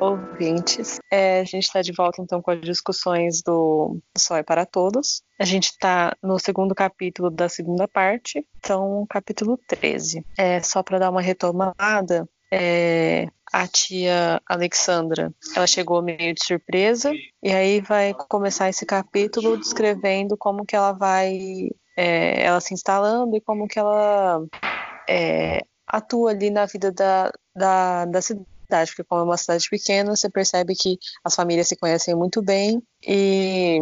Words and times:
Ouvintes. 0.00 0.98
É, 1.10 1.40
a 1.40 1.44
gente 1.44 1.64
está 1.64 1.82
de 1.82 1.92
volta 1.92 2.22
então 2.22 2.40
com 2.40 2.50
as 2.50 2.60
discussões 2.60 3.42
do 3.42 4.00
Só 4.16 4.36
é 4.36 4.42
para 4.42 4.64
Todos. 4.64 5.22
A 5.38 5.44
gente 5.44 5.66
está 5.66 6.16
no 6.22 6.38
segundo 6.38 6.74
capítulo 6.74 7.30
da 7.30 7.48
segunda 7.48 7.86
parte, 7.86 8.44
então 8.56 9.06
capítulo 9.08 9.58
13. 9.68 10.24
É, 10.38 10.62
só 10.62 10.82
para 10.82 10.98
dar 10.98 11.10
uma 11.10 11.20
retomada, 11.20 12.28
é, 12.52 13.28
a 13.52 13.66
tia 13.66 14.40
Alexandra, 14.46 15.32
ela 15.54 15.66
chegou 15.66 16.02
meio 16.02 16.34
de 16.34 16.44
surpresa 16.44 17.12
e 17.42 17.52
aí 17.52 17.80
vai 17.80 18.14
começar 18.14 18.68
esse 18.68 18.86
capítulo 18.86 19.56
descrevendo 19.56 20.36
como 20.36 20.64
que 20.64 20.74
ela 20.74 20.92
vai, 20.92 21.68
é, 21.96 22.42
ela 22.42 22.60
se 22.60 22.74
instalando 22.74 23.36
e 23.36 23.40
como 23.40 23.68
que 23.68 23.78
ela 23.78 24.42
é, 25.08 25.60
atua 25.86 26.30
ali 26.30 26.50
na 26.50 26.66
vida 26.66 26.90
da, 26.90 27.32
da, 27.54 28.04
da 28.04 28.22
cidade 28.22 28.46
porque 28.70 29.04
como 29.04 29.22
é 29.22 29.24
uma 29.24 29.36
cidade 29.36 29.68
pequena, 29.68 30.14
você 30.14 30.30
percebe 30.30 30.74
que 30.74 30.98
as 31.24 31.34
famílias 31.34 31.68
se 31.68 31.76
conhecem 31.76 32.14
muito 32.14 32.40
bem 32.42 32.82
e 33.06 33.80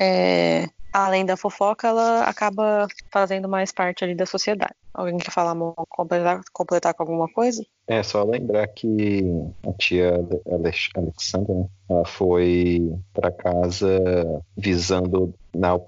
é, 0.00 0.68
além 0.92 1.26
da 1.26 1.36
fofoca, 1.36 1.88
ela 1.88 2.22
acaba 2.24 2.86
fazendo 3.12 3.48
mais 3.48 3.72
parte 3.72 4.04
ali 4.04 4.14
da 4.14 4.26
sociedade. 4.26 4.74
Alguém 4.92 5.18
quer 5.18 5.32
falar, 5.32 5.56
completar, 5.88 6.40
completar 6.52 6.94
com 6.94 7.02
alguma 7.02 7.28
coisa? 7.32 7.64
É, 7.86 8.02
só 8.02 8.24
lembrar 8.24 8.66
que 8.68 9.22
a 9.62 9.72
tia 9.74 10.26
Alexandra, 10.96 11.54
né, 11.54 11.66
ela 11.88 12.04
foi 12.06 12.94
para 13.12 13.30
casa 13.30 14.42
visando, 14.56 15.34
na, 15.54 15.78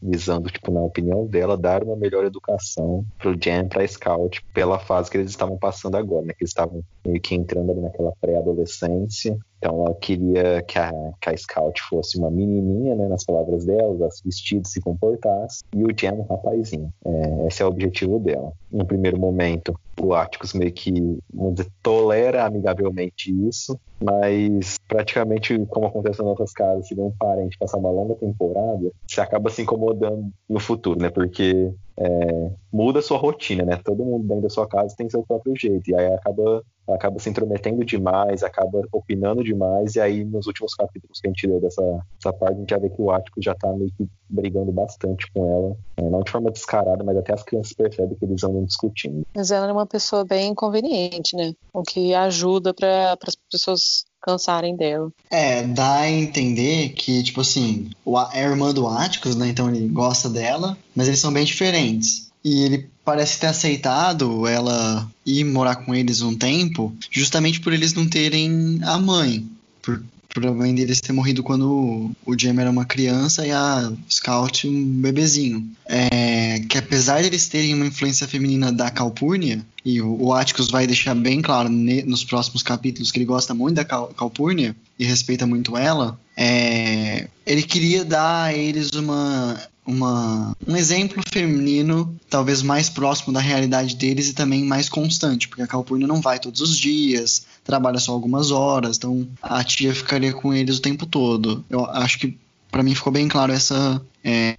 visando, 0.00 0.50
tipo, 0.50 0.72
na 0.72 0.80
opinião 0.80 1.26
dela, 1.26 1.56
dar 1.56 1.84
uma 1.84 1.94
melhor 1.94 2.24
educação 2.24 3.04
pro 3.18 3.36
Jen, 3.38 3.68
pra 3.68 3.86
Scout, 3.86 4.42
pela 4.54 4.78
fase 4.78 5.10
que 5.10 5.18
eles 5.18 5.30
estavam 5.30 5.58
passando 5.58 5.96
agora, 5.96 6.24
né? 6.24 6.32
Que 6.32 6.42
eles 6.42 6.50
estavam 6.50 6.82
meio 7.04 7.20
que 7.20 7.34
entrando 7.34 7.70
ali 7.70 7.80
naquela 7.82 8.12
pré-adolescência. 8.18 9.36
Então 9.58 9.84
ela 9.84 9.94
queria 9.94 10.62
que 10.62 10.78
a, 10.78 10.90
que 11.20 11.28
a 11.28 11.36
Scout 11.36 11.82
fosse 11.82 12.18
uma 12.18 12.30
menininha, 12.30 12.94
né? 12.94 13.08
Nas 13.08 13.24
palavras 13.24 13.66
dela, 13.66 14.08
vestido, 14.24 14.66
se 14.66 14.80
comportasse. 14.80 15.62
E 15.74 15.84
o 15.84 15.88
Jen 15.94 16.12
um 16.12 16.22
rapazinho. 16.22 16.90
É, 17.04 17.46
esse 17.46 17.62
é 17.62 17.64
o 17.64 17.68
objetivo 17.68 18.18
dela. 18.18 18.52
No 18.72 18.86
primeiro 18.86 19.18
momento, 19.18 19.78
o 20.00 20.14
Atticus 20.14 20.52
meio 20.52 20.72
que, 20.72 21.18
dizer, 21.32 21.70
tolera 21.82 22.44
amigavelmente 22.44 23.30
isso, 23.48 23.78
mas 24.02 24.78
praticamente, 24.88 25.58
como 25.68 25.86
acontece 25.86 26.18
nas 26.18 26.28
nossas 26.28 26.52
casas, 26.52 26.86
se 26.86 26.94
vê 26.94 27.02
um 27.02 27.12
parente 27.12 27.58
passar 27.58 27.78
uma 27.78 27.90
longa 27.90 28.14
temporada, 28.14 28.90
você 29.06 29.20
acaba 29.20 29.50
se 29.50 29.62
incomodando 29.62 30.30
no 30.48 30.60
futuro, 30.60 31.00
né? 31.00 31.10
Porque 31.10 31.72
é, 31.98 32.50
muda 32.72 33.00
a 33.00 33.02
sua 33.02 33.18
rotina, 33.18 33.64
né? 33.64 33.80
Todo 33.84 34.04
mundo 34.04 34.26
dentro 34.26 34.42
da 34.42 34.50
sua 34.50 34.66
casa 34.66 34.94
tem 34.96 35.08
seu 35.08 35.22
próprio 35.22 35.54
jeito, 35.56 35.90
e 35.90 35.94
aí 35.94 36.14
acaba 36.14 36.62
acaba 36.88 37.18
se 37.18 37.28
intrometendo 37.28 37.84
demais, 37.84 38.42
acaba 38.42 38.82
opinando 38.92 39.42
demais, 39.42 39.96
e 39.96 40.00
aí 40.00 40.24
nos 40.24 40.46
últimos 40.46 40.74
capítulos 40.74 41.20
que 41.20 41.26
a 41.26 41.30
gente 41.30 41.46
leu 41.46 41.60
dessa, 41.60 41.82
dessa 42.14 42.32
parte, 42.32 42.54
a 42.54 42.60
gente 42.60 42.70
já 42.70 42.78
vê 42.78 42.88
que 42.88 43.00
o 43.00 43.10
Ático 43.10 43.42
já 43.42 43.54
tá 43.54 43.72
meio 43.72 43.90
que 43.96 44.08
brigando 44.28 44.72
bastante 44.72 45.30
com 45.32 45.46
ela, 45.46 45.76
é, 45.96 46.02
não 46.02 46.22
de 46.22 46.30
forma 46.30 46.50
descarada, 46.50 47.02
mas 47.04 47.16
até 47.16 47.32
as 47.32 47.42
crianças 47.42 47.72
percebem 47.72 48.16
que 48.16 48.24
eles 48.24 48.42
andam 48.42 48.64
discutindo. 48.64 49.26
Mas 49.34 49.50
ela 49.50 49.68
é 49.68 49.72
uma 49.72 49.86
pessoa 49.86 50.24
bem 50.24 50.50
inconveniente, 50.50 51.36
né? 51.36 51.52
O 51.72 51.82
que 51.82 52.14
ajuda 52.14 52.74
para 52.74 53.16
as 53.26 53.36
pessoas 53.50 54.04
cansarem 54.20 54.76
dela. 54.76 55.10
É, 55.30 55.62
dá 55.62 56.00
a 56.00 56.10
entender 56.10 56.90
que, 56.90 57.22
tipo 57.22 57.40
assim, 57.40 57.90
é 58.32 58.44
a 58.44 58.48
irmã 58.48 58.74
do 58.74 58.88
Áticos, 58.88 59.36
né? 59.36 59.48
Então 59.48 59.68
ele 59.68 59.86
gosta 59.88 60.28
dela, 60.28 60.76
mas 60.94 61.06
eles 61.06 61.20
são 61.20 61.32
bem 61.32 61.44
diferentes. 61.44 62.25
E 62.46 62.62
ele 62.62 62.88
parece 63.04 63.40
ter 63.40 63.48
aceitado 63.48 64.46
ela 64.46 65.10
ir 65.26 65.42
morar 65.42 65.74
com 65.74 65.92
eles 65.92 66.22
um 66.22 66.32
tempo, 66.32 66.94
justamente 67.10 67.58
por 67.58 67.72
eles 67.72 67.92
não 67.92 68.06
terem 68.06 68.78
a 68.84 68.96
mãe. 69.00 69.44
Por, 69.82 70.00
por 70.32 70.46
a 70.46 70.52
mãe 70.52 70.72
deles 70.72 71.00
ter 71.00 71.12
morrido 71.12 71.42
quando 71.42 72.12
o 72.24 72.38
Jamie 72.38 72.60
era 72.60 72.70
uma 72.70 72.84
criança 72.84 73.44
e 73.44 73.50
a 73.50 73.92
Scout 74.08 74.68
um 74.68 74.84
bebezinho. 75.00 75.68
É, 75.86 76.60
que 76.68 76.78
apesar 76.78 77.20
de 77.20 77.26
eles 77.26 77.48
terem 77.48 77.74
uma 77.74 77.86
influência 77.86 78.28
feminina 78.28 78.70
da 78.70 78.92
Calpurnia, 78.92 79.66
e 79.84 80.00
o, 80.00 80.26
o 80.26 80.32
Atticus 80.32 80.70
vai 80.70 80.86
deixar 80.86 81.16
bem 81.16 81.42
claro 81.42 81.68
ne, 81.68 82.04
nos 82.04 82.22
próximos 82.22 82.62
capítulos 82.62 83.10
que 83.10 83.18
ele 83.18 83.24
gosta 83.26 83.54
muito 83.54 83.74
da 83.74 83.84
Cal, 83.84 84.14
Calpurnia 84.16 84.76
e 84.96 85.04
respeita 85.04 85.48
muito 85.48 85.76
ela, 85.76 86.16
é, 86.36 87.26
ele 87.44 87.64
queria 87.64 88.04
dar 88.04 88.44
a 88.44 88.54
eles 88.54 88.90
uma 88.90 89.60
uma, 89.86 90.56
um 90.66 90.76
exemplo 90.76 91.22
feminino, 91.32 92.14
talvez 92.28 92.62
mais 92.62 92.88
próximo 92.90 93.32
da 93.32 93.40
realidade 93.40 93.94
deles 93.94 94.28
e 94.28 94.34
também 94.34 94.64
mais 94.64 94.88
constante, 94.88 95.48
porque 95.48 95.62
a 95.62 95.66
Calpurnia 95.66 96.06
não 96.06 96.20
vai 96.20 96.38
todos 96.38 96.60
os 96.60 96.76
dias, 96.76 97.46
trabalha 97.64 97.98
só 97.98 98.12
algumas 98.12 98.50
horas, 98.50 98.96
então 98.96 99.26
a 99.40 99.62
tia 99.62 99.94
ficaria 99.94 100.32
com 100.32 100.52
eles 100.52 100.78
o 100.78 100.82
tempo 100.82 101.06
todo. 101.06 101.64
Eu 101.70 101.84
acho 101.86 102.18
que 102.18 102.36
para 102.70 102.82
mim 102.82 102.94
ficou 102.94 103.12
bem 103.12 103.28
claro 103.28 103.52
essa. 103.52 104.02
É, 104.22 104.56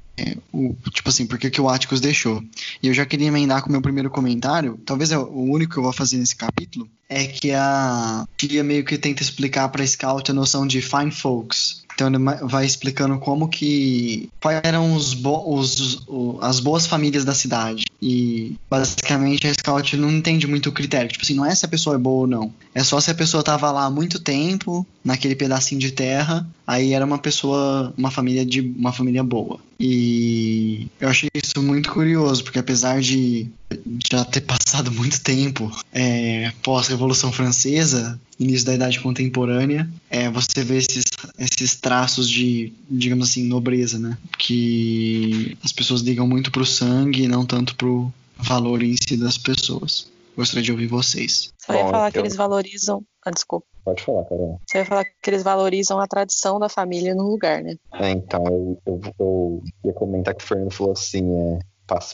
o, 0.51 0.75
tipo 0.91 1.09
assim, 1.09 1.27
porque 1.27 1.49
que 1.49 1.61
o 1.61 1.69
Atticus 1.69 2.01
deixou. 2.01 2.41
E 2.81 2.87
eu 2.87 2.93
já 2.93 3.05
queria 3.05 3.27
emendar 3.27 3.61
com 3.61 3.69
o 3.69 3.71
meu 3.71 3.81
primeiro 3.81 4.09
comentário, 4.09 4.79
talvez 4.85 5.11
é 5.11 5.17
o 5.17 5.43
único 5.43 5.73
que 5.73 5.79
eu 5.79 5.83
vou 5.83 5.93
fazer 5.93 6.17
nesse 6.17 6.35
capítulo, 6.35 6.89
é 7.09 7.25
que 7.25 7.51
a 7.51 8.25
tia 8.35 8.63
meio 8.63 8.83
que 8.83 8.97
tenta 8.97 9.21
explicar 9.21 9.69
para 9.69 9.85
Scout 9.85 10.31
a 10.31 10.33
noção 10.33 10.65
de 10.65 10.81
fine 10.81 11.11
folks, 11.11 11.83
então 11.97 12.07
ele 12.09 12.19
vai 12.43 12.63
explicando 12.63 13.17
como 13.17 13.47
que 13.47 14.29
quais 14.39 14.61
eram 14.63 14.93
os, 14.93 15.15
bo 15.15 15.43
os, 15.51 16.03
os, 16.07 16.43
as 16.43 16.59
boas 16.59 16.85
famílias 16.85 17.25
da 17.25 17.33
cidade. 17.33 17.85
E 17.99 18.55
basicamente 18.69 19.47
a 19.47 19.53
Scout 19.55 19.97
não 19.97 20.11
entende 20.11 20.45
muito 20.45 20.69
o 20.69 20.71
critério. 20.71 21.11
Tipo 21.11 21.23
assim, 21.23 21.33
não 21.33 21.43
é 21.43 21.55
se 21.55 21.65
a 21.65 21.67
pessoa 21.67 21.95
é 21.95 21.99
boa 21.99 22.21
ou 22.21 22.27
não. 22.27 22.53
É 22.75 22.83
só 22.83 22.99
se 22.99 23.09
a 23.09 23.15
pessoa 23.15 23.41
tava 23.41 23.71
lá 23.71 23.85
há 23.85 23.89
muito 23.89 24.19
tempo, 24.19 24.85
naquele 25.03 25.35
pedacinho 25.35 25.81
de 25.81 25.91
terra, 25.91 26.45
aí 26.67 26.93
era 26.93 27.05
uma 27.05 27.17
pessoa, 27.17 27.93
uma 27.97 28.11
família 28.11 28.45
de 28.45 28.59
uma 28.59 28.91
família 28.91 29.23
boa. 29.23 29.57
E 29.79 30.87
eu 30.99 31.07
achei 31.07 31.29
isso 31.33 31.63
muito 31.63 31.89
curioso, 31.91 32.43
porque 32.43 32.59
apesar 32.59 32.99
de 32.99 33.49
já 34.11 34.25
ter 34.25 34.41
passado 34.41 34.91
muito 34.91 35.21
tempo 35.21 35.71
é, 35.93 36.51
pós-Revolução 36.61 37.31
Francesa, 37.31 38.19
início 38.37 38.65
da 38.65 38.75
Idade 38.75 38.99
Contemporânea, 38.99 39.89
é, 40.09 40.29
você 40.29 40.63
vê 40.63 40.77
esses, 40.77 41.05
esses 41.39 41.75
traços 41.75 42.29
de, 42.29 42.73
digamos 42.89 43.29
assim, 43.29 43.45
nobreza, 43.45 43.97
né? 43.97 44.17
Que 44.37 45.57
as 45.63 45.71
pessoas 45.71 46.01
ligam 46.01 46.27
muito 46.27 46.51
pro 46.51 46.65
sangue 46.65 47.23
e 47.23 47.27
não 47.27 47.45
tanto 47.45 47.75
pro 47.75 48.11
valor 48.37 48.83
em 48.83 48.95
si 48.95 49.15
das 49.15 49.37
pessoas. 49.37 50.07
Gostaria 50.35 50.63
de 50.63 50.71
ouvir 50.71 50.87
vocês. 50.87 51.51
Só 51.65 51.73
ia 51.73 51.85
falar 51.85 52.11
que 52.11 52.19
eles 52.19 52.35
valorizam. 52.35 53.03
Ah, 53.25 53.31
desculpa. 53.31 53.65
Pode 53.87 54.03
falar, 54.03 54.25
Carol. 54.25 54.59
Você 54.67 54.79
ia 54.79 54.85
falar 54.85 55.05
que 55.05 55.29
eles 55.29 55.43
valorizam 55.43 55.97
a 55.97 56.05
tradição 56.05 56.59
da 56.59 56.67
família 56.67 57.15
no 57.15 57.23
lugar, 57.23 57.63
né? 57.63 57.77
É, 57.93 58.11
então, 58.11 58.43
eu, 58.45 58.77
eu, 58.85 59.01
eu 59.17 59.63
ia 59.85 59.93
comentar 59.93 60.35
que 60.35 60.43
o 60.43 60.45
Fernando 60.45 60.73
falou 60.73 60.91
assim: 60.91 61.23
é, 61.33 61.59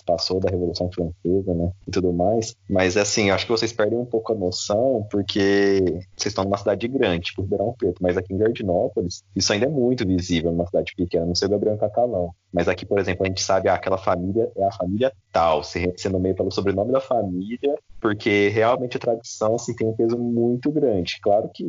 passou 0.06 0.40
da 0.40 0.50
Revolução 0.50 0.90
Francesa, 0.92 1.54
né, 1.54 1.72
e 1.88 1.92
tudo 1.92 2.14
mais. 2.14 2.56
Mas, 2.70 2.98
assim, 2.98 3.32
acho 3.32 3.46
que 3.46 3.52
vocês 3.52 3.74
perdem 3.74 3.98
um 3.98 4.06
pouco 4.06 4.34
a 4.34 4.36
noção, 4.36 5.08
porque 5.10 5.84
vocês 6.16 6.32
estão 6.32 6.44
numa 6.44 6.58
cidade 6.58 6.88
grande, 6.88 7.26
tipo 7.26 7.42
Ribeirão 7.42 7.74
Preto, 7.78 8.02
mas 8.02 8.18
aqui 8.18 8.34
em 8.34 8.38
Jardinópolis, 8.38 9.24
isso 9.36 9.52
ainda 9.52 9.66
é 9.66 9.70
muito 9.70 10.06
visível 10.06 10.52
numa 10.52 10.66
cidade 10.66 10.94
pequena, 10.96 11.26
não 11.26 11.36
sei 11.36 11.48
o 11.48 11.52
Gabriel 11.52 11.78
Catalão. 11.78 12.34
Mas 12.52 12.68
aqui, 12.68 12.86
por 12.86 13.00
exemplo, 13.00 13.26
a 13.26 13.28
gente 13.28 13.42
sabe, 13.42 13.68
ah, 13.68 13.74
aquela 13.74 13.98
família 13.98 14.52
é 14.56 14.64
a 14.64 14.72
família 14.72 15.12
tal, 15.32 15.64
você 15.64 16.10
nomeia 16.10 16.36
pelo 16.36 16.52
sobrenome 16.52 16.92
da 16.92 17.02
família, 17.02 17.76
porque 18.00 18.50
realmente 18.50 18.98
a 18.98 19.00
tradição 19.00 19.56
assim, 19.56 19.76
tem 19.76 19.88
um 19.88 19.96
peso 19.96 20.18
muito 20.18 20.72
grande. 20.72 21.20
Claro 21.22 21.50
que, 21.54 21.64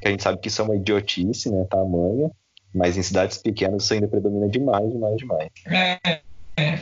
que 0.00 0.08
a 0.08 0.10
gente 0.10 0.22
sabe 0.22 0.38
que 0.38 0.48
isso 0.48 0.60
é 0.60 0.64
uma 0.64 0.76
idiotice, 0.76 1.50
né, 1.50 1.64
tamanha, 1.70 2.30
mas 2.74 2.96
em 2.96 3.02
cidades 3.02 3.38
pequenas 3.38 3.84
isso 3.84 3.94
ainda 3.94 4.08
predomina 4.08 4.48
demais, 4.48 4.90
demais, 4.90 5.16
demais. 5.16 5.50
É, 5.70 6.20
é, 6.56 6.78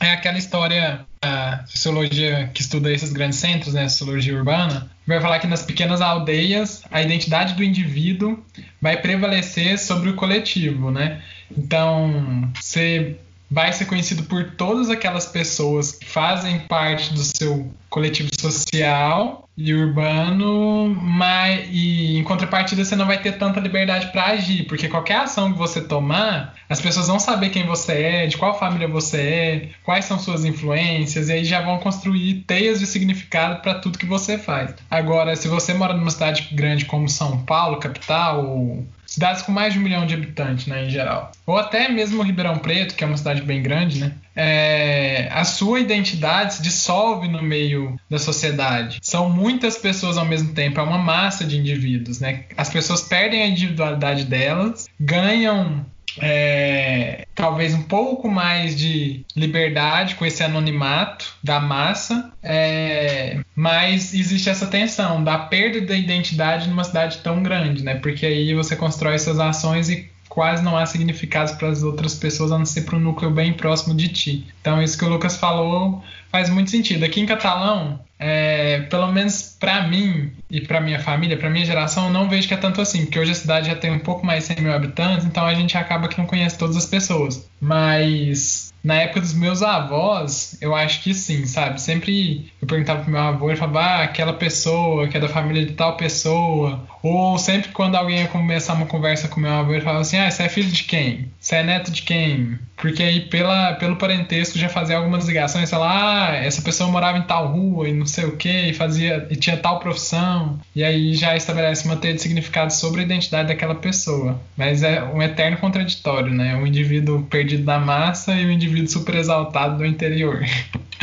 é 0.00 0.12
aquela 0.12 0.38
história, 0.38 1.04
a 1.20 1.64
sociologia 1.66 2.50
que 2.52 2.60
estuda 2.60 2.92
esses 2.92 3.12
grandes 3.12 3.38
centros, 3.38 3.74
né, 3.74 3.88
sociologia 3.88 4.34
urbana, 4.36 4.90
vai 5.06 5.20
falar 5.20 5.38
que 5.38 5.46
nas 5.46 5.62
pequenas 5.62 6.00
aldeias 6.00 6.82
a 6.90 7.02
identidade 7.02 7.54
do 7.54 7.62
indivíduo 7.62 8.42
vai 8.80 8.96
prevalecer 8.96 9.78
sobre 9.78 10.10
o 10.10 10.14
coletivo, 10.14 10.90
né? 10.90 11.22
Então, 11.56 12.50
você 12.54 13.16
vai 13.54 13.72
ser 13.72 13.84
conhecido 13.84 14.24
por 14.24 14.50
todas 14.56 14.90
aquelas 14.90 15.26
pessoas 15.26 15.92
que 15.92 16.04
fazem 16.04 16.58
parte 16.58 17.14
do 17.14 17.20
seu 17.20 17.72
coletivo 17.88 18.28
social 18.36 19.48
e 19.56 19.72
urbano, 19.72 20.88
mas 21.00 21.68
e 21.70 22.18
em 22.18 22.24
contrapartida 22.24 22.84
você 22.84 22.96
não 22.96 23.06
vai 23.06 23.22
ter 23.22 23.38
tanta 23.38 23.60
liberdade 23.60 24.10
para 24.10 24.26
agir, 24.26 24.64
porque 24.64 24.88
qualquer 24.88 25.18
ação 25.18 25.52
que 25.52 25.58
você 25.58 25.80
tomar, 25.80 26.56
as 26.68 26.80
pessoas 26.80 27.06
vão 27.06 27.20
saber 27.20 27.50
quem 27.50 27.64
você 27.64 27.92
é, 27.92 28.26
de 28.26 28.36
qual 28.36 28.58
família 28.58 28.88
você 28.88 29.20
é, 29.20 29.68
quais 29.84 30.04
são 30.04 30.18
suas 30.18 30.44
influências, 30.44 31.28
e 31.28 31.34
aí 31.34 31.44
já 31.44 31.60
vão 31.60 31.78
construir 31.78 32.42
teias 32.48 32.80
de 32.80 32.86
significado 32.86 33.62
para 33.62 33.76
tudo 33.76 33.98
que 33.98 34.06
você 34.06 34.36
faz. 34.36 34.74
Agora, 34.90 35.36
se 35.36 35.46
você 35.46 35.72
mora 35.72 35.94
numa 35.94 36.10
cidade 36.10 36.48
grande 36.50 36.86
como 36.86 37.08
São 37.08 37.38
Paulo, 37.44 37.76
capital, 37.76 38.44
ou 38.44 38.84
cidades 39.14 39.42
com 39.42 39.52
mais 39.52 39.72
de 39.72 39.78
um 39.78 39.82
milhão 39.82 40.06
de 40.06 40.14
habitantes, 40.14 40.66
né, 40.66 40.84
em 40.84 40.90
geral. 40.90 41.30
Ou 41.46 41.56
até 41.56 41.88
mesmo 41.88 42.22
Ribeirão 42.22 42.58
Preto, 42.58 42.94
que 42.94 43.04
é 43.04 43.06
uma 43.06 43.16
cidade 43.16 43.42
bem 43.42 43.62
grande, 43.62 44.00
né? 44.00 44.12
É, 44.36 45.28
a 45.30 45.44
sua 45.44 45.78
identidade 45.78 46.54
se 46.54 46.62
dissolve 46.62 47.28
no 47.28 47.40
meio 47.40 47.98
da 48.10 48.18
sociedade. 48.18 48.98
São 49.00 49.30
muitas 49.30 49.78
pessoas 49.78 50.18
ao 50.18 50.24
mesmo 50.24 50.52
tempo, 50.52 50.80
é 50.80 50.82
uma 50.82 50.98
massa 50.98 51.44
de 51.44 51.56
indivíduos, 51.56 52.18
né? 52.18 52.44
As 52.56 52.68
pessoas 52.68 53.02
perdem 53.02 53.42
a 53.42 53.46
individualidade 53.46 54.24
delas, 54.24 54.86
ganham 54.98 55.86
é, 56.20 57.26
talvez 57.34 57.74
um 57.74 57.82
pouco 57.82 58.30
mais 58.30 58.76
de 58.76 59.24
liberdade 59.36 60.14
com 60.14 60.24
esse 60.24 60.42
anonimato 60.42 61.34
da 61.42 61.60
massa, 61.60 62.32
é, 62.42 63.40
mas 63.54 64.14
existe 64.14 64.48
essa 64.48 64.66
tensão 64.66 65.22
da 65.22 65.38
perda 65.38 65.80
da 65.80 65.96
identidade 65.96 66.68
numa 66.68 66.84
cidade 66.84 67.18
tão 67.18 67.42
grande, 67.42 67.82
né? 67.82 67.96
Porque 67.96 68.26
aí 68.26 68.54
você 68.54 68.76
constrói 68.76 69.18
suas 69.18 69.38
ações 69.38 69.88
e 69.88 70.10
quase 70.34 70.64
não 70.64 70.76
há 70.76 70.84
significados 70.84 71.52
para 71.52 71.68
as 71.68 71.84
outras 71.84 72.16
pessoas 72.16 72.50
a 72.50 72.58
não 72.58 72.66
ser 72.66 72.82
para 72.82 72.96
um 72.96 73.00
núcleo 73.00 73.30
bem 73.30 73.52
próximo 73.52 73.94
de 73.94 74.08
ti. 74.08 74.46
Então 74.60 74.82
isso 74.82 74.98
que 74.98 75.04
o 75.04 75.08
Lucas 75.08 75.36
falou 75.36 76.02
faz 76.30 76.50
muito 76.50 76.72
sentido. 76.72 77.04
Aqui 77.04 77.20
em 77.20 77.26
Catalão, 77.26 78.00
é, 78.18 78.80
pelo 78.90 79.12
menos 79.12 79.56
para 79.60 79.86
mim 79.86 80.32
e 80.50 80.60
para 80.60 80.80
minha 80.80 80.98
família, 80.98 81.36
para 81.36 81.48
minha 81.48 81.64
geração, 81.64 82.06
eu 82.06 82.12
não 82.12 82.28
vejo 82.28 82.48
que 82.48 82.54
é 82.54 82.56
tanto 82.56 82.80
assim, 82.80 83.04
porque 83.04 83.20
hoje 83.20 83.30
a 83.30 83.34
cidade 83.36 83.68
já 83.68 83.76
tem 83.76 83.92
um 83.92 84.00
pouco 84.00 84.26
mais 84.26 84.48
de 84.48 84.54
100 84.54 84.64
mil 84.64 84.72
habitantes, 84.72 85.24
então 85.24 85.46
a 85.46 85.54
gente 85.54 85.78
acaba 85.78 86.08
que 86.08 86.18
não 86.18 86.26
conhece 86.26 86.58
todas 86.58 86.76
as 86.76 86.86
pessoas. 86.86 87.48
Mas 87.60 88.73
na 88.84 88.96
época 88.96 89.22
dos 89.22 89.32
meus 89.32 89.62
avós, 89.62 90.58
eu 90.60 90.74
acho 90.74 91.02
que 91.02 91.14
sim, 91.14 91.46
sabe? 91.46 91.80
Sempre 91.80 92.52
eu 92.60 92.68
perguntava 92.68 93.00
pro 93.00 93.10
meu 93.10 93.20
avô, 93.20 93.48
ele 93.48 93.56
falava, 93.56 93.80
ah, 93.80 94.02
aquela 94.02 94.34
pessoa 94.34 95.08
que 95.08 95.16
é 95.16 95.20
da 95.20 95.28
família 95.28 95.64
de 95.64 95.72
tal 95.72 95.96
pessoa. 95.96 96.86
Ou 97.02 97.38
sempre 97.38 97.72
quando 97.72 97.94
alguém 97.94 98.20
ia 98.20 98.28
começar 98.28 98.74
uma 98.74 98.84
conversa 98.84 99.26
com 99.26 99.40
meu 99.40 99.52
avô, 99.52 99.72
ele 99.72 99.80
falava 99.80 100.02
assim, 100.02 100.18
ah, 100.18 100.30
você 100.30 100.42
é 100.42 100.48
filho 100.50 100.70
de 100.70 100.84
quem? 100.84 101.32
Você 101.40 101.56
é 101.56 101.62
neto 101.62 101.90
de 101.90 102.02
quem? 102.02 102.58
Porque 102.76 103.02
aí 103.02 103.20
pela, 103.20 103.74
pelo 103.74 103.96
parentesco 103.96 104.58
já 104.58 104.68
fazia 104.68 104.96
algumas 104.96 105.26
ligações, 105.26 105.68
sei 105.68 105.78
lá, 105.78 106.30
ah, 106.30 106.36
essa 106.36 106.60
pessoa 106.60 106.90
morava 106.90 107.18
em 107.18 107.22
tal 107.22 107.52
rua 107.52 107.88
e 107.88 107.92
não 107.92 108.04
sei 108.04 108.24
o 108.24 108.36
que, 108.36 108.48
e 108.48 108.74
fazia, 108.74 109.26
e 109.30 109.36
tinha 109.36 109.56
tal 109.56 109.78
profissão. 109.78 110.58
E 110.74 110.82
aí 110.82 111.14
já 111.14 111.36
estabelece 111.36 111.84
uma 111.84 111.96
teia 111.96 112.14
de 112.14 112.20
significado 112.20 112.72
sobre 112.72 113.00
a 113.00 113.04
identidade 113.04 113.48
daquela 113.48 113.74
pessoa. 113.74 114.40
Mas 114.56 114.82
é 114.82 115.02
um 115.02 115.22
eterno 115.22 115.56
contraditório, 115.58 116.32
né? 116.32 116.56
Um 116.56 116.66
indivíduo 116.66 117.22
perdido 117.22 117.64
da 117.64 117.78
massa 117.78 118.34
e 118.34 118.44
um 118.44 118.50
indivíduo 118.50 118.88
super 118.88 119.14
exaltado 119.14 119.78
do 119.78 119.86
interior. 119.86 120.44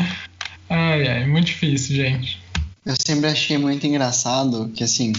ai, 0.70 1.08
ai, 1.08 1.26
muito 1.26 1.48
difícil, 1.48 1.96
gente. 1.96 2.42
Eu 2.86 2.96
sempre 3.06 3.30
achei 3.30 3.58
muito 3.58 3.86
engraçado 3.86 4.72
que, 4.76 4.84
assim, 4.84 5.14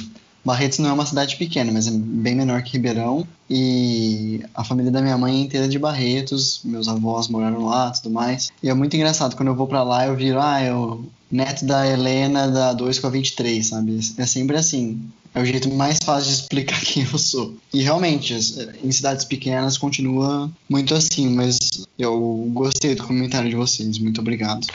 Barretos 0.45 0.79
não 0.79 0.91
é 0.91 0.93
uma 0.93 1.07
cidade 1.07 1.37
pequena, 1.37 1.71
mas 1.71 1.87
é 1.87 1.91
bem 1.93 2.35
menor 2.35 2.63
que 2.63 2.73
Ribeirão. 2.73 3.27
E 3.49 4.43
a 4.55 4.65
família 4.65 4.91
da 4.91 5.01
minha 5.01 5.17
mãe 5.17 5.37
é 5.37 5.41
inteira 5.41 5.69
de 5.69 5.79
Barretos, 5.79 6.61
meus 6.65 6.89
avós 6.89 7.29
moraram 7.29 7.65
lá 7.65 7.91
tudo 7.91 8.11
mais. 8.11 8.51
E 8.63 8.69
é 8.69 8.75
muito 8.75 8.97
engraçado, 8.97 9.37
quando 9.37 9.49
eu 9.49 9.55
vou 9.55 9.67
para 9.67 9.83
lá 9.83 10.07
eu 10.07 10.17
viro, 10.17 10.41
ah, 10.41 10.61
é 10.61 10.75
o 10.75 11.05
neto 11.31 11.65
da 11.65 11.87
Helena 11.87 12.49
da 12.49 12.73
2 12.73 12.99
com 12.99 13.07
a 13.07 13.11
23, 13.11 13.67
sabe? 13.67 14.01
É 14.19 14.27
sempre 14.27 14.57
assim. 14.57 15.01
É 15.35 15.41
o 15.41 15.47
jeito 15.47 15.73
mais 15.73 15.99
fácil 16.05 16.29
de 16.29 16.35
explicar 16.35 16.81
quem 16.85 17.05
eu 17.05 17.19
sou. 17.19 17.57
E 17.73 17.83
realmente, 17.83 18.35
em 18.35 18.93
cidades 18.93 19.25
pequenas 19.25 19.79
continua 19.79 20.51
muito 20.69 20.95
assim, 20.95 21.29
mas 21.29 21.87
eu 21.99 22.49
gostei 22.53 22.95
do 22.95 23.05
comentário 23.05 23.49
de 23.49 23.57
vocês. 23.57 23.99
Muito 23.99 24.21
obrigado. 24.21 24.67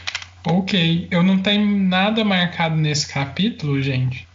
Ok, 0.45 1.07
eu 1.11 1.21
não 1.21 1.39
tenho 1.39 1.79
nada 1.79 2.23
marcado 2.23 2.75
nesse 2.75 3.07
capítulo, 3.07 3.81
gente. 3.81 4.26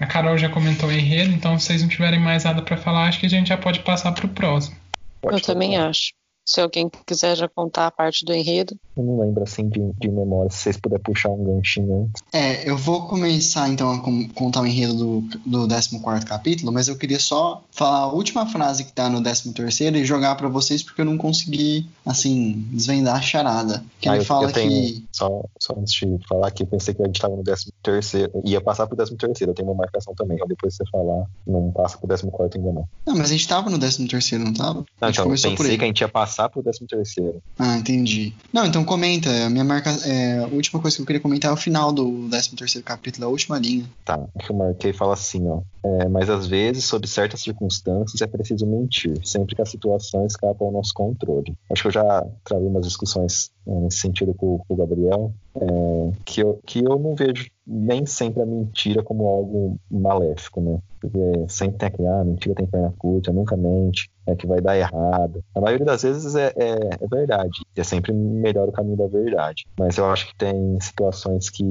A 0.00 0.06
Carol 0.06 0.38
já 0.38 0.48
comentou 0.48 0.88
o 0.88 0.92
enredo, 0.92 1.30
então 1.30 1.58
se 1.58 1.66
vocês 1.66 1.82
não 1.82 1.88
tiverem 1.88 2.18
mais 2.18 2.44
nada 2.44 2.62
para 2.62 2.76
falar, 2.76 3.06
acho 3.06 3.20
que 3.20 3.26
a 3.26 3.30
gente 3.30 3.48
já 3.48 3.58
pode 3.58 3.80
passar 3.80 4.12
para 4.12 4.24
o 4.24 4.30
próximo. 4.30 4.74
eu 5.22 5.40
também 5.42 5.76
acho. 5.76 6.12
Se 6.50 6.60
alguém 6.60 6.90
quiser 7.06 7.36
já 7.36 7.48
contar 7.48 7.86
a 7.86 7.90
parte 7.92 8.24
do 8.24 8.34
enredo. 8.34 8.76
Eu 8.96 9.04
não 9.04 9.20
lembro 9.20 9.44
assim 9.44 9.68
de, 9.68 9.80
de 10.00 10.08
memória, 10.08 10.50
se 10.50 10.56
vocês 10.58 10.76
puderem 10.76 11.00
puxar 11.00 11.28
um 11.28 11.44
ganchinho 11.44 12.02
antes. 12.02 12.22
É, 12.32 12.68
eu 12.68 12.76
vou 12.76 13.06
começar 13.06 13.68
então 13.68 13.88
a 13.92 14.00
contar 14.34 14.62
o 14.62 14.66
enredo 14.66 14.94
do, 14.94 15.20
do 15.46 15.68
14 15.68 16.26
capítulo, 16.26 16.72
mas 16.72 16.88
eu 16.88 16.96
queria 16.96 17.20
só 17.20 17.62
falar 17.70 17.98
a 17.98 18.12
última 18.12 18.46
frase 18.46 18.82
que 18.82 18.92
tá 18.92 19.08
no 19.08 19.22
13 19.22 19.96
e 19.96 20.04
jogar 20.04 20.34
para 20.34 20.48
vocês 20.48 20.82
porque 20.82 21.02
eu 21.02 21.04
não 21.04 21.16
consegui, 21.16 21.88
assim, 22.04 22.66
desvendar 22.72 23.14
a 23.14 23.22
charada. 23.22 23.84
Que 24.00 24.08
ah, 24.08 24.14
ele 24.14 24.22
eu, 24.22 24.26
fala 24.26 24.48
eu 24.48 24.52
tenho, 24.52 24.70
que. 24.70 25.04
Só, 25.12 25.44
só 25.56 25.74
antes 25.78 25.92
de 25.92 26.18
falar 26.28 26.50
que 26.50 26.64
eu 26.64 26.66
pensei 26.66 26.94
que 26.94 27.02
a 27.02 27.06
gente 27.06 27.20
tava 27.20 27.36
no 27.36 27.44
13, 27.44 28.28
ia 28.44 28.60
passar 28.60 28.88
pro 28.88 28.96
13, 28.96 29.14
eu 29.42 29.54
tenho 29.54 29.68
uma 29.68 29.76
marcação 29.76 30.12
também. 30.16 30.34
Então 30.34 30.48
depois 30.48 30.74
você 30.74 30.82
falar, 30.90 31.26
não 31.46 31.70
passa 31.70 31.96
pro 31.96 32.08
14 32.08 32.58
ainda 32.58 32.72
não. 32.72 32.88
Não, 33.06 33.14
mas 33.16 33.30
a 33.30 33.34
gente 33.34 33.46
tava 33.46 33.70
no 33.70 33.78
13, 33.78 34.38
não 34.38 34.52
tava? 34.52 34.84
Não, 35.00 35.10
então, 35.10 35.30
pensei 35.30 35.78
que 35.78 35.84
a 35.84 35.86
gente 35.86 36.00
ia 36.00 36.08
passar 36.08 36.39
passar 36.40 36.48
pro 36.48 36.62
13 36.62 36.86
terceiro. 36.86 37.42
Ah, 37.58 37.76
entendi. 37.76 38.34
Não, 38.52 38.64
então 38.64 38.84
comenta. 38.84 39.28
A 39.46 39.50
minha 39.50 39.64
marca, 39.64 39.90
é, 40.06 40.38
a 40.38 40.46
última 40.46 40.80
coisa 40.80 40.96
que 40.96 41.02
eu 41.02 41.06
queria 41.06 41.20
comentar 41.20 41.50
é 41.50 41.54
o 41.54 41.56
final 41.56 41.92
do 41.92 42.28
13 42.30 42.56
terceiro 42.56 42.84
capítulo, 42.84 43.26
a 43.26 43.28
última 43.28 43.58
linha. 43.58 43.84
Tá, 44.04 44.18
que 44.38 44.50
eu 44.50 44.56
marquei 44.56 44.92
fala 44.92 45.14
assim, 45.14 45.46
ó. 45.46 45.60
É, 45.84 46.08
mas 46.08 46.30
às 46.30 46.46
vezes, 46.46 46.84
sob 46.84 47.06
certas 47.06 47.42
circunstâncias, 47.42 48.20
é 48.20 48.26
preciso 48.26 48.66
mentir, 48.66 49.14
sempre 49.24 49.54
que 49.54 49.62
a 49.62 49.66
situação 49.66 50.26
escapa 50.26 50.64
ao 50.64 50.72
nosso 50.72 50.94
controle. 50.94 51.54
Acho 51.70 51.82
que 51.82 51.88
eu 51.88 51.92
já 51.92 52.26
travei 52.44 52.68
umas 52.68 52.86
discussões 52.86 53.50
é, 53.66 53.74
nesse 53.80 53.98
sentido 53.98 54.34
com, 54.34 54.58
com 54.58 54.74
o 54.74 54.76
Gabriel, 54.76 55.32
é, 55.56 56.12
que, 56.24 56.42
eu, 56.42 56.60
que 56.64 56.78
eu 56.80 56.98
não 56.98 57.14
vejo 57.14 57.50
nem 57.66 58.06
sempre 58.06 58.42
a 58.42 58.46
mentira 58.46 59.02
como 59.02 59.26
algo 59.26 59.78
maléfico, 59.90 60.60
né? 60.60 60.78
Porque 61.00 61.18
sempre 61.48 61.78
tem 61.78 61.88
aquele, 61.88 62.08
ah, 62.08 62.24
mentira 62.24 62.54
tem 62.54 62.66
perna 62.66 62.92
curta, 62.98 63.32
nunca 63.32 63.56
mente, 63.56 64.10
é 64.26 64.34
que 64.34 64.46
vai 64.46 64.60
dar 64.60 64.76
errado. 64.76 65.42
A 65.54 65.60
maioria 65.60 65.86
das 65.86 66.02
vezes 66.02 66.34
é, 66.34 66.52
é, 66.56 66.90
é 67.00 67.06
verdade, 67.08 67.64
é 67.76 67.82
sempre 67.82 68.12
melhor 68.12 68.68
o 68.68 68.72
caminho 68.72 68.96
da 68.96 69.06
verdade. 69.06 69.66
Mas 69.78 69.96
eu 69.96 70.06
acho 70.06 70.28
que 70.28 70.36
tem 70.36 70.78
situações 70.80 71.48
que, 71.48 71.64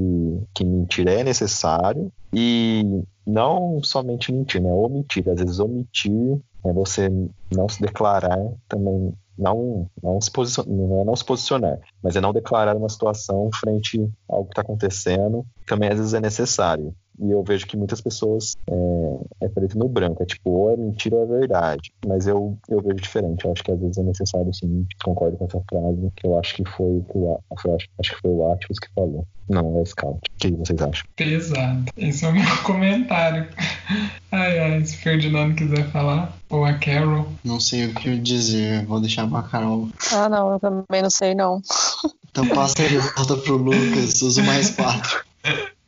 que 0.53 0.65
mentir 0.65 1.07
é 1.07 1.23
necessário 1.23 2.11
e 2.33 3.03
não 3.25 3.81
somente 3.83 4.31
mentir, 4.31 4.61
né? 4.61 4.71
Omitir. 4.71 5.27
Às 5.29 5.39
vezes 5.39 5.59
omitir 5.59 6.39
é 6.65 6.73
você 6.73 7.09
não 7.51 7.69
se 7.69 7.81
declarar 7.81 8.51
também 8.67 9.13
não 9.39 9.89
não 10.03 10.19
se 10.19 10.29
posicionar, 10.29 11.01
é 11.01 11.03
não 11.05 11.15
se 11.15 11.25
posicionar, 11.25 11.79
mas 12.03 12.15
é 12.15 12.21
não 12.21 12.33
declarar 12.33 12.75
uma 12.75 12.89
situação 12.89 13.49
frente 13.59 14.07
ao 14.27 14.43
que 14.43 14.51
está 14.51 14.61
acontecendo. 14.61 15.45
Também 15.65 15.89
às 15.89 15.97
vezes 15.97 16.13
é 16.13 16.19
necessário. 16.19 16.93
E 17.21 17.31
eu 17.31 17.43
vejo 17.43 17.67
que 17.67 17.77
muitas 17.77 18.01
pessoas 18.01 18.55
é, 18.69 19.45
é 19.45 19.49
preto 19.49 19.77
no 19.77 19.89
branco, 19.89 20.23
é 20.23 20.25
tipo, 20.25 20.49
ou 20.49 20.71
é 20.71 20.77
mentira 20.77 21.15
ou 21.15 21.23
é 21.23 21.39
verdade. 21.39 21.91
Mas 22.07 22.27
eu, 22.27 22.57
eu 22.69 22.81
vejo 22.81 22.95
diferente. 22.95 23.45
Eu 23.45 23.51
acho 23.51 23.63
que 23.63 23.71
às 23.71 23.79
vezes 23.79 23.97
é 23.97 24.03
necessário, 24.03 24.53
sim, 24.53 24.85
concordo 25.03 25.37
com 25.37 25.45
essa 25.45 25.61
frase, 25.69 26.11
que 26.15 26.27
eu 26.27 26.37
acho 26.39 26.55
que 26.55 26.63
foi 26.65 27.03
o 27.13 27.39
acho, 27.51 27.89
acho 27.99 28.15
que 28.15 28.21
foi 28.21 28.31
o 28.31 28.51
Atlas 28.51 28.79
que 28.79 28.87
falou. 28.93 29.25
Não, 29.49 29.81
é 29.81 29.85
Scout. 29.85 30.17
O 30.17 30.37
que 30.37 30.51
vocês 30.51 30.79
acham? 30.81 31.05
Pesado. 31.15 31.85
Esse 31.97 32.23
é 32.23 32.29
o 32.29 32.33
meu 32.33 32.43
comentário. 32.63 33.47
Ai, 34.31 34.59
ai, 34.59 34.85
se 34.85 34.95
o 34.95 34.99
Ferdinando 34.99 35.55
quiser 35.55 35.89
falar, 35.91 36.37
ou 36.49 36.63
a 36.63 36.73
Carol. 36.73 37.27
Não 37.43 37.59
sei 37.59 37.87
o 37.87 37.95
que 37.95 38.15
dizer, 38.17 38.85
vou 38.85 39.01
deixar 39.01 39.27
pra 39.27 39.41
Carol. 39.41 39.89
Ah, 40.13 40.29
não, 40.29 40.53
eu 40.53 40.59
também 40.59 41.01
não 41.01 41.09
sei, 41.09 41.33
não. 41.33 41.61
Então 42.29 42.47
passa 42.49 42.87
de 42.87 42.97
volta 42.97 43.35
pro 43.37 43.57
Lucas, 43.57 44.21
uso 44.21 44.43
mais 44.43 44.69
quatro. 44.69 45.25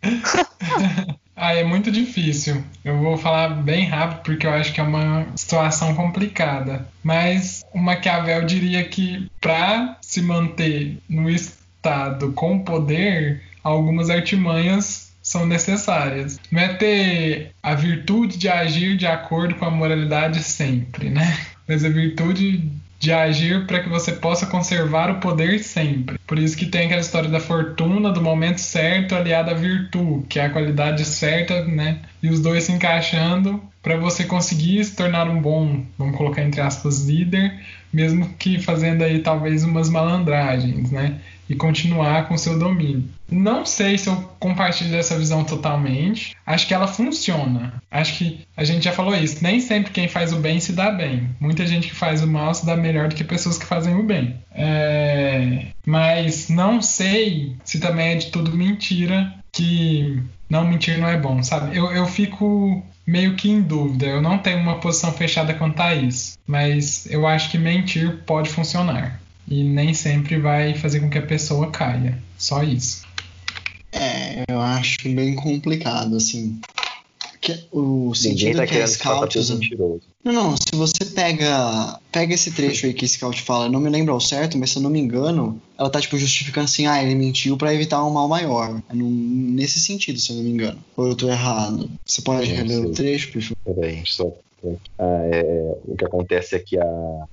Ah, 1.43 1.55
é 1.55 1.63
muito 1.63 1.91
difícil. 1.91 2.63
Eu 2.85 2.99
vou 2.99 3.17
falar 3.17 3.49
bem 3.49 3.87
rápido 3.87 4.21
porque 4.21 4.45
eu 4.45 4.51
acho 4.51 4.71
que 4.71 4.79
é 4.79 4.83
uma 4.83 5.25
situação 5.35 5.95
complicada. 5.95 6.87
Mas 7.03 7.65
o 7.73 7.79
Maquiavel 7.79 8.45
diria 8.45 8.83
que 8.87 9.27
para 9.41 9.97
se 10.01 10.21
manter 10.21 10.99
no 11.09 11.27
estado 11.27 12.31
com 12.33 12.59
poder, 12.59 13.41
algumas 13.63 14.11
artimanhas 14.11 15.15
são 15.19 15.47
necessárias. 15.47 16.39
Não 16.51 16.61
é 16.61 16.75
ter 16.75 17.55
a 17.63 17.73
virtude 17.73 18.37
de 18.37 18.47
agir 18.47 18.95
de 18.95 19.07
acordo 19.07 19.55
com 19.55 19.65
a 19.65 19.71
moralidade 19.71 20.43
sempre, 20.43 21.09
né? 21.09 21.39
Mas 21.67 21.83
a 21.83 21.89
virtude 21.89 22.71
de 23.01 23.11
agir 23.11 23.65
para 23.65 23.79
que 23.81 23.89
você 23.89 24.11
possa 24.11 24.45
conservar 24.45 25.09
o 25.09 25.19
poder 25.19 25.57
sempre. 25.63 26.19
Por 26.27 26.37
isso 26.37 26.55
que 26.55 26.67
tem 26.67 26.85
aquela 26.85 27.01
história 27.01 27.27
da 27.27 27.39
fortuna, 27.39 28.11
do 28.11 28.21
momento 28.21 28.59
certo 28.61 29.15
aliada 29.15 29.49
à 29.49 29.53
virtude, 29.55 30.27
que 30.29 30.39
é 30.39 30.45
a 30.45 30.49
qualidade 30.51 31.03
certa, 31.03 31.65
né? 31.65 31.97
E 32.21 32.29
os 32.29 32.39
dois 32.39 32.65
se 32.65 32.71
encaixando 32.71 33.59
para 33.81 33.97
você 33.97 34.23
conseguir 34.23 34.85
se 34.85 34.95
tornar 34.95 35.27
um 35.27 35.41
bom, 35.41 35.83
vamos 35.97 36.15
colocar 36.15 36.43
entre 36.43 36.61
aspas, 36.61 37.03
líder, 37.07 37.51
mesmo 37.91 38.35
que 38.37 38.59
fazendo 38.59 39.03
aí 39.03 39.17
talvez 39.17 39.63
umas 39.63 39.89
malandragens, 39.89 40.91
né? 40.91 41.15
E 41.51 41.55
continuar 41.55 42.29
com 42.29 42.37
seu 42.37 42.57
domínio. 42.57 43.03
Não 43.29 43.65
sei 43.65 43.97
se 43.97 44.07
eu 44.07 44.15
compartilho 44.39 44.89
dessa 44.89 45.17
visão 45.17 45.43
totalmente. 45.43 46.33
Acho 46.45 46.65
que 46.65 46.73
ela 46.73 46.87
funciona. 46.87 47.73
Acho 47.91 48.17
que 48.17 48.39
a 48.55 48.63
gente 48.63 48.85
já 48.85 48.93
falou 48.93 49.13
isso. 49.13 49.43
Nem 49.43 49.59
sempre 49.59 49.91
quem 49.91 50.07
faz 50.07 50.31
o 50.31 50.37
bem 50.37 50.61
se 50.61 50.71
dá 50.71 50.89
bem. 50.89 51.29
Muita 51.41 51.67
gente 51.67 51.89
que 51.89 51.93
faz 51.93 52.23
o 52.23 52.27
mal 52.27 52.53
se 52.53 52.65
dá 52.65 52.77
melhor 52.77 53.09
do 53.09 53.15
que 53.15 53.23
pessoas 53.25 53.57
que 53.57 53.65
fazem 53.65 53.95
o 53.95 54.03
bem. 54.03 54.37
É... 54.55 55.65
Mas 55.85 56.47
não 56.47 56.81
sei 56.81 57.57
se 57.65 57.81
também 57.81 58.13
é 58.13 58.15
de 58.15 58.27
tudo 58.27 58.55
mentira 58.55 59.33
que 59.51 60.23
não 60.49 60.65
mentir 60.65 60.97
não 60.97 61.09
é 61.09 61.17
bom, 61.17 61.43
sabe? 61.43 61.75
Eu, 61.75 61.91
eu 61.91 62.05
fico 62.05 62.81
meio 63.05 63.35
que 63.35 63.51
em 63.51 63.61
dúvida. 63.61 64.05
Eu 64.05 64.21
não 64.21 64.37
tenho 64.37 64.59
uma 64.59 64.79
posição 64.79 65.11
fechada 65.11 65.53
quanto 65.53 65.81
a 65.81 65.93
isso, 65.93 66.37
mas 66.47 67.05
eu 67.11 67.27
acho 67.27 67.51
que 67.51 67.57
mentir 67.57 68.23
pode 68.25 68.49
funcionar 68.49 69.20
e 69.51 69.65
nem 69.65 69.93
sempre 69.93 70.39
vai 70.39 70.73
fazer 70.73 71.01
com 71.01 71.09
que 71.09 71.17
a 71.17 71.21
pessoa 71.21 71.69
caia. 71.69 72.17
Só 72.37 72.63
isso. 72.63 73.03
É, 73.91 74.45
eu 74.49 74.61
acho 74.61 74.97
bem 75.03 75.35
complicado, 75.35 76.15
assim. 76.15 76.57
Que, 77.41 77.59
o 77.71 78.13
sentido 78.13 78.57
tá 78.57 78.67
que 78.67 78.77
a 78.77 78.87
Scout 78.87 79.37
usa. 79.37 79.59
Não, 80.23 80.31
não, 80.31 80.55
se 80.55 80.75
você 80.75 81.03
pega 81.03 81.99
pega 82.11 82.35
esse 82.35 82.51
trecho 82.51 82.85
aí 82.85 82.93
que 82.93 83.07
Scout 83.07 83.41
fala, 83.41 83.67
não 83.67 83.79
me 83.79 83.89
lembro 83.89 84.13
ao 84.13 84.21
certo, 84.21 84.57
mas 84.57 84.69
se 84.69 84.77
eu 84.77 84.83
não 84.83 84.91
me 84.91 84.99
engano, 84.99 85.59
ela 85.77 85.89
tá 85.89 85.99
tipo 85.99 86.17
justificando 86.17 86.65
assim, 86.65 86.85
ah, 86.85 87.03
ele 87.03 87.15
mentiu 87.15 87.57
para 87.57 87.73
evitar 87.73 88.05
um 88.05 88.11
mal 88.11 88.29
maior. 88.29 88.81
É 88.89 88.93
num, 88.93 89.09
nesse 89.09 89.79
sentido, 89.79 90.19
se 90.19 90.31
eu 90.31 90.37
não 90.37 90.43
me 90.43 90.51
engano. 90.51 90.79
Ou 90.95 91.07
eu 91.07 91.15
tô 91.15 91.27
errado. 91.27 91.89
Você 92.05 92.21
pode 92.21 92.47
reler 92.47 92.85
o 92.85 92.91
trecho, 92.91 93.31
por 93.31 93.41
favor? 93.41 93.75
Peraí, 93.75 94.03
só 94.05 94.31
ah, 94.99 95.21
é, 95.31 95.75
o 95.85 95.95
que 95.95 96.05
acontece 96.05 96.55
é 96.55 96.59
que 96.59 96.77
a, 96.77 96.83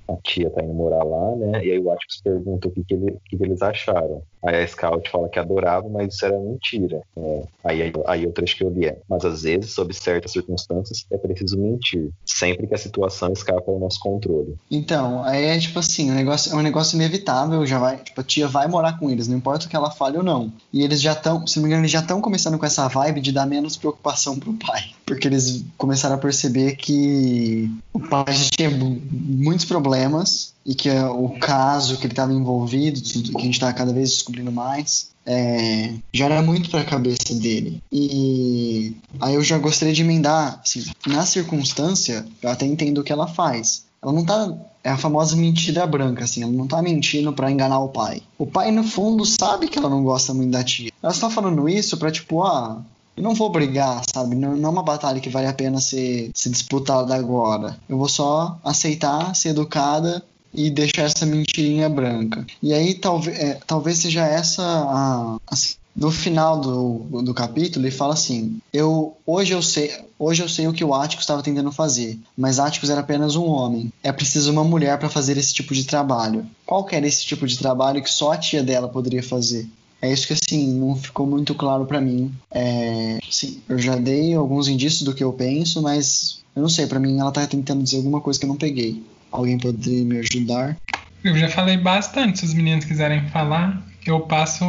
a, 0.07 0.15
tia 0.23 0.49
tá 0.49 0.63
indo 0.63 0.73
morar 0.73 1.03
lá, 1.03 1.35
né? 1.35 1.65
E 1.65 1.71
aí 1.71 1.79
o 1.79 1.91
Atticus 1.91 2.21
pergunta 2.21 2.67
o 2.67 2.71
que, 2.71 2.83
que, 2.83 2.93
ele, 2.93 3.17
que, 3.25 3.37
que 3.37 3.43
eles 3.43 3.61
acharam. 3.61 4.21
Aí 4.41 4.63
a 4.63 4.67
Scout 4.67 5.09
fala 5.09 5.27
que 5.27 5.37
adorava, 5.37 5.87
mas 5.89 6.13
isso 6.13 6.25
era 6.25 6.39
mentira. 6.39 7.01
É, 7.17 7.43
aí, 7.63 7.81
aí, 7.81 7.93
aí 8.07 8.31
que 8.31 8.63
eu 8.63 8.69
li 8.69 8.85
é: 8.85 8.97
Mas 9.07 9.25
às 9.25 9.43
vezes, 9.43 9.71
sob 9.71 9.93
certas 9.93 10.31
circunstâncias, 10.31 11.05
é 11.11 11.17
preciso 11.17 11.57
mentir, 11.57 12.09
sempre 12.25 12.65
que 12.67 12.73
a 12.73 12.77
situação 12.77 13.33
escapa 13.33 13.69
ao 13.69 13.79
nosso 13.79 13.99
controle. 13.99 14.55
Então, 14.71 15.23
aí 15.23 15.45
é 15.45 15.59
tipo 15.59 15.79
assim: 15.79 16.09
o 16.09 16.13
negócio, 16.13 16.53
é 16.53 16.55
um 16.55 16.61
negócio 16.61 16.95
inevitável, 16.95 17.65
já 17.65 17.79
vai, 17.79 17.97
tipo, 17.97 18.19
a 18.21 18.23
tia 18.23 18.47
vai 18.47 18.67
morar 18.67 18.97
com 18.97 19.09
eles, 19.09 19.27
não 19.27 19.37
importa 19.37 19.65
o 19.65 19.69
que 19.69 19.75
ela 19.75 19.91
fale 19.91 20.17
ou 20.17 20.23
não. 20.23 20.51
E 20.71 20.83
eles 20.83 21.01
já 21.01 21.11
estão, 21.11 21.45
se 21.45 21.57
não 21.57 21.63
me 21.63 21.69
engano, 21.69 21.81
eles 21.81 21.91
já 21.91 21.99
estão 21.99 22.21
começando 22.21 22.57
com 22.57 22.65
essa 22.65 22.87
vibe 22.87 23.21
de 23.21 23.31
dar 23.31 23.45
menos 23.45 23.75
preocupação 23.75 24.39
pro 24.39 24.53
pai. 24.53 24.91
Porque 25.09 25.27
eles 25.27 25.65
começaram 25.75 26.13
a 26.13 26.19
perceber 26.19 26.75
que 26.75 27.67
o 27.91 27.99
pai 27.99 28.25
tinha 28.55 28.69
muitos 28.69 29.65
problemas 29.65 30.53
e 30.63 30.75
que 30.75 30.87
o 30.87 31.29
caso 31.39 31.97
que 31.97 32.05
ele 32.05 32.13
estava 32.13 32.31
envolvido, 32.31 33.01
que 33.01 33.35
a 33.35 33.41
gente 33.41 33.55
está 33.55 33.73
cada 33.73 33.91
vez 33.91 34.11
descobrindo 34.11 34.51
mais, 34.51 35.09
é, 35.25 35.95
já 36.13 36.25
era 36.25 36.43
muito 36.43 36.69
para 36.69 36.81
a 36.81 36.85
cabeça 36.85 37.33
dele. 37.33 37.81
E 37.91 38.95
aí 39.19 39.33
eu 39.33 39.43
já 39.43 39.57
gostaria 39.57 39.95
de 39.95 40.03
emendar, 40.03 40.61
assim, 40.63 40.85
na 41.07 41.25
circunstância, 41.25 42.23
eu 42.39 42.51
até 42.51 42.67
entendo 42.67 42.99
o 42.99 43.03
que 43.03 43.11
ela 43.11 43.25
faz. 43.25 43.85
Ela 44.03 44.13
não 44.13 44.23
tá. 44.23 44.53
É 44.83 44.91
a 44.91 44.97
famosa 44.97 45.35
mentira 45.35 45.87
branca, 45.87 46.23
assim. 46.23 46.43
Ela 46.43 46.51
não 46.51 46.67
tá 46.67 46.83
mentindo 46.83 47.33
para 47.33 47.49
enganar 47.49 47.79
o 47.79 47.89
pai. 47.89 48.21
O 48.37 48.45
pai, 48.45 48.71
no 48.71 48.83
fundo, 48.83 49.25
sabe 49.25 49.67
que 49.67 49.79
ela 49.79 49.89
não 49.89 50.03
gosta 50.03 50.35
muito 50.35 50.51
da 50.51 50.63
tia. 50.63 50.91
Ela 51.01 51.11
está 51.11 51.31
falando 51.31 51.67
isso 51.67 51.97
pra, 51.97 52.11
tipo, 52.11 52.43
ah, 52.43 52.79
eu 53.19 53.23
não 53.23 53.35
vou 53.35 53.49
brigar, 53.49 54.01
sabe? 54.13 54.33
Não, 54.33 54.55
não, 54.55 54.69
é 54.69 54.71
uma 54.71 54.81
batalha 54.81 55.19
que 55.19 55.29
vale 55.29 55.45
a 55.45 55.53
pena 55.53 55.81
ser, 55.81 56.31
ser 56.33 56.49
disputada 56.49 57.13
agora. 57.13 57.77
Eu 57.89 57.97
vou 57.97 58.07
só 58.07 58.57
aceitar, 58.63 59.35
ser 59.35 59.49
educada 59.49 60.23
e 60.53 60.69
deixar 60.69 61.03
essa 61.03 61.25
mentirinha 61.25 61.89
branca. 61.89 62.47
E 62.63 62.73
aí 62.73 62.93
talvez, 62.93 63.37
é, 63.37 63.59
talvez 63.67 63.99
seja 63.99 64.25
essa 64.25 64.63
a, 64.63 65.35
a 65.35 65.55
no 65.93 66.11
final 66.11 66.61
do, 66.61 67.21
do 67.21 67.33
capítulo 67.33 67.85
ele 67.85 67.91
fala 67.91 68.13
assim: 68.13 68.57
eu 68.71 69.17
hoje 69.27 69.51
eu 69.51 69.61
sei 69.61 69.91
hoje 70.17 70.41
eu 70.41 70.47
sei 70.47 70.67
o 70.69 70.73
que 70.73 70.83
o 70.83 70.93
Atticus 70.93 71.23
estava 71.23 71.43
tentando 71.43 71.73
fazer, 71.73 72.17
mas 72.37 72.57
Atticus 72.57 72.89
era 72.89 73.01
apenas 73.01 73.35
um 73.35 73.47
homem. 73.47 73.91
É 74.01 74.13
preciso 74.13 74.49
uma 74.49 74.63
mulher 74.63 74.97
para 74.97 75.09
fazer 75.09 75.37
esse 75.37 75.53
tipo 75.53 75.73
de 75.73 75.83
trabalho. 75.83 76.47
Qual 76.65 76.85
que 76.85 76.95
era 76.95 77.05
esse 77.05 77.25
tipo 77.25 77.45
de 77.45 77.57
trabalho 77.57 78.01
que 78.01 78.09
só 78.09 78.31
a 78.31 78.37
tia 78.37 78.63
dela 78.63 78.87
poderia 78.87 79.21
fazer? 79.21 79.67
É 80.01 80.11
isso 80.11 80.27
que 80.27 80.33
assim 80.33 80.73
não 80.75 80.95
ficou 80.95 81.27
muito 81.27 81.53
claro 81.53 81.85
para 81.85 81.99
mim. 81.99 82.33
É, 82.51 83.19
sim, 83.29 83.61
eu 83.67 83.77
já 83.77 83.95
dei 83.95 84.33
alguns 84.33 84.67
indícios 84.67 85.03
do 85.03 85.13
que 85.13 85.23
eu 85.23 85.33
penso, 85.33 85.81
mas 85.81 86.41
eu 86.55 86.61
não 86.61 86.69
sei. 86.69 86.87
Para 86.87 86.99
mim 86.99 87.19
ela 87.19 87.31
tá 87.31 87.45
tentando 87.45 87.83
dizer 87.83 87.97
alguma 87.97 88.21
coisa 88.21 88.39
que 88.39 88.45
eu 88.45 88.49
não 88.49 88.55
peguei. 88.55 89.03
Alguém 89.31 89.57
poderia 89.57 90.05
me 90.05 90.19
ajudar? 90.19 90.77
Eu 91.23 91.37
já 91.37 91.49
falei 91.49 91.75
bastante. 91.75 92.39
Se 92.39 92.45
os 92.45 92.53
meninos 92.53 92.85
quiserem 92.85 93.27
falar, 93.29 93.85
eu 94.05 94.21
passo 94.21 94.63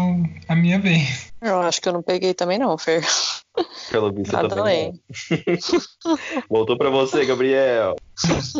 a 0.48 0.56
minha 0.56 0.78
vez. 0.78 1.32
Eu 1.40 1.60
acho 1.60 1.80
que 1.80 1.88
eu 1.88 1.92
não 1.92 2.02
peguei 2.02 2.34
também 2.34 2.58
não, 2.58 2.76
Fer. 2.76 3.06
Pelo 3.90 4.12
visto 4.12 4.36
eu 4.36 4.48
também. 4.48 5.00
Voltou 6.50 6.76
para 6.76 6.90
você, 6.90 7.24
Gabriel. 7.24 7.96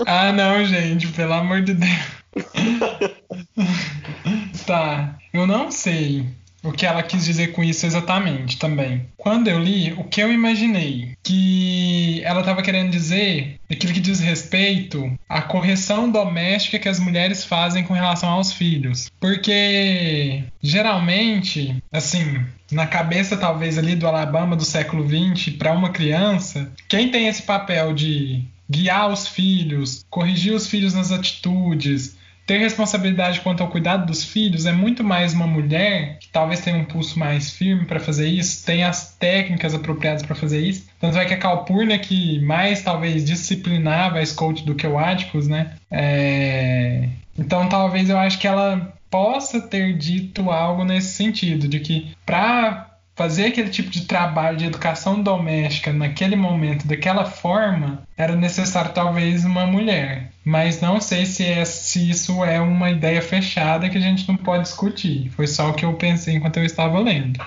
Ah, 0.06 0.32
não, 0.32 0.64
gente, 0.64 1.08
pelo 1.08 1.34
amor 1.34 1.62
de 1.62 1.74
Deus. 1.74 2.20
tá, 4.66 5.18
eu 5.32 5.46
não 5.46 5.70
sei 5.70 6.26
o 6.62 6.72
que 6.72 6.86
ela 6.86 7.02
quis 7.02 7.24
dizer 7.24 7.48
com 7.48 7.64
isso 7.64 7.86
exatamente 7.86 8.58
também. 8.58 9.06
Quando 9.16 9.48
eu 9.48 9.58
li, 9.58 9.92
o 9.92 10.04
que 10.04 10.20
eu 10.20 10.32
imaginei 10.32 11.14
que 11.22 12.22
ela 12.24 12.40
estava 12.40 12.62
querendo 12.62 12.90
dizer 12.90 13.58
aquilo 13.70 13.92
que 13.92 14.00
diz 14.00 14.20
respeito 14.20 15.12
à 15.28 15.42
correção 15.42 16.10
doméstica 16.10 16.78
que 16.78 16.88
as 16.88 17.00
mulheres 17.00 17.44
fazem 17.44 17.84
com 17.84 17.94
relação 17.94 18.30
aos 18.30 18.52
filhos. 18.52 19.10
Porque 19.18 20.44
geralmente, 20.62 21.82
assim, 21.92 22.44
na 22.70 22.86
cabeça 22.86 23.36
talvez 23.36 23.78
ali 23.78 23.94
do 23.94 24.06
Alabama 24.06 24.56
do 24.56 24.64
século 24.64 25.06
XX 25.08 25.54
para 25.56 25.72
uma 25.72 25.90
criança, 25.90 26.70
quem 26.88 27.10
tem 27.10 27.26
esse 27.26 27.42
papel 27.42 27.92
de 27.94 28.44
guiar 28.70 29.10
os 29.10 29.26
filhos, 29.26 30.04
corrigir 30.08 30.54
os 30.54 30.68
filhos 30.68 30.94
nas 30.94 31.10
atitudes, 31.10 32.16
ter 32.50 32.58
responsabilidade 32.58 33.42
quanto 33.42 33.62
ao 33.62 33.68
cuidado 33.68 34.06
dos 34.06 34.24
filhos 34.24 34.66
é 34.66 34.72
muito 34.72 35.04
mais 35.04 35.32
uma 35.32 35.46
mulher 35.46 36.18
que 36.18 36.26
talvez 36.30 36.58
tenha 36.58 36.76
um 36.76 36.84
pulso 36.84 37.16
mais 37.16 37.52
firme 37.52 37.84
para 37.84 38.00
fazer 38.00 38.26
isso, 38.26 38.66
tem 38.66 38.82
as 38.82 39.14
técnicas 39.14 39.72
apropriadas 39.72 40.24
para 40.24 40.34
fazer 40.34 40.58
isso. 40.58 40.84
Tanto 40.98 41.16
é 41.16 41.24
que 41.24 41.32
a 41.32 41.38
Calpurnia, 41.38 41.96
que 41.96 42.40
mais 42.40 42.82
talvez 42.82 43.24
disciplinava 43.24 44.18
a 44.18 44.26
Scout 44.26 44.64
do 44.64 44.74
que 44.74 44.84
o 44.84 44.98
Atticus, 44.98 45.46
né? 45.46 45.74
É... 45.88 47.08
Então 47.38 47.68
talvez 47.68 48.10
eu 48.10 48.18
acho 48.18 48.36
que 48.40 48.48
ela 48.48 48.94
possa 49.08 49.60
ter 49.60 49.96
dito 49.96 50.50
algo 50.50 50.84
nesse 50.84 51.14
sentido, 51.14 51.68
de 51.68 51.78
que 51.78 52.16
para 52.26 52.89
fazer 53.20 53.44
aquele 53.44 53.68
tipo 53.68 53.90
de 53.90 54.06
trabalho 54.06 54.56
de 54.56 54.64
educação 54.64 55.22
doméstica 55.22 55.92
naquele 55.92 56.36
momento, 56.36 56.88
daquela 56.88 57.26
forma, 57.26 58.02
era 58.16 58.34
necessário 58.34 58.94
talvez 58.94 59.44
uma 59.44 59.66
mulher. 59.66 60.32
Mas 60.42 60.80
não 60.80 61.02
sei 61.02 61.26
se, 61.26 61.44
é, 61.44 61.62
se 61.66 62.08
isso 62.08 62.42
é 62.42 62.58
uma 62.58 62.90
ideia 62.90 63.20
fechada 63.20 63.90
que 63.90 63.98
a 63.98 64.00
gente 64.00 64.26
não 64.26 64.38
pode 64.38 64.62
discutir. 64.62 65.30
Foi 65.36 65.46
só 65.46 65.68
o 65.68 65.74
que 65.74 65.84
eu 65.84 65.92
pensei 65.92 66.36
enquanto 66.36 66.56
eu 66.56 66.64
estava 66.64 66.98
lendo. 66.98 67.38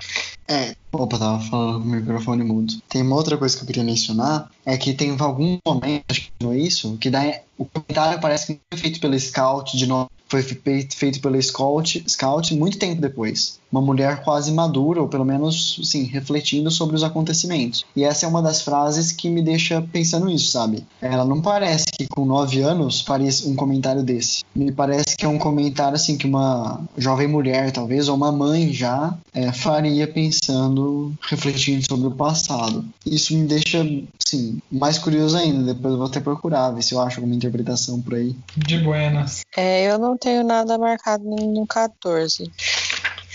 É, 0.48 0.76
opa, 0.92 1.18
tava 1.18 1.40
falando 1.40 1.82
com 1.82 1.88
o 1.88 1.92
microfone 1.92 2.44
mudo. 2.44 2.76
Tem 2.88 3.02
uma 3.02 3.16
outra 3.16 3.36
coisa 3.36 3.58
que 3.58 3.64
eu 3.64 3.68
queria 3.68 3.84
mencionar, 3.84 4.52
é 4.64 4.78
que 4.78 4.94
tem 4.94 5.16
algum 5.18 5.58
momento, 5.66 6.04
acho 6.08 6.22
que 6.22 6.32
não 6.40 6.54
é 6.54 6.58
isso, 6.60 6.96
que 7.02 7.10
dá, 7.10 7.40
o 7.58 7.66
comentário 7.66 8.22
parece 8.22 8.54
que 8.54 8.60
foi 8.72 8.80
feito 8.80 9.00
pelo 9.00 9.20
Scout 9.20 9.76
de 9.76 9.88
novo 9.88 10.08
foi 10.34 10.42
feito 10.42 11.22
pelo 11.22 11.40
Scout, 11.40 12.04
Scout 12.10 12.56
muito 12.56 12.80
tempo 12.80 13.00
depois. 13.00 13.60
Uma 13.74 13.82
mulher 13.82 14.24
quase 14.24 14.52
madura, 14.52 15.02
ou 15.02 15.08
pelo 15.08 15.26
menos, 15.26 15.80
sim, 15.84 16.04
refletindo 16.04 16.70
sobre 16.70 16.96
os 16.96 17.04
acontecimentos. 17.04 17.84
E 17.96 18.04
essa 18.04 18.24
é 18.24 18.30
uma 18.30 18.40
das 18.40 18.62
frases 18.62 19.12
que 19.12 19.28
me 19.28 19.42
deixa 19.42 19.82
pensando 19.92 20.30
isso, 20.30 20.52
sabe? 20.52 20.86
Ela 21.02 21.26
não 21.26 21.42
parece 21.42 21.86
que 21.92 22.06
com 22.06 22.24
nove 22.24 22.62
anos 22.62 23.02
faria 23.02 23.32
um 23.48 23.56
comentário 23.56 24.04
desse. 24.04 24.44
Me 24.56 24.72
parece 24.72 25.18
que 25.18 25.26
é 25.26 25.28
um 25.28 25.40
comentário, 25.40 25.96
assim, 25.96 26.16
que 26.16 26.28
uma 26.28 26.82
jovem 26.96 27.28
mulher, 27.28 27.72
talvez, 27.72 28.08
ou 28.08 28.16
uma 28.16 28.32
mãe 28.32 28.72
já, 28.72 29.18
é, 29.34 29.52
faria 29.52 30.08
pensando, 30.08 31.12
refletindo 31.28 31.84
sobre 31.90 32.06
o 32.06 32.12
passado. 32.12 32.86
Isso 33.04 33.36
me 33.36 33.48
deixa, 33.48 33.84
sim, 34.24 34.60
mais 34.72 35.00
curioso 35.00 35.36
ainda. 35.36 35.74
Depois 35.74 35.94
eu 35.94 35.98
vou 35.98 36.06
até 36.06 36.20
procurar, 36.20 36.70
ver 36.70 36.84
se 36.84 36.94
eu 36.94 37.02
acho 37.02 37.18
alguma 37.18 37.36
interpretação 37.36 38.00
por 38.00 38.14
aí. 38.14 38.36
De 38.56 38.78
buenas. 38.78 39.42
É, 39.58 39.90
eu 39.92 39.98
não 39.98 40.16
tenho 40.16 40.44
nada 40.44 40.78
marcado 40.78 41.24
no 41.24 41.66
14. 41.66 42.52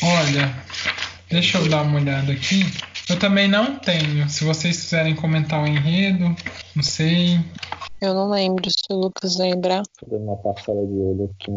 Olha, 0.03 0.55
deixa 1.29 1.59
eu 1.59 1.69
dar 1.69 1.83
uma 1.83 1.99
olhada 1.99 2.33
aqui. 2.33 2.63
Eu 3.09 3.19
também 3.19 3.49
não 3.49 3.77
tenho. 3.79 4.29
Se 4.29 4.45
vocês 4.45 4.81
quiserem 4.83 5.15
comentar 5.15 5.63
o 5.63 5.67
enredo, 5.67 6.37
não 6.77 6.83
sei. 6.83 7.39
Eu 8.01 8.15
não 8.15 8.31
lembro, 8.31 8.71
se 8.71 8.93
o 8.93 8.97
Lucas 8.97 9.37
lembrar. 9.39 9.83
Tô 9.99 10.07
dando 10.09 10.25
uma 10.25 10.37
passada 10.37 10.87
de 10.87 10.93
olho 10.93 11.31
aqui. 11.35 11.51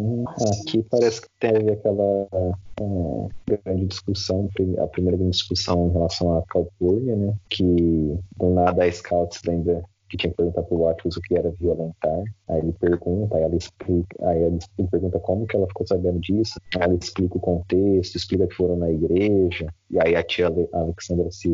Aqui 0.62 0.84
parece 0.90 1.22
que 1.22 1.28
teve 1.40 1.72
aquela 1.72 2.28
é, 2.34 3.58
grande 3.64 3.86
discussão, 3.86 4.50
a 4.82 4.88
primeira 4.88 5.18
grande 5.18 5.34
discussão 5.34 5.88
em 5.88 5.92
relação 5.92 6.36
à 6.38 6.42
Calpurnia, 6.48 7.16
né? 7.16 7.34
Que 7.48 8.18
do 8.38 8.50
nada 8.50 8.86
a 8.86 8.92
Scout 8.92 9.38
se 9.38 9.48
lembra 9.48 9.84
que 10.12 10.18
tinha 10.18 10.30
que 10.30 10.38
perguntar 10.38 10.64
pro 10.64 10.88
Atlas 10.88 11.16
o 11.16 11.22
que 11.22 11.38
era 11.38 11.50
violentar. 11.52 12.24
Aí 12.50 12.60
ele 12.60 12.74
pergunta, 12.74 13.38
aí 13.38 13.44
ela 13.44 13.56
explica, 13.56 14.28
aí 14.28 14.44
ele 14.44 14.60
pergunta 14.90 15.18
como 15.20 15.48
que 15.48 15.56
ela 15.56 15.68
ficou 15.68 15.88
sabendo 15.88 16.20
disso. 16.20 16.60
Aí 16.76 16.84
ela 16.84 16.94
explica 16.96 17.38
o 17.38 17.40
contexto, 17.40 18.18
explica 18.18 18.46
que 18.46 18.56
foram 18.56 18.76
na 18.76 18.92
igreja. 18.92 19.74
E 19.90 19.98
aí 20.06 20.16
a 20.16 20.22
tia 20.22 20.52
Alexandra 20.74 21.32
se 21.32 21.50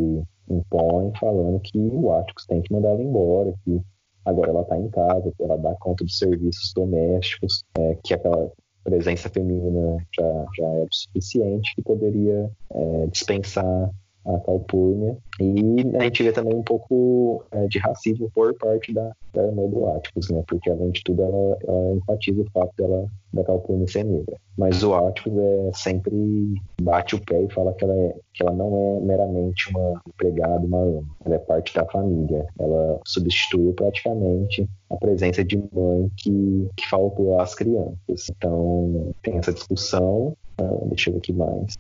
impõe 0.50 1.14
falando 1.20 1.60
que 1.60 1.78
o 1.78 2.12
Atticus 2.12 2.48
tem 2.48 2.62
que 2.64 2.74
mandar 2.74 2.90
ela 2.90 3.04
embora, 3.04 3.54
que 3.64 3.80
agora 4.26 4.50
ela 4.50 4.62
está 4.62 4.78
em 4.78 4.90
casa, 4.90 5.32
ela 5.40 5.58
dá 5.58 5.76
conta 5.76 6.04
dos 6.04 6.18
serviços 6.18 6.74
domésticos, 6.74 7.64
é, 7.78 7.96
que 8.04 8.14
aquela 8.14 8.52
presença 8.84 9.30
feminina 9.30 9.98
já, 10.18 10.46
já 10.58 10.68
o 10.68 10.88
suficiente, 10.92 11.76
que 11.76 11.84
poderia 11.84 12.50
é, 12.72 13.08
dispensar 13.08 13.92
a 14.27 14.39
Calpurnia. 14.39 15.17
E 15.39 15.96
a 15.98 16.03
gente 16.03 16.24
vê 16.24 16.31
também 16.31 16.55
um 16.55 16.63
pouco 16.63 17.43
é, 17.51 17.67
de 17.67 17.79
racismo 17.79 18.29
por 18.34 18.53
parte 18.55 18.93
da, 18.93 19.12
da 19.34 19.43
irmã 19.43 19.67
do 19.67 19.88
Atticus, 19.91 20.29
né? 20.29 20.43
Porque 20.48 20.69
além 20.69 20.91
de 20.91 21.03
tudo 21.03 21.24
ela, 21.24 21.57
ela 21.67 21.96
enfatiza 21.96 22.41
o 22.41 22.51
fato 22.51 22.74
dela 22.77 23.07
da 23.34 23.43
Calpurnia 23.43 23.88
ser 23.88 24.03
negra. 24.03 24.38
Mas 24.57 24.84
o 24.84 24.93
Atticus 24.96 25.38
é 25.38 25.72
sempre 25.74 26.55
bate 26.81 27.15
o 27.15 27.24
pé 27.24 27.41
e 27.43 27.53
fala 27.53 27.74
que 27.74 27.84
ela, 27.84 27.96
é, 27.96 28.15
que 28.34 28.43
ela 28.43 28.51
não 28.51 28.75
é 28.75 29.05
meramente 29.05 29.69
uma 29.69 30.01
empregada, 30.07 30.65
uma 30.65 30.81
ama. 30.81 31.03
Ela 31.24 31.36
é 31.36 31.39
parte 31.39 31.74
da 31.74 31.86
família. 31.86 32.46
Ela 32.60 33.00
substitui 33.05 33.72
praticamente 33.74 34.67
a 34.89 34.98
presença 34.98 35.43
de 35.43 35.57
mãe 35.57 36.10
que, 36.17 36.69
que 36.75 36.89
faltou 36.89 37.39
às 37.39 37.53
crianças. 37.53 38.27
Então 38.36 39.13
tem 39.22 39.38
essa 39.38 39.53
discussão. 39.53 40.36
Ah, 40.57 40.77
deixa 40.86 41.10
eu 41.10 41.13
ver 41.13 41.19
aqui 41.19 41.34
mais. 41.34 41.77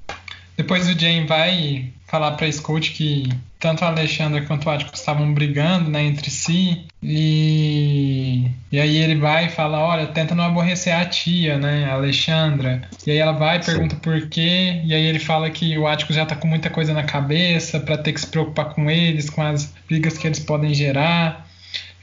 Depois 0.57 0.89
o 0.89 0.99
Jane 0.99 1.27
vai 1.27 1.91
falar 2.07 2.31
para 2.31 2.51
Scout 2.51 2.91
que 2.91 3.29
tanto 3.59 3.83
a 3.83 3.87
Alexandra 3.87 4.41
quanto 4.41 4.65
o 4.65 4.69
Atticus 4.69 4.99
estavam 4.99 5.33
brigando 5.33 5.89
né, 5.89 6.03
entre 6.03 6.29
si. 6.29 6.85
E, 7.01 8.49
e 8.71 8.79
aí 8.79 8.97
ele 8.97 9.15
vai 9.15 9.45
e 9.45 9.49
fala: 9.49 9.79
Olha, 9.79 10.07
tenta 10.07 10.33
não 10.33 10.43
aborrecer 10.43 10.93
a 10.93 11.05
tia, 11.05 11.57
né, 11.57 11.85
a 11.85 11.93
Alexandra. 11.93 12.81
E 13.05 13.11
aí 13.11 13.17
ela 13.17 13.33
vai 13.33 13.57
e 13.57 13.63
pergunta 13.63 13.95
por 13.97 14.27
quê. 14.29 14.81
E 14.83 14.93
aí 14.93 15.05
ele 15.05 15.19
fala 15.19 15.49
que 15.49 15.77
o 15.77 15.87
Atticus 15.87 16.15
já 16.15 16.25
tá 16.25 16.35
com 16.35 16.47
muita 16.47 16.69
coisa 16.69 16.93
na 16.93 17.03
cabeça 17.03 17.79
para 17.79 17.97
ter 17.97 18.13
que 18.13 18.21
se 18.21 18.27
preocupar 18.27 18.73
com 18.73 18.89
eles, 18.89 19.29
com 19.29 19.41
as 19.41 19.73
brigas 19.87 20.17
que 20.17 20.27
eles 20.27 20.39
podem 20.39 20.73
gerar. 20.73 21.46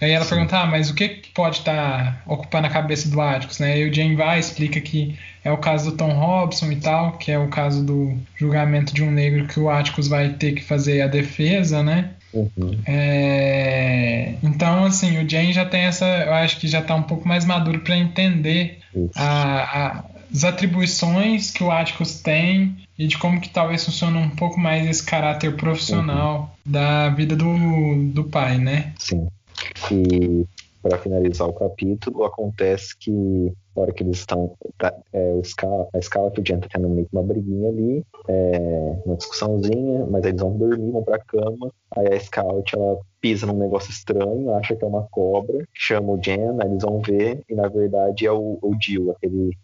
Aí 0.00 0.10
ela 0.10 0.24
Sim. 0.24 0.30
pergunta, 0.30 0.58
ah, 0.58 0.66
mas 0.66 0.90
o 0.90 0.94
que 0.94 1.22
pode 1.34 1.58
estar 1.58 1.74
tá 1.74 2.22
ocupando 2.26 2.66
a 2.66 2.70
cabeça 2.70 3.08
do 3.08 3.20
Atticus, 3.20 3.58
né? 3.58 3.78
E 3.78 3.88
o 3.88 3.94
Jane 3.94 4.16
vai 4.16 4.38
explica 4.38 4.80
que 4.80 5.16
é 5.44 5.50
o 5.50 5.58
caso 5.58 5.90
do 5.90 5.96
Tom 5.96 6.12
Robson 6.12 6.72
e 6.72 6.76
tal, 6.76 7.12
que 7.12 7.30
é 7.30 7.38
o 7.38 7.48
caso 7.48 7.84
do 7.84 8.16
julgamento 8.36 8.94
de 8.94 9.02
um 9.02 9.10
negro 9.10 9.46
que 9.46 9.58
o 9.60 9.70
Atticus 9.70 10.08
vai 10.08 10.30
ter 10.30 10.52
que 10.52 10.62
fazer 10.62 11.00
a 11.02 11.06
defesa, 11.06 11.82
né? 11.82 12.10
Uhum. 12.32 12.80
É... 12.86 14.34
Então, 14.42 14.84
assim, 14.84 15.22
o 15.22 15.28
Jane 15.28 15.52
já 15.52 15.64
tem 15.64 15.82
essa, 15.82 16.04
eu 16.04 16.34
acho 16.34 16.58
que 16.58 16.66
já 16.66 16.80
está 16.80 16.94
um 16.94 17.02
pouco 17.02 17.26
mais 17.26 17.44
maduro 17.44 17.80
para 17.80 17.96
entender 17.96 18.80
a, 19.14 19.26
a, 19.26 20.04
as 20.32 20.44
atribuições 20.44 21.50
que 21.50 21.62
o 21.62 21.70
Atticus 21.70 22.20
tem 22.20 22.76
e 22.98 23.06
de 23.06 23.16
como 23.18 23.40
que 23.40 23.48
talvez 23.48 23.84
funcione 23.84 24.18
um 24.18 24.30
pouco 24.30 24.58
mais 24.58 24.88
esse 24.88 25.04
caráter 25.04 25.56
profissional 25.56 26.56
uhum. 26.66 26.72
da 26.72 27.08
vida 27.10 27.36
do, 27.36 28.10
do 28.12 28.24
pai, 28.24 28.58
né? 28.58 28.92
Sim. 28.98 29.28
E 29.90 30.46
para 30.82 30.98
finalizar 30.98 31.48
o 31.48 31.52
capítulo, 31.54 32.24
acontece 32.24 32.94
que 32.98 33.10
na 33.10 33.82
hora 33.82 33.92
que 33.92 34.02
eles 34.02 34.18
estão. 34.18 34.54
Tá, 34.78 34.94
é, 35.12 35.32
o 35.32 35.42
Scar, 35.42 35.88
a 35.92 36.00
Scarlet 36.00 36.38
e 36.38 36.42
o 36.42 36.46
Jen 36.46 36.60
tá 36.60 36.68
tendo 36.72 36.88
meio 36.90 37.06
que 37.06 37.16
uma 37.16 37.22
briguinha 37.22 37.70
ali, 37.70 38.04
é, 38.28 38.98
uma 39.06 39.16
discussãozinha, 39.16 40.06
mas 40.06 40.24
eles 40.24 40.40
vão 40.40 40.56
dormir, 40.56 40.90
vão 40.90 41.02
pra 41.02 41.18
cama. 41.18 41.72
Aí 41.96 42.08
a 42.08 42.20
Scout 42.20 42.74
ela 42.74 42.98
pisa 43.20 43.46
num 43.46 43.58
negócio 43.58 43.90
estranho, 43.90 44.54
acha 44.54 44.76
que 44.76 44.84
é 44.84 44.86
uma 44.86 45.08
cobra, 45.10 45.66
chama 45.72 46.12
o 46.12 46.22
Jen, 46.22 46.60
aí 46.60 46.68
eles 46.68 46.82
vão 46.82 47.00
ver, 47.00 47.42
e 47.48 47.54
na 47.54 47.68
verdade 47.68 48.26
é 48.26 48.32
o, 48.32 48.58
o 48.60 48.76
Jill, 48.80 49.10
aquele 49.10 49.56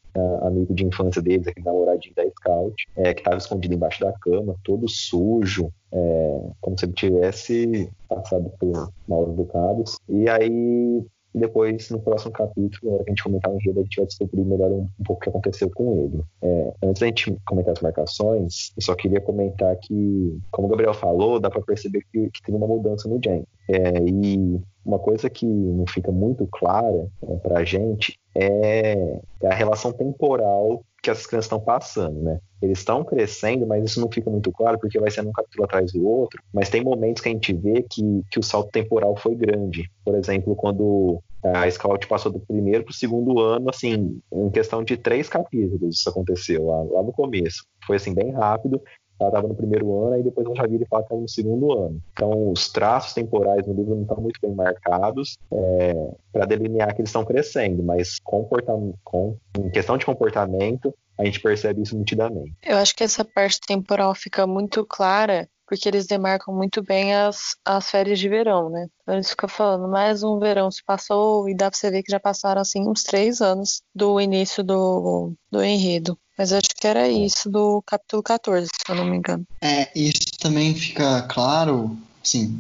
amigo 0.43 0.75
de 0.75 0.85
infância 0.85 1.23
deles, 1.23 1.47
aquele 1.47 1.67
namoradinho 1.67 2.15
da 2.15 2.29
Scout, 2.31 2.89
é, 2.97 3.15
que 3.15 3.21
estava 3.21 3.37
escondido 3.37 3.75
embaixo 3.75 4.01
da 4.01 4.13
cama, 4.13 4.57
todo 4.65 4.89
sujo, 4.89 5.73
é, 5.93 6.41
como 6.61 6.79
se 6.79 6.87
ele 6.87 6.93
tivesse 6.93 7.91
passado 8.09 8.51
por 8.59 8.93
maus 9.07 9.29
educados. 9.31 9.99
E 10.09 10.29
aí 10.29 11.05
depois, 11.35 11.91
no 11.91 12.01
próximo 12.01 12.33
capítulo, 12.33 12.91
na 12.91 12.93
hora 12.95 13.05
que 13.05 13.11
a 13.11 13.13
gente 13.13 13.23
comentar 13.23 13.53
o 13.53 13.57
enredo, 13.57 13.81
a 13.81 13.83
gente 13.83 13.97
vai 13.97 14.07
descobrir 14.07 14.45
melhor 14.45 14.71
um, 14.71 14.89
um 14.99 15.05
pouco 15.05 15.21
o 15.21 15.23
que 15.23 15.29
aconteceu 15.29 15.71
com 15.71 15.97
ele. 15.97 16.23
É, 16.43 16.75
antes 16.83 17.01
da 17.01 17.07
gente 17.07 17.37
comentar 17.47 17.73
as 17.73 17.81
marcações, 17.81 18.73
eu 18.77 18.83
só 18.83 18.95
queria 18.95 19.21
comentar 19.21 19.77
que, 19.77 20.39
como 20.51 20.67
o 20.67 20.71
Gabriel 20.71 20.95
falou, 20.95 21.39
dá 21.39 21.49
para 21.49 21.63
perceber 21.63 22.05
que, 22.13 22.31
que 22.31 22.43
tem 22.43 22.55
uma 22.55 22.67
mudança 22.67 23.09
no 23.09 23.21
Jen. 23.23 23.45
É, 23.69 23.99
e 24.09 24.61
uma 24.85 24.99
coisa 24.99 25.31
que 25.31 25.47
não 25.47 25.87
fica 25.87 26.11
muito 26.11 26.47
clara 26.47 27.09
é, 27.23 27.37
para 27.37 27.61
a 27.61 27.65
gente 27.65 28.19
é, 28.35 29.21
é 29.43 29.47
a 29.47 29.55
relação 29.55 29.93
temporal 29.93 30.83
que 31.03 31.11
as 31.11 31.27
crianças 31.27 31.47
estão 31.47 31.61
passando, 31.61 32.21
né? 32.21 32.41
Eles 32.61 32.79
estão 32.79 33.03
crescendo, 33.03 33.67
mas 33.67 33.85
isso 33.85 34.01
não 34.01 34.11
fica 34.11 34.31
muito 34.31 34.53
claro 34.53 34.79
porque 34.79 34.99
vai 34.99 35.11
sendo 35.11 35.31
um 35.31 35.33
capítulo 35.33 35.65
atrás 35.65 35.93
do 35.93 36.07
outro. 36.07 36.43
Mas 36.53 36.69
tem 36.69 36.85
momentos 36.85 37.23
que 37.23 37.29
a 37.29 37.33
gente 37.33 37.53
vê 37.55 37.83
que, 37.83 38.23
que 38.31 38.39
o 38.39 38.43
salto 38.43 38.71
temporal 38.71 39.17
foi 39.17 39.35
grande. 39.35 39.91
Por 40.05 40.15
exemplo, 40.15 40.55
quando 40.55 41.23
a 41.43 41.71
Scout 41.71 42.07
passou 42.07 42.31
do 42.31 42.39
primeiro 42.39 42.85
para 42.85 42.91
o 42.91 42.95
segundo 42.95 43.41
ano, 43.41 43.71
assim, 43.71 44.21
em 44.31 44.51
questão 44.51 44.85
de 44.85 44.97
três 44.97 45.29
capítulos 45.29 45.99
isso 45.99 46.09
aconteceu 46.09 46.67
lá, 46.67 46.83
lá 46.83 47.03
no 47.03 47.13
começo. 47.13 47.65
Foi 47.87 47.97
assim, 47.97 48.13
bem 48.13 48.31
rápido. 48.31 48.83
Ela 49.21 49.29
estava 49.29 49.49
no 49.49 49.55
primeiro 49.55 50.05
ano, 50.05 50.19
e 50.19 50.23
depois 50.23 50.47
ela 50.47 50.57
já 50.57 50.65
e 50.67 50.87
fala 50.87 51.03
que 51.03 51.07
estava 51.07 51.21
no 51.21 51.29
segundo 51.29 51.73
ano. 51.73 52.03
Então, 52.13 52.51
os 52.51 52.71
traços 52.71 53.13
temporais 53.13 53.67
no 53.67 53.75
livro 53.75 53.95
não 53.95 54.03
estão 54.03 54.21
muito 54.21 54.41
bem 54.41 54.55
marcados 54.55 55.37
é, 55.53 56.15
para 56.33 56.47
delinear 56.47 56.95
que 56.95 57.03
eles 57.03 57.11
estão 57.11 57.25
crescendo, 57.25 57.83
mas 57.83 58.19
com, 58.25 59.37
em 59.59 59.71
questão 59.71 59.99
de 59.99 60.07
comportamento, 60.07 60.95
a 61.19 61.25
gente 61.25 61.41
percebe 61.41 61.83
isso 61.83 61.97
nitidamente. 61.97 62.55
Eu 62.65 62.79
acho 62.79 62.95
que 62.97 63.05
essa 63.05 63.25
parte 63.25 63.61
temporal 63.67 64.15
fica 64.15 64.47
muito 64.47 64.85
clara 64.87 65.47
porque 65.71 65.89
eles 65.89 66.05
demarcam 66.05 66.53
muito 66.53 66.83
bem 66.83 67.15
as, 67.15 67.55
as 67.65 67.89
férias 67.89 68.19
de 68.19 68.29
verão, 68.29 68.69
né? 68.69 68.89
Então 69.03 69.15
eles 69.15 69.31
ficam 69.31 69.49
falando, 69.49 69.89
mais 69.89 70.25
um 70.25 70.41
verão 70.41 70.69
se 70.69 70.83
passou 70.85 71.49
e 71.49 71.55
dá 71.55 71.71
pra 71.71 71.79
você 71.79 71.93
ver 71.93 72.03
que 72.03 72.11
já 72.11 72.19
passaram 72.19 72.61
assim 72.61 72.89
uns 72.89 73.05
três 73.05 73.41
anos 73.41 73.81
do 73.95 74.21
início 74.21 74.65
do, 74.65 75.33
do 75.49 75.63
enredo. 75.63 76.19
Mas 76.37 76.53
acho 76.53 76.71
que 76.77 76.87
era 76.89 77.09
isso 77.09 77.49
do 77.49 77.81
capítulo 77.87 78.21
14, 78.21 78.67
se 78.67 78.91
eu 78.91 78.97
não 78.97 79.05
me 79.05 79.17
engano. 79.17 79.47
É, 79.63 79.89
isso 79.95 80.33
também 80.41 80.75
fica 80.75 81.23
claro 81.23 81.97
sim, 82.21 82.57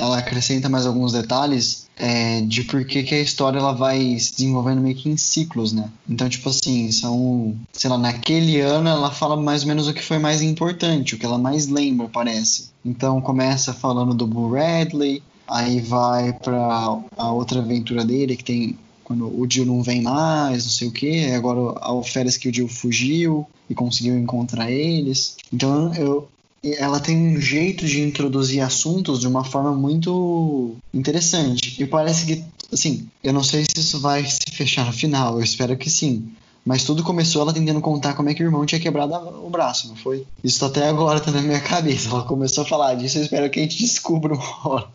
ela 0.00 0.18
acrescenta 0.18 0.68
mais 0.68 0.84
alguns 0.84 1.12
detalhes 1.12 1.88
é, 2.02 2.40
de 2.40 2.64
por 2.64 2.84
que, 2.84 3.14
a 3.14 3.20
história 3.20 3.60
ela 3.60 3.72
vai 3.72 4.18
se 4.18 4.32
desenvolvendo 4.32 4.80
meio 4.80 4.96
que 4.96 5.08
em 5.08 5.16
ciclos, 5.16 5.72
né? 5.72 5.88
Então, 6.08 6.28
tipo 6.28 6.48
assim, 6.48 6.90
são, 6.90 7.56
sei 7.72 7.88
lá, 7.88 7.96
naquele 7.96 8.58
ano 8.58 8.88
ela 8.88 9.12
fala 9.12 9.36
mais 9.36 9.62
ou 9.62 9.68
menos 9.68 9.86
o 9.86 9.94
que 9.94 10.02
foi 10.02 10.18
mais 10.18 10.42
importante, 10.42 11.14
o 11.14 11.18
que 11.18 11.24
ela 11.24 11.38
mais 11.38 11.68
lembra, 11.68 12.08
parece. 12.08 12.70
Então, 12.84 13.20
começa 13.20 13.72
falando 13.72 14.14
do 14.14 14.26
Bull 14.26 14.50
Radley, 14.50 15.22
aí 15.46 15.80
vai 15.80 16.32
para 16.32 16.98
a 17.16 17.32
outra 17.32 17.60
aventura 17.60 18.04
dele, 18.04 18.36
que 18.36 18.42
tem 18.42 18.76
quando 19.04 19.26
o 19.26 19.46
Jill 19.48 19.66
não 19.66 19.80
vem 19.80 20.02
mais, 20.02 20.64
não 20.64 20.72
sei 20.72 20.88
o 20.88 20.92
que, 20.92 21.26
agora 21.26 21.78
a 21.80 22.02
férias 22.02 22.36
que 22.36 22.48
o 22.48 22.54
Jill 22.54 22.66
fugiu 22.66 23.46
e 23.70 23.74
conseguiu 23.74 24.18
encontrar 24.18 24.70
eles. 24.70 25.36
Então 25.52 25.94
eu, 25.94 26.26
ela 26.64 27.00
tem 27.00 27.16
um 27.16 27.40
jeito 27.40 27.84
de 27.84 28.00
introduzir 28.00 28.60
assuntos 28.60 29.20
de 29.20 29.26
uma 29.26 29.44
forma 29.44 29.72
muito 29.72 30.76
interessante. 30.94 31.82
E 31.82 31.86
parece 31.86 32.26
que, 32.26 32.44
assim, 32.72 33.08
eu 33.22 33.32
não 33.32 33.42
sei 33.42 33.64
se 33.64 33.80
isso 33.80 34.00
vai 34.00 34.24
se 34.24 34.38
fechar 34.52 34.86
no 34.86 34.92
final, 34.92 35.34
eu 35.34 35.42
espero 35.42 35.76
que 35.76 35.90
sim. 35.90 36.32
Mas 36.64 36.84
tudo 36.84 37.02
começou 37.02 37.42
ela 37.42 37.52
tentando 37.52 37.80
contar 37.80 38.14
como 38.14 38.28
é 38.28 38.34
que 38.34 38.42
o 38.42 38.46
irmão 38.46 38.64
tinha 38.64 38.80
quebrado 38.80 39.12
o 39.44 39.50
braço, 39.50 39.88
não 39.88 39.96
foi? 39.96 40.24
Isso 40.44 40.64
até 40.64 40.88
agora 40.88 41.18
tá 41.18 41.32
na 41.32 41.42
minha 41.42 41.58
cabeça. 41.60 42.08
Ela 42.08 42.22
começou 42.22 42.62
a 42.62 42.66
falar 42.66 42.94
disso, 42.94 43.18
eu 43.18 43.24
espero 43.24 43.50
que 43.50 43.58
a 43.58 43.62
gente 43.62 43.78
descubra 43.78 44.34
uma 44.34 44.68
hora. 44.68 44.88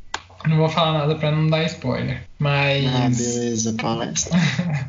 Não 0.46 0.58
vou 0.58 0.70
falar 0.70 1.00
nada 1.00 1.16
para 1.16 1.32
não 1.32 1.48
dar 1.48 1.64
spoiler. 1.66 2.24
Mas. 2.40 2.86
Ah, 2.86 3.10
beleza, 3.10 3.74
palestra. 3.74 4.38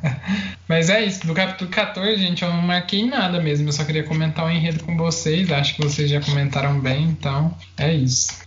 mas 0.69 0.91
é 0.91 1.05
isso. 1.05 1.27
Do 1.27 1.35
capítulo 1.35 1.71
14, 1.71 2.17
gente, 2.17 2.45
eu 2.45 2.53
não 2.53 2.63
marquei 2.63 3.07
nada 3.07 3.41
mesmo. 3.41 3.69
Eu 3.69 3.73
só 3.73 3.85
queria 3.85 4.05
comentar 4.05 4.45
o 4.45 4.51
enredo 4.51 4.85
com 4.85 4.97
vocês. 4.97 5.51
Acho 5.51 5.75
que 5.75 5.83
vocês 5.83 6.11
já 6.11 6.21
comentaram 6.21 6.79
bem, 6.79 7.05
então 7.05 7.57
é 7.77 7.93
isso. 7.93 8.47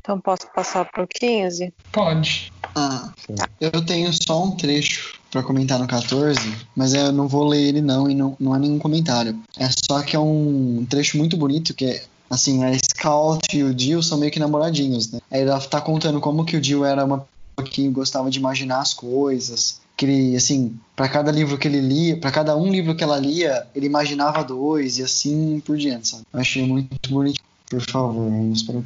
Então 0.00 0.20
posso 0.20 0.46
passar 0.52 0.84
pro 0.84 1.06
15? 1.06 1.72
Pode. 1.92 2.52
Ah, 2.74 3.12
eu 3.60 3.84
tenho 3.84 4.12
só 4.12 4.44
um 4.44 4.50
trecho 4.56 5.20
para 5.30 5.42
comentar 5.42 5.78
no 5.78 5.86
14, 5.86 6.40
mas 6.76 6.92
eu 6.92 7.12
não 7.12 7.28
vou 7.28 7.46
ler 7.46 7.68
ele 7.68 7.80
não 7.80 8.10
e 8.10 8.14
não, 8.14 8.36
não 8.38 8.52
há 8.52 8.58
nenhum 8.58 8.78
comentário. 8.78 9.38
É 9.58 9.68
só 9.70 10.02
que 10.02 10.14
é 10.16 10.18
um 10.18 10.84
trecho 10.90 11.16
muito 11.16 11.36
bonito 11.36 11.72
que 11.72 11.86
é 11.86 12.02
assim, 12.32 12.64
a 12.64 12.72
Scout 12.72 13.54
e 13.54 13.62
o 13.62 13.78
Jill 13.78 14.02
são 14.02 14.16
meio 14.16 14.32
que 14.32 14.40
namoradinhos, 14.40 15.12
né? 15.12 15.20
Aí 15.30 15.42
ela 15.42 15.60
tá 15.60 15.80
contando 15.82 16.18
como 16.18 16.46
que 16.46 16.56
o 16.56 16.64
Jill 16.64 16.84
era 16.84 17.04
uma 17.04 17.26
que 17.66 17.86
gostava 17.88 18.30
de 18.30 18.38
imaginar 18.38 18.80
as 18.80 18.94
coisas, 18.94 19.82
que 19.94 20.06
ele, 20.06 20.34
assim, 20.34 20.74
para 20.96 21.08
cada 21.08 21.30
livro 21.30 21.58
que 21.58 21.68
ele 21.68 21.80
lia, 21.80 22.18
para 22.18 22.32
cada 22.32 22.56
um 22.56 22.70
livro 22.70 22.96
que 22.96 23.04
ela 23.04 23.18
lia, 23.18 23.66
ele 23.74 23.84
imaginava 23.84 24.42
dois 24.42 24.98
e 24.98 25.02
assim 25.02 25.60
por 25.60 25.76
diante, 25.76 26.08
sabe? 26.08 26.24
Eu 26.32 26.40
achei 26.40 26.66
muito 26.66 27.10
bonito. 27.10 27.42
Por 27.68 27.82
favor, 27.82 28.30
vamos 28.30 28.62
para 28.62 28.76
o. 28.78 28.84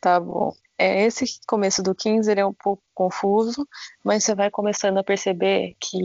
Tá 0.00 0.18
bom. 0.18 0.54
É, 0.78 1.04
esse 1.04 1.40
começo 1.46 1.82
do 1.82 1.94
15 1.94 2.30
ele 2.30 2.40
é 2.40 2.46
um 2.46 2.54
pouco 2.54 2.82
confuso, 2.94 3.66
mas 4.02 4.24
você 4.24 4.34
vai 4.34 4.50
começando 4.50 4.96
a 4.96 5.04
perceber 5.04 5.74
que 5.80 5.98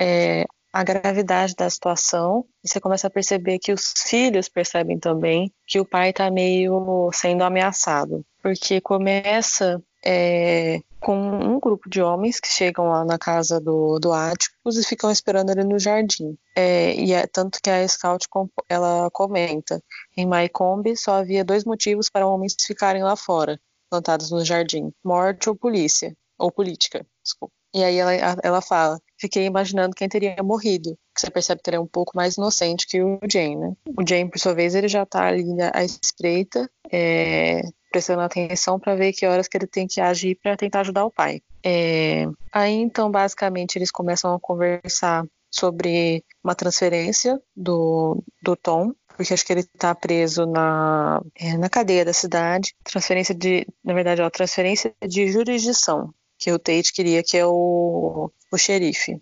é, 0.00 0.46
a 0.74 0.82
gravidade 0.82 1.54
da 1.54 1.70
situação 1.70 2.44
e 2.64 2.68
você 2.68 2.80
começa 2.80 3.06
a 3.06 3.10
perceber 3.10 3.60
que 3.60 3.72
os 3.72 3.94
filhos 4.08 4.48
percebem 4.48 4.98
também 4.98 5.54
que 5.68 5.78
o 5.78 5.84
pai 5.84 6.10
está 6.10 6.28
meio 6.32 7.10
sendo 7.12 7.44
ameaçado, 7.44 8.26
porque 8.42 8.80
começa 8.80 9.80
é, 10.04 10.80
com 10.98 11.16
um 11.16 11.60
grupo 11.60 11.88
de 11.88 12.02
homens 12.02 12.40
que 12.40 12.48
chegam 12.48 12.88
lá 12.88 13.04
na 13.04 13.16
casa 13.16 13.60
do, 13.60 14.00
do 14.00 14.12
Áticos 14.12 14.76
e 14.76 14.84
ficam 14.84 15.12
esperando 15.12 15.50
ele 15.50 15.62
no 15.62 15.78
jardim. 15.78 16.36
É, 16.56 16.92
e 16.96 17.12
é, 17.12 17.24
tanto 17.28 17.60
que 17.62 17.70
a 17.70 17.86
Scout 17.86 18.26
ela 18.68 19.08
comenta, 19.12 19.80
em 20.16 20.26
Maikombe 20.26 20.96
só 20.96 21.20
havia 21.20 21.44
dois 21.44 21.64
motivos 21.64 22.10
para 22.10 22.26
homens 22.26 22.56
ficarem 22.66 23.04
lá 23.04 23.14
fora, 23.14 23.60
plantados 23.88 24.32
no 24.32 24.44
jardim, 24.44 24.92
morte 25.04 25.48
ou 25.48 25.54
polícia, 25.54 26.16
ou 26.36 26.50
política, 26.50 27.06
desculpa. 27.22 27.54
E 27.74 27.82
aí 27.82 27.98
ela, 27.98 28.36
ela 28.42 28.62
fala, 28.62 29.00
fiquei 29.18 29.46
imaginando 29.46 29.96
quem 29.96 30.08
teria 30.08 30.40
morrido. 30.42 30.96
Você 31.16 31.28
percebe 31.28 31.60
que 31.60 31.70
ele 31.70 31.76
é 31.76 31.80
um 31.80 31.86
pouco 31.86 32.12
mais 32.14 32.36
inocente 32.36 32.86
que 32.86 33.02
o 33.02 33.18
Jane, 33.28 33.56
né? 33.56 33.72
O 33.86 34.08
Jane, 34.08 34.30
por 34.30 34.38
sua 34.38 34.54
vez, 34.54 34.76
ele 34.76 34.86
já 34.86 35.04
tá 35.04 35.26
ali 35.26 35.44
à 35.72 35.82
espreita, 35.82 36.70
é, 36.90 37.62
prestando 37.90 38.20
atenção 38.20 38.78
para 38.78 38.94
ver 38.94 39.12
que 39.12 39.26
horas 39.26 39.48
que 39.48 39.56
ele 39.56 39.66
tem 39.66 39.88
que 39.88 40.00
agir 40.00 40.38
para 40.40 40.56
tentar 40.56 40.80
ajudar 40.80 41.04
o 41.04 41.10
pai. 41.10 41.40
É, 41.64 42.26
aí, 42.52 42.74
então, 42.74 43.10
basicamente, 43.10 43.76
eles 43.76 43.90
começam 43.90 44.32
a 44.32 44.40
conversar 44.40 45.24
sobre 45.50 46.24
uma 46.42 46.54
transferência 46.54 47.40
do, 47.56 48.22
do 48.42 48.54
Tom, 48.54 48.92
porque 49.16 49.32
acho 49.32 49.46
que 49.46 49.52
ele 49.52 49.60
está 49.60 49.94
preso 49.94 50.46
na, 50.46 51.22
é, 51.36 51.56
na 51.56 51.68
cadeia 51.68 52.04
da 52.04 52.12
cidade. 52.12 52.74
Transferência 52.82 53.34
de, 53.34 53.66
na 53.84 53.94
verdade, 53.94 54.20
é 54.20 54.30
transferência 54.30 54.92
de 55.06 55.30
jurisdição, 55.30 56.12
que 56.44 56.52
o 56.52 56.58
Tate 56.58 56.92
queria 56.92 57.22
que 57.22 57.38
é 57.38 57.46
o, 57.46 58.30
o 58.52 58.58
xerife. 58.58 59.18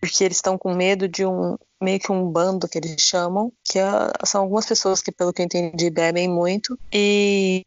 Porque 0.00 0.24
eles 0.24 0.38
estão 0.38 0.58
com 0.58 0.74
medo 0.74 1.06
de 1.06 1.24
um 1.24 1.56
meio 1.80 2.00
que 2.00 2.10
um 2.10 2.28
bando 2.28 2.68
que 2.68 2.78
eles 2.78 3.00
chamam, 3.00 3.52
que 3.64 3.78
é, 3.78 3.84
são 4.26 4.42
algumas 4.42 4.66
pessoas 4.66 5.00
que, 5.00 5.12
pelo 5.12 5.32
que 5.32 5.40
eu 5.40 5.46
entendi, 5.46 5.88
bebem 5.88 6.28
muito. 6.28 6.76
E 6.92 7.62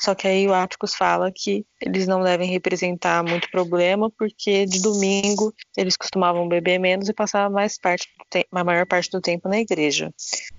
só 0.00 0.14
que 0.14 0.26
aí 0.26 0.48
o 0.48 0.54
Atticus 0.54 0.94
fala 0.94 1.30
que 1.30 1.66
eles 1.82 2.06
não 2.06 2.22
devem 2.22 2.50
representar 2.50 3.22
muito 3.22 3.50
problema, 3.50 4.10
porque 4.18 4.64
de 4.64 4.80
domingo 4.80 5.52
eles 5.76 5.94
costumavam 5.94 6.48
beber 6.48 6.78
menos 6.78 7.10
e 7.10 7.12
passar 7.12 7.50
mais 7.50 7.78
parte 7.78 8.08
a 8.50 8.64
maior 8.64 8.86
parte 8.86 9.10
do 9.10 9.20
tempo 9.20 9.50
na 9.50 9.60
igreja. 9.60 10.10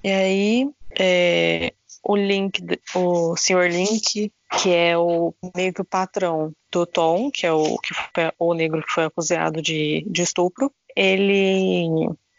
E 0.03 0.11
aí 0.11 0.69
é, 0.99 1.73
o 2.07 2.15
Link, 2.15 2.61
o 2.93 3.35
Sr. 3.35 3.67
Link, 3.67 4.31
que 4.61 4.71
é 4.71 4.95
o 4.95 5.33
meio 5.55 5.73
que 5.73 5.81
o 5.81 5.85
patrão 5.85 6.53
do 6.71 6.85
Tom, 6.85 7.31
que 7.31 7.47
é 7.47 7.51
o, 7.51 7.77
que 7.79 7.93
foi, 7.93 8.31
o 8.37 8.53
negro 8.53 8.81
que 8.83 8.93
foi 8.93 9.05
acusado 9.05 9.61
de, 9.61 10.05
de 10.07 10.21
estupro, 10.21 10.71
ele 10.95 11.89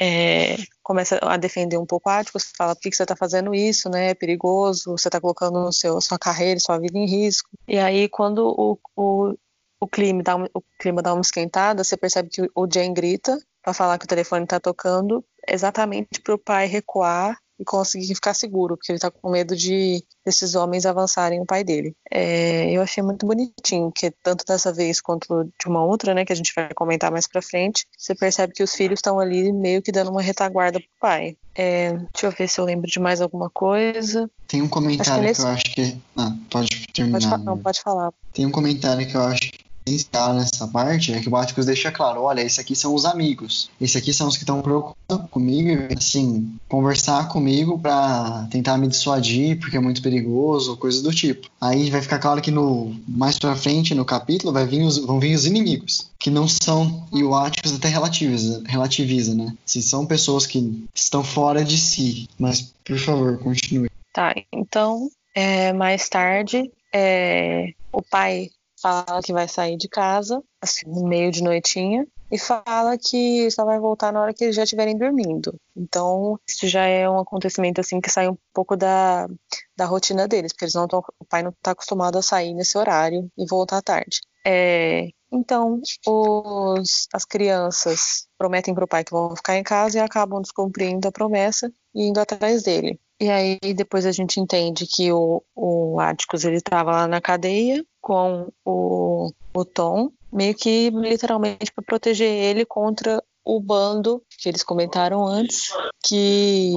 é, 0.01 0.57
começa 0.83 1.19
a 1.21 1.37
defender 1.37 1.79
um 1.79 1.87
pouco 1.87 2.09
Áticos, 2.09 2.53
fala 2.57 2.77
por 2.77 2.83
que, 2.83 2.93
você 2.93 3.03
está 3.03 3.17
fazendo 3.17 3.55
isso, 3.55 3.91
né? 3.91 4.11
É 4.11 4.15
perigoso, 4.15 4.93
você 4.93 5.09
está 5.09 5.21
colocando 5.21 5.73
seu, 5.73 6.01
sua 6.01 6.19
carreira, 6.19 6.61
sua 6.61 6.79
vida 6.79 6.97
em 6.97 7.07
risco. 7.07 7.51
E 7.67 7.79
aí, 7.79 8.09
quando 8.09 8.47
o, 8.47 8.79
o, 8.95 9.35
o, 9.81 9.89
clima, 9.89 10.23
dá, 10.23 10.37
o 10.37 10.63
clima 10.79 11.03
dá 11.03 11.13
uma 11.13 11.23
esquentada, 11.23 11.83
você 11.83 11.97
percebe 11.97 12.29
que 12.29 12.49
o 12.55 12.69
Jane 12.73 12.95
grita 12.95 13.37
para 13.63 13.75
falar 13.75 13.99
que 13.99 14.05
o 14.05 14.09
telefone 14.09 14.45
está 14.45 14.61
tocando, 14.61 15.25
exatamente 15.49 16.21
para 16.23 16.35
o 16.35 16.39
pai 16.39 16.67
recuar 16.67 17.37
e 17.59 17.65
conseguir 17.65 18.15
ficar 18.15 18.35
seguro, 18.35 18.77
porque 18.77 18.93
ele 18.93 18.99
tá 18.99 19.11
com 19.11 19.31
medo 19.31 19.57
de 19.57 20.03
esses 20.25 20.55
homens 20.55 20.87
avançarem 20.87 21.41
o 21.41 21.47
pai 21.47 21.65
dele. 21.65 21.95
É, 22.11 22.71
eu 22.71 22.83
achei 22.83 23.03
muito 23.03 23.27
bonitinho, 23.27 23.91
que 23.93 24.11
tanto 24.23 24.45
dessa 24.45 24.73
vez 24.73 25.01
quanto 25.01 25.45
de 25.45 25.67
uma 25.67 25.85
outra, 25.85 26.15
né, 26.15 26.25
que 26.25 26.33
a 26.33 26.37
gente 26.37 26.53
vai 26.55 26.73
comentar 26.75 27.11
mais 27.11 27.27
pra 27.27 27.43
frente, 27.43 27.87
você 27.97 28.15
percebe 28.15 28.53
que 28.53 28.63
os 28.63 28.75
filhos 28.75 28.99
estão 28.99 29.19
ali 29.19 29.53
meio 29.53 29.83
que 29.83 29.93
dando 29.93 30.11
uma 30.11 30.23
retaguarda 30.23 30.79
pro 30.81 30.89
pai. 31.01 31.37
É, 31.55 31.93
deixa 31.93 32.27
eu 32.27 32.31
ver 32.31 32.49
se 32.49 32.61
eu 32.61 32.65
lembro 32.65 32.91
de 32.91 33.01
mais 33.01 33.21
alguma 33.21 33.49
coisa. 33.49 34.31
Tem 34.47 34.61
um 34.61 34.69
comentário 34.69 35.23
que, 35.23 35.29
nesse... 35.29 35.41
que 35.41 35.47
eu 35.47 35.51
acho 35.51 35.75
que. 35.75 35.99
Ah, 36.17 36.37
pode 36.51 36.87
terminar. 36.93 37.31
Pode, 37.31 37.45
não, 37.45 37.59
pode 37.59 37.81
falar. 37.81 38.13
Tem 38.35 38.45
um 38.45 38.51
comentário 38.51 39.07
que 39.07 39.17
eu 39.17 39.23
acho 39.23 39.51
essencial 39.87 40.35
nessa 40.35 40.67
parte 40.67 41.13
é 41.13 41.21
que 41.21 41.29
o 41.29 41.37
Atticus 41.37 41.67
deixa 41.67 41.93
claro, 41.93 42.23
olha, 42.23 42.41
esses 42.41 42.59
aqui 42.59 42.75
são 42.75 42.95
os 42.95 43.05
amigos, 43.05 43.71
esses 43.81 43.97
aqui 43.97 44.13
são 44.13 44.27
os 44.27 44.37
que 44.37 44.43
estão 44.43 44.61
preocupados 44.61 45.31
comigo, 45.31 45.71
assim, 45.97 46.59
conversar 46.69 47.29
comigo 47.29 47.79
para 47.79 48.49
tentar 48.51 48.77
me 48.77 48.89
dissuadir, 48.89 49.59
porque 49.61 49.77
é 49.77 49.81
muito 49.81 50.03
perigoso, 50.03 50.77
coisas 50.77 51.03
do 51.03 51.13
tipo. 51.13 51.49
Aí 51.61 51.91
vai 51.91 52.03
ficar 52.03 52.19
claro 52.19 52.43
que 52.43 52.51
no 52.51 52.95
mais 53.07 53.39
pra 53.39 53.55
frente, 53.55 53.95
no 53.95 54.05
capítulo, 54.05 54.53
vai 54.53 54.67
vir 54.67 54.83
os, 54.83 54.99
vão 54.99 55.21
vir 55.21 55.35
os 55.35 55.47
inimigos, 55.47 56.11
que 56.19 56.31
não 56.31 56.49
são, 56.49 57.07
e 57.13 57.23
o 57.23 57.35
Atticus 57.35 57.75
até 57.75 57.89
relativiza, 57.89 58.63
relativiza 58.67 59.35
né? 59.35 59.55
Assim, 59.65 59.81
são 59.81 60.05
pessoas 60.05 60.47
que 60.47 60.85
estão 60.95 61.23
fora 61.23 61.65
de 61.65 61.79
si, 61.79 62.29
mas, 62.39 62.75
por 62.85 62.99
favor, 62.99 63.39
continue. 63.39 63.89
Tá, 64.13 64.35
então, 64.53 65.09
é, 65.35 65.73
mais 65.73 66.09
tarde, 66.09 66.71
é, 66.93 67.73
o 67.93 68.03
pai 68.03 68.49
fala 68.87 69.21
que 69.21 69.33
vai 69.33 69.49
sair 69.49 69.77
de 69.77 69.89
casa, 69.89 70.41
assim, 70.63 70.89
no 70.89 71.09
meio 71.09 71.33
de 71.33 71.43
noitinha, 71.43 72.07
e 72.31 72.39
fala 72.39 72.97
que 72.97 73.51
só 73.51 73.65
vai 73.65 73.81
voltar 73.81 74.13
na 74.13 74.21
hora 74.21 74.35
que 74.35 74.45
eles 74.45 74.55
já 74.55 74.63
estiverem 74.63 74.97
dormindo. 74.97 75.55
Então, 75.77 76.39
isso 76.49 76.69
já 76.69 76.87
é 76.87 77.09
um 77.09 77.19
acontecimento 77.19 77.81
assim 77.81 78.01
que 78.01 78.11
sai 78.11 78.29
um 78.29 78.37
pouco 78.55 78.77
da, 78.77 79.29
da 79.77 79.87
rotina 79.87 80.29
deles, 80.29 80.53
porque 80.53 80.67
eles 80.67 80.75
não 80.75 80.87
tão, 80.87 81.03
o 81.19 81.25
pai 81.25 81.43
não 81.43 81.51
está 81.51 81.73
acostumado 81.73 82.17
a 82.17 82.23
sair 82.23 82.55
nesse 82.55 82.79
horário 82.79 83.29
e 83.37 83.47
voltar 83.49 83.83
tarde. 83.83 84.21
É, 84.45 85.09
então, 85.33 85.81
os, 86.07 87.09
as 87.13 87.25
crianças 87.25 88.29
prometem 88.39 88.73
para 88.75 88.85
o 88.85 88.89
pai 88.89 89.03
que 89.03 89.13
vão 89.13 89.35
ficar 89.35 89.57
em 89.57 89.65
casa 89.65 89.99
e 89.99 90.01
acabam 90.01 90.41
descumprindo 90.41 91.09
a 91.09 91.13
promessa 91.13 91.73
e 91.95 92.09
indo 92.09 92.21
atrás 92.21 92.63
dele. 92.63 93.01
E 93.19 93.31
aí 93.31 93.59
depois 93.75 94.05
a 94.05 94.13
gente 94.13 94.39
entende 94.39 94.87
que 94.87 95.11
o, 95.11 95.43
o 95.55 95.99
Atticus 95.99 96.45
ele 96.45 96.57
estava 96.57 96.91
lá 96.93 97.09
na 97.09 97.21
cadeia 97.21 97.83
com 98.07 98.53
o, 98.65 99.33
o 99.53 99.65
Tom, 99.65 100.13
meio 100.33 100.55
que 100.55 100.91
literalmente 100.91 101.73
para 101.75 101.83
proteger 101.85 102.31
ele 102.31 102.65
contra 102.65 103.21
o 103.45 103.61
bando 103.61 104.23
que 104.39 104.49
eles 104.49 104.63
comentaram 104.63 105.27
antes, 105.27 105.73
que 106.05 106.73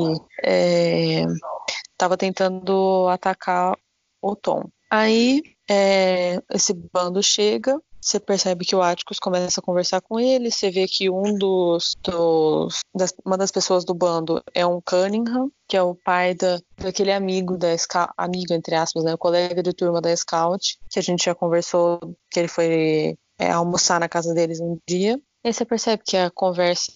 estava 1.94 2.16
é, 2.16 2.18
tentando 2.18 3.08
atacar 3.10 3.78
o 4.20 4.36
Tom. 4.36 4.64
Aí 4.90 5.44
é, 5.70 6.42
esse 6.52 6.74
bando 6.74 7.22
chega 7.22 7.80
você 8.02 8.20
percebe 8.20 8.66
que 8.66 8.76
o 8.76 8.82
Atticus 8.82 9.20
começa 9.20 9.60
a 9.60 9.64
conversar 9.64 10.02
com 10.02 10.20
ele, 10.20 10.52
você 10.52 10.72
vê 10.72 10.88
que 10.88 11.10
um 11.10 11.38
dos, 11.38 11.96
dos 12.04 12.80
das, 12.96 13.14
uma 13.26 13.38
das 13.38 13.52
pessoas 13.52 13.84
do 13.84 13.94
bando 13.94 14.42
é 14.54 14.66
um 14.66 14.82
Cunningham, 14.82 15.52
que 15.68 15.78
é 15.78 15.82
o 15.82 15.96
pai 15.96 16.34
da, 16.34 16.60
daquele 16.78 17.12
amigo 17.12 17.58
da 17.58 17.78
Scout, 17.78 18.12
amigo 18.18 18.54
entre 18.54 18.76
aspas, 18.76 19.04
né, 19.04 19.14
o 19.14 19.18
colega 19.18 19.62
de 19.62 19.74
turma 19.74 20.02
da 20.02 20.16
Scout, 20.16 20.78
que 20.90 21.00
a 21.00 21.04
gente 21.04 21.26
já 21.26 21.36
conversou 21.36 22.00
que 22.32 22.40
ele 22.40 22.48
foi 22.48 23.16
é, 23.38 23.52
almoçar 23.52 24.00
na 24.00 24.10
casa 24.10 24.34
deles 24.34 24.60
um 24.60 24.78
dia. 24.88 25.20
E 25.44 25.48
aí 25.48 25.54
você 25.54 25.64
percebe 25.64 26.04
que 26.06 26.18
a 26.18 26.30
conversa, 26.30 26.92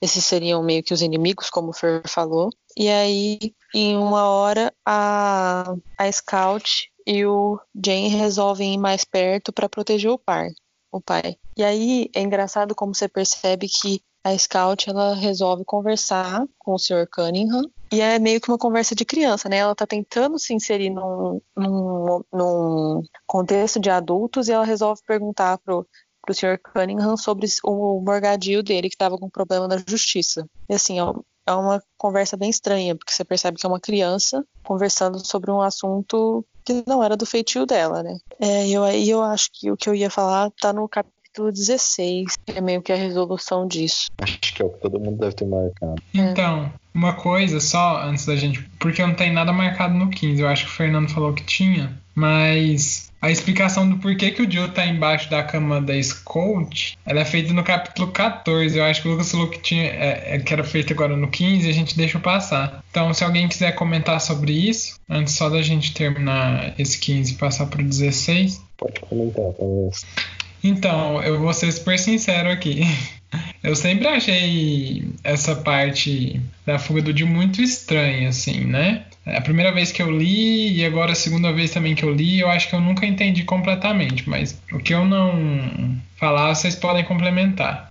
esses 0.00 0.24
seriam 0.24 0.62
meio 0.62 0.82
que 0.82 0.94
os 0.94 1.02
inimigos, 1.02 1.50
como 1.50 1.70
o 1.70 1.72
Fer 1.74 2.02
falou. 2.08 2.48
E 2.74 2.88
aí, 2.88 3.38
em 3.74 3.96
uma 3.96 4.30
hora, 4.30 4.72
a, 4.84 5.74
a 5.98 6.10
Scout 6.12 6.90
e 7.06 7.24
o 7.24 7.58
Jane 7.74 8.08
resolvem 8.08 8.74
ir 8.74 8.78
mais 8.78 9.04
perto 9.04 9.52
para 9.52 9.68
proteger 9.68 10.10
o 10.10 10.18
pai, 10.18 10.50
o 10.90 11.00
pai. 11.00 11.36
E 11.56 11.62
aí 11.62 12.10
é 12.14 12.20
engraçado 12.20 12.74
como 12.74 12.94
você 12.94 13.08
percebe 13.08 13.68
que 13.68 14.02
a 14.24 14.36
Scout 14.36 14.90
ela 14.90 15.14
resolve 15.14 15.64
conversar 15.64 16.44
com 16.58 16.74
o 16.74 16.78
Sr. 16.78 17.06
Cunningham 17.08 17.62
e 17.92 18.00
é 18.00 18.18
meio 18.18 18.40
que 18.40 18.50
uma 18.50 18.58
conversa 18.58 18.92
de 18.92 19.04
criança, 19.04 19.48
né? 19.48 19.58
Ela 19.58 19.74
tá 19.74 19.86
tentando 19.86 20.36
se 20.36 20.52
inserir 20.52 20.90
num, 20.90 21.40
num, 21.56 22.24
num 22.32 23.02
contexto 23.24 23.78
de 23.78 23.88
adultos 23.88 24.48
e 24.48 24.52
ela 24.52 24.64
resolve 24.64 25.00
perguntar 25.06 25.58
pro 25.58 25.86
pro 26.26 26.34
Sr. 26.34 26.58
Cunningham 26.58 27.16
sobre 27.16 27.46
o 27.62 28.00
morgadio 28.00 28.60
dele 28.60 28.88
que 28.88 28.96
estava 28.96 29.16
com 29.16 29.30
problema 29.30 29.68
na 29.68 29.78
justiça. 29.86 30.44
E 30.68 30.74
assim, 30.74 30.98
é 30.98 31.52
uma 31.52 31.80
conversa 31.96 32.36
bem 32.36 32.50
estranha, 32.50 32.96
porque 32.96 33.12
você 33.12 33.24
percebe 33.24 33.56
que 33.56 33.64
é 33.64 33.68
uma 33.68 33.78
criança 33.78 34.44
conversando 34.64 35.24
sobre 35.24 35.52
um 35.52 35.62
assunto 35.62 36.44
que 36.66 36.84
não 36.86 37.02
era 37.02 37.16
do 37.16 37.24
feitio 37.24 37.64
dela, 37.64 38.02
né? 38.02 38.18
É, 38.40 38.68
eu, 38.68 38.82
aí 38.82 39.08
eu 39.08 39.22
acho 39.22 39.48
que 39.52 39.70
o 39.70 39.76
que 39.76 39.88
eu 39.88 39.94
ia 39.94 40.10
falar 40.10 40.50
tá 40.60 40.72
no 40.72 40.88
capítulo 40.88 41.52
16, 41.52 42.34
que 42.44 42.58
é 42.58 42.60
meio 42.60 42.82
que 42.82 42.92
a 42.92 42.96
resolução 42.96 43.66
disso. 43.68 44.06
Acho 44.18 44.38
que 44.40 44.62
é 44.62 44.64
o 44.64 44.70
que 44.70 44.80
todo 44.80 44.98
mundo 44.98 45.18
deve 45.18 45.34
ter 45.34 45.46
marcado. 45.46 46.02
Então, 46.12 46.72
uma 46.92 47.14
coisa 47.14 47.60
só 47.60 48.02
antes 48.02 48.26
da 48.26 48.34
gente, 48.34 48.62
porque 48.80 49.04
não 49.06 49.14
tem 49.14 49.32
nada 49.32 49.52
marcado 49.52 49.94
no 49.94 50.10
15, 50.10 50.42
eu 50.42 50.48
acho 50.48 50.64
que 50.64 50.70
o 50.70 50.74
Fernando 50.74 51.08
falou 51.08 51.32
que 51.32 51.44
tinha, 51.44 51.96
mas 52.14 53.05
a 53.20 53.30
explicação 53.30 53.88
do 53.88 53.96
porquê 53.98 54.30
que 54.30 54.42
o 54.42 54.50
Jill 54.50 54.68
tá 54.68 54.86
embaixo 54.86 55.30
da 55.30 55.42
cama 55.42 55.80
da 55.80 56.00
Scout, 56.00 56.98
ela 57.04 57.20
é 57.20 57.24
feita 57.24 57.52
no 57.52 57.64
capítulo 57.64 58.12
14. 58.12 58.76
Eu 58.76 58.84
acho 58.84 59.02
que 59.02 59.08
o 59.08 59.12
Lucas 59.12 59.30
falou 59.30 59.48
que, 59.48 59.58
tinha, 59.58 59.84
é, 59.84 60.34
é, 60.34 60.38
que 60.38 60.52
era 60.52 60.62
feito 60.62 60.92
agora 60.92 61.16
no 61.16 61.28
15 61.28 61.66
e 61.66 61.70
a 61.70 61.74
gente 61.74 61.96
deixa 61.96 62.18
passar. 62.18 62.84
Então, 62.90 63.12
se 63.14 63.24
alguém 63.24 63.48
quiser 63.48 63.72
comentar 63.72 64.20
sobre 64.20 64.52
isso, 64.52 65.00
antes 65.08 65.34
só 65.34 65.48
da 65.48 65.62
gente 65.62 65.94
terminar 65.94 66.74
esse 66.78 66.98
15 66.98 67.32
e 67.32 67.36
passar 67.36 67.66
pro 67.66 67.82
16. 67.82 68.62
Pode 68.76 69.00
comentar, 69.00 69.52
talvez. 69.58 70.04
Então, 70.62 71.22
eu 71.22 71.38
vou 71.40 71.52
ser 71.54 71.72
super 71.72 71.98
sincero 71.98 72.50
aqui. 72.50 72.82
Eu 73.62 73.74
sempre 73.74 74.06
achei 74.06 75.04
essa 75.24 75.56
parte 75.56 76.40
da 76.64 76.78
fuga 76.78 77.02
do 77.02 77.16
Jill 77.16 77.26
muito 77.26 77.60
estranha, 77.60 78.28
assim, 78.28 78.64
né? 78.64 79.04
É 79.26 79.38
a 79.38 79.40
primeira 79.40 79.72
vez 79.72 79.90
que 79.90 80.00
eu 80.00 80.10
li 80.10 80.78
e 80.78 80.84
agora 80.84 81.12
a 81.12 81.16
segunda 81.16 81.52
vez 81.52 81.72
também 81.72 81.94
que 81.94 82.04
eu 82.04 82.14
li, 82.14 82.38
eu 82.38 82.48
acho 82.48 82.68
que 82.68 82.74
eu 82.74 82.80
nunca 82.80 83.04
entendi 83.04 83.42
completamente, 83.42 84.28
mas 84.28 84.60
o 84.72 84.78
que 84.78 84.94
eu 84.94 85.04
não 85.04 85.96
falar, 86.16 86.54
vocês 86.54 86.76
podem 86.76 87.04
complementar. 87.04 87.90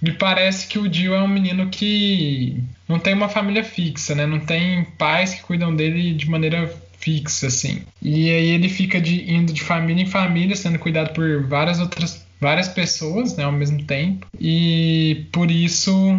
Me 0.00 0.12
parece 0.12 0.66
que 0.66 0.78
o 0.78 0.90
Jill 0.90 1.14
é 1.14 1.22
um 1.22 1.28
menino 1.28 1.68
que 1.68 2.56
não 2.88 2.98
tem 2.98 3.12
uma 3.12 3.28
família 3.28 3.62
fixa, 3.62 4.14
né? 4.14 4.24
Não 4.24 4.40
tem 4.40 4.84
pais 4.96 5.34
que 5.34 5.42
cuidam 5.42 5.76
dele 5.76 6.14
de 6.14 6.28
maneira 6.28 6.74
fixa, 6.98 7.48
assim. 7.48 7.82
E 8.00 8.30
aí 8.30 8.48
ele 8.48 8.70
fica 8.70 8.98
de, 8.98 9.30
indo 9.30 9.52
de 9.52 9.62
família 9.62 10.02
em 10.02 10.06
família, 10.06 10.56
sendo 10.56 10.78
cuidado 10.78 11.12
por 11.12 11.46
várias 11.46 11.78
outras 11.78 12.24
várias 12.40 12.68
pessoas 12.68 13.36
né, 13.36 13.44
ao 13.44 13.52
mesmo 13.52 13.84
tempo. 13.84 14.26
E 14.40 15.26
por 15.30 15.50
isso 15.50 16.18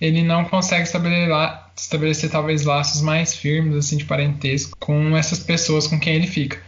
ele 0.00 0.22
não 0.22 0.44
consegue 0.44 0.82
estabelecer, 0.82 1.28
estabelecer 1.76 2.30
talvez 2.30 2.64
laços 2.64 3.00
mais 3.00 3.34
firmes 3.34 3.76
assim 3.76 3.96
de 3.96 4.04
parentesco 4.04 4.76
com 4.78 5.16
essas 5.16 5.38
pessoas 5.38 5.86
com 5.86 5.98
quem 5.98 6.14
ele 6.14 6.26
fica. 6.26 6.60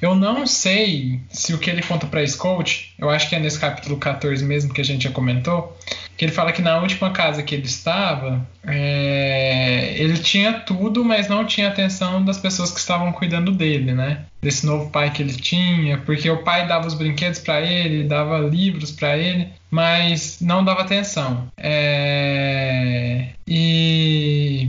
Eu 0.00 0.14
não 0.14 0.46
sei 0.46 1.20
se 1.30 1.52
o 1.52 1.58
que 1.58 1.68
ele 1.68 1.82
conta 1.82 2.06
para 2.06 2.26
Scout, 2.26 2.94
eu 2.98 3.10
acho 3.10 3.28
que 3.28 3.36
é 3.36 3.38
nesse 3.38 3.58
capítulo 3.58 3.98
14 3.98 4.42
mesmo 4.44 4.72
que 4.72 4.80
a 4.80 4.84
gente 4.84 5.04
já 5.04 5.10
comentou, 5.10 5.76
que 6.20 6.26
ele 6.26 6.32
fala 6.32 6.52
que 6.52 6.60
na 6.60 6.78
última 6.78 7.12
casa 7.12 7.42
que 7.42 7.54
ele 7.54 7.64
estava, 7.64 8.46
é, 8.66 9.94
ele 9.96 10.18
tinha 10.18 10.52
tudo, 10.52 11.02
mas 11.02 11.28
não 11.28 11.46
tinha 11.46 11.68
atenção 11.68 12.22
das 12.22 12.36
pessoas 12.36 12.70
que 12.70 12.78
estavam 12.78 13.10
cuidando 13.10 13.50
dele, 13.50 13.92
né? 13.92 14.26
Desse 14.42 14.66
novo 14.66 14.90
pai 14.90 15.10
que 15.10 15.22
ele 15.22 15.32
tinha, 15.32 15.96
porque 15.96 16.28
o 16.28 16.42
pai 16.44 16.68
dava 16.68 16.86
os 16.86 16.92
brinquedos 16.92 17.38
para 17.38 17.62
ele, 17.62 18.04
dava 18.04 18.38
livros 18.38 18.92
para 18.92 19.16
ele, 19.16 19.48
mas 19.70 20.42
não 20.42 20.62
dava 20.62 20.82
atenção. 20.82 21.48
É, 21.56 23.28
e 23.48 24.68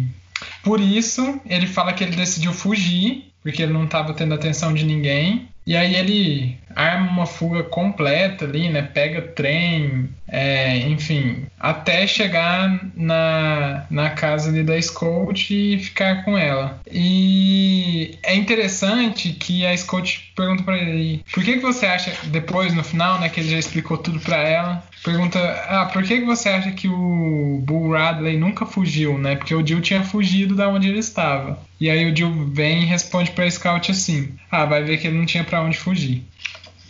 por 0.63 0.79
isso 0.79 1.37
ele 1.45 1.67
fala 1.67 1.91
que 1.91 2.05
ele 2.05 2.15
decidiu 2.15 2.53
fugir 2.53 3.29
porque 3.43 3.63
ele 3.63 3.73
não 3.73 3.85
estava 3.85 4.13
tendo 4.13 4.33
atenção 4.33 4.73
de 4.73 4.85
ninguém. 4.85 5.49
E 5.65 5.75
aí 5.75 5.95
ele 5.95 6.57
arma 6.75 7.11
uma 7.11 7.25
fuga 7.25 7.63
completa 7.63 8.45
ali, 8.45 8.69
né? 8.69 8.81
Pega 8.81 9.21
trem, 9.21 10.09
é, 10.31 10.77
enfim, 10.87 11.45
até 11.59 12.07
chegar 12.07 12.79
na, 12.95 13.85
na 13.89 14.09
casa 14.11 14.49
ali 14.49 14.63
da 14.63 14.81
Scout 14.81 15.53
e 15.53 15.77
ficar 15.77 16.23
com 16.23 16.37
ela. 16.37 16.79
E 16.89 18.17
é 18.23 18.33
interessante 18.33 19.33
que 19.33 19.65
a 19.65 19.75
Scout 19.75 20.31
pergunta 20.33 20.63
para 20.63 20.77
ele: 20.77 21.21
por 21.33 21.43
que, 21.43 21.55
que 21.55 21.59
você 21.59 21.85
acha, 21.85 22.13
depois 22.27 22.73
no 22.73 22.83
final, 22.83 23.19
né, 23.19 23.27
que 23.27 23.41
ele 23.41 23.49
já 23.49 23.59
explicou 23.59 23.97
tudo 23.97 24.21
para 24.21 24.37
ela, 24.37 24.81
pergunta: 25.03 25.39
ah, 25.67 25.87
por 25.91 26.01
que, 26.03 26.19
que 26.19 26.25
você 26.25 26.47
acha 26.47 26.71
que 26.71 26.87
o 26.87 27.61
Bull 27.63 27.91
Radley 27.91 28.37
nunca 28.37 28.65
fugiu, 28.65 29.17
né? 29.17 29.35
Porque 29.35 29.53
o 29.53 29.65
Jill 29.65 29.81
tinha 29.81 30.03
fugido 30.03 30.55
da 30.55 30.69
onde 30.69 30.87
ele 30.87 30.99
estava. 30.99 31.59
E 31.79 31.89
aí 31.89 32.09
o 32.09 32.15
Jill 32.15 32.49
vem 32.53 32.83
e 32.83 32.85
responde 32.85 33.31
para 33.31 33.49
Scout 33.51 33.91
assim: 33.91 34.29
ah, 34.49 34.65
vai 34.65 34.81
ver 34.81 34.97
que 34.97 35.07
ele 35.07 35.17
não 35.17 35.25
tinha 35.25 35.43
para 35.43 35.61
onde 35.61 35.77
fugir. 35.77 36.23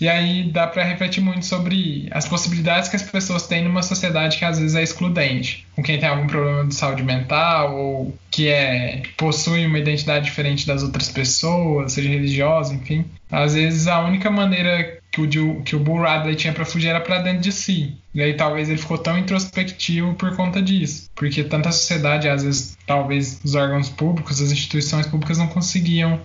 E 0.01 0.09
aí 0.09 0.49
dá 0.51 0.65
para 0.65 0.83
refletir 0.83 1.21
muito 1.21 1.45
sobre 1.45 2.07
as 2.09 2.27
possibilidades 2.27 2.89
que 2.89 2.95
as 2.95 3.03
pessoas 3.03 3.45
têm 3.45 3.63
numa 3.63 3.83
sociedade 3.83 4.39
que 4.39 4.43
às 4.43 4.57
vezes 4.57 4.75
é 4.75 4.81
excludente, 4.81 5.67
com 5.75 5.83
quem 5.83 5.99
tem 5.99 6.09
algum 6.09 6.25
problema 6.25 6.65
de 6.65 6.73
saúde 6.73 7.03
mental 7.03 7.77
ou 7.77 8.17
que 8.31 8.47
é 8.47 9.03
possui 9.15 9.63
uma 9.63 9.77
identidade 9.77 10.25
diferente 10.25 10.65
das 10.65 10.81
outras 10.81 11.07
pessoas, 11.07 11.93
seja 11.93 12.09
religiosa, 12.09 12.73
enfim. 12.73 13.05
Às 13.29 13.53
vezes 13.53 13.87
a 13.87 13.99
única 13.99 14.31
maneira 14.31 14.99
que 15.11 15.21
o, 15.21 15.61
que 15.61 15.75
o 15.75 15.79
Bull 15.79 16.01
Radley 16.01 16.35
tinha 16.35 16.51
para 16.51 16.65
fugir 16.65 16.87
era 16.87 16.99
para 16.99 17.19
dentro 17.19 17.41
de 17.41 17.51
si. 17.51 17.95
E 18.15 18.23
aí 18.23 18.33
talvez 18.33 18.69
ele 18.69 18.79
ficou 18.79 18.97
tão 18.97 19.19
introspectivo 19.19 20.15
por 20.15 20.35
conta 20.35 20.61
disso. 20.63 21.11
Porque 21.13 21.43
tanta 21.43 21.71
sociedade, 21.71 22.27
às 22.27 22.43
vezes, 22.43 22.77
talvez 22.87 23.39
os 23.43 23.53
órgãos 23.53 23.89
públicos, 23.89 24.41
as 24.41 24.51
instituições 24.51 25.05
públicas 25.05 25.37
não 25.37 25.47
conseguiam 25.47 26.19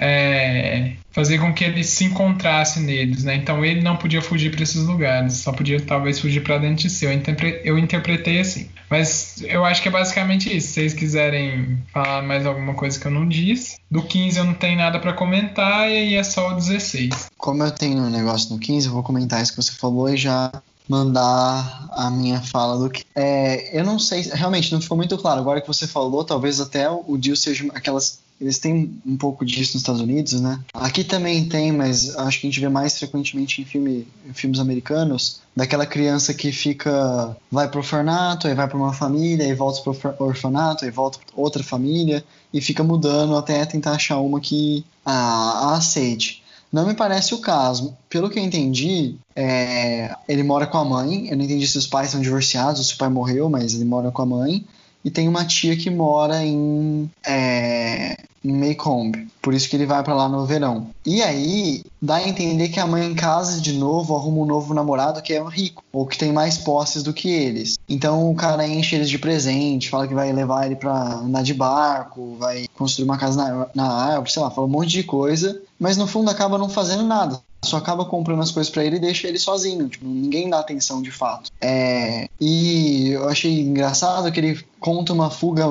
é, 0.00 0.94
fazer 1.12 1.38
com 1.38 1.52
que 1.52 1.62
ele 1.62 1.84
se 1.84 2.04
encontrasse 2.04 2.80
neles, 2.80 3.22
né? 3.22 3.34
Então 3.34 3.62
ele 3.62 3.82
não 3.82 3.96
podia 3.96 4.22
fugir 4.22 4.50
para 4.50 4.62
esses 4.62 4.82
lugares, 4.86 5.34
só 5.34 5.52
podia 5.52 5.78
talvez 5.78 6.18
fugir 6.18 6.42
para 6.42 6.56
dentro 6.56 6.76
de 6.76 6.90
si. 6.90 7.04
Eu, 7.04 7.12
interpre 7.12 7.60
eu 7.62 7.78
interpretei 7.78 8.40
assim. 8.40 8.70
Mas 8.88 9.42
eu 9.42 9.64
acho 9.64 9.82
que 9.82 9.88
é 9.88 9.90
basicamente 9.90 10.56
isso. 10.56 10.68
Se 10.68 10.74
vocês 10.74 10.94
quiserem 10.94 11.78
falar 11.92 12.22
mais 12.22 12.46
alguma 12.46 12.72
coisa 12.72 12.98
que 12.98 13.06
eu 13.06 13.10
não 13.10 13.28
disse, 13.28 13.76
do 13.90 14.02
15 14.02 14.38
eu 14.38 14.44
não 14.44 14.54
tenho 14.54 14.78
nada 14.78 14.98
para 14.98 15.12
comentar 15.12 15.90
e 15.90 15.96
aí 15.96 16.14
é 16.14 16.24
só 16.24 16.52
o 16.52 16.54
16. 16.54 17.28
Como 17.36 17.62
eu 17.62 17.70
tenho 17.70 17.98
um 17.98 18.10
negócio 18.10 18.54
no 18.54 18.58
15, 18.58 18.86
eu 18.86 18.92
vou 18.94 19.02
comentar 19.02 19.42
isso 19.42 19.52
que 19.52 19.62
você 19.62 19.72
falou 19.72 20.08
e 20.08 20.16
já 20.16 20.50
mandar 20.88 21.88
a 21.92 22.10
minha 22.10 22.40
fala 22.40 22.78
do 22.78 22.90
que. 22.90 23.04
É, 23.14 23.78
eu 23.78 23.84
não 23.84 23.98
sei, 23.98 24.22
realmente 24.22 24.72
não 24.72 24.80
ficou 24.80 24.96
muito 24.96 25.16
claro. 25.18 25.40
Agora 25.40 25.60
que 25.60 25.68
você 25.68 25.86
falou, 25.86 26.24
talvez 26.24 26.58
até 26.58 26.90
o 26.90 27.16
Dio 27.18 27.36
seja 27.36 27.68
aquelas 27.74 28.18
eles 28.40 28.58
têm 28.58 28.98
um 29.04 29.16
pouco 29.16 29.44
disso 29.44 29.74
nos 29.74 29.82
Estados 29.82 30.00
Unidos, 30.00 30.40
né? 30.40 30.58
Aqui 30.72 31.04
também 31.04 31.46
tem, 31.46 31.70
mas 31.70 32.16
acho 32.16 32.40
que 32.40 32.46
a 32.46 32.50
gente 32.50 32.60
vê 32.60 32.68
mais 32.68 32.98
frequentemente 32.98 33.60
em, 33.60 33.64
filme, 33.64 34.08
em 34.26 34.32
filmes 34.32 34.58
americanos, 34.58 35.40
daquela 35.54 35.84
criança 35.84 36.32
que 36.32 36.50
fica, 36.50 37.36
vai 37.52 37.68
pro 37.68 37.80
orfanato, 37.80 38.46
aí 38.46 38.54
vai 38.54 38.66
para 38.66 38.78
uma 38.78 38.94
família, 38.94 39.44
aí 39.44 39.54
volta 39.54 39.82
pro 39.82 40.26
orfanato, 40.26 40.84
aí 40.84 40.90
volta 40.90 41.18
pra 41.18 41.40
outra 41.40 41.62
família, 41.62 42.24
e 42.52 42.60
fica 42.60 42.82
mudando 42.82 43.36
até 43.36 43.64
tentar 43.66 43.92
achar 43.92 44.18
uma 44.18 44.40
que 44.40 44.84
a, 45.04 45.12
a 45.12 45.76
aceite. 45.76 46.42
Não 46.72 46.86
me 46.86 46.94
parece 46.94 47.34
o 47.34 47.38
caso. 47.38 47.96
Pelo 48.08 48.30
que 48.30 48.38
eu 48.38 48.44
entendi, 48.44 49.16
é, 49.34 50.14
ele 50.28 50.44
mora 50.44 50.68
com 50.68 50.78
a 50.78 50.84
mãe. 50.84 51.28
Eu 51.28 51.36
não 51.36 51.44
entendi 51.44 51.66
se 51.66 51.76
os 51.76 51.86
pais 51.86 52.10
são 52.10 52.20
divorciados 52.20 52.78
ou 52.78 52.84
se 52.84 52.94
o 52.94 52.96
pai 52.96 53.08
morreu, 53.08 53.50
mas 53.50 53.74
ele 53.74 53.84
mora 53.84 54.12
com 54.12 54.22
a 54.22 54.26
mãe 54.26 54.64
e 55.04 55.10
tem 55.10 55.28
uma 55.28 55.44
tia 55.44 55.76
que 55.76 55.90
mora 55.90 56.44
em, 56.44 57.10
é, 57.26 58.16
em 58.44 58.52
Maycomb. 58.52 59.28
Por 59.42 59.54
isso 59.54 59.68
que 59.68 59.76
ele 59.76 59.86
vai 59.86 60.02
para 60.02 60.14
lá 60.14 60.28
no 60.28 60.46
verão. 60.46 60.88
E 61.04 61.22
aí 61.22 61.82
dá 62.00 62.16
a 62.16 62.28
entender 62.28 62.68
que 62.68 62.80
a 62.80 62.86
mãe 62.86 63.14
casa 63.14 63.60
de 63.60 63.72
novo 63.72 64.16
arruma 64.16 64.42
um 64.42 64.46
novo 64.46 64.74
namorado 64.74 65.22
que 65.22 65.32
é 65.32 65.42
rico 65.48 65.82
ou 65.92 66.06
que 66.06 66.18
tem 66.18 66.32
mais 66.32 66.58
posses 66.58 67.02
do 67.02 67.12
que 67.12 67.28
eles. 67.28 67.78
Então 67.88 68.30
o 68.30 68.34
cara 68.34 68.66
enche 68.66 68.96
eles 68.96 69.08
de 69.08 69.18
presente, 69.18 69.90
fala 69.90 70.06
que 70.06 70.14
vai 70.14 70.32
levar 70.32 70.66
ele 70.66 70.76
para 70.76 71.14
andar 71.14 71.42
de 71.42 71.54
barco, 71.54 72.36
vai 72.38 72.66
construir 72.74 73.04
uma 73.04 73.18
casa 73.18 73.36
na, 73.36 73.66
na 73.74 73.92
árvore, 73.92 74.30
sei 74.30 74.42
lá, 74.42 74.50
fala 74.50 74.66
um 74.66 74.70
monte 74.70 74.90
de 74.90 75.02
coisa, 75.02 75.60
mas 75.78 75.96
no 75.96 76.06
fundo 76.06 76.30
acaba 76.30 76.58
não 76.58 76.68
fazendo 76.68 77.02
nada 77.02 77.40
só 77.62 77.76
acaba 77.76 78.04
comprando 78.04 78.42
as 78.42 78.50
coisas 78.50 78.72
para 78.72 78.84
ele 78.84 78.96
e 78.96 79.00
deixa 79.00 79.28
ele 79.28 79.38
sozinho. 79.38 79.88
Tipo, 79.88 80.06
ninguém 80.06 80.48
dá 80.48 80.60
atenção 80.60 81.02
de 81.02 81.10
fato. 81.10 81.50
É, 81.60 82.28
e 82.40 83.10
eu 83.10 83.28
achei 83.28 83.60
engraçado 83.60 84.30
que 84.32 84.40
ele 84.40 84.64
conta 84.78 85.12
uma 85.12 85.30
fuga 85.30 85.66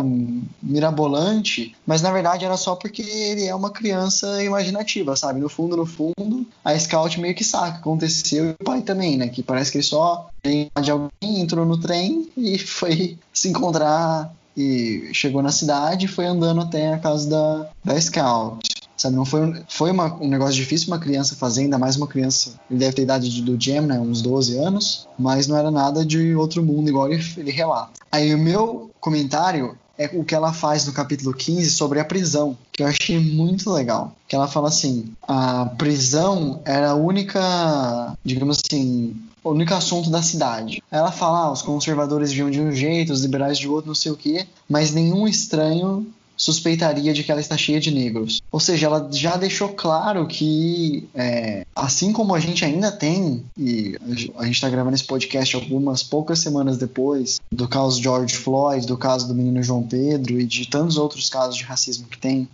mirabolante, 0.61 1.75
mas 1.85 2.01
na 2.01 2.11
verdade 2.11 2.45
era 2.45 2.55
só 2.57 2.75
porque 2.75 3.01
ele 3.01 3.45
é 3.45 3.55
uma 3.55 3.71
criança 3.71 4.43
imaginativa, 4.43 5.15
sabe? 5.15 5.39
No 5.39 5.49
fundo, 5.49 5.75
no 5.75 5.85
fundo, 5.85 6.45
a 6.63 6.77
Scout 6.77 7.19
meio 7.19 7.33
que 7.33 7.43
saca 7.43 7.73
que 7.73 7.79
aconteceu 7.79 8.45
e 8.45 8.49
o 8.51 8.63
pai 8.63 8.81
também, 8.81 9.17
né? 9.17 9.27
Que 9.27 9.41
parece 9.41 9.71
que 9.71 9.77
ele 9.77 9.83
só 9.83 10.29
de 10.43 10.91
alguém, 10.91 11.41
entrou 11.41 11.65
no 11.65 11.77
trem 11.77 12.29
e 12.37 12.57
foi 12.59 13.17
se 13.33 13.49
encontrar 13.49 14.31
e 14.55 15.09
chegou 15.13 15.41
na 15.41 15.51
cidade 15.51 16.05
e 16.05 16.09
foi 16.09 16.25
andando 16.25 16.61
até 16.61 16.93
a 16.93 16.99
casa 16.99 17.29
da, 17.29 17.69
da 17.83 17.99
Scout 17.99 18.78
sabe? 18.99 19.15
Não 19.15 19.25
foi, 19.25 19.63
foi 19.67 19.91
uma, 19.91 20.13
um 20.21 20.27
negócio 20.27 20.55
difícil 20.55 20.87
uma 20.87 20.99
criança 20.99 21.35
fazer, 21.35 21.61
ainda 21.61 21.77
mais 21.77 21.95
uma 21.95 22.07
criança, 22.07 22.53
ele 22.69 22.79
deve 22.79 22.93
ter 22.93 23.01
idade 23.03 23.29
de, 23.29 23.41
do 23.41 23.59
Jam, 23.59 23.81
né, 23.83 23.99
uns 23.99 24.21
12 24.21 24.57
anos, 24.57 25.07
mas 25.17 25.47
não 25.47 25.57
era 25.57 25.71
nada 25.71 26.05
de 26.05 26.35
outro 26.35 26.63
mundo, 26.63 26.89
igual 26.89 27.11
ele, 27.11 27.23
ele 27.37 27.51
relata. 27.51 27.99
Aí 28.11 28.33
o 28.33 28.37
meu 28.37 28.91
comentário 28.99 29.77
é 29.97 30.09
o 30.13 30.23
que 30.23 30.33
ela 30.33 30.53
faz 30.53 30.85
no 30.85 30.93
capítulo 30.93 31.33
15 31.33 31.71
sobre 31.71 31.99
a 31.99 32.05
prisão, 32.05 32.57
que 32.71 32.81
eu 32.81 32.87
achei 32.87 33.19
muito 33.19 33.69
legal. 33.69 34.13
Que 34.27 34.35
ela 34.35 34.47
fala 34.47 34.69
assim: 34.69 35.11
a 35.27 35.65
prisão 35.77 36.61
era 36.63 36.91
a 36.91 36.95
única, 36.95 38.17
digamos 38.23 38.61
assim, 38.65 39.13
o 39.43 39.51
único 39.51 39.73
assunto 39.73 40.09
da 40.09 40.21
cidade. 40.21 40.81
Ela 40.89 41.11
fala: 41.11 41.39
ah, 41.39 41.51
os 41.51 41.61
conservadores 41.61 42.31
viam 42.31 42.49
de 42.49 42.61
um 42.61 42.71
jeito, 42.71 43.11
os 43.11 43.21
liberais 43.21 43.57
de 43.57 43.67
outro, 43.67 43.89
não 43.89 43.95
sei 43.95 44.11
o 44.11 44.17
quê, 44.17 44.47
mas 44.69 44.93
nenhum 44.93 45.27
estranho 45.27 46.07
suspeitaria 46.39 47.13
de 47.13 47.21
que 47.21 47.31
ela 47.31 47.41
está 47.41 47.57
cheia 47.57 47.81
de 47.81 47.91
negros. 47.91 48.41
Ou 48.49 48.61
seja, 48.61 48.87
ela 48.87 49.09
já 49.11 49.35
deixou 49.35 49.69
claro 49.69 50.25
que, 50.25 51.07
é, 51.13 51.65
assim 51.75 52.13
como 52.13 52.33
a 52.33 52.39
gente 52.39 52.63
ainda 52.63 52.89
tem, 52.89 53.43
e 53.57 53.97
a 54.37 54.45
gente 54.45 54.55
está 54.55 54.69
gravando 54.69 54.95
esse 54.95 55.03
podcast 55.03 55.53
algumas 55.53 56.01
poucas 56.01 56.39
semanas 56.39 56.77
depois 56.77 57.41
do 57.51 57.67
caso 57.67 58.01
George 58.01 58.37
Floyd, 58.37 58.87
do 58.87 58.97
caso 58.97 59.27
do 59.27 59.35
menino 59.35 59.61
João 59.61 59.83
Pedro 59.83 60.39
e 60.39 60.45
de 60.45 60.65
tantos 60.65 60.97
outros 60.97 61.29
casos 61.29 61.57
de 61.57 61.63
racismo 61.65 62.07
que 62.07 62.17
tem 62.17 62.47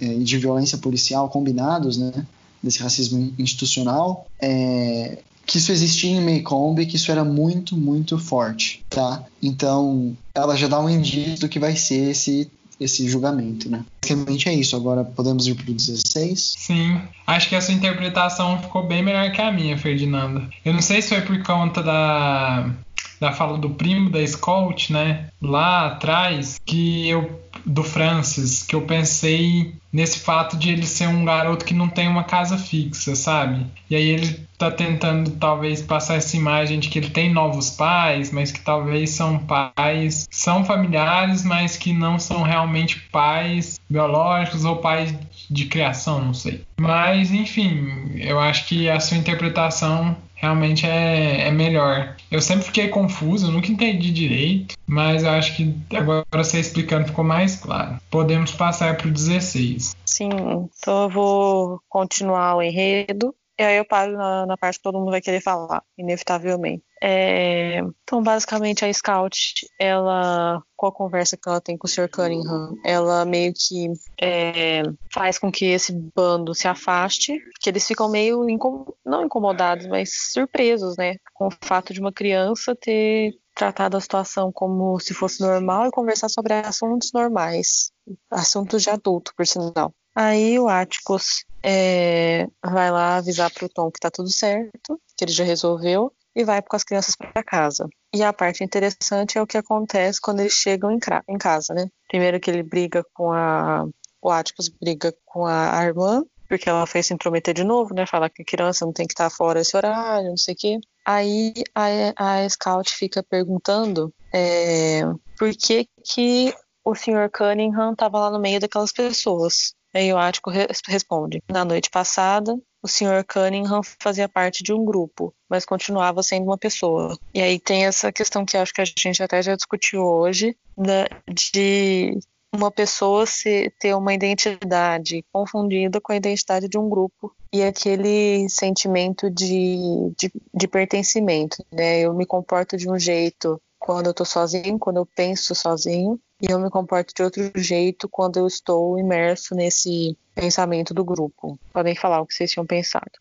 e 0.00 0.24
de 0.24 0.38
violência 0.38 0.78
policial 0.78 1.28
combinados, 1.28 1.98
né? 1.98 2.26
desse 2.62 2.82
racismo 2.82 3.34
institucional, 3.38 4.26
é, 4.40 5.18
que 5.46 5.58
isso 5.58 5.70
existia 5.70 6.10
em 6.10 6.20
Maycomb, 6.20 6.84
que 6.86 6.96
isso 6.96 7.12
era 7.12 7.24
muito, 7.24 7.76
muito 7.76 8.18
forte, 8.18 8.84
tá? 8.90 9.24
Então, 9.40 10.16
ela 10.34 10.56
já 10.56 10.66
dá 10.66 10.80
um 10.80 10.90
indício 10.90 11.38
do 11.40 11.48
que 11.48 11.60
vai 11.60 11.76
ser 11.76 12.10
esse 12.10 12.50
esse 12.80 13.08
julgamento, 13.08 13.70
né? 13.70 13.84
Basicamente 14.02 14.48
é 14.48 14.54
isso. 14.54 14.76
Agora 14.76 15.04
podemos 15.04 15.46
ir 15.46 15.54
para 15.54 15.70
o 15.70 15.74
16? 15.74 16.54
Sim. 16.58 17.00
Acho 17.26 17.48
que 17.48 17.56
a 17.56 17.60
sua 17.60 17.74
interpretação 17.74 18.60
ficou 18.60 18.86
bem 18.86 19.02
melhor 19.02 19.30
que 19.32 19.40
a 19.40 19.50
minha, 19.50 19.76
Ferdinando. 19.76 20.48
Eu 20.64 20.72
não 20.72 20.82
sei 20.82 21.02
se 21.02 21.08
foi 21.08 21.22
por 21.22 21.42
conta 21.42 21.82
da 21.82 22.70
da 23.20 23.32
fala 23.32 23.58
do 23.58 23.70
primo 23.70 24.10
da 24.10 24.24
Scott, 24.26 24.92
né? 24.92 25.28
Lá 25.40 25.86
atrás, 25.86 26.60
que 26.64 27.08
eu 27.08 27.40
do 27.64 27.82
Francis, 27.82 28.62
que 28.62 28.76
eu 28.76 28.82
pensei 28.82 29.74
nesse 29.92 30.20
fato 30.20 30.56
de 30.56 30.70
ele 30.70 30.86
ser 30.86 31.08
um 31.08 31.24
garoto 31.24 31.64
que 31.64 31.74
não 31.74 31.88
tem 31.88 32.06
uma 32.06 32.22
casa 32.22 32.56
fixa, 32.56 33.16
sabe? 33.16 33.66
E 33.90 33.96
aí 33.96 34.08
ele 34.08 34.46
tá 34.58 34.70
tentando 34.70 35.32
talvez 35.32 35.82
passar 35.82 36.14
essa 36.16 36.36
imagem 36.36 36.78
de 36.78 36.88
que 36.88 36.98
ele 36.98 37.10
tem 37.10 37.32
novos 37.32 37.70
pais, 37.70 38.30
mas 38.30 38.52
que 38.52 38.60
talvez 38.60 39.10
são 39.10 39.38
pais, 39.38 40.28
são 40.30 40.64
familiares, 40.64 41.44
mas 41.44 41.76
que 41.76 41.92
não 41.92 42.18
são 42.18 42.42
realmente 42.42 43.00
pais 43.10 43.80
biológicos 43.88 44.64
ou 44.64 44.76
pais 44.76 45.14
de 45.50 45.64
criação, 45.66 46.24
não 46.24 46.34
sei. 46.34 46.62
Mas 46.78 47.30
enfim, 47.32 48.12
eu 48.16 48.38
acho 48.38 48.66
que 48.66 48.88
a 48.88 49.00
sua 49.00 49.16
interpretação 49.16 50.16
realmente 50.36 50.86
é, 50.86 51.48
é 51.48 51.50
melhor. 51.50 52.14
Eu 52.30 52.40
sempre 52.40 52.66
fiquei 52.66 52.88
confuso, 52.88 53.50
nunca 53.50 53.72
entendi 53.72 54.12
direito, 54.12 54.76
mas 54.86 55.24
eu 55.24 55.30
acho 55.30 55.56
que 55.56 55.74
agora 55.94 56.24
você 56.32 56.60
explicando 56.60 57.08
ficou 57.08 57.24
mais 57.24 57.56
claro. 57.56 57.98
Podemos 58.10 58.52
passar 58.52 58.96
para 58.96 59.08
o 59.08 59.10
16. 59.10 59.96
Sim, 60.04 60.28
então 60.28 61.04
eu 61.04 61.08
vou 61.08 61.80
continuar 61.88 62.56
o 62.56 62.62
enredo. 62.62 63.34
E 63.58 63.62
aí 63.62 63.76
eu 63.78 63.84
paro 63.86 64.12
na, 64.12 64.46
na 64.46 64.56
parte 64.56 64.76
que 64.76 64.82
todo 64.82 64.98
mundo 64.98 65.10
vai 65.10 65.20
querer 65.20 65.40
falar, 65.40 65.82
inevitavelmente. 65.96 66.84
É, 67.02 67.78
então, 68.02 68.22
basicamente, 68.22 68.84
a 68.84 68.92
Scout, 68.92 69.66
ela, 69.78 70.62
com 70.76 70.86
a 70.86 70.92
conversa 70.92 71.36
que 71.36 71.48
ela 71.48 71.60
tem 71.60 71.76
com 71.76 71.86
o 71.86 71.90
Sr. 71.90 72.08
Cunningham, 72.10 72.74
ela 72.84 73.24
meio 73.24 73.52
que 73.54 73.88
é, 74.20 74.82
faz 75.12 75.38
com 75.38 75.50
que 75.50 75.66
esse 75.66 75.92
bando 76.14 76.54
se 76.54 76.68
afaste, 76.68 77.38
que 77.60 77.70
eles 77.70 77.86
ficam 77.86 78.10
meio, 78.10 78.48
incom 78.48 78.86
não 79.04 79.24
incomodados, 79.24 79.86
mas 79.86 80.10
surpresos, 80.32 80.96
né, 80.96 81.16
com 81.32 81.48
o 81.48 81.52
fato 81.62 81.94
de 81.94 82.00
uma 82.00 82.12
criança 82.12 82.74
ter 82.74 83.32
tratado 83.54 83.96
a 83.96 84.00
situação 84.00 84.52
como 84.52 84.98
se 85.00 85.14
fosse 85.14 85.40
normal 85.40 85.86
e 85.86 85.90
conversar 85.90 86.28
sobre 86.28 86.52
assuntos 86.52 87.10
normais, 87.12 87.90
assuntos 88.30 88.82
de 88.82 88.90
adulto, 88.90 89.32
por 89.34 89.46
sinal. 89.46 89.94
Aí 90.16 90.58
o 90.58 90.66
Atticus 90.66 91.44
é, 91.62 92.48
vai 92.64 92.90
lá 92.90 93.18
avisar 93.18 93.52
pro 93.52 93.68
Tom 93.68 93.90
que 93.90 94.00
tá 94.00 94.10
tudo 94.10 94.30
certo, 94.30 94.98
que 95.14 95.24
ele 95.24 95.32
já 95.32 95.44
resolveu, 95.44 96.10
e 96.34 96.42
vai 96.42 96.62
com 96.62 96.74
as 96.74 96.84
crianças 96.84 97.14
para 97.14 97.44
casa. 97.44 97.86
E 98.14 98.22
a 98.22 98.32
parte 98.32 98.64
interessante 98.64 99.36
é 99.36 99.42
o 99.42 99.46
que 99.46 99.58
acontece 99.58 100.18
quando 100.18 100.40
eles 100.40 100.54
chegam 100.54 100.90
em, 100.90 100.98
em 101.28 101.36
casa, 101.36 101.74
né? 101.74 101.86
Primeiro 102.08 102.40
que 102.40 102.50
ele 102.50 102.62
briga 102.62 103.04
com 103.12 103.30
a. 103.30 103.86
O 104.22 104.30
Atticus 104.30 104.68
briga 104.68 105.14
com 105.24 105.46
a 105.46 105.84
irmã, 105.84 106.24
porque 106.48 106.68
ela 106.68 106.86
fez 106.86 107.06
se 107.06 107.14
intrometer 107.14 107.54
de 107.54 107.62
novo, 107.62 107.94
né? 107.94 108.06
Falar 108.06 108.30
que 108.30 108.42
a 108.42 108.44
criança 108.44 108.84
não 108.84 108.92
tem 108.92 109.06
que 109.06 109.12
estar 109.12 109.30
fora 109.30 109.60
esse 109.60 109.76
horário, 109.76 110.30
não 110.30 110.36
sei 110.36 110.54
o 110.54 110.56
quê. 110.56 110.78
Aí 111.04 111.52
a, 111.74 112.40
a 112.42 112.48
Scout 112.48 112.90
fica 112.94 113.22
perguntando 113.22 114.12
é, 114.32 115.02
por 115.38 115.50
que, 115.54 115.86
que 116.04 116.54
o 116.84 116.94
Sr. 116.94 117.30
Cunningham 117.32 117.92
estava 117.92 118.18
lá 118.18 118.30
no 118.30 118.40
meio 118.40 118.60
daquelas 118.60 118.92
pessoas. 118.92 119.74
Aí 119.96 120.12
o 120.12 120.18
Ático 120.18 120.50
responde: 120.86 121.42
Na 121.48 121.64
noite 121.64 121.88
passada, 121.88 122.54
o 122.82 122.86
Sr. 122.86 123.24
Cunningham 123.26 123.80
fazia 123.98 124.28
parte 124.28 124.62
de 124.62 124.70
um 124.70 124.84
grupo, 124.84 125.34
mas 125.48 125.64
continuava 125.64 126.22
sendo 126.22 126.44
uma 126.44 126.58
pessoa. 126.58 127.18
E 127.32 127.40
aí 127.40 127.58
tem 127.58 127.86
essa 127.86 128.12
questão 128.12 128.44
que 128.44 128.58
acho 128.58 128.74
que 128.74 128.82
a 128.82 128.84
gente 128.84 129.22
até 129.22 129.40
já 129.42 129.56
discutiu 129.56 130.02
hoje, 130.02 130.54
da, 130.76 131.08
de 131.26 132.18
uma 132.54 132.70
pessoa 132.70 133.24
se, 133.24 133.72
ter 133.80 133.94
uma 133.94 134.12
identidade 134.12 135.24
confundida 135.32 135.98
com 135.98 136.12
a 136.12 136.16
identidade 136.16 136.68
de 136.68 136.78
um 136.78 136.90
grupo 136.90 137.34
e 137.50 137.62
aquele 137.62 138.48
sentimento 138.50 139.30
de, 139.30 140.12
de, 140.18 140.30
de 140.54 140.68
pertencimento. 140.68 141.64
Né? 141.72 142.00
Eu 142.00 142.12
me 142.12 142.26
comporto 142.26 142.76
de 142.76 142.90
um 142.90 142.98
jeito 142.98 143.58
quando 143.86 144.06
eu 144.06 144.10
estou 144.10 144.26
sozinho, 144.26 144.80
quando 144.80 144.96
eu 144.96 145.06
penso 145.06 145.54
sozinho, 145.54 146.18
e 146.42 146.50
eu 146.50 146.58
me 146.58 146.68
comporto 146.68 147.14
de 147.14 147.22
outro 147.22 147.52
jeito 147.54 148.08
quando 148.08 148.36
eu 148.36 148.48
estou 148.48 148.98
imerso 148.98 149.54
nesse 149.54 150.18
pensamento 150.34 150.92
do 150.92 151.04
grupo. 151.04 151.56
Podem 151.72 151.94
falar 151.94 152.20
o 152.20 152.26
que 152.26 152.34
vocês 152.34 152.50
tinham 152.50 152.66
pensado. 152.66 153.12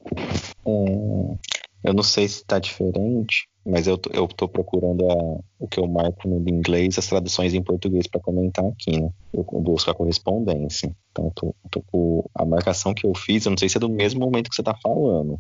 É, 0.66 1.38
eu 1.84 1.94
não 1.94 2.02
sei 2.02 2.28
se 2.28 2.38
está 2.38 2.58
diferente, 2.58 3.48
mas 3.64 3.86
eu, 3.86 4.02
eu 4.12 4.28
tô 4.28 4.48
procurando 4.48 5.08
a, 5.08 5.40
o 5.60 5.68
que 5.68 5.80
eu 5.80 5.86
marco 5.86 6.28
no 6.28 6.40
inglês, 6.50 6.98
as 6.98 7.06
traduções 7.06 7.54
em 7.54 7.62
português 7.62 8.08
para 8.08 8.20
comentar 8.20 8.66
aqui, 8.66 9.00
né? 9.00 9.12
Eu 9.32 9.44
busco 9.44 9.92
a 9.92 9.96
correspondência. 9.96 10.92
Então, 11.12 11.32
tô, 11.36 11.56
tô 11.70 11.84
com 11.92 12.28
a 12.34 12.44
marcação 12.44 12.92
que 12.92 13.06
eu 13.06 13.14
fiz, 13.14 13.46
eu 13.46 13.52
não 13.52 13.58
sei 13.58 13.70
se 13.70 13.78
é 13.78 13.80
do 13.80 13.88
mesmo 13.88 14.20
momento 14.20 14.50
que 14.50 14.56
você 14.56 14.64
está 14.64 14.74
falando, 14.74 15.40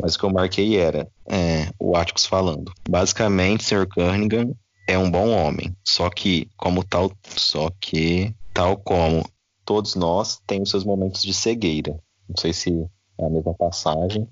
mas 0.00 0.14
o 0.14 0.18
que 0.18 0.24
eu 0.24 0.30
marquei 0.30 0.78
era 0.78 1.06
é, 1.26 1.68
o 1.78 1.94
Atticus 1.94 2.24
falando. 2.24 2.72
Basicamente, 2.88 3.64
Sr. 3.64 3.86
Cunningham 3.86 4.56
é 4.86 4.98
um 4.98 5.10
bom 5.10 5.30
homem, 5.30 5.74
só 5.84 6.10
que 6.10 6.48
como 6.56 6.84
tal, 6.84 7.12
só 7.22 7.70
que 7.80 8.34
tal 8.52 8.76
como 8.76 9.24
todos 9.64 9.94
nós 9.94 10.40
temos 10.46 10.70
seus 10.70 10.84
momentos 10.84 11.22
de 11.22 11.32
cegueira. 11.32 11.98
Não 12.28 12.36
sei 12.36 12.52
se 12.52 12.86
é 13.18 13.24
a 13.24 13.30
mesma 13.30 13.54
passagem, 13.54 14.28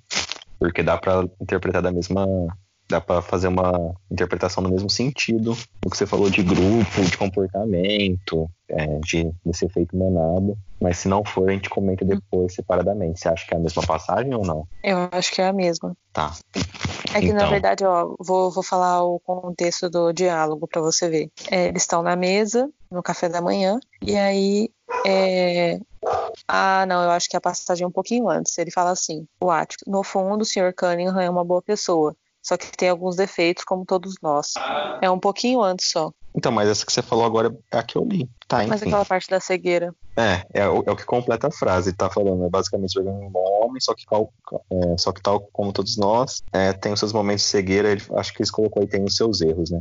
porque 0.58 0.82
dá 0.82 0.98
para 0.98 1.28
interpretar 1.40 1.82
da 1.82 1.92
mesma 1.92 2.26
dá 2.90 3.00
para 3.00 3.22
fazer 3.22 3.48
uma 3.48 3.94
interpretação 4.10 4.62
no 4.62 4.68
mesmo 4.68 4.90
sentido 4.90 5.56
do 5.80 5.88
que 5.88 5.96
você 5.96 6.04
falou 6.04 6.28
de 6.28 6.42
grupo, 6.42 7.02
de 7.08 7.16
comportamento, 7.16 8.50
é, 8.68 8.98
de, 8.98 9.30
desse 9.46 9.64
efeito 9.64 9.96
manada. 9.96 10.54
Mas 10.80 10.98
se 10.98 11.08
não 11.08 11.24
for, 11.24 11.48
a 11.48 11.52
gente 11.52 11.70
comenta 11.70 12.04
depois 12.04 12.52
separadamente. 12.52 13.20
Você 13.20 13.28
acha 13.28 13.46
que 13.46 13.54
é 13.54 13.56
a 13.56 13.60
mesma 13.60 13.82
passagem 13.82 14.34
ou 14.34 14.44
não? 14.44 14.66
Eu 14.82 15.08
acho 15.12 15.32
que 15.32 15.40
é 15.40 15.46
a 15.46 15.52
mesma. 15.52 15.96
Tá. 16.12 16.34
É 17.14 17.20
que, 17.20 17.27
então... 17.27 17.37
na 17.37 17.46
verdade, 17.46 17.85
ó, 17.85 18.14
vou, 18.18 18.51
vou 18.51 18.62
falar 18.62 19.03
o 19.03 19.18
contexto 19.20 19.90
do 19.90 20.12
diálogo 20.12 20.66
para 20.66 20.81
você 20.81 21.09
ver. 21.09 21.31
É, 21.51 21.66
eles 21.66 21.83
estão 21.83 22.03
na 22.03 22.14
mesa, 22.16 22.70
no 22.90 23.03
café 23.03 23.29
da 23.29 23.40
manhã, 23.40 23.79
e 24.03 24.16
aí. 24.16 24.70
É... 25.07 25.79
Ah, 26.46 26.85
não, 26.87 27.03
eu 27.03 27.11
acho 27.11 27.29
que 27.29 27.37
a 27.37 27.40
passagem 27.40 27.85
é 27.85 27.87
um 27.87 27.92
pouquinho 27.92 28.29
antes. 28.29 28.57
Ele 28.59 28.70
fala 28.70 28.90
assim: 28.90 29.27
o 29.40 29.51
Ático, 29.51 29.88
no 29.90 30.03
fundo, 30.03 30.42
o 30.42 30.44
Sr. 30.44 30.73
Cunningham 30.77 31.20
é 31.20 31.29
uma 31.29 31.44
boa 31.44 31.62
pessoa, 31.62 32.16
só 32.42 32.57
que 32.57 32.70
tem 32.77 32.88
alguns 32.88 33.16
defeitos, 33.16 33.64
como 33.64 33.85
todos 33.85 34.14
nós. 34.23 34.55
É 35.03 35.11
um 35.11 35.18
pouquinho 35.18 35.62
antes 35.62 35.90
só. 35.90 36.12
Então, 36.35 36.53
mas 36.53 36.69
essa 36.69 36.87
que 36.87 36.93
você 36.93 37.03
falou 37.03 37.25
agora 37.25 37.55
é 37.73 37.79
a 37.79 37.83
que 37.83 37.97
eu 37.97 38.05
li. 38.05 38.29
Tá, 38.47 38.62
enfim. 38.62 38.71
Mas 38.71 38.83
aquela 38.83 39.05
parte 39.05 39.29
da 39.29 39.40
cegueira. 39.40 39.95
É, 40.16 40.45
é 40.53 40.69
o, 40.69 40.83
é 40.87 40.90
o 40.90 40.97
que 40.97 41.05
completa 41.05 41.49
a 41.49 41.53
frase. 41.53 41.93
Tá 41.93 42.11
falando, 42.11 42.45
é 42.45 42.49
basicamente 42.49 42.95
jogando 42.95 43.16
um 43.16 43.33
homem, 43.35 43.81
só 43.81 43.95
que, 43.95 44.05
tal, 44.05 44.33
é, 44.71 44.99
só 44.99 45.12
que 45.12 45.23
tal 45.23 45.40
como 45.53 45.73
todos 45.73 45.97
nós, 45.97 46.43
é, 46.53 46.73
tem 46.73 46.93
os 46.93 46.99
seus 46.99 47.12
momentos 47.12 47.45
de 47.45 47.49
cegueira. 47.49 47.90
Ele, 47.90 48.03
acho 48.14 48.33
que 48.33 48.43
ele 48.43 48.51
colocou 48.51 48.83
aí, 48.83 48.88
tem 48.88 49.05
os 49.05 49.16
seus 49.16 49.40
erros, 49.40 49.71
né? 49.71 49.81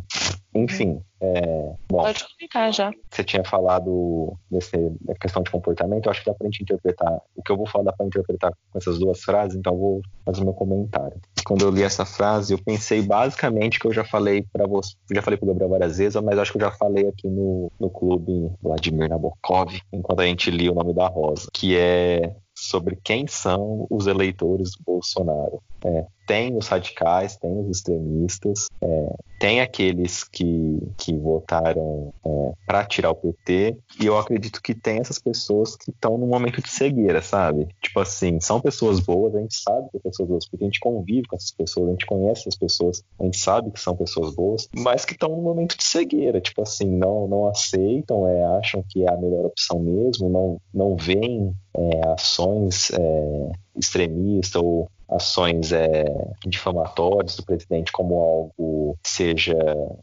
Enfim, 0.54 1.02
é, 1.22 1.74
bom. 1.90 2.04
Pode 2.04 2.20
explicar 2.20 2.72
já. 2.72 2.92
Você 3.12 3.24
tinha 3.24 3.44
falado 3.44 4.34
desse, 4.50 4.78
da 5.02 5.14
questão 5.16 5.44
de 5.44 5.52
comportamento, 5.52 6.06
eu 6.06 6.12
acho 6.12 6.22
que 6.22 6.30
dá 6.30 6.34
pra 6.34 6.46
gente 6.48 6.64
interpretar. 6.64 7.20
O 7.36 7.44
que 7.44 7.52
eu 7.52 7.58
vou 7.58 7.68
falar 7.68 7.86
dá 7.86 7.94
pra 7.94 8.06
interpretar 8.06 8.52
com 8.72 8.78
essas 8.78 8.98
duas 8.98 9.22
frases, 9.22 9.58
então 9.58 9.74
eu 9.74 9.80
vou 9.80 10.02
fazer 10.26 10.44
meu 10.44 10.54
comentário. 10.54 11.20
Quando 11.46 11.64
eu 11.64 11.72
li 11.72 11.84
essa 11.84 12.06
frase, 12.06 12.54
eu 12.54 12.60
pensei 12.64 13.02
basicamente 13.02 13.80
que 13.80 13.88
eu 13.88 13.94
já 13.94 14.04
falei 14.04 14.46
para 14.52 14.66
você, 14.66 14.96
já 15.14 15.22
falei 15.22 15.38
pro 15.38 15.48
Gabriel 15.48 15.70
várias 15.70 15.98
vezes, 15.98 16.22
mas 16.22 16.39
acho 16.42 16.52
que 16.52 16.58
eu 16.58 16.62
já 16.62 16.72
falei 16.72 17.08
aqui 17.08 17.28
no, 17.28 17.72
no 17.80 17.90
clube 17.90 18.52
Vladimir 18.62 19.10
Nabokov, 19.10 19.72
enquanto 19.92 20.20
a 20.22 20.26
gente 20.26 20.52
lia 20.52 20.72
o 20.72 20.76
nome 20.76 20.94
da 20.94 21.08
Rosa, 21.08 21.48
que 21.54 21.78
é 21.78 22.36
sobre 22.56 22.98
quem 23.04 23.28
são 23.28 23.88
os 23.90 24.08
eleitores 24.08 24.72
Bolsonaro. 24.86 25.62
É, 25.84 26.06
tem 26.30 26.56
os 26.56 26.68
radicais, 26.68 27.38
tem 27.38 27.60
os 27.60 27.68
extremistas, 27.76 28.68
é, 28.80 29.16
tem 29.40 29.62
aqueles 29.62 30.24
que, 30.24 30.78
que 30.96 31.18
votaram 31.18 32.14
é, 32.24 32.52
para 32.68 32.86
tirar 32.86 33.10
o 33.10 33.16
PT, 33.16 33.76
e 34.00 34.06
eu 34.06 34.16
acredito 34.16 34.62
que 34.62 34.76
tem 34.76 35.00
essas 35.00 35.18
pessoas 35.18 35.76
que 35.76 35.90
estão 35.90 36.20
no 36.20 36.28
momento 36.28 36.62
de 36.62 36.70
cegueira, 36.70 37.20
sabe? 37.20 37.68
Tipo 37.82 38.02
assim, 38.02 38.40
são 38.40 38.62
pessoas 38.62 39.00
boas, 39.00 39.34
a 39.34 39.40
gente 39.40 39.56
sabe 39.56 39.88
que 39.88 39.94
são 39.94 40.02
pessoas 40.02 40.30
boas, 40.30 40.48
porque 40.48 40.64
a 40.66 40.68
gente 40.68 40.80
convive 40.80 41.28
com 41.28 41.36
essas 41.36 41.52
pessoas, 41.52 41.88
a 41.88 41.92
gente 41.94 42.06
conhece 42.06 42.42
essas 42.42 42.56
pessoas, 42.56 43.04
a 43.20 43.24
gente 43.24 43.40
sabe 43.40 43.72
que 43.72 43.80
são 43.80 43.96
pessoas 43.96 44.36
boas, 44.36 44.70
mas 44.72 45.06
que 45.06 45.14
estão 45.14 45.30
no 45.30 45.42
momento 45.42 45.76
de 45.76 45.84
cegueira, 45.84 46.40
tipo 46.40 46.62
assim, 46.62 46.86
não, 46.86 47.28
não 47.28 47.48
aceitam, 47.48 48.28
é, 48.28 48.44
acham 48.60 48.84
que 48.88 49.04
é 49.04 49.10
a 49.10 49.18
melhor 49.18 49.48
opção 49.48 49.80
mesmo, 49.80 50.30
não, 50.30 50.62
não 50.72 50.96
veem 50.96 51.56
é, 51.76 52.08
ações 52.10 52.92
é, 52.92 53.52
extremistas 53.76 54.62
ou 54.62 54.92
ações 55.10 55.72
é, 55.72 56.06
difamatórias 56.46 57.36
do 57.36 57.44
presidente 57.44 57.92
como 57.92 58.16
algo 58.16 58.98
seja 59.04 59.56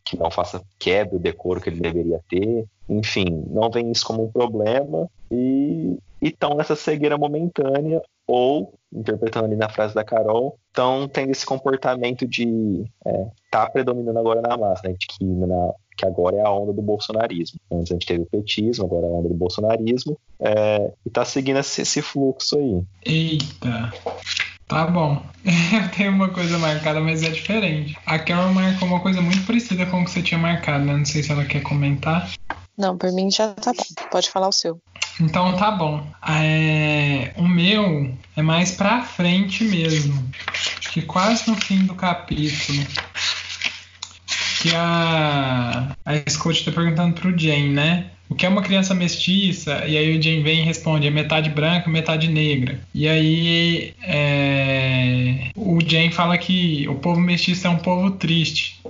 que 0.04 0.18
não 0.18 0.30
faça 0.30 0.62
quebre 0.78 1.16
o 1.16 1.20
decoro 1.20 1.60
que 1.60 1.68
ele 1.68 1.80
deveria 1.80 2.20
ter. 2.28 2.66
enfim, 2.88 3.44
não 3.48 3.70
veem 3.70 3.90
isso 3.92 4.04
como 4.04 4.24
um 4.24 4.32
problema 4.32 5.08
e 5.30 5.98
estão 6.20 6.54
nessa 6.54 6.74
cegueira 6.74 7.16
momentânea 7.18 8.02
ou, 8.26 8.74
interpretando 8.92 9.44
ali 9.44 9.56
na 9.56 9.68
frase 9.68 9.94
da 9.94 10.02
Carol, 10.02 10.58
estão 10.68 11.06
tendo 11.06 11.30
esse 11.30 11.46
comportamento 11.46 12.26
de 12.26 12.84
é, 13.04 13.26
tá 13.50 13.68
predominando 13.70 14.18
agora 14.18 14.42
na 14.42 14.56
massa, 14.56 14.88
né, 14.88 14.94
de 14.98 15.06
que, 15.06 15.24
na, 15.24 15.72
que 15.96 16.04
agora 16.04 16.36
é 16.36 16.40
a 16.40 16.50
onda 16.50 16.72
do 16.72 16.82
bolsonarismo. 16.82 17.60
Antes 17.70 17.92
a 17.92 17.94
gente 17.94 18.06
teve 18.06 18.22
o 18.22 18.26
petismo, 18.26 18.84
agora 18.84 19.06
é 19.06 19.08
a 19.08 19.12
onda 19.12 19.28
do 19.28 19.34
bolsonarismo, 19.34 20.18
é, 20.40 20.92
e 21.04 21.10
tá 21.10 21.24
seguindo 21.24 21.60
esse, 21.60 21.82
esse 21.82 22.02
fluxo 22.02 22.58
aí. 22.58 22.82
Eita! 23.04 23.92
Tá 24.68 24.86
bom. 24.86 25.24
Eu 25.44 25.88
tenho 25.90 26.12
uma 26.12 26.28
coisa 26.28 26.58
marcada, 26.58 27.00
mas 27.00 27.22
é 27.22 27.30
diferente. 27.30 27.96
A 28.04 28.18
Carol 28.18 28.52
marcou 28.52 28.88
uma 28.88 29.00
coisa 29.00 29.20
muito 29.20 29.46
parecida 29.46 29.86
com 29.86 30.02
o 30.02 30.04
que 30.04 30.10
você 30.10 30.22
tinha 30.22 30.38
marcado, 30.38 30.84
né? 30.84 30.96
Não 30.96 31.04
sei 31.04 31.22
se 31.22 31.30
ela 31.30 31.44
quer 31.44 31.62
comentar. 31.62 32.28
Não, 32.76 32.96
por 32.96 33.12
mim 33.12 33.30
já 33.30 33.54
tá 33.54 33.72
bom. 33.72 34.08
Pode 34.10 34.30
falar 34.30 34.48
o 34.48 34.52
seu. 34.52 34.80
Então 35.20 35.56
tá 35.56 35.70
bom. 35.70 36.06
É, 36.28 37.32
o 37.36 37.48
meu 37.48 38.14
é 38.36 38.42
mais 38.42 38.72
pra 38.72 39.02
frente 39.02 39.64
mesmo. 39.64 40.30
Acho 40.48 40.92
que 40.92 41.02
quase 41.02 41.48
no 41.48 41.56
fim 41.56 41.86
do 41.86 41.94
capítulo. 41.94 42.86
Que 44.60 44.74
a, 44.74 45.96
a 46.04 46.30
Scott 46.30 46.64
tá 46.64 46.72
perguntando 46.72 47.14
pro 47.14 47.38
Jane, 47.38 47.72
né? 47.72 48.10
O 48.28 48.34
que 48.34 48.44
é 48.44 48.48
uma 48.48 48.62
criança 48.62 48.94
mestiça? 48.94 49.84
E 49.86 49.96
aí 49.96 50.18
o 50.18 50.22
Jane 50.22 50.42
vem 50.42 50.60
e 50.60 50.64
responde, 50.64 51.06
é 51.06 51.10
metade 51.10 51.50
branca, 51.50 51.88
metade 51.88 52.28
negra. 52.28 52.80
E 52.94 53.08
aí 53.08 53.94
é, 54.02 55.50
o 55.54 55.78
Jane 55.80 56.10
fala 56.10 56.36
que 56.36 56.88
o 56.88 56.96
povo 56.96 57.20
mestiço 57.20 57.66
é 57.66 57.70
um 57.70 57.78
povo 57.78 58.10
triste. 58.12 58.80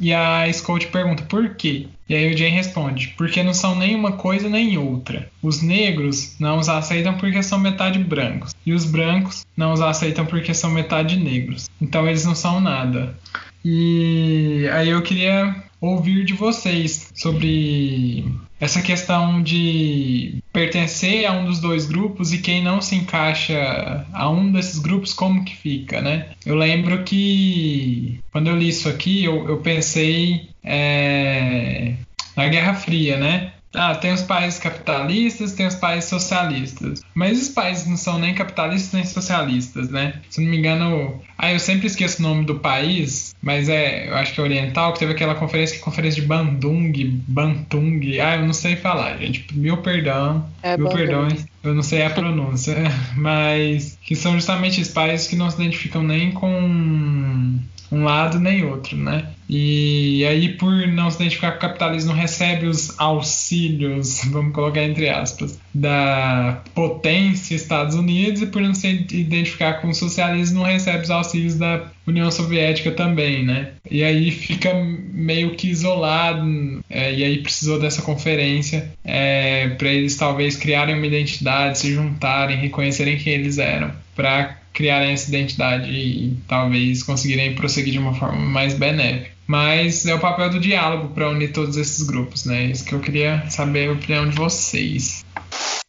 E 0.00 0.12
a 0.12 0.50
Scout 0.52 0.88
pergunta, 0.88 1.22
por 1.24 1.54
quê? 1.54 1.86
E 2.08 2.14
aí 2.14 2.34
o 2.34 2.36
Jane 2.36 2.50
responde, 2.50 3.14
porque 3.16 3.42
não 3.42 3.54
são 3.54 3.76
nem 3.76 3.94
uma 3.94 4.12
coisa 4.12 4.48
nem 4.48 4.76
outra. 4.76 5.30
Os 5.40 5.62
negros 5.62 6.34
não 6.40 6.58
os 6.58 6.68
aceitam 6.68 7.14
porque 7.14 7.40
são 7.42 7.58
metade 7.58 8.00
brancos. 8.00 8.52
E 8.66 8.72
os 8.72 8.84
brancos 8.84 9.46
não 9.56 9.72
os 9.72 9.80
aceitam 9.80 10.26
porque 10.26 10.52
são 10.52 10.70
metade 10.70 11.16
negros. 11.16 11.70
Então 11.80 12.08
eles 12.08 12.24
não 12.24 12.34
são 12.34 12.60
nada. 12.60 13.16
E 13.64 14.68
aí 14.72 14.88
eu 14.88 15.02
queria 15.02 15.54
ouvir 15.80 16.24
de 16.24 16.32
vocês 16.32 17.10
sobre 17.14 18.24
essa 18.60 18.82
questão 18.82 19.42
de 19.42 20.42
pertencer 20.52 21.24
a 21.24 21.32
um 21.32 21.46
dos 21.46 21.60
dois 21.60 21.86
grupos 21.86 22.32
e 22.32 22.38
quem 22.38 22.62
não 22.62 22.80
se 22.80 22.94
encaixa 22.94 24.06
a 24.12 24.28
um 24.28 24.52
desses 24.52 24.78
grupos, 24.78 25.14
como 25.14 25.44
que 25.44 25.56
fica, 25.56 26.00
né? 26.00 26.28
Eu 26.44 26.54
lembro 26.54 27.02
que 27.02 28.20
quando 28.30 28.48
eu 28.48 28.56
li 28.56 28.68
isso 28.68 28.88
aqui, 28.88 29.24
eu, 29.24 29.48
eu 29.48 29.58
pensei 29.58 30.50
é, 30.62 31.94
na 32.36 32.48
Guerra 32.48 32.74
Fria, 32.74 33.16
né? 33.16 33.52
Ah, 33.72 33.94
tem 33.94 34.12
os 34.12 34.22
países 34.22 34.58
capitalistas, 34.58 35.52
tem 35.52 35.66
os 35.66 35.76
países 35.76 36.10
socialistas. 36.10 37.02
Mas 37.14 37.40
os 37.40 37.48
países 37.48 37.86
não 37.86 37.96
são 37.96 38.18
nem 38.18 38.34
capitalistas 38.34 38.92
nem 38.92 39.04
socialistas, 39.04 39.88
né? 39.90 40.20
Se 40.28 40.40
não 40.40 40.50
me 40.50 40.58
engano. 40.58 41.22
Ah, 41.38 41.52
eu 41.52 41.60
sempre 41.60 41.86
esqueço 41.86 42.18
o 42.18 42.22
nome 42.22 42.44
do 42.44 42.58
país, 42.58 43.29
mas 43.42 43.68
é, 43.68 44.08
eu 44.08 44.16
acho 44.16 44.34
que 44.34 44.40
é 44.40 44.44
oriental, 44.44 44.92
que 44.92 44.98
teve 44.98 45.12
aquela 45.12 45.34
conferência, 45.34 45.76
que 45.76 45.82
é 45.82 45.84
conferência 45.84 46.20
de 46.20 46.28
Bandung, 46.28 46.92
Bantung. 47.26 48.00
Ah, 48.20 48.36
eu 48.36 48.44
não 48.44 48.52
sei 48.52 48.76
falar, 48.76 49.16
gente. 49.16 49.46
Mil 49.54 49.78
perdão. 49.78 50.46
É 50.62 50.76
mil 50.76 50.88
perdões. 50.90 51.46
Eu 51.62 51.74
não 51.74 51.82
sei 51.82 52.02
a 52.02 52.10
pronúncia. 52.10 52.76
Mas 53.16 53.98
que 54.02 54.14
são 54.14 54.34
justamente 54.34 54.80
os 54.80 54.88
países 54.88 55.26
que 55.26 55.36
não 55.36 55.50
se 55.50 55.56
identificam 55.56 56.02
nem 56.02 56.32
com 56.32 57.58
um 57.90 58.04
lado 58.04 58.38
nem 58.38 58.64
outro, 58.64 58.96
né? 58.96 59.26
E 59.52 60.24
aí, 60.26 60.50
por 60.50 60.86
não 60.86 61.10
se 61.10 61.16
identificar 61.16 61.50
com 61.50 61.56
o 61.56 61.60
capitalismo, 61.60 62.12
recebe 62.12 62.66
os 62.66 62.98
auxílios, 63.00 64.20
vamos 64.30 64.54
colocar 64.54 64.84
entre 64.84 65.08
aspas, 65.08 65.58
da 65.74 66.62
potência 66.72 67.56
Estados 67.56 67.96
Unidos, 67.96 68.42
e 68.42 68.46
por 68.46 68.62
não 68.62 68.72
se 68.72 68.86
identificar 69.10 69.80
com 69.80 69.88
o 69.88 69.94
socialismo, 69.94 70.60
não 70.60 70.64
recebe 70.64 71.02
os 71.02 71.10
auxílios 71.10 71.56
da 71.56 71.84
União 72.06 72.30
Soviética 72.30 72.92
também, 72.92 73.44
né? 73.44 73.72
E 73.90 74.04
aí 74.04 74.30
fica 74.30 74.72
meio 75.12 75.56
que 75.56 75.68
isolado, 75.68 76.46
é, 76.88 77.12
e 77.12 77.24
aí 77.24 77.38
precisou 77.38 77.80
dessa 77.80 78.02
conferência 78.02 78.92
é, 79.04 79.68
para 79.70 79.88
eles 79.88 80.14
talvez 80.14 80.54
criarem 80.56 80.94
uma 80.94 81.06
identidade, 81.06 81.78
se 81.78 81.92
juntarem, 81.92 82.56
reconhecerem 82.56 83.18
quem 83.18 83.32
eles 83.32 83.58
eram, 83.58 83.90
para 84.14 84.59
criarem 84.72 85.12
essa 85.12 85.28
identidade 85.28 85.90
e 85.90 86.36
talvez 86.46 87.02
conseguirem 87.02 87.54
prosseguir 87.54 87.92
de 87.92 87.98
uma 87.98 88.14
forma 88.14 88.38
mais 88.38 88.74
benéfica. 88.74 89.34
Mas 89.46 90.06
é 90.06 90.14
o 90.14 90.20
papel 90.20 90.50
do 90.50 90.60
diálogo 90.60 91.12
para 91.12 91.28
unir 91.28 91.52
todos 91.52 91.76
esses 91.76 92.02
grupos, 92.06 92.44
né? 92.44 92.66
Isso 92.66 92.84
que 92.84 92.94
eu 92.94 93.00
queria 93.00 93.48
saber 93.50 93.88
a 93.88 93.92
opinião 93.92 94.28
de 94.28 94.36
vocês. 94.36 95.24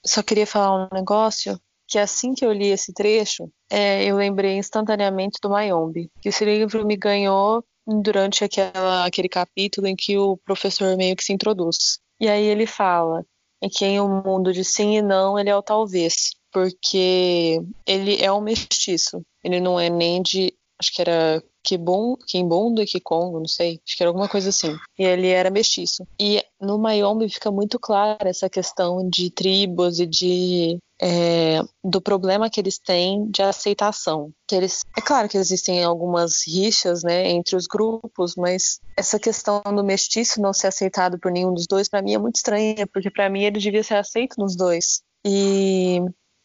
Só 0.03 0.23
queria 0.23 0.47
falar 0.47 0.85
um 0.85 0.89
negócio 0.91 1.59
que 1.87 1.99
assim 1.99 2.33
que 2.33 2.45
eu 2.45 2.53
li 2.53 2.67
esse 2.67 2.93
trecho, 2.93 3.51
é, 3.69 4.05
eu 4.05 4.15
lembrei 4.15 4.57
instantaneamente 4.57 5.37
do 5.43 5.49
Mayombe, 5.49 6.09
que 6.21 6.29
esse 6.29 6.45
livro 6.45 6.85
me 6.87 6.95
ganhou 6.95 7.63
durante 7.85 8.43
aquela, 8.43 9.05
aquele 9.05 9.27
capítulo 9.27 9.87
em 9.87 9.95
que 9.95 10.17
o 10.17 10.37
professor 10.37 10.95
meio 10.95 11.15
que 11.15 11.23
se 11.23 11.33
introduz. 11.33 11.99
E 12.19 12.29
aí 12.29 12.45
ele 12.45 12.65
fala 12.65 13.25
em 13.61 13.69
que 13.69 13.85
em 13.85 13.99
um 13.99 14.23
mundo 14.23 14.53
de 14.53 14.63
sim 14.63 14.97
e 14.97 15.01
não, 15.01 15.37
ele 15.37 15.49
é 15.49 15.55
o 15.55 15.61
talvez 15.61 16.31
porque 16.51 17.61
ele 17.85 18.21
é 18.21 18.31
um 18.31 18.41
mestiço. 18.41 19.21
Ele 19.43 19.59
não 19.59 19.79
é 19.79 19.89
nem 19.89 20.21
de. 20.21 20.53
Acho 20.79 20.93
que 20.93 21.01
era 21.01 21.43
Kibun, 21.63 22.15
Kimbundo 22.27 22.81
e 22.81 22.85
Kikongo, 22.85 23.39
não 23.39 23.47
sei. 23.47 23.79
Acho 23.85 23.95
que 23.95 24.03
era 24.03 24.09
alguma 24.09 24.27
coisa 24.27 24.49
assim. 24.49 24.75
E 24.97 25.03
ele 25.03 25.27
era 25.27 25.49
mestiço. 25.49 26.05
E 26.19 26.43
no 26.59 26.77
Mayombe 26.79 27.29
fica 27.29 27.51
muito 27.51 27.79
clara 27.79 28.29
essa 28.29 28.49
questão 28.49 29.07
de 29.07 29.29
tribos 29.29 29.99
e 29.99 30.07
de. 30.07 30.77
É, 31.03 31.61
do 31.83 31.99
problema 31.99 32.47
que 32.47 32.59
eles 32.59 32.77
têm 32.77 33.25
de 33.31 33.41
aceitação. 33.41 34.31
Que 34.47 34.55
eles, 34.55 34.81
é 34.95 35.01
claro 35.01 35.27
que 35.27 35.37
existem 35.37 35.83
algumas 35.83 36.45
rixas 36.47 37.01
né, 37.01 37.27
entre 37.31 37.55
os 37.55 37.65
grupos, 37.65 38.35
mas 38.35 38.79
essa 38.95 39.19
questão 39.19 39.63
do 39.63 39.83
mestiço 39.83 40.39
não 40.39 40.53
ser 40.53 40.67
aceitado 40.67 41.17
por 41.17 41.31
nenhum 41.31 41.55
dos 41.55 41.65
dois, 41.65 41.89
para 41.89 42.03
mim 42.03 42.13
é 42.13 42.19
muito 42.19 42.35
estranha, 42.35 42.85
porque 42.85 43.09
para 43.09 43.31
mim 43.31 43.41
ele 43.41 43.59
devia 43.59 43.83
ser 43.83 43.95
aceito 43.95 44.35
nos 44.37 44.55
dois. 44.55 45.01
E 45.25 46.01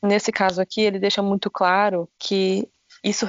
Nesse 0.07 0.30
caso 0.30 0.61
aqui, 0.61 0.80
ele 0.80 0.98
deixa 0.98 1.22
muito 1.22 1.50
claro 1.50 2.09
que 2.18 2.68
isso 3.02 3.26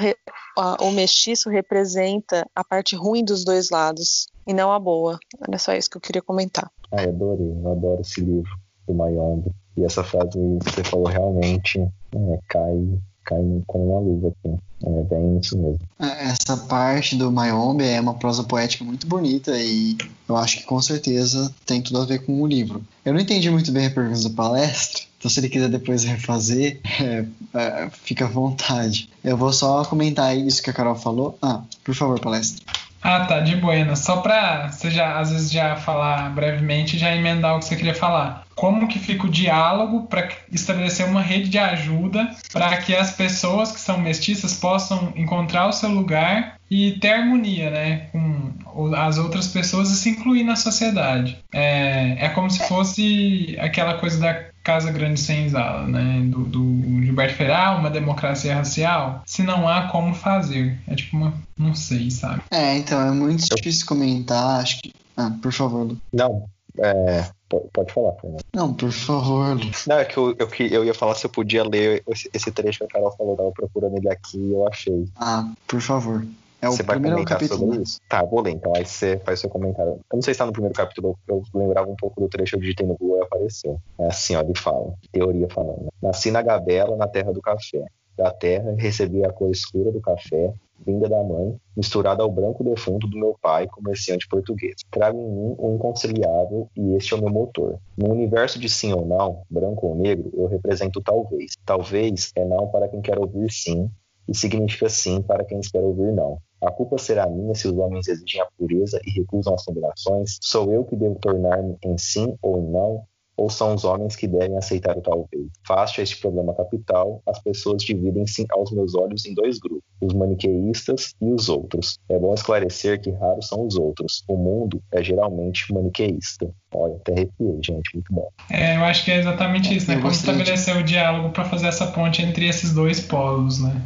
o 0.79 0.91
mestiço 0.91 1.49
representa 1.49 2.47
a 2.55 2.63
parte 2.63 2.95
ruim 2.95 3.23
dos 3.23 3.43
dois 3.43 3.69
lados 3.69 4.27
e 4.45 4.53
não 4.53 4.71
a 4.71 4.79
boa. 4.79 5.19
Era 5.47 5.57
só 5.57 5.73
isso 5.73 5.89
que 5.89 5.97
eu 5.97 6.01
queria 6.01 6.21
comentar. 6.21 6.71
Ah, 6.91 7.03
eu 7.03 7.09
adorei, 7.09 7.51
eu 7.51 7.71
adoro 7.71 8.01
esse 8.01 8.21
livro 8.21 8.49
do 8.87 8.93
Mayombe. 8.93 9.51
E 9.75 9.83
essa 9.83 10.03
frase 10.03 10.31
que 10.31 10.71
você 10.71 10.83
falou 10.83 11.07
realmente 11.07 11.79
é, 11.79 12.39
cai, 12.49 12.99
cai 13.23 13.63
com 13.67 13.89
uma 13.89 13.99
luva 13.99 14.29
aqui. 14.29 14.57
É 14.83 15.03
bem 15.03 15.39
isso 15.39 15.57
mesmo. 15.57 15.79
É, 15.99 16.29
essa 16.29 16.57
parte 16.57 17.15
do 17.15 17.31
Mayombe 17.31 17.83
é 17.83 17.99
uma 17.99 18.15
prosa 18.15 18.43
poética 18.43 18.83
muito 18.83 19.05
bonita 19.05 19.51
e 19.59 19.97
eu 20.27 20.35
acho 20.35 20.57
que 20.57 20.65
com 20.65 20.81
certeza 20.81 21.53
tem 21.65 21.81
tudo 21.81 22.01
a 22.01 22.05
ver 22.05 22.25
com 22.25 22.41
o 22.41 22.47
livro. 22.47 22.83
Eu 23.05 23.13
não 23.13 23.19
entendi 23.19 23.49
muito 23.51 23.71
bem 23.71 23.87
a 23.87 23.91
pergunta 23.91 24.27
da 24.27 24.35
palestra, 24.35 25.03
então, 25.17 25.31
se 25.31 25.39
ele 25.39 25.49
quiser 25.49 25.69
depois 25.69 26.03
refazer, 26.03 26.79
é, 27.01 27.25
é, 27.53 27.89
fica 28.03 28.25
à 28.25 28.27
vontade. 28.27 29.09
Eu 29.23 29.35
vou 29.35 29.51
só 29.51 29.83
comentar 29.85 30.37
isso 30.37 30.61
que 30.61 30.69
a 30.69 30.73
Carol 30.73 30.95
falou. 30.95 31.37
Ah, 31.41 31.61
por 31.83 31.95
favor, 31.95 32.19
palestra. 32.19 32.63
Ah, 33.01 33.25
tá, 33.25 33.39
de 33.39 33.55
buena. 33.55 33.95
Só 33.95 34.17
para 34.17 34.69
você 34.69 34.89
já, 34.89 35.19
às 35.19 35.31
vezes, 35.31 35.51
já 35.51 35.75
falar 35.75 36.33
brevemente 36.33 36.97
já 36.97 37.15
emendar 37.15 37.55
o 37.55 37.59
que 37.59 37.65
você 37.65 37.75
queria 37.75 37.93
falar. 37.93 38.45
Como 38.55 38.87
que 38.87 38.99
fica 38.99 39.27
o 39.27 39.29
diálogo 39.29 40.07
para 40.07 40.29
estabelecer 40.51 41.05
uma 41.05 41.21
rede 41.21 41.47
de 41.47 41.59
ajuda 41.59 42.29
para 42.51 42.75
que 42.77 42.95
as 42.95 43.11
pessoas 43.11 43.71
que 43.71 43.79
são 43.79 43.99
mestiças 43.99 44.55
possam 44.55 45.13
encontrar 45.15 45.67
o 45.67 45.71
seu 45.71 45.89
lugar 45.89 46.57
e 46.69 46.93
ter 46.93 47.11
harmonia, 47.11 47.69
né, 47.69 48.07
com 48.11 48.93
as 48.95 49.17
outras 49.17 49.47
pessoas 49.47 49.89
e 49.89 49.95
se 49.95 50.09
incluir 50.09 50.43
na 50.43 50.55
sociedade. 50.55 51.37
É, 51.53 52.25
é 52.25 52.29
como 52.29 52.49
se 52.49 52.67
fosse 52.67 53.55
aquela 53.59 53.93
coisa 53.93 54.19
da 54.19 54.33
Casa 54.67 54.91
Grande 54.91 55.17
Senzala, 55.17 55.87
né, 55.87 56.21
do, 56.25 56.43
do 56.43 57.01
Gilberto 57.01 57.35
Ferral, 57.35 57.79
uma 57.79 57.89
democracia 57.89 58.53
racial, 58.53 59.23
se 59.25 59.41
não 59.41 59.65
há 59.65 59.87
como 59.87 60.13
fazer. 60.13 60.77
É 60.85 60.93
tipo 60.93 61.15
uma, 61.15 61.33
não 61.57 61.73
sei, 61.73 62.11
sabe? 62.11 62.41
É, 62.51 62.75
então, 62.75 62.99
é 62.99 63.11
muito 63.11 63.45
difícil 63.55 63.87
comentar, 63.87 64.59
acho 64.59 64.81
que... 64.81 64.93
Ah, 65.15 65.31
por 65.41 65.53
favor, 65.53 65.87
Lu. 65.87 65.97
Não, 66.11 66.49
é, 66.79 67.29
pode 67.47 67.93
falar, 67.93 68.11
Fernando. 68.19 68.41
Não, 68.53 68.73
por 68.73 68.91
favor, 68.91 69.55
Lu. 69.55 69.71
Não, 69.87 69.99
é 69.99 70.03
que 70.03 70.17
eu, 70.17 70.35
eu, 70.37 70.49
eu 70.59 70.83
ia 70.83 70.93
falar 70.93 71.15
se 71.15 71.25
eu 71.25 71.29
podia 71.29 71.63
ler 71.63 72.03
esse, 72.05 72.29
esse 72.33 72.51
trecho 72.51 72.79
que 72.79 72.83
a 72.83 72.87
Carol 72.89 73.15
falou, 73.15 73.33
eu 73.33 73.37
tava 73.37 73.51
procurando 73.53 73.95
ele 73.95 74.09
aqui 74.09 74.37
e 74.37 74.51
eu 74.51 74.67
achei. 74.67 75.07
Ah, 75.15 75.49
por 75.65 75.79
favor. 75.79 76.25
É 76.61 76.67
você 76.67 76.83
vai 76.83 76.97
comentar 76.97 77.25
capítulo, 77.25 77.59
sobre 77.59 77.77
né? 77.77 77.83
isso? 77.83 77.99
Tá, 78.09 78.23
vou 78.23 78.41
ler. 78.41 78.51
Então 78.51 78.73
aí 78.75 78.85
você 78.85 79.19
faz 79.19 79.39
seu 79.39 79.49
comentário. 79.49 79.93
Eu 79.93 80.15
não 80.15 80.21
sei 80.21 80.33
se 80.33 80.39
tá 80.39 80.45
no 80.45 80.51
primeiro 80.51 80.75
capítulo, 80.75 81.17
eu 81.27 81.43
lembrava 81.53 81.89
um 81.89 81.95
pouco 81.95 82.19
do 82.19 82.27
trecho, 82.27 82.55
eu 82.55 82.59
digitei 82.59 82.85
no 82.85 82.95
Google 82.95 83.19
e 83.19 83.21
apareceu. 83.21 83.79
É 83.99 84.07
assim, 84.07 84.35
ó, 84.35 84.41
ele 84.41 84.57
fala. 84.57 84.93
Teoria 85.11 85.47
falando. 85.49 85.87
Nasci 86.01 86.31
na 86.31 86.41
Gabela, 86.41 86.95
na 86.95 87.07
terra 87.07 87.31
do 87.31 87.41
café. 87.41 87.85
Da 88.17 88.31
terra, 88.31 88.73
recebi 88.77 89.23
a 89.23 89.31
cor 89.31 89.51
escura 89.51 89.91
do 89.91 90.01
café 90.01 90.53
vinda 90.85 91.09
da 91.09 91.23
mãe, 91.23 91.59
misturada 91.75 92.23
ao 92.23 92.31
branco 92.31 92.63
defunto 92.63 93.07
do 93.07 93.17
meu 93.17 93.35
pai, 93.41 93.67
comerciante 93.67 94.27
português. 94.27 94.75
Trago 94.91 95.19
em 95.19 95.29
mim 95.29 95.55
o 95.57 95.75
inconciliável 95.75 96.69
e 96.75 96.95
este 96.95 97.13
é 97.13 97.17
o 97.17 97.19
meu 97.19 97.29
motor. 97.29 97.79
No 97.97 98.11
universo 98.11 98.59
de 98.59 98.69
sim 98.69 98.93
ou 98.93 99.05
não, 99.05 99.41
branco 99.49 99.87
ou 99.87 99.95
negro, 99.95 100.31
eu 100.33 100.47
represento 100.47 101.01
talvez. 101.01 101.53
Talvez 101.65 102.31
é 102.35 102.45
não 102.45 102.67
para 102.67 102.87
quem 102.87 103.01
quer 103.01 103.19
ouvir 103.19 103.51
sim, 103.51 103.89
e 104.27 104.35
significa 104.35 104.89
sim 104.89 105.21
para 105.21 105.43
quem 105.43 105.59
espera 105.59 105.85
ouvir 105.85 106.13
não. 106.13 106.39
A 106.61 106.71
culpa 106.71 106.97
será 106.97 107.27
minha 107.27 107.53
se 107.53 107.67
os 107.67 107.77
homens 107.77 108.07
exigem 108.07 108.41
a 108.41 108.47
pureza 108.57 108.99
e 109.05 109.11
recusam 109.11 109.53
as 109.53 109.63
combinações? 109.63 110.37
Sou 110.41 110.71
eu 110.71 110.83
que 110.83 110.95
devo 110.95 111.15
tornar-me 111.15 111.77
em 111.83 111.97
sim 111.97 112.35
ou 112.41 112.59
em 112.59 112.71
não? 112.71 113.05
ou 113.37 113.49
são 113.49 113.75
os 113.75 113.85
homens 113.85 114.15
que 114.15 114.27
devem 114.27 114.57
aceitar 114.57 114.97
o 114.97 115.01
talvez? 115.01 115.47
Face 115.65 116.01
a 116.01 116.03
este 116.03 116.19
problema 116.19 116.53
capital, 116.55 117.21
as 117.25 117.39
pessoas 117.39 117.83
dividem-se 117.83 118.45
aos 118.49 118.71
meus 118.71 118.95
olhos 118.95 119.25
em 119.25 119.33
dois 119.35 119.59
grupos, 119.59 119.83
os 120.01 120.13
maniqueístas 120.13 121.13
e 121.21 121.31
os 121.31 121.47
outros. 121.47 121.99
É 122.09 122.17
bom 122.17 122.33
esclarecer 122.33 122.99
que 122.99 123.11
raros 123.11 123.47
são 123.47 123.65
os 123.65 123.75
outros. 123.75 124.23
O 124.27 124.35
mundo 124.35 124.81
é 124.91 125.03
geralmente 125.03 125.71
maniqueísta. 125.71 126.49
Olha, 126.73 126.95
até 126.95 127.13
arrepiei, 127.13 127.59
gente, 127.63 127.93
muito 127.93 128.11
bom. 128.11 128.29
É, 128.49 128.75
eu 128.75 128.83
acho 128.83 129.05
que 129.05 129.11
é 129.11 129.19
exatamente 129.19 129.75
isso, 129.75 129.89
né? 129.89 129.97
Como 129.97 130.11
estabelecer 130.11 130.75
o 130.75 130.83
diálogo 130.83 131.29
para 131.29 131.45
fazer 131.45 131.67
essa 131.67 131.87
ponte 131.87 132.21
entre 132.21 132.47
esses 132.47 132.73
dois 132.73 132.99
polos, 132.99 133.61
né? 133.61 133.81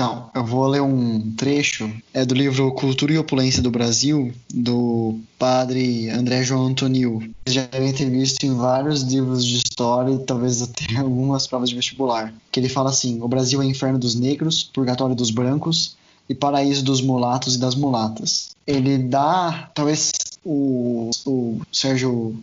Então, 0.00 0.30
eu 0.34 0.42
vou 0.42 0.66
ler 0.66 0.80
um 0.80 1.30
trecho, 1.32 1.92
é 2.14 2.24
do 2.24 2.34
livro 2.34 2.72
Cultura 2.72 3.12
e 3.12 3.18
Opulência 3.18 3.62
do 3.62 3.70
Brasil, 3.70 4.32
do 4.48 5.20
padre 5.38 6.08
André 6.08 6.42
João 6.42 6.68
Antonil. 6.68 7.18
Vocês 7.18 7.54
já 7.54 7.66
devem 7.66 7.92
ter 7.92 8.08
visto 8.08 8.42
em 8.44 8.54
vários 8.54 9.02
livros 9.02 9.44
de 9.44 9.58
história 9.58 10.14
e 10.14 10.18
talvez 10.20 10.62
até 10.62 10.86
algumas 10.96 11.46
provas 11.46 11.68
de 11.68 11.76
vestibular. 11.76 12.32
Que 12.50 12.58
ele 12.60 12.70
fala 12.70 12.88
assim: 12.88 13.20
o 13.20 13.28
Brasil 13.28 13.60
é 13.60 13.66
inferno 13.66 13.98
dos 13.98 14.14
negros, 14.14 14.62
purgatório 14.62 15.14
dos 15.14 15.30
brancos 15.30 15.98
e 16.26 16.34
paraíso 16.34 16.82
dos 16.82 17.02
mulatos 17.02 17.56
e 17.56 17.58
das 17.58 17.74
mulatas. 17.74 18.56
Ele 18.66 18.96
dá, 18.96 19.70
talvez 19.74 20.12
o, 20.42 21.10
o 21.26 21.60
Sérgio 21.70 22.42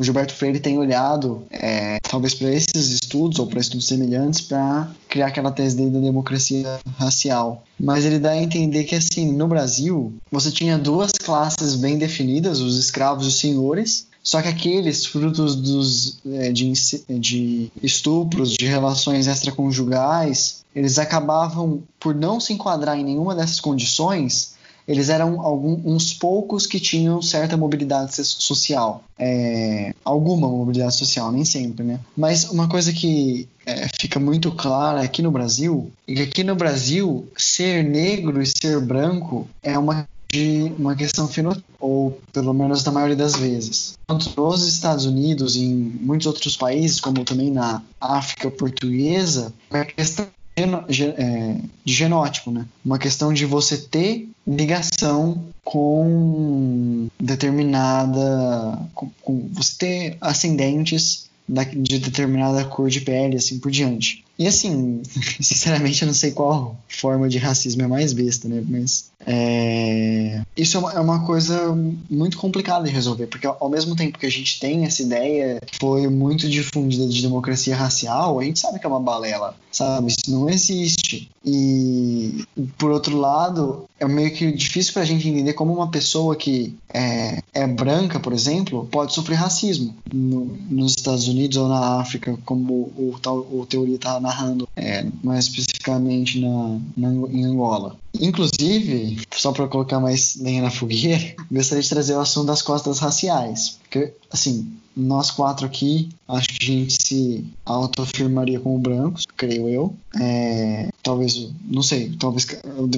o 0.00 0.02
Gilberto 0.02 0.32
Freire 0.32 0.58
tem 0.58 0.78
olhado, 0.78 1.42
é, 1.50 1.98
talvez 2.00 2.32
para 2.32 2.50
esses 2.50 2.88
estudos 2.88 3.38
ou 3.38 3.46
para 3.46 3.60
estudos 3.60 3.86
semelhantes, 3.86 4.40
para 4.40 4.90
criar 5.06 5.26
aquela 5.26 5.50
tese 5.50 5.76
dele 5.76 5.90
da 5.90 6.00
democracia 6.00 6.80
racial. 6.96 7.62
Mas 7.78 8.06
ele 8.06 8.18
dá 8.18 8.30
a 8.30 8.42
entender 8.42 8.84
que, 8.84 8.94
assim, 8.94 9.30
no 9.30 9.46
Brasil, 9.46 10.10
você 10.32 10.50
tinha 10.50 10.78
duas 10.78 11.12
classes 11.12 11.74
bem 11.74 11.98
definidas, 11.98 12.60
os 12.60 12.78
escravos 12.78 13.26
e 13.26 13.28
os 13.28 13.38
senhores, 13.40 14.06
só 14.22 14.40
que 14.40 14.48
aqueles 14.48 15.04
frutos 15.04 15.54
dos, 15.54 16.18
é, 16.32 16.50
de, 16.50 16.72
de 17.18 17.70
estupros, 17.82 18.54
de 18.54 18.64
relações 18.64 19.26
extraconjugais, 19.26 20.64
eles 20.74 20.98
acabavam 20.98 21.82
por 21.98 22.14
não 22.14 22.40
se 22.40 22.54
enquadrar 22.54 22.98
em 22.98 23.04
nenhuma 23.04 23.34
dessas 23.34 23.60
condições 23.60 24.58
eles 24.90 25.08
eram 25.08 25.40
alguns 25.40 25.80
uns 25.84 26.12
poucos 26.12 26.66
que 26.66 26.80
tinham 26.80 27.22
certa 27.22 27.56
mobilidade 27.56 28.12
social. 28.24 29.04
É, 29.16 29.94
alguma 30.04 30.48
mobilidade 30.48 30.96
social, 30.96 31.30
nem 31.30 31.44
sempre, 31.44 31.84
né? 31.84 32.00
Mas 32.16 32.50
uma 32.50 32.68
coisa 32.68 32.92
que 32.92 33.48
é, 33.64 33.86
fica 34.00 34.18
muito 34.18 34.50
clara 34.50 35.00
aqui 35.00 35.22
no 35.22 35.30
Brasil 35.30 35.92
é 36.08 36.14
que 36.14 36.22
aqui 36.22 36.42
no 36.42 36.56
Brasil, 36.56 37.28
ser 37.36 37.84
negro 37.84 38.42
e 38.42 38.46
ser 38.46 38.80
branco 38.80 39.48
é 39.62 39.78
uma 39.78 40.08
de 40.32 40.72
uma 40.78 40.94
questão 40.94 41.26
fenotípica, 41.26 41.68
ou 41.80 42.20
pelo 42.32 42.54
menos 42.54 42.84
na 42.84 42.92
maioria 42.92 43.16
das 43.16 43.34
vezes. 43.34 43.94
Tanto 44.06 44.32
nos 44.36 44.66
Estados 44.66 45.04
Unidos 45.04 45.56
e 45.56 45.64
em 45.64 45.74
muitos 46.00 46.26
outros 46.26 46.56
países, 46.56 47.00
como 47.00 47.24
também 47.24 47.50
na 47.50 47.82
África 48.00 48.48
portuguesa, 48.48 49.52
é 49.72 49.80
a 49.80 49.84
questão 49.84 50.26
é, 50.56 51.56
de 51.84 51.92
genótipo, 51.92 52.50
né? 52.50 52.66
Uma 52.84 52.98
questão 52.98 53.32
de 53.32 53.44
você 53.44 53.76
ter 53.76 54.28
ligação 54.56 55.42
com 55.64 57.08
determinada. 57.18 58.78
Com, 58.94 59.10
com 59.22 59.48
você 59.52 59.76
ter 59.76 60.16
ascendentes 60.20 61.28
de 61.48 61.98
determinada 61.98 62.64
cor 62.64 62.88
de 62.88 63.00
pele, 63.00 63.36
assim 63.36 63.58
por 63.58 63.70
diante. 63.70 64.24
E 64.38 64.46
assim, 64.46 65.02
sinceramente, 65.40 66.02
eu 66.02 66.06
não 66.06 66.14
sei 66.14 66.30
qual 66.30 66.76
forma 66.90 67.28
de 67.28 67.38
racismo 67.38 67.82
é 67.82 67.86
mais 67.86 68.12
besta, 68.12 68.48
né? 68.48 68.62
Mas 68.66 69.10
é... 69.26 70.42
isso 70.56 70.76
é 70.76 71.00
uma, 71.00 71.16
é 71.16 71.26
coisa 71.26 71.76
muito 72.10 72.36
complicada 72.36 72.84
de 72.84 72.90
resolver, 72.90 73.26
porque 73.26 73.46
ao 73.46 73.68
mesmo 73.68 73.94
tempo 73.94 74.18
que 74.18 74.26
a 74.26 74.30
gente 74.30 74.58
tem 74.58 74.84
essa 74.84 75.02
ideia 75.02 75.60
que 75.64 75.78
foi 75.78 76.08
muito 76.08 76.48
difundida 76.48 77.06
de 77.06 77.22
democracia 77.22 77.76
racial, 77.76 78.40
a 78.40 78.44
gente 78.44 78.58
sabe 78.58 78.78
que 78.78 78.86
é 78.86 78.88
uma 78.88 79.00
balela, 79.00 79.54
sabe? 79.70 80.08
Isso 80.08 80.30
não 80.30 80.48
existe. 80.48 81.30
E 81.44 82.44
por 82.76 82.90
outro 82.90 83.16
lado, 83.16 83.84
é 83.98 84.06
meio 84.06 84.32
que 84.34 84.50
difícil 84.52 84.92
para 84.92 85.02
a 85.02 85.06
gente 85.06 85.28
entender 85.28 85.54
como 85.54 85.72
uma 85.72 85.88
pessoa 85.88 86.36
que 86.36 86.74
é, 86.92 87.42
é 87.54 87.66
branca, 87.66 88.18
por 88.18 88.32
exemplo, 88.32 88.86
pode 88.90 89.14
sofrer 89.14 89.36
racismo 89.36 89.94
no, 90.12 90.58
nos 90.68 90.92
Estados 90.92 91.28
Unidos 91.28 91.56
ou 91.56 91.68
na 91.68 92.00
África, 92.00 92.36
como 92.44 92.74
o, 92.96 93.14
o, 93.24 93.60
o 93.60 93.66
teoria 93.66 93.96
está 93.96 94.20
narrando, 94.20 94.68
é, 94.76 95.06
mais 95.22 95.44
especificamente 95.44 95.79
na, 95.86 96.78
na, 96.96 97.08
em 97.28 97.44
Angola. 97.44 97.96
Inclusive, 98.18 99.20
só 99.30 99.52
para 99.52 99.68
colocar 99.68 100.00
mais 100.00 100.36
lenha 100.36 100.62
na 100.62 100.70
fogueira, 100.70 101.34
gostaria 101.50 101.82
de 101.82 101.88
trazer 101.88 102.14
o 102.14 102.20
assunto 102.20 102.46
das 102.46 102.62
costas 102.62 102.98
raciais. 102.98 103.78
Porque, 103.82 104.12
assim, 104.30 104.72
nós 104.96 105.30
quatro 105.30 105.66
aqui, 105.66 106.08
acho 106.28 106.48
que 106.48 106.64
a 106.64 106.66
gente 106.66 106.96
se 107.02 107.44
autoafirmaria 107.64 108.60
como 108.60 108.78
brancos, 108.78 109.26
creio 109.36 109.68
eu. 109.68 109.94
É, 110.20 110.88
talvez, 111.02 111.50
não 111.64 111.82
sei, 111.82 112.10
talvez 112.18 112.46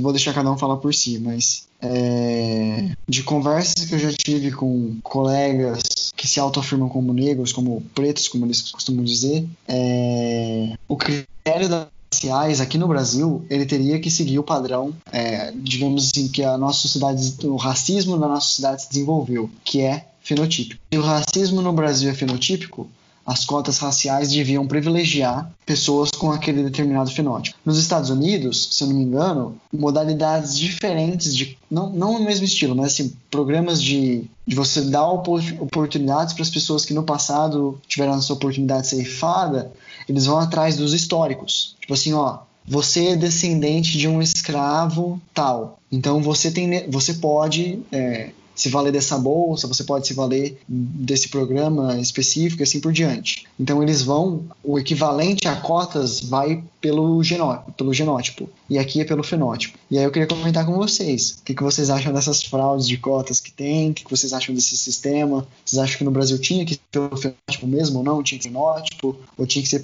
vou 0.01 0.12
deixar 0.12 0.35
cada 0.35 0.51
um 0.51 0.59
falar 0.59 0.76
por 0.78 0.95
si, 0.95 1.18
mas 1.18 1.66
é, 1.80 2.91
de 3.09 3.22
conversas 3.22 3.85
que 3.85 3.95
eu 3.95 3.99
já 3.99 4.12
tive 4.12 4.53
com 4.53 4.97
colegas 5.03 5.83
que 6.16 6.28
se 6.28 6.39
autoafirmam 6.39 6.89
como 6.89 7.12
negros, 7.12 7.53
como 7.53 7.83
pretos, 7.95 8.28
como 8.28 8.47
eles 8.47 8.70
costumam 8.70 9.05
dizer, 9.05 9.47
é, 9.66 10.74
o 10.89 10.97
critério 10.97 11.68
das 11.68 11.87
raciais 12.12 12.60
aqui 12.60 12.76
no 12.76 12.86
Brasil, 12.86 13.44
ele 13.48 13.64
teria 13.64 13.98
que 13.98 14.10
seguir 14.10 14.38
o 14.38 14.44
padrão, 14.44 14.94
é, 15.10 15.52
digamos 15.56 16.10
assim, 16.10 16.28
que 16.28 16.44
a 16.44 16.58
nossa 16.58 16.80
sociedade, 16.80 17.34
o 17.44 17.56
racismo 17.56 18.16
na 18.16 18.28
nossa 18.28 18.46
sociedade 18.46 18.82
se 18.82 18.88
desenvolveu, 18.90 19.50
que 19.64 19.80
é 19.80 20.06
fenotípico. 20.22 20.80
Se 20.92 20.98
o 20.98 21.02
racismo 21.02 21.62
no 21.62 21.72
Brasil 21.72 22.10
é 22.10 22.14
fenotípico, 22.14 22.88
as 23.24 23.44
cotas 23.44 23.78
raciais 23.78 24.30
deviam 24.30 24.66
privilegiar 24.66 25.50
pessoas 25.64 26.10
com 26.10 26.32
aquele 26.32 26.64
determinado 26.64 27.10
fenótipo. 27.10 27.56
Nos 27.64 27.78
Estados 27.78 28.10
Unidos, 28.10 28.68
se 28.72 28.82
eu 28.82 28.88
não 28.88 28.96
me 28.96 29.04
engano, 29.04 29.56
modalidades 29.72 30.58
diferentes 30.58 31.34
de 31.34 31.56
não, 31.70 31.88
não 31.88 32.18
no 32.18 32.24
mesmo 32.24 32.44
estilo, 32.44 32.74
mas 32.74 32.92
assim, 32.92 33.12
programas 33.30 33.80
de, 33.80 34.24
de 34.44 34.56
você 34.56 34.82
dar 34.82 35.08
oportunidades 35.08 36.34
para 36.34 36.42
as 36.42 36.50
pessoas 36.50 36.84
que 36.84 36.92
no 36.92 37.04
passado 37.04 37.80
tiveram 37.86 38.14
essa 38.14 38.32
oportunidade 38.32 38.88
ceifada, 38.88 39.72
eles 40.12 40.26
vão 40.26 40.38
atrás 40.38 40.76
dos 40.76 40.92
históricos. 40.92 41.74
Tipo 41.80 41.94
assim, 41.94 42.12
ó, 42.12 42.40
você 42.66 43.08
é 43.08 43.16
descendente 43.16 43.98
de 43.98 44.06
um 44.06 44.22
escravo 44.22 45.20
tal. 45.34 45.78
Então 45.90 46.22
você 46.22 46.50
tem, 46.50 46.88
você 46.90 47.14
pode 47.14 47.80
é, 47.90 48.30
se 48.55 48.68
valer 48.68 48.92
dessa 48.92 49.18
bolsa, 49.18 49.66
você 49.66 49.84
pode 49.84 50.07
se 50.07 50.14
valer 50.14 50.59
desse 50.68 51.28
programa 51.28 51.98
específico 51.98 52.62
e 52.62 52.64
assim 52.64 52.80
por 52.80 52.92
diante. 52.92 53.46
Então 53.59 53.82
eles 53.82 54.03
vão, 54.03 54.44
o 54.62 54.78
equivalente 54.78 55.48
a 55.48 55.57
cotas 55.57 56.20
vai 56.20 56.62
pelo, 56.80 57.22
genó, 57.22 57.59
pelo 57.76 57.94
genótipo 57.94 58.50
e 58.68 58.78
aqui 58.78 59.00
é 59.00 59.05
pelo 59.05 59.22
fenótipo. 59.22 59.78
E 59.90 59.98
aí 59.98 60.05
eu 60.05 60.11
queria 60.11 60.26
comentar 60.26 60.66
com 60.66 60.74
vocês, 60.74 61.38
o 61.40 61.44
que, 61.44 61.55
que 61.55 61.62
vocês 61.62 61.90
acham 61.90 62.12
dessas 62.12 62.42
fraudes 62.42 62.88
de 62.88 62.96
cotas 62.96 63.40
que 63.40 63.53
tem, 63.53 63.90
o 63.90 63.94
que, 63.94 64.05
que 64.05 64.11
vocês 64.11 64.32
acham 64.32 64.55
desse 64.55 64.76
sistema, 64.76 65.46
vocês 65.64 65.80
acham 65.80 65.98
que 65.98 66.05
no 66.05 66.11
Brasil 66.11 66.38
tinha 66.38 66.64
que 66.64 66.74
ser 66.74 66.80
pelo 66.90 67.16
fenótipo 67.16 67.66
mesmo 67.66 67.98
ou 67.98 68.05
não, 68.05 68.22
tinha 68.22 68.38
que 68.38 68.44
ser 68.44 68.50
fenótipo, 68.50 69.16
ou 69.38 69.46
tinha 69.46 69.62
que 69.62 69.68
ser 69.68 69.82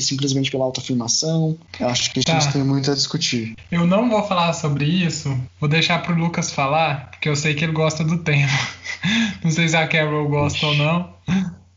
simplesmente 0.00 0.50
pela 0.50 0.64
autoafirmação? 0.64 1.56
Eu 1.80 1.88
acho 1.88 2.12
que 2.12 2.20
a 2.20 2.32
gente 2.32 2.46
tá. 2.46 2.52
tem 2.52 2.62
muito 2.62 2.90
a 2.90 2.94
discutir. 2.94 3.56
Eu 3.70 3.86
não 3.86 4.08
vou 4.08 4.22
falar 4.22 4.52
sobre 4.52 4.84
isso, 4.84 5.36
vou 5.58 5.68
deixar 5.68 6.02
pro 6.02 6.14
Lucas 6.14 6.50
falar, 6.50 7.10
porque 7.10 7.28
eu 7.28 7.34
sei 7.34 7.54
que 7.54 7.64
ele 7.64 7.72
gosta 7.72 8.04
do 8.06 8.18
tema. 8.18 8.58
não 9.42 9.50
sei 9.50 9.68
se 9.68 9.76
a 9.76 9.86
Carol 9.86 10.28
gosta 10.28 10.66
ou 10.66 10.74
não. 10.74 11.16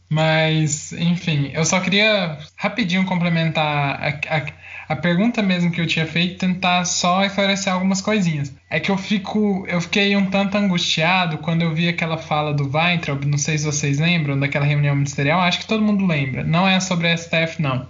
Mas, 0.10 0.92
enfim, 0.94 1.52
eu 1.54 1.64
só 1.64 1.80
queria 1.80 2.40
rapidinho 2.56 3.06
complementar 3.06 3.64
a, 4.02 4.38
a, 4.38 4.46
a, 4.90 4.96
pergunta 4.96 5.44
mesmo 5.44 5.70
que 5.72 5.80
eu 5.80 5.86
tinha 5.86 6.08
feito, 6.08 6.40
tentar 6.40 6.84
só 6.86 7.24
esclarecer 7.24 7.72
algumas 7.72 8.02
coisinhas. 8.02 8.52
É 8.72 8.80
que 8.80 8.90
eu 8.90 8.98
fico, 8.98 9.66
eu 9.68 9.80
fiquei 9.80 10.16
um 10.16 10.26
tanto 10.26 10.58
angustiado 10.58 11.38
quando 11.38 11.62
eu 11.62 11.76
vi 11.76 11.88
aquela 11.88 12.18
fala 12.18 12.56
do 12.56 12.76
Weintraub, 12.76 13.24
não 13.26 13.38
sei 13.38 13.60
se 13.60 13.66
vocês 13.66 14.00
lembram 14.00 14.40
daquela 14.40 14.66
reunião 14.66 14.96
ministerial, 14.96 15.42
acho 15.42 15.60
que 15.60 15.68
todo 15.68 15.84
mundo 15.84 16.08
lembra. 16.08 16.44
Não 16.44 16.68
é 16.68 16.80
sobre 16.80 17.08
a 17.08 17.16
STF, 17.16 17.62
não. 17.62 17.86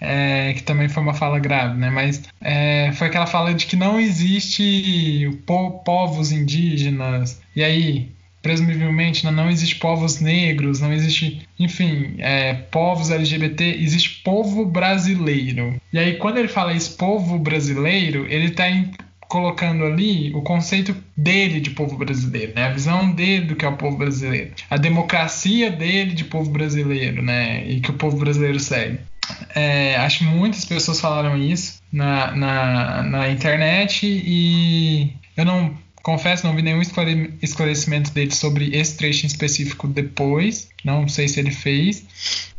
É, 0.00 0.52
que 0.52 0.62
também 0.62 0.88
foi 0.88 1.02
uma 1.02 1.14
fala 1.14 1.38
grave, 1.38 1.78
né? 1.78 1.90
Mas 1.90 2.22
é, 2.40 2.92
foi 2.92 3.06
aquela 3.06 3.26
fala 3.26 3.54
de 3.54 3.66
que 3.66 3.76
não 3.76 3.98
existe 3.98 5.30
po 5.46 5.70
povos 5.84 6.32
indígenas. 6.32 7.40
E 7.54 7.64
aí, 7.64 8.10
presumivelmente 8.46 9.24
né, 9.24 9.32
não 9.32 9.50
existe 9.50 9.74
povos 9.76 10.20
negros, 10.20 10.80
não 10.80 10.92
existe, 10.92 11.40
enfim, 11.58 12.14
é, 12.18 12.54
povos 12.54 13.10
LGBT, 13.10 13.64
existe 13.80 14.20
povo 14.22 14.64
brasileiro. 14.64 15.80
E 15.92 15.98
aí, 15.98 16.14
quando 16.16 16.38
ele 16.38 16.46
fala 16.46 16.72
esse 16.72 16.90
povo 16.90 17.38
brasileiro, 17.38 18.24
ele 18.28 18.46
está 18.46 18.66
colocando 19.28 19.84
ali 19.84 20.32
o 20.34 20.42
conceito 20.42 20.94
dele 21.16 21.60
de 21.60 21.70
povo 21.70 21.96
brasileiro, 21.96 22.52
né? 22.54 22.66
A 22.66 22.72
visão 22.72 23.10
dele 23.10 23.46
do 23.46 23.56
que 23.56 23.64
é 23.64 23.68
o 23.68 23.76
povo 23.76 23.96
brasileiro, 23.96 24.52
a 24.70 24.76
democracia 24.76 25.68
dele 25.68 26.12
de 26.14 26.24
povo 26.24 26.48
brasileiro, 26.50 27.22
né? 27.22 27.66
E 27.68 27.80
que 27.80 27.90
o 27.90 27.94
povo 27.94 28.16
brasileiro 28.16 28.60
segue. 28.60 29.00
É, 29.54 29.96
acho 29.96 30.18
que 30.18 30.24
muitas 30.24 30.64
pessoas 30.64 31.00
falaram 31.00 31.36
isso 31.36 31.80
na, 31.92 32.32
na, 32.32 33.02
na 33.02 33.30
internet 33.30 34.06
e 34.06 35.12
eu 35.36 35.44
não 35.44 35.76
confesso, 36.02 36.46
não 36.46 36.54
vi 36.54 36.62
nenhum 36.62 36.80
esclarecimento 37.42 38.12
dele 38.12 38.32
sobre 38.32 38.76
esse 38.76 38.96
trecho 38.96 39.24
em 39.24 39.28
específico 39.28 39.88
depois. 39.88 40.68
Não 40.84 41.08
sei 41.08 41.26
se 41.26 41.40
ele 41.40 41.50
fez, 41.50 42.04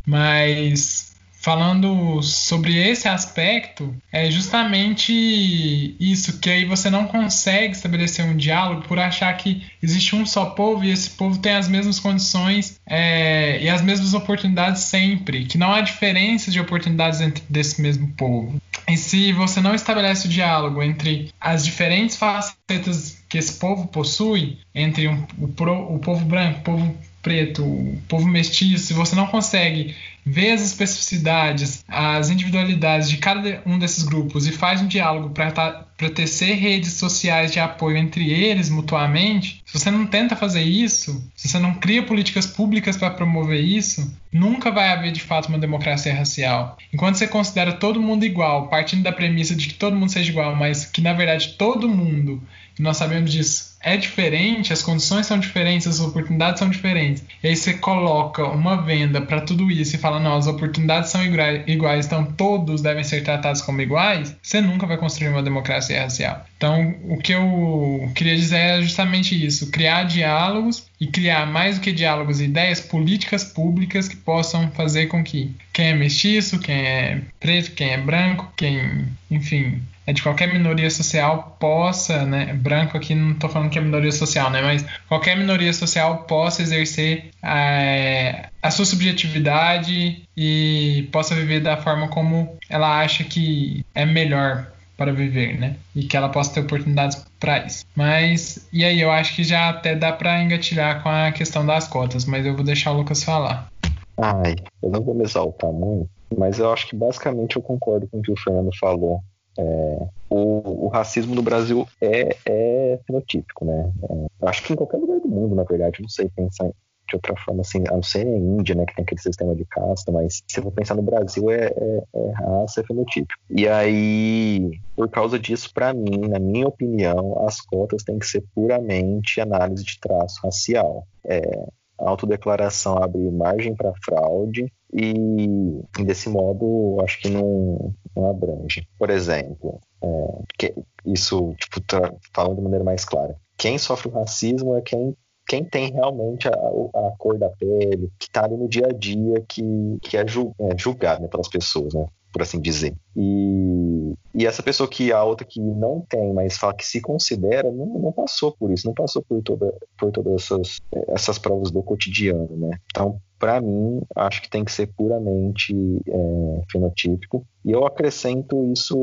mas 0.05 1.06
falando 1.47 2.21
sobre 2.21 2.75
esse 2.75 3.07
aspecto, 3.07 3.95
é 4.11 4.29
justamente 4.29 5.95
isso, 5.97 6.41
que 6.41 6.49
aí 6.49 6.65
você 6.65 6.89
não 6.89 7.07
consegue 7.07 7.73
estabelecer 7.73 8.25
um 8.25 8.35
diálogo 8.35 8.81
por 8.81 8.99
achar 8.99 9.31
que 9.37 9.65
existe 9.81 10.13
um 10.13 10.25
só 10.25 10.47
povo 10.47 10.83
e 10.83 10.91
esse 10.91 11.11
povo 11.11 11.37
tem 11.37 11.55
as 11.55 11.69
mesmas 11.69 12.01
condições 12.01 12.81
é, 12.85 13.63
e 13.63 13.69
as 13.69 13.81
mesmas 13.81 14.13
oportunidades 14.13 14.81
sempre, 14.81 15.45
que 15.45 15.57
não 15.57 15.71
há 15.71 15.79
diferença 15.79 16.51
de 16.51 16.59
oportunidades 16.59 17.21
entre 17.21 17.41
desse 17.49 17.81
mesmo 17.81 18.09
povo. 18.17 18.61
E 18.85 18.97
se 18.97 19.31
você 19.31 19.61
não 19.61 19.73
estabelece 19.73 20.27
o 20.27 20.29
diálogo 20.29 20.83
entre 20.83 21.31
as 21.39 21.63
diferentes 21.63 22.17
facetas 22.17 23.23
que 23.29 23.37
esse 23.37 23.53
povo 23.53 23.87
possui, 23.87 24.57
entre 24.75 25.07
um, 25.07 25.25
o, 25.39 25.47
pro, 25.47 25.95
o 25.95 25.97
povo 25.99 26.25
branco, 26.25 26.59
o 26.59 26.63
povo 26.63 26.97
preto, 27.21 27.63
o 27.63 28.01
povo 28.07 28.27
mestiço, 28.27 28.85
se 28.85 28.93
você 28.93 29.15
não 29.15 29.27
consegue 29.27 29.95
vê 30.27 30.51
as 30.51 30.61
especificidades, 30.61 31.85
as 31.87 32.29
individualidades 32.29 33.09
de 33.09 33.17
cada 33.17 33.61
um 33.65 33.79
desses 33.79 34.03
grupos 34.03 34.45
e 34.45 34.51
faz 34.51 34.81
um 34.81 34.87
diálogo 34.87 35.29
para 35.29 36.09
tecer 36.13 36.55
redes 36.55 36.93
sociais 36.93 37.51
de 37.51 37.59
apoio 37.59 37.97
entre 37.97 38.31
eles 38.31 38.69
mutuamente, 38.69 39.63
se 39.65 39.79
você 39.79 39.89
não 39.89 40.05
tenta 40.05 40.35
fazer 40.35 40.63
isso, 40.63 41.25
se 41.35 41.47
você 41.47 41.59
não 41.59 41.75
cria 41.75 42.03
políticas 42.03 42.45
públicas 42.45 42.97
para 42.97 43.09
promover 43.09 43.61
isso, 43.61 44.15
nunca 44.31 44.69
vai 44.69 44.89
haver 44.89 45.11
de 45.11 45.21
fato 45.21 45.47
uma 45.47 45.57
democracia 45.57 46.13
racial. 46.13 46.77
Enquanto 46.93 47.15
você 47.15 47.27
considera 47.27 47.71
todo 47.71 48.01
mundo 48.01 48.25
igual, 48.25 48.67
partindo 48.67 49.03
da 49.03 49.11
premissa 49.11 49.55
de 49.55 49.67
que 49.67 49.73
todo 49.75 49.95
mundo 49.95 50.11
seja 50.11 50.29
igual, 50.29 50.55
mas 50.55 50.85
que 50.85 51.01
na 51.01 51.13
verdade 51.13 51.55
todo 51.57 51.87
mundo, 51.87 52.43
nós 52.81 52.97
sabemos 52.97 53.31
disso, 53.31 53.77
é 53.81 53.95
diferente, 53.95 54.73
as 54.73 54.81
condições 54.81 55.25
são 55.25 55.39
diferentes, 55.39 55.87
as 55.87 55.99
oportunidades 55.99 56.59
são 56.59 56.69
diferentes. 56.69 57.23
E 57.43 57.47
aí 57.47 57.55
você 57.55 57.73
coloca 57.75 58.43
uma 58.45 58.81
venda 58.81 59.21
para 59.21 59.41
tudo 59.41 59.71
isso 59.71 59.95
e 59.95 59.99
fala, 59.99 60.19
não, 60.19 60.35
as 60.35 60.47
oportunidades 60.47 61.09
são 61.09 61.23
iguais, 61.23 62.05
então 62.05 62.25
todos 62.25 62.81
devem 62.81 63.03
ser 63.03 63.23
tratados 63.23 63.61
como 63.61 63.81
iguais, 63.81 64.35
você 64.41 64.61
nunca 64.61 64.85
vai 64.85 64.97
construir 64.97 65.29
uma 65.29 65.43
democracia 65.43 66.01
racial. 66.01 66.45
Então, 66.57 66.95
o 67.03 67.17
que 67.17 67.33
eu 67.33 68.11
queria 68.15 68.35
dizer 68.35 68.57
é 68.57 68.81
justamente 68.81 69.45
isso: 69.45 69.69
criar 69.69 70.03
diálogos 70.03 70.87
e 70.99 71.05
criar 71.05 71.45
mais 71.45 71.77
do 71.77 71.81
que 71.81 71.91
diálogos, 71.91 72.41
ideias 72.41 72.81
políticas 72.81 73.43
públicas 73.43 74.07
que 74.07 74.15
possam 74.15 74.71
fazer 74.71 75.05
com 75.05 75.23
que 75.23 75.55
quem 75.71 75.89
é 75.89 75.93
mestiço, 75.93 76.59
quem 76.59 76.75
é 76.75 77.21
preto, 77.39 77.71
quem 77.71 77.91
é 77.91 77.97
branco, 77.97 78.51
quem, 78.55 79.05
enfim, 79.29 79.81
é 80.07 80.13
de 80.13 80.23
qualquer 80.23 80.51
minoria 80.51 80.89
social 80.89 81.57
possa, 81.59 82.25
né, 82.25 82.53
branco 82.53 82.95
aqui 82.95 83.13
não 83.13 83.31
estou 83.31 83.49
falando 83.49 83.69
que 83.69 83.77
é 83.77 83.81
minoria 83.81 84.11
social, 84.11 84.49
né, 84.49 84.61
mas 84.61 84.85
qualquer 85.09 85.37
minoria 85.37 85.73
social 85.73 86.23
possa 86.23 86.61
exercer 86.61 87.25
é, 87.43 88.47
a 88.61 88.71
sua 88.71 88.85
subjetividade 88.85 90.23
e 90.35 91.09
possa 91.11 91.35
viver 91.35 91.59
da 91.59 91.75
forma 91.75 92.07
como 92.07 92.57
ela 92.69 93.01
acha 93.01 93.25
que 93.25 93.85
é 93.93 94.05
melhor 94.05 94.71
para 94.95 95.13
viver, 95.13 95.59
né? 95.59 95.75
E 95.95 96.03
que 96.03 96.17
ela 96.17 96.27
possa 96.27 96.55
ter 96.55 96.61
oportunidades 96.61 97.23
para 97.39 97.63
isso. 97.65 97.85
Mas 97.95 98.67
e 98.73 98.83
aí 98.83 98.99
eu 98.99 99.11
acho 99.11 99.35
que 99.35 99.43
já 99.43 99.69
até 99.69 99.95
dá 99.95 100.11
para 100.11 100.41
engatilhar 100.41 101.03
com 101.03 101.09
a 101.09 101.31
questão 101.31 101.63
das 101.63 101.87
cotas, 101.87 102.25
mas 102.25 102.45
eu 102.45 102.55
vou 102.55 102.65
deixar 102.65 102.91
o 102.91 102.97
Lucas 102.97 103.23
falar. 103.23 103.71
Ai, 104.17 104.55
eu 104.81 104.89
não 104.89 105.01
vou 105.01 105.13
me 105.13 105.23
exaltar 105.23 105.71
muito, 105.71 106.09
mas 106.35 106.57
eu 106.57 106.73
acho 106.73 106.87
que 106.87 106.95
basicamente 106.95 107.55
eu 107.55 107.61
concordo 107.61 108.07
com 108.07 108.17
o 108.17 108.21
que 108.23 108.31
o 108.31 108.35
Fernando 108.35 108.71
falou. 108.79 109.21
É, 109.57 110.07
o, 110.29 110.85
o, 110.85 110.87
racismo 110.87 111.33
no 111.33 111.41
Brasil 111.41 111.87
é, 112.01 112.35
é 112.45 112.99
fenotípico, 113.05 113.65
né? 113.65 113.91
É, 114.09 114.47
acho 114.47 114.63
que 114.63 114.73
em 114.73 114.75
qualquer 114.75 114.97
lugar 114.97 115.19
do 115.19 115.27
mundo, 115.27 115.55
na 115.55 115.63
verdade, 115.63 116.01
não 116.01 116.09
sei 116.09 116.29
pensar 116.29 116.69
de 117.07 117.15
outra 117.15 117.35
forma, 117.37 117.61
assim, 117.61 117.83
a 117.87 117.93
não 117.93 118.03
ser 118.03 118.27
a 118.27 118.37
Índia, 118.37 118.75
né, 118.75 118.85
que 118.85 118.93
tem 118.93 119.03
aquele 119.03 119.21
sistema 119.21 119.55
de 119.55 119.63
casta, 119.65 120.11
mas 120.11 120.43
se 120.45 120.59
eu 120.59 120.71
pensar 120.71 120.95
no 120.95 121.01
Brasil, 121.01 121.49
é, 121.49 121.67
é, 121.67 122.03
é 122.13 122.31
raça, 122.31 122.81
é 122.81 122.83
fenotípico. 122.83 123.39
E 123.49 123.67
aí, 123.67 124.79
por 124.95 125.09
causa 125.09 125.39
disso, 125.39 125.71
para 125.73 125.93
mim, 125.93 126.27
na 126.27 126.37
minha 126.37 126.67
opinião, 126.67 127.47
as 127.47 127.61
cotas 127.61 128.03
têm 128.03 128.19
que 128.19 128.27
ser 128.27 128.43
puramente 128.53 129.39
análise 129.39 129.85
de 129.85 129.97
traço 129.99 130.41
racial. 130.43 131.07
É, 131.25 131.67
autodeclaração 131.97 133.01
abre 133.01 133.31
margem 133.31 133.73
para 133.73 133.93
fraude 134.03 134.71
e, 134.93 136.03
desse 136.03 136.29
modo, 136.29 137.01
acho 137.03 137.19
que 137.19 137.29
não, 137.29 137.93
não 138.15 138.29
abrange. 138.29 138.87
Por 138.97 139.09
exemplo, 139.09 139.79
é, 140.01 140.73
isso, 141.05 141.53
tipo, 141.59 141.81
tá 141.81 142.13
falando 142.33 142.57
de 142.57 142.61
maneira 142.61 142.83
mais 142.83 143.03
clara, 143.03 143.35
quem 143.57 143.77
sofre 143.77 144.09
o 144.09 144.13
racismo 144.13 144.75
é 144.75 144.81
quem 144.81 145.15
quem 145.47 145.63
tem 145.63 145.91
realmente 145.93 146.47
a, 146.47 146.51
a 146.51 147.13
cor 147.17 147.37
da 147.37 147.49
pele, 147.49 148.11
que 148.19 148.25
está 148.25 148.43
ali 148.43 148.57
no 148.57 148.67
dia 148.67 148.87
a 148.87 148.93
dia, 148.93 149.43
que, 149.47 149.63
que 150.01 150.17
é, 150.17 150.21
é 150.21 150.77
julgado 150.77 151.21
né, 151.21 151.27
pelas 151.27 151.47
pessoas, 151.47 151.93
né? 151.93 152.05
por 152.31 152.41
assim 152.41 152.59
dizer. 152.59 152.93
E, 153.15 154.13
e 154.35 154.45
essa 154.45 154.61
pessoa 154.61 154.87
que 154.87 155.11
a 155.11 155.23
outra 155.23 155.45
que 155.45 155.59
não 155.59 156.05
tem, 156.07 156.33
mas 156.33 156.57
fala 156.57 156.75
que 156.75 156.85
se 156.85 157.01
considera, 157.01 157.71
não, 157.71 157.85
não 157.85 158.11
passou 158.11 158.51
por 158.51 158.71
isso, 158.71 158.85
não 158.85 158.93
passou 158.93 159.23
por, 159.23 159.41
toda, 159.41 159.73
por 159.97 160.11
todas 160.11 160.43
essas, 160.43 160.79
essas 161.07 161.39
provas 161.39 161.71
do 161.71 161.81
cotidiano, 161.81 162.55
né? 162.55 162.77
Então, 162.91 163.19
para 163.39 163.59
mim, 163.61 164.01
acho 164.15 164.41
que 164.41 164.49
tem 164.49 164.63
que 164.63 164.71
ser 164.71 164.87
puramente 164.87 165.73
é, 166.07 166.61
fenotípico. 166.71 167.45
E 167.65 167.71
eu 167.71 167.85
acrescento 167.85 168.71
isso 168.71 168.95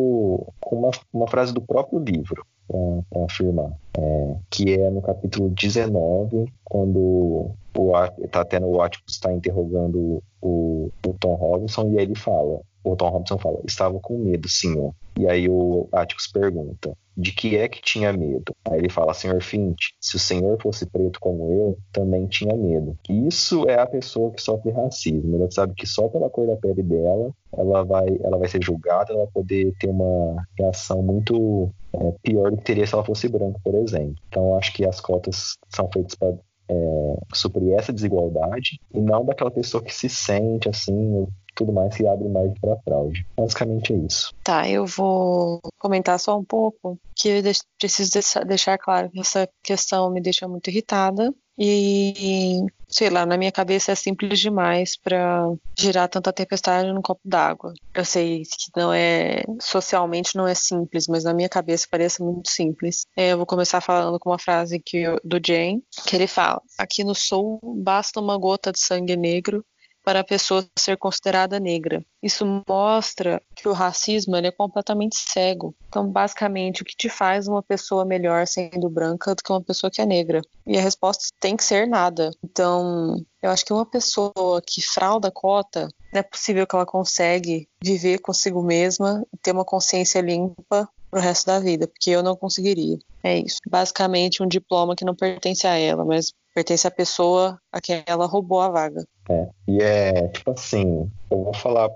com 0.60 0.76
uma, 0.76 0.90
uma 1.12 1.26
frase 1.26 1.52
do 1.52 1.60
próprio 1.60 1.98
livro 1.98 2.44
para 2.68 3.24
afirmar, 3.24 3.72
é, 3.96 4.36
que 4.50 4.72
é 4.72 4.90
no 4.90 5.02
capítulo 5.02 5.50
19, 5.50 6.52
quando 6.64 7.50
o 7.76 7.92
tá 8.28 8.44
tendo 8.44 8.66
o 8.66 8.80
Atticus 8.80 9.14
está 9.14 9.32
interrogando 9.32 10.22
o, 10.40 10.90
o 11.06 11.14
Tom 11.14 11.34
Robinson 11.34 11.90
e 11.90 11.98
ele 11.98 12.14
fala, 12.14 12.60
o 12.84 12.96
Tom 12.96 13.08
Robinson 13.08 13.38
fala, 13.38 13.60
estava 13.66 13.98
com 13.98 14.18
medo, 14.18 14.48
senhor. 14.48 14.94
E 15.18 15.26
aí 15.26 15.48
o 15.48 15.88
Atticus 15.92 16.26
pergunta, 16.26 16.92
de 17.16 17.32
que 17.32 17.56
é 17.56 17.68
que 17.68 17.80
tinha 17.80 18.12
medo? 18.12 18.54
Aí 18.64 18.78
ele 18.78 18.90
fala, 18.90 19.14
senhor 19.14 19.40
Fint, 19.40 19.78
se 20.00 20.16
o 20.16 20.18
senhor 20.18 20.60
fosse 20.60 20.84
preto 20.84 21.20
como 21.20 21.50
eu, 21.50 21.78
também 21.92 22.26
tinha 22.26 22.54
medo. 22.56 22.98
Isso 23.08 23.68
é 23.68 23.78
a 23.80 23.86
pessoa 23.86 24.32
que 24.32 24.42
sofre 24.42 24.72
racismo. 24.72 25.36
Ela 25.36 25.50
sabe 25.50 25.74
que 25.74 25.86
só 25.86 26.08
pela 26.08 26.28
cor 26.28 26.46
da 26.46 26.56
pele 26.56 26.82
dela, 26.82 27.30
ela 27.56 27.84
vai, 27.84 28.06
ela 28.22 28.36
vai 28.36 28.48
ser 28.48 28.62
julgada, 28.62 29.12
ela 29.12 29.24
vai 29.24 29.32
poder 29.32 29.72
ter 29.78 29.88
uma 29.88 30.44
reação 30.58 31.02
muito 31.02 31.70
é, 31.94 32.12
pior 32.22 32.50
do 32.50 32.56
que 32.58 32.64
teria 32.64 32.86
se 32.86 32.94
ela 32.94 33.04
fosse 33.04 33.28
branca, 33.28 33.58
por 33.62 33.74
exemplo. 33.76 34.16
Então, 34.28 34.58
acho 34.58 34.72
que 34.72 34.84
as 34.84 35.00
cotas 35.00 35.56
são 35.70 35.88
feitas 35.92 36.16
para 36.16 36.34
é, 36.68 37.16
suprir 37.32 37.74
essa 37.74 37.92
desigualdade 37.92 38.80
e 38.92 39.00
não 39.00 39.24
daquela 39.24 39.50
pessoa 39.50 39.82
que 39.82 39.94
se 39.94 40.08
sente 40.08 40.68
assim, 40.68 41.26
tudo 41.54 41.72
mais 41.72 41.96
que 41.96 42.06
abre 42.06 42.28
mais 42.28 42.52
para 42.58 42.76
fraude. 42.78 43.26
Basicamente 43.36 43.92
é 43.92 43.96
isso. 43.96 44.34
Tá, 44.42 44.68
eu 44.68 44.86
vou 44.86 45.60
comentar 45.78 46.18
só 46.18 46.38
um 46.38 46.44
pouco 46.44 46.98
que 47.16 47.28
eu 47.28 47.42
preciso 47.78 48.10
deixar 48.46 48.78
claro 48.78 49.10
que 49.10 49.20
essa 49.20 49.48
questão 49.62 50.10
me 50.10 50.20
deixa 50.20 50.48
muito 50.48 50.68
irritada 50.68 51.32
e 51.58 52.64
sei 52.88 53.10
lá, 53.10 53.26
na 53.26 53.36
minha 53.36 53.50
cabeça 53.50 53.90
é 53.90 53.94
simples 53.94 54.38
demais 54.38 54.96
para 54.96 55.52
girar 55.76 56.08
tanta 56.08 56.32
tempestade 56.32 56.92
num 56.92 57.02
copo 57.02 57.20
d'água. 57.24 57.74
Eu 57.92 58.04
sei 58.04 58.42
que 58.42 58.70
não 58.76 58.92
é 58.92 59.42
socialmente 59.60 60.36
não 60.36 60.46
é 60.46 60.54
simples, 60.54 61.08
mas 61.08 61.24
na 61.24 61.34
minha 61.34 61.48
cabeça 61.48 61.88
parece 61.90 62.22
muito 62.22 62.48
simples. 62.48 63.04
É, 63.16 63.32
eu 63.32 63.36
vou 63.36 63.46
começar 63.46 63.80
falando 63.80 64.18
com 64.20 64.30
uma 64.30 64.38
frase 64.38 64.78
que 64.78 65.04
do 65.24 65.40
Jane, 65.44 65.82
que 66.06 66.14
ele 66.14 66.28
fala: 66.28 66.62
"Aqui 66.78 67.02
no 67.02 67.14
sul 67.14 67.58
basta 67.82 68.20
uma 68.20 68.38
gota 68.38 68.70
de 68.70 68.78
sangue 68.78 69.16
negro 69.16 69.64
para 70.04 70.20
a 70.20 70.24
pessoa 70.24 70.64
ser 70.78 70.98
considerada 70.98 71.58
negra. 71.58 72.04
Isso 72.22 72.44
mostra 72.68 73.40
que 73.56 73.66
o 73.66 73.72
racismo 73.72 74.36
é 74.36 74.50
completamente 74.50 75.16
cego. 75.16 75.74
Então, 75.88 76.06
basicamente, 76.06 76.82
o 76.82 76.84
que 76.84 76.96
te 76.96 77.08
faz 77.08 77.48
uma 77.48 77.62
pessoa 77.62 78.04
melhor 78.04 78.46
sendo 78.46 78.88
branca 78.90 79.34
do 79.34 79.42
que 79.42 79.50
uma 79.50 79.62
pessoa 79.62 79.90
que 79.90 80.02
é 80.02 80.06
negra? 80.06 80.42
E 80.66 80.76
a 80.76 80.82
resposta 80.82 81.24
tem 81.40 81.56
que 81.56 81.64
ser 81.64 81.86
nada. 81.86 82.30
Então, 82.44 83.16
eu 83.42 83.50
acho 83.50 83.64
que 83.64 83.72
uma 83.72 83.86
pessoa 83.86 84.62
que 84.66 84.82
frauda 84.82 85.28
a 85.28 85.32
cota, 85.32 85.88
não 86.12 86.20
é 86.20 86.22
possível 86.22 86.66
que 86.66 86.74
ela 86.74 86.86
consegue 86.86 87.68
viver 87.82 88.18
consigo 88.18 88.62
mesma 88.62 89.24
e 89.32 89.38
ter 89.38 89.52
uma 89.52 89.64
consciência 89.64 90.20
limpa 90.20 90.88
pro 91.10 91.20
resto 91.20 91.46
da 91.46 91.60
vida, 91.60 91.86
porque 91.86 92.10
eu 92.10 92.22
não 92.22 92.36
conseguiria. 92.36 92.98
É 93.22 93.38
isso. 93.38 93.58
Basicamente, 93.68 94.42
um 94.42 94.48
diploma 94.48 94.96
que 94.96 95.04
não 95.04 95.14
pertence 95.14 95.66
a 95.66 95.76
ela, 95.76 96.04
mas 96.04 96.32
pertence 96.54 96.86
à 96.86 96.90
pessoa 96.90 97.58
a 97.72 97.80
quem 97.80 98.02
ela 98.06 98.26
roubou 98.26 98.60
a 98.60 98.68
vaga. 98.68 99.04
É, 99.28 99.48
e 99.66 99.82
é 99.82 100.28
tipo 100.28 100.52
assim, 100.52 101.10
eu 101.30 101.44
vou 101.44 101.54
falar, 101.54 101.90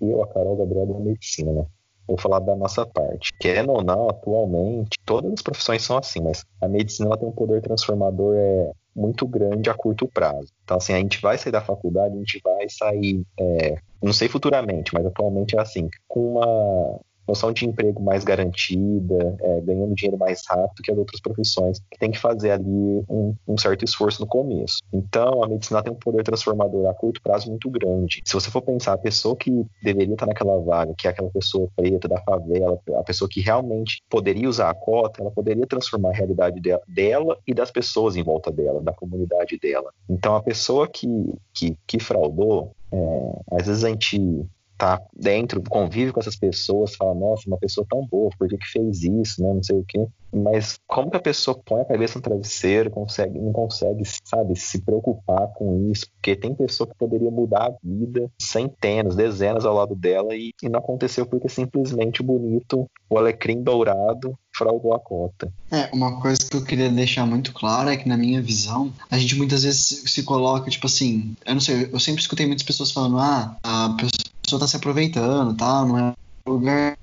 eu, 0.00 0.22
a 0.22 0.28
Carol 0.28 0.56
Gabriel 0.56 0.86
da 0.86 0.98
medicina, 0.98 1.52
né? 1.52 1.66
vou 2.08 2.16
falar 2.16 2.40
da 2.40 2.56
nossa 2.56 2.86
parte. 2.86 3.32
Querendo 3.38 3.70
ou 3.70 3.84
não, 3.84 4.08
atualmente, 4.08 4.98
todas 5.04 5.30
as 5.34 5.42
profissões 5.42 5.82
são 5.82 5.98
assim, 5.98 6.20
mas 6.20 6.44
a 6.60 6.66
medicina 6.66 7.16
tem 7.16 7.28
um 7.28 7.32
poder 7.32 7.60
transformador 7.60 8.34
é, 8.34 8.72
muito 8.96 9.26
grande 9.26 9.68
a 9.68 9.74
curto 9.74 10.08
prazo. 10.08 10.48
Então, 10.64 10.78
assim, 10.78 10.94
a 10.94 10.98
gente 10.98 11.20
vai 11.20 11.36
sair 11.36 11.52
da 11.52 11.60
faculdade, 11.60 12.14
a 12.14 12.18
gente 12.18 12.40
vai 12.42 12.66
sair, 12.68 13.22
é, 13.38 13.76
não 14.02 14.12
sei 14.12 14.28
futuramente, 14.28 14.92
mas 14.94 15.04
atualmente 15.04 15.54
é 15.54 15.60
assim, 15.60 15.88
com 16.08 16.36
uma 16.36 16.98
noção 17.28 17.52
de 17.52 17.66
emprego 17.66 18.02
mais 18.02 18.24
garantida, 18.24 19.36
é, 19.40 19.60
ganhando 19.60 19.94
dinheiro 19.94 20.18
mais 20.18 20.42
rápido 20.48 20.82
que 20.82 20.90
as 20.90 20.98
outras 20.98 21.20
profissões, 21.20 21.78
que 21.90 21.98
tem 21.98 22.10
que 22.10 22.18
fazer 22.18 22.52
ali 22.52 22.64
um, 23.08 23.34
um, 23.46 23.58
certo 23.58 23.84
esforço 23.84 24.20
no 24.20 24.26
começo. 24.26 24.78
Então, 24.92 25.44
a 25.44 25.48
medicina 25.48 25.82
tem 25.82 25.92
um 25.92 25.96
poder 25.96 26.22
transformador 26.22 26.88
a 26.88 26.94
curto 26.94 27.22
prazo 27.22 27.50
muito 27.50 27.68
grande. 27.70 28.22
Se 28.24 28.32
você 28.32 28.50
for 28.50 28.62
pensar, 28.62 28.94
a 28.94 28.98
pessoa 28.98 29.36
que 29.36 29.66
deveria 29.82 30.14
estar 30.14 30.26
naquela 30.26 30.58
vaga, 30.58 30.94
que 30.96 31.06
é 31.06 31.10
aquela 31.10 31.30
pessoa 31.30 31.68
preta 31.76 32.08
da 32.08 32.20
favela, 32.22 32.80
a 32.96 33.02
pessoa 33.02 33.28
que 33.28 33.40
realmente 33.40 34.02
poderia 34.08 34.48
usar 34.48 34.70
a 34.70 34.74
cota, 34.74 35.20
ela 35.20 35.30
poderia 35.30 35.66
transformar 35.66 36.10
a 36.10 36.14
realidade 36.14 36.60
dela, 36.60 36.82
dela 36.88 37.38
e 37.46 37.52
das 37.52 37.70
pessoas 37.70 38.16
em 38.16 38.22
volta 38.22 38.50
dela, 38.50 38.80
da 38.80 38.92
comunidade 38.92 39.58
dela. 39.58 39.92
Então, 40.08 40.34
a 40.34 40.42
pessoa 40.42 40.88
que, 40.88 41.08
que, 41.52 41.76
que 41.86 41.98
fraudou, 41.98 42.72
é, 42.90 43.56
às 43.58 43.66
vezes 43.66 43.84
a 43.84 43.88
gente 43.88 44.46
tá 44.78 45.02
dentro, 45.14 45.60
convive 45.68 46.12
com 46.12 46.20
essas 46.20 46.36
pessoas, 46.36 46.94
fala, 46.94 47.12
nossa, 47.12 47.48
uma 47.48 47.58
pessoa 47.58 47.84
tão 47.90 48.06
boa, 48.06 48.30
por 48.38 48.48
que, 48.48 48.56
que 48.56 48.66
fez 48.66 49.02
isso, 49.02 49.42
né? 49.42 49.52
Não 49.52 49.62
sei 49.62 49.76
o 49.76 49.84
quê. 49.84 50.06
Mas 50.32 50.78
como 50.86 51.10
que 51.10 51.16
a 51.16 51.20
pessoa 51.20 51.58
põe 51.64 51.80
a 51.80 51.86
cabeça 51.86 52.18
no 52.18 52.22
travesseiro, 52.22 52.90
consegue, 52.90 53.38
não 53.38 53.52
consegue, 53.52 54.04
sabe, 54.24 54.54
se 54.56 54.80
preocupar 54.80 55.48
com 55.54 55.90
isso? 55.90 56.06
Porque 56.12 56.36
tem 56.36 56.54
pessoa 56.54 56.86
que 56.86 56.94
poderia 56.94 57.30
mudar 57.30 57.66
a 57.66 57.74
vida, 57.82 58.30
centenas, 58.40 59.16
dezenas 59.16 59.64
ao 59.64 59.74
lado 59.74 59.96
dela, 59.96 60.34
e, 60.36 60.52
e 60.62 60.68
não 60.68 60.78
aconteceu 60.78 61.26
porque 61.26 61.48
simplesmente 61.48 62.20
o 62.20 62.24
bonito, 62.24 62.88
o 63.10 63.18
alecrim 63.18 63.62
dourado, 63.62 64.38
fraudou 64.54 64.92
a 64.92 64.98
cota. 64.98 65.50
É, 65.70 65.88
uma 65.92 66.20
coisa 66.20 66.38
que 66.38 66.56
eu 66.56 66.64
queria 66.64 66.90
deixar 66.90 67.24
muito 67.24 67.52
claro 67.52 67.88
é 67.88 67.96
que, 67.96 68.08
na 68.08 68.16
minha 68.16 68.42
visão, 68.42 68.92
a 69.10 69.18
gente 69.18 69.36
muitas 69.36 69.62
vezes 69.62 70.02
se 70.06 70.22
coloca, 70.24 70.70
tipo 70.70 70.86
assim, 70.86 71.34
eu 71.46 71.54
não 71.54 71.60
sei, 71.60 71.88
eu 71.92 72.00
sempre 72.00 72.20
escutei 72.20 72.46
muitas 72.46 72.64
pessoas 72.64 72.90
falando, 72.90 73.18
ah, 73.18 73.56
a 73.62 73.94
pessoa 73.94 74.28
tá 74.56 74.68
se 74.68 74.76
aproveitando, 74.76 75.56
tá, 75.56 75.84
não 75.84 75.98
é 75.98 76.12
lugar 76.46 76.96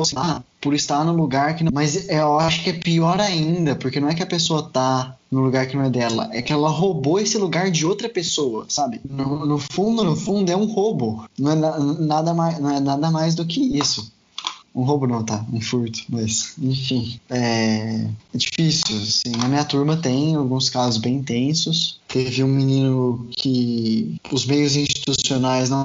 assim, 0.00 0.14
ah, 0.16 0.42
por 0.60 0.72
estar 0.72 1.04
no 1.04 1.12
lugar 1.12 1.54
que 1.54 1.62
não. 1.62 1.70
Mas 1.72 2.08
eu 2.08 2.38
acho 2.38 2.64
que 2.64 2.70
é 2.70 2.72
pior 2.72 3.20
ainda, 3.20 3.76
porque 3.76 4.00
não 4.00 4.08
é 4.08 4.14
que 4.14 4.22
a 4.22 4.26
pessoa 4.26 4.62
tá 4.62 5.14
no 5.30 5.40
lugar 5.40 5.66
que 5.66 5.76
não 5.76 5.84
é 5.84 5.90
dela, 5.90 6.30
é 6.32 6.40
que 6.40 6.52
ela 6.52 6.70
roubou 6.70 7.20
esse 7.20 7.36
lugar 7.36 7.70
de 7.70 7.84
outra 7.84 8.08
pessoa, 8.08 8.64
sabe? 8.68 8.98
No, 9.08 9.44
no 9.44 9.58
fundo, 9.58 10.02
no 10.02 10.16
fundo, 10.16 10.50
é 10.50 10.56
um 10.56 10.64
roubo. 10.64 11.24
Não 11.38 11.52
é 11.52 11.54
nada 11.54 12.32
mais, 12.32 12.58
não 12.58 12.70
é 12.70 12.80
nada 12.80 13.10
mais 13.10 13.34
do 13.34 13.44
que 13.44 13.60
isso. 13.60 14.10
Um 14.74 14.84
roubo 14.84 15.06
não, 15.06 15.24
tá? 15.24 15.44
Um 15.52 15.60
furto, 15.60 16.00
mas 16.08 16.54
enfim. 16.58 17.18
É, 17.28 18.06
é 18.32 18.38
difícil, 18.38 18.96
assim. 18.96 19.32
Na 19.36 19.48
minha 19.48 19.64
turma 19.64 19.96
tem 19.96 20.34
alguns 20.34 20.70
casos 20.70 20.98
bem 20.98 21.22
tensos. 21.22 21.98
Teve 22.06 22.44
um 22.44 22.48
menino 22.48 23.26
que 23.32 24.16
os 24.30 24.46
meios 24.46 24.76
institucionais 24.76 25.68
não 25.68 25.84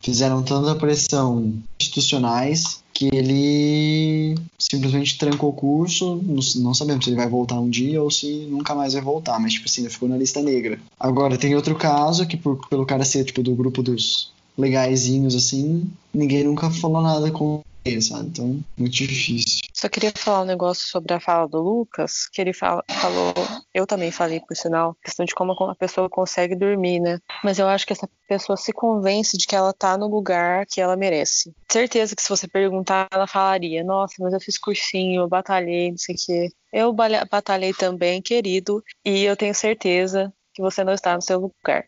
fizeram 0.00 0.42
tanta 0.42 0.74
pressão 0.74 1.54
institucionais 1.80 2.80
que 2.92 3.10
ele 3.12 4.34
simplesmente 4.58 5.18
trancou 5.18 5.50
o 5.50 5.52
curso. 5.52 6.22
Não, 6.56 6.72
sabemos 6.72 7.04
se 7.04 7.10
ele 7.10 7.16
vai 7.16 7.28
voltar 7.28 7.60
um 7.60 7.68
dia 7.68 8.02
ou 8.02 8.10
se 8.10 8.46
nunca 8.50 8.74
mais 8.74 8.94
vai 8.94 9.02
voltar, 9.02 9.38
mas 9.38 9.52
tipo 9.52 9.66
assim, 9.66 9.82
ele 9.82 9.90
ficou 9.90 10.08
na 10.08 10.16
lista 10.16 10.40
negra. 10.40 10.78
Agora 10.98 11.36
tem 11.36 11.54
outro 11.54 11.74
caso 11.74 12.26
que 12.26 12.36
por, 12.36 12.66
pelo 12.68 12.86
cara 12.86 13.04
ser 13.04 13.24
tipo 13.24 13.42
do 13.42 13.54
grupo 13.54 13.82
dos 13.82 14.32
legaisinhos 14.56 15.34
assim, 15.34 15.86
ninguém 16.14 16.44
nunca 16.44 16.70
falou 16.70 17.02
nada 17.02 17.30
com 17.30 17.60
sabe? 18.00 18.28
Então, 18.28 18.58
muito 18.76 18.92
difícil. 18.92 19.65
Só 19.76 19.90
queria 19.90 20.10
falar 20.16 20.40
um 20.40 20.46
negócio 20.46 20.88
sobre 20.88 21.12
a 21.12 21.20
fala 21.20 21.46
do 21.46 21.60
Lucas, 21.60 22.26
que 22.32 22.40
ele 22.40 22.54
fala, 22.54 22.82
falou, 22.88 23.34
eu 23.74 23.86
também 23.86 24.10
falei, 24.10 24.40
por 24.40 24.56
sinal, 24.56 24.96
questão 25.04 25.26
de 25.26 25.34
como 25.34 25.52
a 25.52 25.74
pessoa 25.74 26.08
consegue 26.08 26.56
dormir, 26.56 26.98
né? 26.98 27.18
Mas 27.44 27.58
eu 27.58 27.68
acho 27.68 27.86
que 27.86 27.92
essa 27.92 28.08
pessoa 28.26 28.56
se 28.56 28.72
convence 28.72 29.36
de 29.36 29.46
que 29.46 29.54
ela 29.54 29.74
tá 29.74 29.98
no 29.98 30.06
lugar 30.06 30.64
que 30.64 30.80
ela 30.80 30.96
merece. 30.96 31.54
Certeza 31.70 32.16
que 32.16 32.22
se 32.22 32.30
você 32.30 32.48
perguntar, 32.48 33.06
ela 33.12 33.26
falaria, 33.26 33.84
nossa, 33.84 34.14
mas 34.18 34.32
eu 34.32 34.40
fiz 34.40 34.56
cursinho, 34.56 35.20
eu 35.20 35.28
batalhei, 35.28 35.90
não 35.90 35.98
sei 35.98 36.14
o 36.14 36.18
quê. 36.18 36.48
Eu 36.72 36.92
batalhei 37.30 37.74
também, 37.74 38.22
querido, 38.22 38.82
e 39.04 39.24
eu 39.24 39.36
tenho 39.36 39.54
certeza 39.54 40.32
que 40.54 40.62
você 40.62 40.82
não 40.84 40.94
está 40.94 41.14
no 41.14 41.20
seu 41.20 41.38
lugar. 41.38 41.84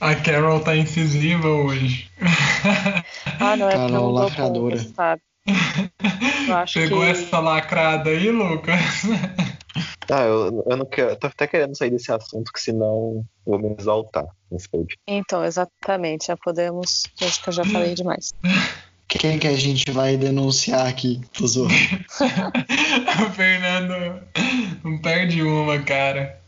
A 0.00 0.14
Carol 0.14 0.60
tá 0.60 0.74
incisiva 0.74 1.48
hoje. 1.48 2.10
ah, 3.38 3.56
não 3.56 3.68
é 3.68 3.74
Carol 3.74 4.10
Lacradora. 4.10 4.78
Sabe? 4.78 5.20
Pegou 6.72 7.00
que... 7.00 7.10
essa 7.10 7.38
lacrada 7.40 8.10
aí, 8.10 8.30
Lucas? 8.30 8.80
Ah, 10.10 10.22
eu, 10.22 10.64
eu 10.70 10.76
não 10.76 10.86
quero. 10.86 11.16
tô 11.16 11.26
até 11.26 11.46
querendo 11.46 11.76
sair 11.76 11.90
desse 11.90 12.12
assunto, 12.12 12.52
que 12.52 12.60
senão 12.60 13.24
vou 13.44 13.58
me 13.58 13.74
exaltar 13.78 14.24
nesse 14.50 14.68
podcast. 14.68 15.00
Então, 15.06 15.44
exatamente. 15.44 16.28
Já 16.28 16.36
podemos. 16.36 17.04
Acho 17.20 17.42
que 17.42 17.48
eu 17.48 17.52
já 17.52 17.64
falei 17.64 17.94
demais. 17.94 18.32
Quem 19.08 19.38
que 19.38 19.46
a 19.46 19.56
gente 19.56 19.90
vai 19.90 20.16
denunciar 20.16 20.86
aqui, 20.86 21.20
Tuzô? 21.32 21.66
o 21.66 23.30
Fernando 23.30 24.20
não 24.82 24.98
perde 24.98 25.42
uma, 25.42 25.80
cara. 25.80 26.40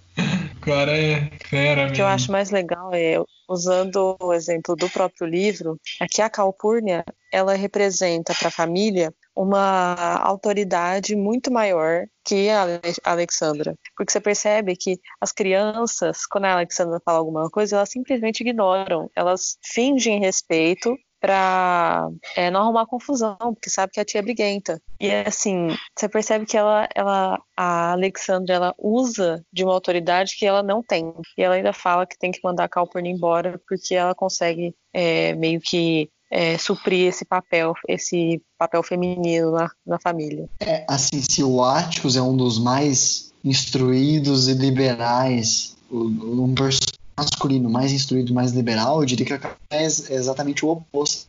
O 0.69 0.71
cara 0.71 0.99
é 0.99 1.31
fera 1.47 1.77
mesmo. 1.77 1.93
O 1.93 1.95
que 1.95 2.03
eu 2.03 2.07
acho 2.07 2.31
mais 2.31 2.51
legal 2.51 2.91
é, 2.93 3.17
usando 3.49 4.19
o 4.21 4.35
exemplo 4.35 4.77
do 4.77 4.91
próprio 4.91 5.27
livro, 5.27 5.81
aqui 5.99 6.21
a 6.21 6.29
Calpurnia, 6.29 7.03
ela 7.33 7.55
representa 7.55 8.35
para 8.35 8.49
a 8.49 8.53
família 8.53 9.11
uma 9.35 10.19
autoridade 10.23 11.17
muito 11.17 11.51
maior 11.51 12.05
que 12.23 12.51
a 12.51 12.67
Alexandra. 13.03 13.75
Porque 13.97 14.13
você 14.13 14.21
percebe 14.21 14.77
que 14.77 14.99
as 15.19 15.33
crianças, 15.33 16.27
quando 16.27 16.45
a 16.45 16.53
Alexandra 16.53 17.01
fala 17.03 17.19
alguma 17.19 17.49
coisa, 17.49 17.77
elas 17.77 17.89
simplesmente 17.89 18.43
ignoram. 18.43 19.11
Elas 19.17 19.57
fingem 19.65 20.21
respeito 20.21 20.95
para 21.21 22.09
é, 22.37 22.51
não 22.51 22.63
arrumar 22.63 22.87
confusão, 22.87 23.37
porque 23.37 23.71
sabe 23.71 23.93
que 23.93 24.01
a 24.01 24.05
tia 24.05 24.21
é 24.21 24.23
briguenta. 24.23 24.81
E 25.01 25.11
assim, 25.11 25.69
você 25.97 26.09
percebe 26.09 26.47
que 26.47 26.57
ela, 26.57 26.89
ela, 26.95 27.41
a 27.57 27.93
Alexandra, 27.93 28.55
ela 28.55 28.75
usa 28.79 29.45
de 29.53 29.65
uma 29.65 29.73
autoridade 29.73 30.37
que 30.39 30.47
ela 30.47 30.63
não 30.63 30.83
tem. 30.83 31.13
E 31.37 31.43
ela 31.43 31.55
ainda 31.55 31.73
fala 31.73 32.07
que 32.07 32.19
tem 32.19 32.31
que 32.31 32.41
mandar 32.43 32.65
a 32.65 32.69
Calpurnia 32.69 33.13
embora 33.13 33.61
porque 33.69 33.95
ela 33.95 34.15
consegue 34.15 34.75
é, 34.93 35.35
meio 35.35 35.61
que 35.61 36.11
é, 36.31 36.59
suprir 36.59 37.09
esse 37.09 37.25
papel, 37.25 37.75
esse 37.89 38.43
papel 38.59 38.83
feminino 38.83 39.53
na, 39.53 39.71
na 39.87 39.99
família. 39.99 40.49
É, 40.61 40.85
assim, 40.89 41.23
se 41.23 41.43
o 41.43 41.63
Atticus 41.63 42.17
é 42.17 42.23
um 42.23 42.37
dos 42.37 42.59
mais 42.59 43.33
instruídos 43.45 44.49
e 44.49 44.55
liberais, 44.55 45.77
um 45.91 46.55
personagem 46.55 46.98
masculino 47.19 47.69
mais 47.69 47.93
instruído, 47.93 48.33
mais 48.33 48.53
liberal, 48.53 49.01
eu 49.01 49.07
diria 49.07 49.27
que 49.27 49.35
a 49.35 49.57
é 49.71 49.85
exatamente 49.85 50.65
o 50.65 50.69
oposto 50.69 51.27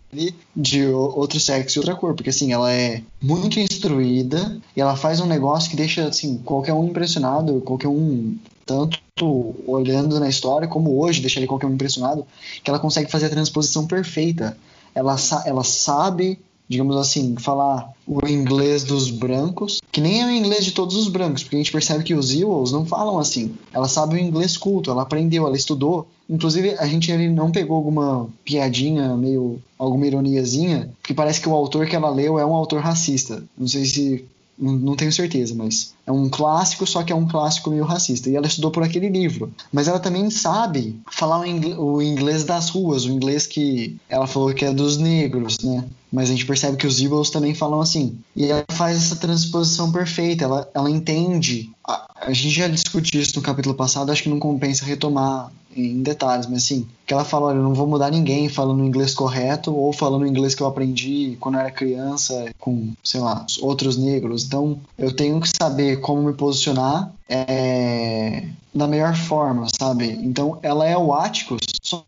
de 0.56 0.86
outro 0.88 1.40
sexo 1.40 1.78
e 1.78 1.80
outra 1.80 1.96
cor, 1.96 2.14
porque 2.14 2.30
assim, 2.30 2.54
ela 2.54 2.72
é 2.72 3.02
muito 3.22 3.60
instruída 3.60 4.58
e 4.76 4.82
ela 4.82 4.96
faz 4.96 5.20
um 5.20 5.26
negócio 5.26 5.70
que 5.70 5.76
deixa 5.76 6.08
assim, 6.08 6.38
qualquer 6.38 6.74
um 6.74 6.88
impressionado, 6.88 7.60
qualquer 7.62 7.88
um 7.88 8.38
tanto 8.66 9.56
olhando 9.66 10.20
na 10.20 10.30
história 10.30 10.68
como 10.68 11.02
hoje 11.02 11.22
deixaria 11.22 11.48
qualquer 11.48 11.66
um 11.66 11.74
impressionado, 11.74 12.26
que 12.64 12.70
ela 12.70 12.80
consegue 12.80 13.12
fazer 13.12 13.26
a 13.26 13.30
transposição 13.30 13.88
perfeita. 13.88 14.56
Ela, 14.94 15.16
ela 15.46 15.64
sabe 15.64 16.40
digamos 16.70 16.96
assim, 16.98 17.36
falar 17.38 17.92
o 18.06 18.26
inglês 18.28 18.84
dos 18.84 19.10
brancos, 19.10 19.82
que 19.92 20.00
nem 20.00 20.22
é 20.22 20.26
o 20.26 20.32
inglês 20.32 20.64
de 20.64 20.72
todos 20.72 20.96
os 20.96 21.08
brancos, 21.08 21.44
porque 21.44 21.56
a 21.56 21.60
gente 21.60 21.72
percebe 21.72 22.04
que 22.04 22.14
os 22.14 22.32
Ewells 22.32 22.72
não 22.72 22.86
falam 22.86 23.18
assim. 23.18 23.54
Ela 23.74 23.88
sabe 23.88 24.16
o 24.16 24.20
inglês 24.20 24.56
culto, 24.56 24.92
ela 24.92 25.02
aprendeu, 25.02 25.48
ela 25.48 25.58
estudou. 25.58 26.08
Inclusive, 26.30 26.76
a 26.78 26.86
gente 26.86 27.12
ali 27.12 27.28
não 27.28 27.52
pegou 27.52 27.76
alguma 27.76 28.30
piadinha, 28.46 29.18
meio 29.18 29.60
alguma 29.80 30.06
ironiazinha, 30.06 30.92
porque 31.02 31.14
parece 31.14 31.42
que 31.42 31.50
o 31.50 31.56
autor 31.56 31.88
que 31.88 31.96
ela 31.96 32.10
leu 32.10 32.38
é 32.38 32.46
um 32.46 32.54
autor 32.54 32.82
racista. 32.82 33.44
Não 33.58 33.68
sei 33.68 33.86
se 33.86 34.26
não, 34.60 34.96
tenho 34.96 35.12
certeza, 35.12 35.56
mas 35.56 35.94
é 36.06 36.12
um 36.12 36.28
clássico, 36.28 36.86
só 36.86 37.02
que 37.02 37.14
é 37.14 37.16
um 37.16 37.28
clássico 37.28 37.70
meio 37.70 37.86
racista. 37.86 38.30
E 38.30 38.36
ela 38.36 38.48
estudou 38.48 38.72
por 38.72 38.84
aquele 38.84 39.08
livro. 39.08 39.54
Mas 39.72 39.88
ela 39.88 40.00
também 40.00 40.30
sabe 40.30 41.00
falar 41.10 41.40
o 41.40 42.02
inglês, 42.02 42.44
das 42.44 42.70
ruas, 42.70 43.06
o 43.06 43.10
inglês 43.10 43.48
que 43.48 43.98
ela 44.10 44.28
falou 44.28 44.54
que 44.54 44.66
é 44.66 44.74
dos 44.74 44.98
negros, 44.98 45.58
né? 45.64 45.86
Mas 46.12 46.30
a 46.30 46.34
gente 46.34 46.46
percebe 46.46 46.76
que 46.76 46.88
os 46.88 47.00
Eagles 47.00 47.30
também 47.30 47.54
falam 47.54 47.80
assim. 47.80 48.18
E 48.36 48.46
ela 48.46 48.66
faz 48.70 48.98
essa 48.98 49.16
transposição 49.16 49.92
perfeita, 49.92 50.44
ela, 50.44 50.70
ela 50.74 50.90
entende. 50.90 51.70
A, 51.88 52.28
a 52.28 52.34
gente 52.34 52.56
já 52.56 52.68
discutiu 52.68 53.22
isso 53.22 53.36
no 53.36 53.42
capítulo 53.42 53.76
passado, 53.76 54.12
acho 54.12 54.24
que 54.24 54.30
não 54.30 54.40
compensa 54.40 54.84
retomar 54.84 55.52
em 55.76 56.02
detalhes, 56.02 56.48
mas 56.48 56.64
assim, 56.64 56.88
que 57.06 57.14
ela 57.14 57.24
fala, 57.24 57.48
olha, 57.48 57.58
eu 57.58 57.64
não 57.64 57.74
vou 57.74 57.88
mudar 57.88 58.12
ninguém 58.12 58.50
falando 58.50 58.82
o 58.82 58.86
inglês 58.86 59.14
correto 59.14 59.76
ou 59.76 59.94
falando 59.94 60.24
o 60.24 60.28
inglês 60.28 60.56
que 60.56 60.62
eu 60.62 60.68
aprendi 60.68 61.38
quando 61.40 61.56
eu 61.56 61.62
era 61.62 61.72
criança 61.72 62.52
com, 62.60 62.94
sei 63.04 63.20
lá, 63.20 63.46
outros 63.62 63.98
negros. 63.98 64.46
Então, 64.46 64.80
eu 64.98 65.16
tenho 65.16 65.40
que 65.40 65.50
saber 65.50 66.02
como 66.02 66.24
me 66.24 66.34
posicionar 66.34 67.12
é, 67.28 68.44
da 68.74 68.88
melhor 68.88 69.16
forma, 69.16 69.68
sabe? 69.80 70.08
Então, 70.22 70.60
ela 70.62 70.86
é 70.86 70.98
o 70.98 71.14
Atticus, 71.14 71.60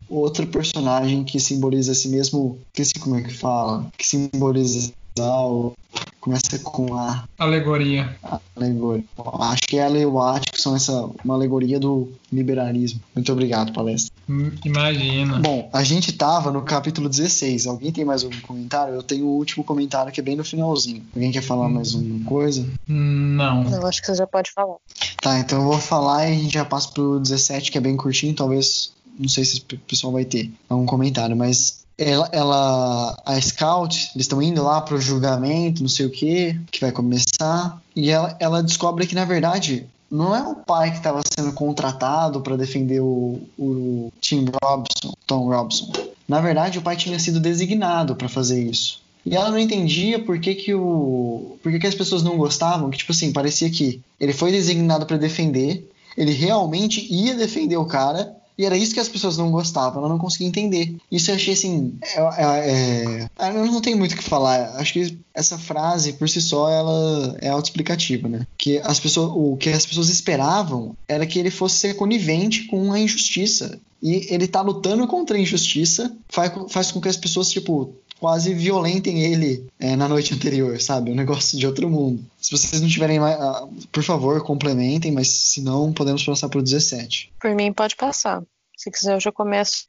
outro 0.09 0.45
personagem 0.47 1.23
que 1.23 1.39
simboliza 1.39 1.91
esse 1.91 2.07
mesmo, 2.07 2.57
esqueci 2.67 2.99
como 2.99 3.15
é 3.15 3.21
que 3.21 3.33
fala, 3.33 3.87
que 3.97 4.05
simboliza 4.05 4.91
casal 5.15 5.73
começa 6.21 6.59
com 6.59 6.95
a 6.95 7.23
Alegoria. 7.37 8.15
alegoria. 8.55 9.03
Acho 9.39 9.63
que 9.63 9.75
ela 9.77 9.97
e 9.97 10.05
o 10.05 10.13
são 10.53 10.75
essa, 10.75 11.09
uma 11.25 11.33
alegoria 11.33 11.79
do 11.79 12.09
liberalismo. 12.31 13.01
Muito 13.15 13.31
obrigado, 13.31 13.73
palestra. 13.73 14.13
Hum, 14.29 14.51
Imagina. 14.63 15.39
Bom, 15.39 15.69
a 15.73 15.83
gente 15.83 16.13
tava 16.13 16.51
no 16.51 16.61
capítulo 16.61 17.09
16. 17.09 17.65
Alguém 17.65 17.91
tem 17.91 18.05
mais 18.05 18.23
algum 18.23 18.39
comentário? 18.41 18.93
Eu 18.93 19.03
tenho 19.03 19.25
o 19.25 19.35
último 19.35 19.63
comentário 19.63 20.11
que 20.11 20.19
é 20.19 20.23
bem 20.23 20.35
no 20.35 20.43
finalzinho. 20.43 21.03
Alguém 21.13 21.31
quer 21.31 21.41
falar 21.41 21.67
mais 21.67 21.95
uma 21.95 22.23
coisa? 22.23 22.65
Não. 22.87 23.63
Eu 23.69 23.85
acho 23.87 23.99
que 23.99 24.07
você 24.07 24.15
já 24.15 24.27
pode 24.27 24.51
falar. 24.51 24.75
Tá, 25.21 25.39
então 25.39 25.59
eu 25.59 25.65
vou 25.65 25.79
falar 25.79 26.29
e 26.29 26.33
a 26.33 26.35
gente 26.35 26.53
já 26.53 26.63
passa 26.65 26.89
pro 26.89 27.19
17, 27.19 27.71
que 27.71 27.77
é 27.77 27.81
bem 27.81 27.97
curtinho, 27.97 28.33
talvez. 28.35 28.93
Não 29.19 29.27
sei 29.27 29.43
se 29.43 29.59
o 29.59 29.77
pessoal 29.79 30.13
vai 30.13 30.23
ter 30.23 30.51
algum 30.69 30.85
comentário, 30.85 31.35
mas 31.35 31.80
ela, 31.97 32.29
ela 32.31 33.21
a 33.25 33.39
Scout, 33.39 34.11
eles 34.15 34.25
estão 34.25 34.41
indo 34.41 34.63
lá 34.63 34.81
pro 34.81 34.99
julgamento, 34.99 35.81
não 35.81 35.89
sei 35.89 36.05
o 36.05 36.09
que, 36.09 36.59
que 36.71 36.81
vai 36.81 36.91
começar, 36.91 37.81
e 37.95 38.09
ela, 38.09 38.35
ela 38.39 38.63
descobre 38.63 39.05
que 39.05 39.15
na 39.15 39.25
verdade 39.25 39.87
não 40.09 40.35
é 40.35 40.41
o 40.41 40.55
pai 40.55 40.91
que 40.91 40.97
estava 40.97 41.21
sendo 41.25 41.53
contratado 41.53 42.41
para 42.41 42.57
defender 42.57 42.99
o, 42.99 43.39
o 43.57 44.11
Tim 44.19 44.45
Robson, 44.61 45.13
Tom 45.25 45.47
Robson. 45.47 45.89
Na 46.27 46.41
verdade, 46.41 46.77
o 46.77 46.81
pai 46.81 46.97
tinha 46.97 47.17
sido 47.17 47.39
designado 47.39 48.15
para 48.15 48.27
fazer 48.27 48.61
isso. 48.61 48.99
E 49.25 49.35
ela 49.35 49.51
não 49.51 49.57
entendia 49.57 50.19
por 50.19 50.39
que, 50.39 50.55
que 50.55 50.73
o 50.73 51.57
por 51.61 51.71
que, 51.71 51.79
que 51.79 51.87
as 51.87 51.95
pessoas 51.95 52.23
não 52.23 52.37
gostavam, 52.37 52.89
que 52.89 52.97
tipo 52.97 53.11
assim, 53.11 53.31
parecia 53.31 53.69
que 53.69 54.01
ele 54.19 54.33
foi 54.33 54.51
designado 54.51 55.05
para 55.05 55.17
defender, 55.17 55.87
ele 56.17 56.33
realmente 56.33 57.05
ia 57.13 57.35
defender 57.35 57.77
o 57.77 57.85
cara, 57.85 58.35
e 58.57 58.65
era 58.65 58.77
isso 58.77 58.93
que 58.93 58.99
as 58.99 59.09
pessoas 59.09 59.37
não 59.37 59.51
gostavam, 59.51 59.99
ela 59.99 60.09
não 60.09 60.17
conseguia 60.17 60.47
entender. 60.47 60.95
Isso 61.11 61.31
eu 61.31 61.35
achei 61.35 61.53
assim. 61.53 61.97
É, 62.01 62.19
é, 62.19 63.29
é, 63.39 63.49
eu 63.49 63.65
não 63.65 63.81
tenho 63.81 63.97
muito 63.97 64.13
o 64.13 64.17
que 64.17 64.23
falar. 64.23 64.75
Acho 64.75 64.93
que 64.93 65.17
essa 65.33 65.57
frase, 65.57 66.13
por 66.13 66.29
si 66.29 66.41
só, 66.41 66.69
ela 66.69 67.37
é 67.41 67.49
autoexplicativa, 67.49 68.27
né? 68.27 68.45
Que 68.57 68.79
as 68.79 68.99
pessoas, 68.99 69.31
o 69.33 69.57
que 69.57 69.69
as 69.69 69.85
pessoas 69.85 70.09
esperavam 70.09 70.95
era 71.07 71.25
que 71.25 71.39
ele 71.39 71.49
fosse 71.49 71.77
ser 71.77 71.95
conivente 71.95 72.65
com 72.65 72.91
a 72.91 72.99
injustiça. 72.99 73.79
E 74.01 74.33
ele 74.33 74.47
tá 74.47 74.61
lutando 74.61 75.07
contra 75.07 75.37
a 75.37 75.39
injustiça, 75.39 76.15
faz, 76.27 76.51
faz 76.69 76.91
com 76.91 76.99
que 76.99 77.07
as 77.07 77.17
pessoas, 77.17 77.51
tipo, 77.51 77.93
quase 78.21 78.53
violentem 78.53 79.23
ele 79.23 79.67
é, 79.79 79.95
na 79.95 80.07
noite 80.07 80.31
anterior, 80.31 80.79
sabe? 80.79 81.11
Um 81.11 81.15
negócio 81.15 81.57
de 81.57 81.65
outro 81.65 81.89
mundo. 81.89 82.23
Se 82.37 82.51
vocês 82.51 82.79
não 82.79 82.87
tiverem 82.87 83.19
mais. 83.19 83.35
ah, 83.41 83.67
por 83.91 84.03
favor, 84.03 84.43
complementem, 84.43 85.11
mas 85.11 85.27
se 85.27 85.59
não, 85.59 85.91
podemos 85.91 86.23
passar 86.23 86.47
pro 86.47 86.61
17. 86.61 87.33
Por 87.41 87.55
mim, 87.55 87.73
pode 87.73 87.95
passar. 87.95 88.43
Se 88.77 88.91
quiser, 88.91 89.15
eu 89.15 89.19
já 89.19 89.31
começo 89.31 89.87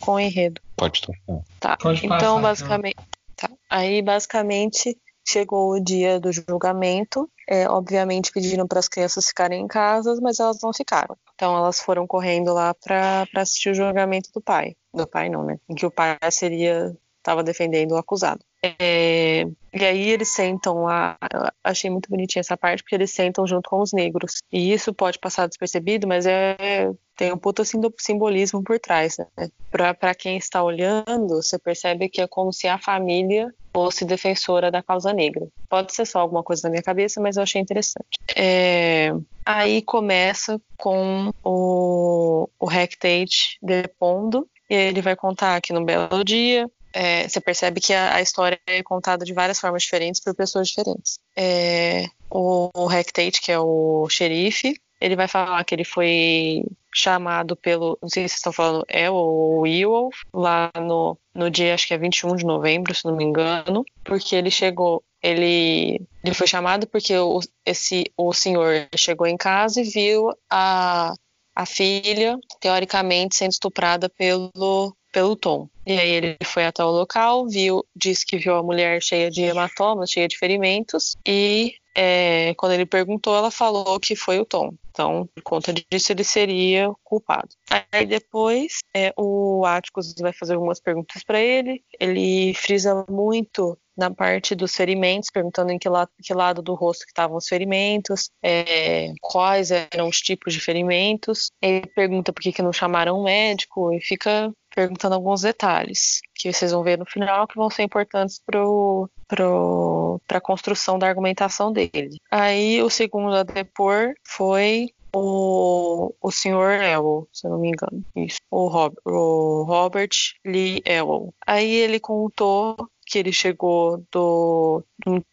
com 0.00 0.12
o 0.12 0.18
enredo. 0.18 0.60
Pode 0.76 1.00
tocar. 1.00 1.44
Tá. 1.60 1.76
Pode 1.76 2.02
passar, 2.02 2.16
então, 2.16 2.38
então. 2.38 2.42
basicamente. 2.42 2.96
Tá. 3.36 3.48
Aí, 3.70 4.02
basicamente, 4.02 4.98
chegou 5.24 5.72
o 5.72 5.80
dia 5.80 6.18
do 6.18 6.32
julgamento. 6.32 7.30
É, 7.48 7.68
obviamente, 7.68 8.32
pediram 8.32 8.66
para 8.66 8.80
as 8.80 8.88
crianças 8.88 9.26
ficarem 9.26 9.62
em 9.62 9.68
casa, 9.68 10.18
mas 10.20 10.40
elas 10.40 10.58
não 10.60 10.72
ficaram. 10.72 11.16
Então, 11.36 11.56
elas 11.56 11.78
foram 11.78 12.04
correndo 12.04 12.52
lá 12.52 12.74
para 12.74 13.26
assistir 13.36 13.70
o 13.70 13.74
julgamento 13.74 14.30
do 14.34 14.40
pai. 14.40 14.74
Do 14.92 15.06
pai, 15.06 15.28
não, 15.28 15.44
né? 15.44 15.58
Em 15.68 15.74
que 15.76 15.86
o 15.86 15.90
pai 15.90 16.18
seria. 16.32 16.96
Estava 17.20 17.42
defendendo 17.42 17.92
o 17.92 17.96
acusado. 17.96 18.44
É, 18.62 19.42
e 19.72 19.84
aí 19.84 20.08
eles 20.10 20.32
sentam 20.32 20.82
lá, 20.82 21.16
achei 21.64 21.88
muito 21.88 22.10
bonitinha 22.10 22.40
essa 22.40 22.56
parte, 22.56 22.82
porque 22.82 22.94
eles 22.94 23.10
sentam 23.10 23.46
junto 23.46 23.70
com 23.70 23.80
os 23.80 23.92
negros. 23.92 24.42
E 24.52 24.72
isso 24.72 24.92
pode 24.92 25.18
passar 25.18 25.46
despercebido, 25.46 26.06
mas 26.06 26.26
é, 26.26 26.90
tem 27.16 27.32
um 27.32 27.64
sim- 27.64 27.80
simbolismo 27.98 28.62
por 28.62 28.78
trás, 28.78 29.16
né? 29.18 29.48
Pra 29.70 30.14
quem 30.14 30.36
está 30.36 30.62
olhando, 30.62 31.28
você 31.28 31.58
percebe 31.58 32.08
que 32.08 32.20
é 32.20 32.26
como 32.26 32.52
se 32.52 32.66
a 32.66 32.78
família 32.78 33.48
fosse 33.72 34.04
defensora 34.04 34.70
da 34.70 34.82
causa 34.82 35.12
negra. 35.12 35.46
Pode 35.68 35.94
ser 35.94 36.06
só 36.06 36.18
alguma 36.18 36.42
coisa 36.42 36.62
na 36.64 36.70
minha 36.70 36.82
cabeça, 36.82 37.20
mas 37.20 37.36
eu 37.36 37.42
achei 37.42 37.60
interessante. 37.60 38.18
É, 38.36 39.12
aí 39.46 39.80
começa 39.82 40.60
com 40.76 41.30
o, 41.44 42.48
o 42.58 42.70
Hectate 42.70 43.58
depondo, 43.62 44.48
e 44.68 44.74
ele 44.74 45.00
vai 45.00 45.16
contar 45.16 45.60
que 45.60 45.72
num 45.72 45.84
belo 45.84 46.24
dia 46.24 46.68
é, 46.92 47.28
você 47.28 47.40
percebe 47.40 47.80
que 47.80 47.92
a, 47.92 48.16
a 48.16 48.22
história 48.22 48.60
é 48.66 48.82
contada 48.82 49.24
de 49.24 49.32
várias 49.32 49.58
formas 49.58 49.82
diferentes 49.82 50.20
por 50.20 50.34
pessoas 50.34 50.68
diferentes. 50.68 51.18
É, 51.36 52.06
o, 52.30 52.70
o 52.74 52.90
Hectate, 52.90 53.40
que 53.40 53.52
é 53.52 53.58
o 53.58 54.08
xerife, 54.08 54.74
ele 55.00 55.16
vai 55.16 55.26
falar 55.26 55.64
que 55.64 55.74
ele 55.74 55.84
foi 55.84 56.62
chamado 56.92 57.56
pelo, 57.56 57.98
não 58.02 58.08
sei 58.08 58.24
se 58.24 58.30
vocês 58.30 58.38
estão 58.38 58.52
falando, 58.52 58.84
é 58.88 59.08
o 59.10 59.64
Ewolf, 59.66 60.16
lá 60.34 60.70
no, 60.76 61.16
no 61.34 61.50
dia, 61.50 61.72
acho 61.72 61.86
que 61.86 61.94
é 61.94 61.98
21 61.98 62.36
de 62.36 62.44
novembro, 62.44 62.94
se 62.94 63.04
não 63.04 63.16
me 63.16 63.24
engano, 63.24 63.84
porque 64.04 64.34
ele 64.34 64.50
chegou, 64.50 65.02
ele, 65.22 66.00
ele 66.24 66.34
foi 66.34 66.46
chamado 66.46 66.86
porque 66.88 67.16
o, 67.16 67.40
esse, 67.64 68.04
o 68.16 68.32
senhor 68.32 68.88
chegou 68.96 69.26
em 69.26 69.36
casa 69.36 69.80
e 69.80 69.84
viu 69.84 70.32
a, 70.50 71.14
a 71.54 71.66
filha, 71.66 72.36
teoricamente, 72.60 73.36
sendo 73.36 73.52
estuprada 73.52 74.08
pelo, 74.08 74.94
pelo 75.12 75.36
Tom. 75.36 75.68
E 75.86 75.92
aí 75.92 76.10
ele 76.10 76.36
foi 76.44 76.64
até 76.64 76.84
o 76.84 76.90
local, 76.90 77.48
viu, 77.48 77.84
disse 77.94 78.24
que 78.24 78.38
viu 78.38 78.54
a 78.54 78.62
mulher 78.62 79.02
cheia 79.02 79.30
de 79.30 79.42
hematomas, 79.42 80.10
cheia 80.10 80.28
de 80.28 80.38
ferimentos, 80.38 81.16
e 81.26 81.74
é, 81.94 82.54
quando 82.54 82.72
ele 82.72 82.86
perguntou, 82.86 83.36
ela 83.36 83.50
falou 83.50 83.98
que 83.98 84.14
foi 84.14 84.38
o 84.38 84.44
Tom. 84.44 84.72
Então, 84.90 85.28
por 85.34 85.42
conta 85.42 85.72
disso, 85.72 86.12
ele 86.12 86.24
seria 86.24 86.90
culpado. 87.02 87.48
Aí 87.90 88.06
depois, 88.06 88.78
é, 88.94 89.12
o 89.16 89.64
Atticus 89.64 90.14
vai 90.20 90.32
fazer 90.32 90.54
algumas 90.54 90.80
perguntas 90.80 91.22
para 91.24 91.40
ele. 91.40 91.82
Ele 91.98 92.54
frisa 92.54 93.04
muito 93.08 93.78
na 93.96 94.10
parte 94.10 94.54
dos 94.54 94.74
ferimentos, 94.74 95.30
perguntando 95.30 95.72
em 95.72 95.78
que, 95.78 95.88
que 96.22 96.32
lado 96.32 96.62
do 96.62 96.74
rosto 96.74 97.04
que 97.04 97.10
estavam 97.10 97.36
os 97.36 97.46
ferimentos, 97.46 98.30
é, 98.42 99.12
quais 99.20 99.70
eram 99.70 100.08
os 100.08 100.20
tipos 100.20 100.54
de 100.54 100.60
ferimentos. 100.60 101.50
Ele 101.60 101.86
pergunta 101.86 102.32
por 102.32 102.40
que, 102.40 102.52
que 102.52 102.62
não 102.62 102.72
chamaram 102.72 103.20
um 103.20 103.24
médico 103.24 103.92
e 103.92 104.00
fica 104.00 104.50
perguntando 104.74 105.14
alguns 105.14 105.42
detalhes 105.42 106.20
que 106.34 106.52
vocês 106.52 106.72
vão 106.72 106.82
ver 106.82 106.98
no 106.98 107.06
final 107.06 107.46
que 107.46 107.56
vão 107.56 107.70
ser 107.70 107.82
importantes 107.82 108.40
para 108.46 110.36
a 110.36 110.40
construção 110.40 110.98
da 110.98 111.08
argumentação 111.08 111.72
dele. 111.72 112.18
Aí 112.30 112.82
o 112.82 112.90
segundo 112.90 113.34
a 113.34 113.42
depor 113.42 114.14
foi 114.26 114.88
o, 115.14 116.14
o 116.20 116.30
senhor 116.30 116.72
Elwell, 116.72 117.28
se 117.32 117.46
eu 117.46 117.50
não 117.50 117.58
me 117.58 117.68
engano. 117.68 118.04
Isso. 118.14 118.38
O, 118.50 118.68
Rob, 118.68 118.94
o 119.04 119.64
Robert 119.64 120.10
Lee 120.44 120.82
Elwell. 120.84 121.34
Aí 121.46 121.72
ele 121.72 121.98
contou 121.98 122.76
que 123.06 123.18
ele 123.18 123.32
chegou 123.32 124.04
do, 124.12 124.84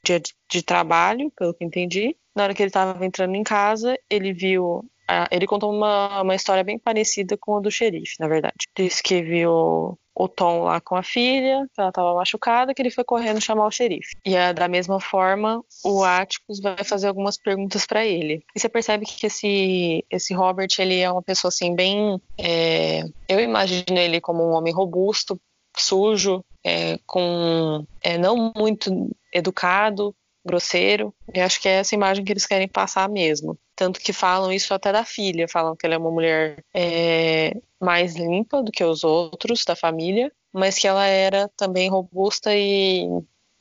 dia 0.03 0.19
de, 0.19 0.33
de 0.49 0.63
trabalho, 0.63 1.31
pelo 1.37 1.53
que 1.53 1.63
entendi. 1.63 2.15
Na 2.35 2.43
hora 2.43 2.53
que 2.53 2.61
ele 2.61 2.69
estava 2.69 3.05
entrando 3.05 3.35
em 3.35 3.43
casa, 3.43 3.97
ele 4.09 4.33
viu 4.33 4.83
ele 5.31 5.47
contou 5.47 5.71
uma, 5.71 6.21
uma 6.21 6.35
história 6.35 6.63
bem 6.63 6.77
parecida 6.77 7.37
com 7.37 7.57
a 7.57 7.59
do 7.59 7.71
xerife, 7.71 8.15
na 8.19 8.27
verdade. 8.27 8.67
Disse 8.75 9.01
que 9.01 9.21
viu 9.21 9.97
o 10.19 10.27
Tom 10.27 10.63
lá 10.63 10.81
com 10.81 10.95
a 10.95 11.03
filha, 11.03 11.67
que 11.73 11.79
ela 11.79 11.89
estava 11.89 12.15
machucada, 12.15 12.73
que 12.73 12.81
ele 12.81 12.89
foi 12.89 13.03
correndo 13.03 13.39
chamar 13.39 13.67
o 13.67 13.71
xerife. 13.71 14.15
E 14.25 14.35
ah, 14.35 14.51
da 14.51 14.67
mesma 14.67 14.99
forma, 14.99 15.63
o 15.83 16.03
Atticus 16.03 16.59
vai 16.59 16.83
fazer 16.83 17.07
algumas 17.07 17.37
perguntas 17.37 17.85
para 17.85 18.03
ele. 18.03 18.43
E 18.55 18.59
você 18.59 18.67
percebe 18.67 19.05
que 19.05 19.27
esse, 19.27 20.03
esse 20.09 20.33
Robert, 20.33 20.69
ele 20.79 20.99
é 20.99 21.11
uma 21.11 21.21
pessoa 21.21 21.49
assim, 21.49 21.75
bem. 21.75 22.19
é, 22.37 23.03
eu 23.29 23.39
imagino 23.39 23.97
ele 23.97 24.19
como 24.19 24.43
um 24.43 24.53
homem 24.53 24.73
robusto, 24.73 25.39
sujo, 25.77 26.43
é, 26.65 26.97
com 27.05 27.85
é, 28.01 28.17
não 28.17 28.51
muito 28.55 29.15
educado, 29.31 30.15
grosseiro. 30.43 31.13
E 31.31 31.39
acho 31.39 31.61
que 31.61 31.69
é 31.69 31.73
essa 31.73 31.93
imagem 31.93 32.25
que 32.25 32.33
eles 32.33 32.47
querem 32.47 32.67
passar 32.67 33.07
mesmo. 33.07 33.57
Tanto 33.77 33.99
que 33.99 34.11
falam 34.11 34.51
isso 34.51 34.73
até 34.73 34.91
da 34.91 35.05
filha, 35.05 35.47
falam 35.47 35.75
que 35.75 35.85
ela 35.85 35.93
é 35.93 35.97
uma 35.99 36.09
mulher 36.09 36.63
é, 36.73 37.55
mais 37.79 38.15
limpa 38.15 38.63
do 38.63 38.71
que 38.71 38.83
os 38.83 39.03
outros 39.03 39.63
da 39.63 39.75
família, 39.75 40.31
mas 40.51 40.79
que 40.79 40.87
ela 40.87 41.05
era 41.05 41.47
também 41.55 41.87
robusta 41.87 42.55
e 42.55 43.07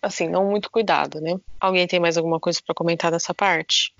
assim, 0.00 0.26
não 0.26 0.48
muito 0.48 0.70
cuidada, 0.70 1.20
né? 1.20 1.36
Alguém 1.60 1.86
tem 1.86 2.00
mais 2.00 2.16
alguma 2.16 2.40
coisa 2.40 2.60
para 2.64 2.74
comentar 2.74 3.10
dessa 3.10 3.34
parte? 3.34 3.92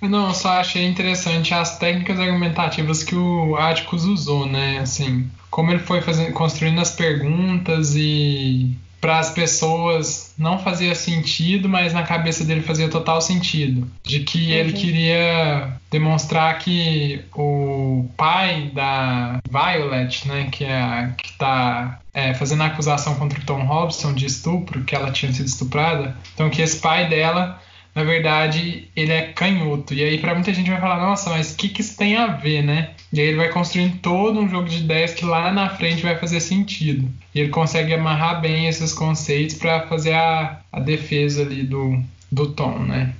Não, 0.00 0.28
eu 0.28 0.34
só 0.34 0.50
achei 0.50 0.86
interessante 0.86 1.52
as 1.52 1.76
técnicas 1.76 2.20
argumentativas 2.20 3.02
que 3.02 3.16
o 3.16 3.56
Atticus 3.56 4.04
usou, 4.04 4.46
né? 4.46 4.78
Assim, 4.78 5.28
como 5.50 5.72
ele 5.72 5.80
foi 5.80 6.00
fazendo, 6.02 6.32
construindo 6.34 6.80
as 6.80 6.92
perguntas 6.92 7.96
e 7.96 8.76
para 9.00 9.18
as 9.18 9.30
pessoas 9.30 10.34
não 10.36 10.58
fazia 10.58 10.94
sentido, 10.94 11.68
mas 11.68 11.92
na 11.92 12.02
cabeça 12.02 12.44
dele 12.44 12.62
fazia 12.62 12.88
total 12.88 13.20
sentido. 13.20 13.90
De 14.02 14.20
que 14.20 14.52
ele 14.52 14.72
queria 14.72 15.72
demonstrar 15.90 16.58
que 16.58 17.24
o 17.34 18.08
pai 18.16 18.70
da 18.74 19.40
Violet, 19.48 20.26
né, 20.26 20.48
que 20.50 20.64
é 20.64 20.80
a, 20.80 21.12
que 21.16 21.30
está 21.30 22.00
fazendo 22.36 22.62
a 22.62 22.66
acusação 22.66 23.14
contra 23.14 23.38
o 23.38 23.44
Tom 23.44 23.64
Robson 23.64 24.12
de 24.12 24.26
estupro, 24.26 24.82
que 24.82 24.94
ela 24.94 25.12
tinha 25.12 25.32
sido 25.32 25.46
estuprada, 25.46 26.16
então 26.34 26.50
que 26.50 26.60
esse 26.60 26.78
pai 26.78 27.08
dela 27.08 27.60
na 27.98 28.04
verdade, 28.04 28.88
ele 28.94 29.10
é 29.10 29.22
canhoto. 29.32 29.92
E 29.92 30.04
aí, 30.04 30.18
para 30.18 30.32
muita 30.32 30.54
gente 30.54 30.70
vai 30.70 30.80
falar, 30.80 31.00
nossa, 31.00 31.30
mas 31.30 31.52
o 31.52 31.56
que, 31.56 31.68
que 31.68 31.80
isso 31.80 31.96
tem 31.96 32.16
a 32.16 32.28
ver, 32.28 32.62
né? 32.62 32.90
E 33.12 33.20
aí 33.20 33.26
ele 33.28 33.36
vai 33.38 33.48
construindo 33.50 33.98
todo 34.00 34.38
um 34.38 34.48
jogo 34.48 34.68
de 34.68 34.78
ideias 34.78 35.14
que 35.14 35.24
lá 35.24 35.50
na 35.50 35.70
frente 35.70 36.02
vai 36.02 36.18
fazer 36.18 36.40
sentido. 36.40 37.08
E 37.34 37.40
ele 37.40 37.48
consegue 37.50 37.94
amarrar 37.94 38.40
bem 38.40 38.66
esses 38.68 38.92
conceitos 38.92 39.56
para 39.56 39.86
fazer 39.86 40.12
a, 40.14 40.60
a 40.72 40.78
defesa 40.80 41.42
ali 41.42 41.62
do, 41.62 41.98
do 42.30 42.50
Tom, 42.52 42.80
né? 42.80 43.14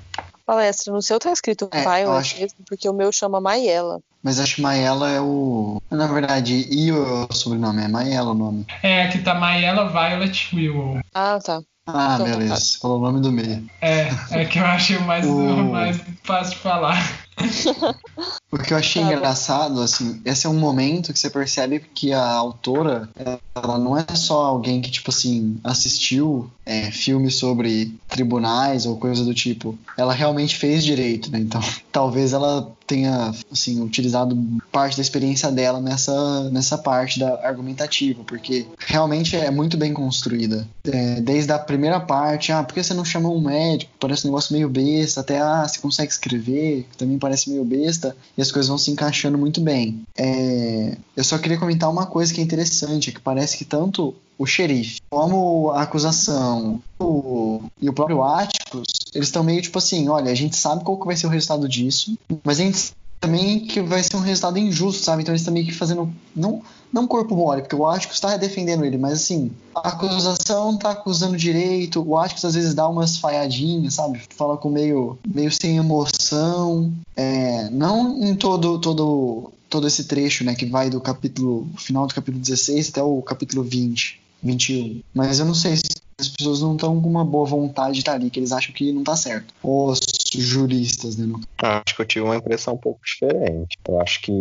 Palestra, 0.44 0.92
no 0.92 1.02
seu 1.02 1.18
tá 1.18 1.30
escrito 1.32 1.68
É, 1.72 1.80
Violet 1.82 2.02
eu 2.04 2.12
acho- 2.12 2.38
mesmo, 2.40 2.58
porque 2.66 2.88
o 2.88 2.92
meu 2.92 3.12
chama 3.12 3.40
Maiela. 3.40 4.00
Mas 4.22 4.40
acho 4.40 4.56
que 4.56 4.62
Maela 4.62 5.10
é 5.10 5.20
o. 5.20 5.80
Na 5.90 6.06
verdade, 6.08 6.66
e 6.70 6.90
o 6.90 7.28
sobrenome? 7.32 7.82
É 7.82 7.88
Maela 7.88 8.32
o 8.32 8.34
nome. 8.34 8.66
É, 8.82 9.02
aqui 9.04 9.18
tá 9.20 9.34
Mayela 9.34 9.88
Violet 9.88 10.54
Willow. 10.56 11.00
Ah, 11.14 11.38
tá. 11.42 11.62
Ah, 11.86 12.14
Então, 12.14 12.26
beleza. 12.26 12.54
tá. 12.54 12.78
Falou 12.80 12.98
o 12.98 13.02
nome 13.02 13.20
do 13.20 13.30
meio. 13.30 13.64
É, 13.80 14.08
é 14.32 14.44
que 14.44 14.58
eu 14.58 14.64
achei 14.66 14.96
o 14.96 15.02
mais, 15.02 15.24
o 15.28 15.64
mais 15.70 16.00
fácil 16.24 16.54
de 16.54 16.58
falar. 16.58 16.98
O 18.50 18.56
que 18.56 18.72
eu 18.72 18.78
achei 18.78 19.02
Tá 19.02 19.12
engraçado, 19.12 19.80
assim, 19.82 20.20
esse 20.24 20.46
é 20.46 20.50
um 20.50 20.58
momento 20.58 21.12
que 21.12 21.18
você 21.18 21.28
percebe 21.28 21.80
que 21.94 22.12
a 22.12 22.32
autora, 22.32 23.08
ela 23.54 23.78
não 23.78 23.96
é 23.96 24.06
só 24.14 24.46
alguém 24.46 24.80
que, 24.80 24.90
tipo 24.90 25.10
assim, 25.10 25.58
assistiu 25.62 26.50
é, 26.64 26.90
filmes 26.90 27.36
sobre 27.36 27.94
tribunais 28.08 28.86
ou 28.86 28.96
coisa 28.96 29.24
do 29.24 29.34
tipo. 29.34 29.78
Ela 29.96 30.14
realmente 30.14 30.56
fez 30.56 30.82
direito, 30.82 31.30
né? 31.30 31.38
Então, 31.38 31.60
talvez 31.92 32.32
ela 32.32 32.74
tenha, 32.86 33.34
assim, 33.52 33.82
utilizado 33.82 34.36
parte 34.72 34.96
da 34.96 35.02
experiência 35.02 35.52
dela 35.52 35.78
nessa, 35.78 36.48
nessa 36.50 36.78
parte 36.78 37.20
da 37.20 37.46
argumentativa, 37.46 38.24
porque 38.24 38.66
realmente 38.78 39.36
é 39.36 39.50
muito 39.50 39.76
bem 39.76 39.92
construída. 39.92 40.66
É, 40.86 41.20
desde 41.20 41.52
a 41.52 41.58
primeira 41.58 42.00
parte, 42.00 42.50
ah, 42.50 42.62
por 42.62 42.72
que 42.72 42.82
você 42.82 42.94
não 42.94 43.04
chama 43.04 43.28
um 43.28 43.42
médico? 43.42 43.92
Parece 44.00 44.26
um 44.26 44.30
negócio 44.30 44.54
meio 44.54 44.70
besta, 44.70 45.20
até, 45.20 45.38
ah, 45.38 45.68
você 45.68 45.78
consegue 45.78 46.10
escrever, 46.10 46.86
também 46.96 47.18
parece 47.18 47.27
meio 47.48 47.64
besta, 47.64 48.16
e 48.36 48.42
as 48.42 48.50
coisas 48.52 48.68
vão 48.68 48.78
se 48.78 48.90
encaixando 48.90 49.36
muito 49.38 49.60
bem. 49.60 50.02
É, 50.16 50.96
eu 51.16 51.24
só 51.24 51.38
queria 51.38 51.58
comentar 51.58 51.90
uma 51.90 52.06
coisa 52.06 52.32
que 52.32 52.40
é 52.40 52.44
interessante, 52.44 53.12
que 53.12 53.20
parece 53.20 53.56
que 53.56 53.64
tanto 53.64 54.14
o 54.38 54.46
xerife 54.46 55.00
como 55.10 55.70
a 55.70 55.82
acusação 55.82 56.80
o- 57.00 57.62
e 57.80 57.88
o 57.88 57.92
próprio 57.92 58.22
Atticus, 58.22 58.86
eles 59.14 59.28
estão 59.28 59.42
meio 59.42 59.60
tipo 59.60 59.78
assim, 59.78 60.08
olha, 60.08 60.30
a 60.30 60.34
gente 60.34 60.56
sabe 60.56 60.84
qual 60.84 60.96
que 60.98 61.06
vai 61.06 61.16
ser 61.16 61.26
o 61.26 61.30
resultado 61.30 61.68
disso, 61.68 62.16
mas 62.44 62.60
a 62.60 62.64
gente 62.64 62.92
também 63.20 63.60
que 63.66 63.80
vai 63.80 64.00
ser 64.02 64.16
um 64.16 64.20
resultado 64.20 64.58
injusto, 64.58 65.02
sabe? 65.02 65.22
Então 65.22 65.32
eles 65.32 65.40
estão 65.40 65.52
meio 65.52 65.66
que 65.66 65.74
fazendo. 65.74 66.08
Não, 66.36 66.62
não 66.92 67.06
corpo 67.06 67.36
mole, 67.36 67.62
porque 67.62 67.76
o 67.76 67.86
Atticus 67.86 68.16
está 68.16 68.36
defendendo 68.36 68.84
ele, 68.84 68.96
mas 68.96 69.14
assim, 69.14 69.50
a 69.74 69.88
acusação 69.88 70.76
tá 70.76 70.90
acusando 70.90 71.36
direito, 71.36 72.02
o 72.06 72.16
Atticus 72.16 72.44
às 72.44 72.54
vezes 72.54 72.74
dá 72.74 72.88
umas 72.88 73.16
falhadinhas, 73.16 73.94
sabe? 73.94 74.20
Fala 74.30 74.56
com 74.56 74.70
meio, 74.70 75.18
meio 75.26 75.50
sem 75.52 75.76
emoção. 75.76 76.92
É, 77.16 77.68
não 77.70 78.22
em 78.22 78.34
todo, 78.34 78.78
todo, 78.78 79.52
todo 79.68 79.86
esse 79.86 80.04
trecho, 80.04 80.44
né, 80.44 80.54
que 80.54 80.66
vai 80.66 80.90
do 80.90 81.00
capítulo. 81.00 81.68
final 81.76 82.06
do 82.06 82.14
capítulo 82.14 82.42
16 82.42 82.90
até 82.90 83.02
o 83.02 83.20
capítulo 83.22 83.62
20, 83.62 84.20
21. 84.42 85.00
Mas 85.14 85.38
eu 85.38 85.46
não 85.46 85.54
sei 85.54 85.76
se 85.76 85.97
as 86.18 86.28
pessoas 86.28 86.60
não 86.60 86.74
estão 86.74 87.00
com 87.00 87.08
uma 87.08 87.24
boa 87.24 87.46
vontade 87.46 87.94
de 87.94 87.98
estar 88.00 88.14
ali, 88.14 88.28
que 88.28 88.40
eles 88.40 88.52
acham 88.52 88.74
que 88.74 88.92
não 88.92 89.04
tá 89.04 89.16
certo. 89.16 89.54
Os 89.62 90.00
juristas, 90.34 91.16
né? 91.16 91.32
Acho 91.58 91.94
que 91.94 92.02
eu 92.02 92.06
tive 92.06 92.24
uma 92.24 92.36
impressão 92.36 92.74
um 92.74 92.78
pouco 92.78 93.00
diferente. 93.04 93.78
Eu 93.86 94.00
acho 94.00 94.20
que, 94.22 94.32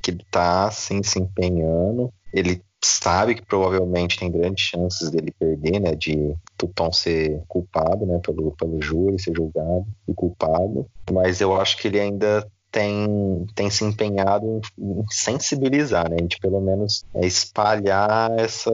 que 0.00 0.12
ele 0.12 0.24
tá 0.30 0.66
assim 0.66 1.02
se 1.02 1.18
empenhando. 1.18 2.12
Ele 2.32 2.62
sabe 2.84 3.34
que 3.34 3.44
provavelmente 3.44 4.18
tem 4.18 4.30
grandes 4.30 4.64
chances 4.64 5.10
dele 5.10 5.32
perder, 5.36 5.80
né? 5.80 5.94
De 5.94 6.34
Tuton 6.56 6.92
ser 6.92 7.42
culpado, 7.48 8.06
né? 8.06 8.20
Pelo, 8.24 8.52
pelo 8.52 8.80
júri, 8.80 9.20
ser 9.20 9.34
julgado 9.34 9.86
e 10.06 10.14
culpado. 10.14 10.86
Mas 11.10 11.40
eu 11.40 11.60
acho 11.60 11.76
que 11.78 11.88
ele 11.88 11.98
ainda 11.98 12.46
tem, 12.70 13.46
tem 13.54 13.70
se 13.70 13.84
empenhado 13.84 14.60
em, 14.78 15.00
em 15.00 15.04
sensibilizar, 15.10 16.08
né? 16.08 16.16
De 16.18 16.38
pelo 16.38 16.60
menos 16.60 17.04
é, 17.14 17.26
espalhar 17.26 18.30
essa. 18.38 18.70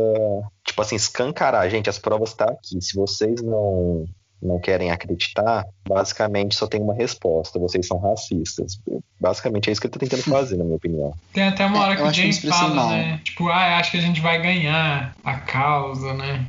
Tipo 0.74 0.82
assim, 0.82 0.96
escancarar. 0.96 1.70
Gente, 1.70 1.88
as 1.88 2.00
provas 2.00 2.30
estão 2.30 2.48
aqui. 2.48 2.80
Se 2.82 2.96
vocês 2.96 3.40
não, 3.40 4.06
não 4.42 4.58
querem 4.58 4.90
acreditar, 4.90 5.64
basicamente 5.88 6.56
só 6.56 6.66
tem 6.66 6.80
uma 6.82 6.92
resposta: 6.94 7.60
vocês 7.60 7.86
são 7.86 7.96
racistas. 7.98 8.80
Basicamente 9.20 9.68
é 9.68 9.72
isso 9.72 9.80
que 9.80 9.86
ele 9.86 9.92
tá 9.94 10.00
tentando 10.00 10.24
fazer, 10.24 10.56
na 10.56 10.64
minha 10.64 10.76
opinião. 10.76 11.14
Tem 11.32 11.44
até 11.44 11.64
uma 11.64 11.78
hora 11.80 11.92
É, 11.92 11.96
que 11.96 12.02
eu 12.02 12.06
o 12.06 12.08
acho 12.08 12.14
que 12.16 12.20
eu 12.20 12.22
James 12.32 12.36
expressei 12.36 12.60
fala, 12.68 12.74
mal. 12.74 12.88
né? 12.90 13.20
Tipo, 13.24 13.48
ah, 13.48 13.76
acho 13.78 13.90
que 13.92 13.96
a 13.98 14.00
gente 14.00 14.20
vai 14.20 14.42
ganhar 14.42 15.16
a 15.24 15.34
causa, 15.38 16.12
né? 16.14 16.46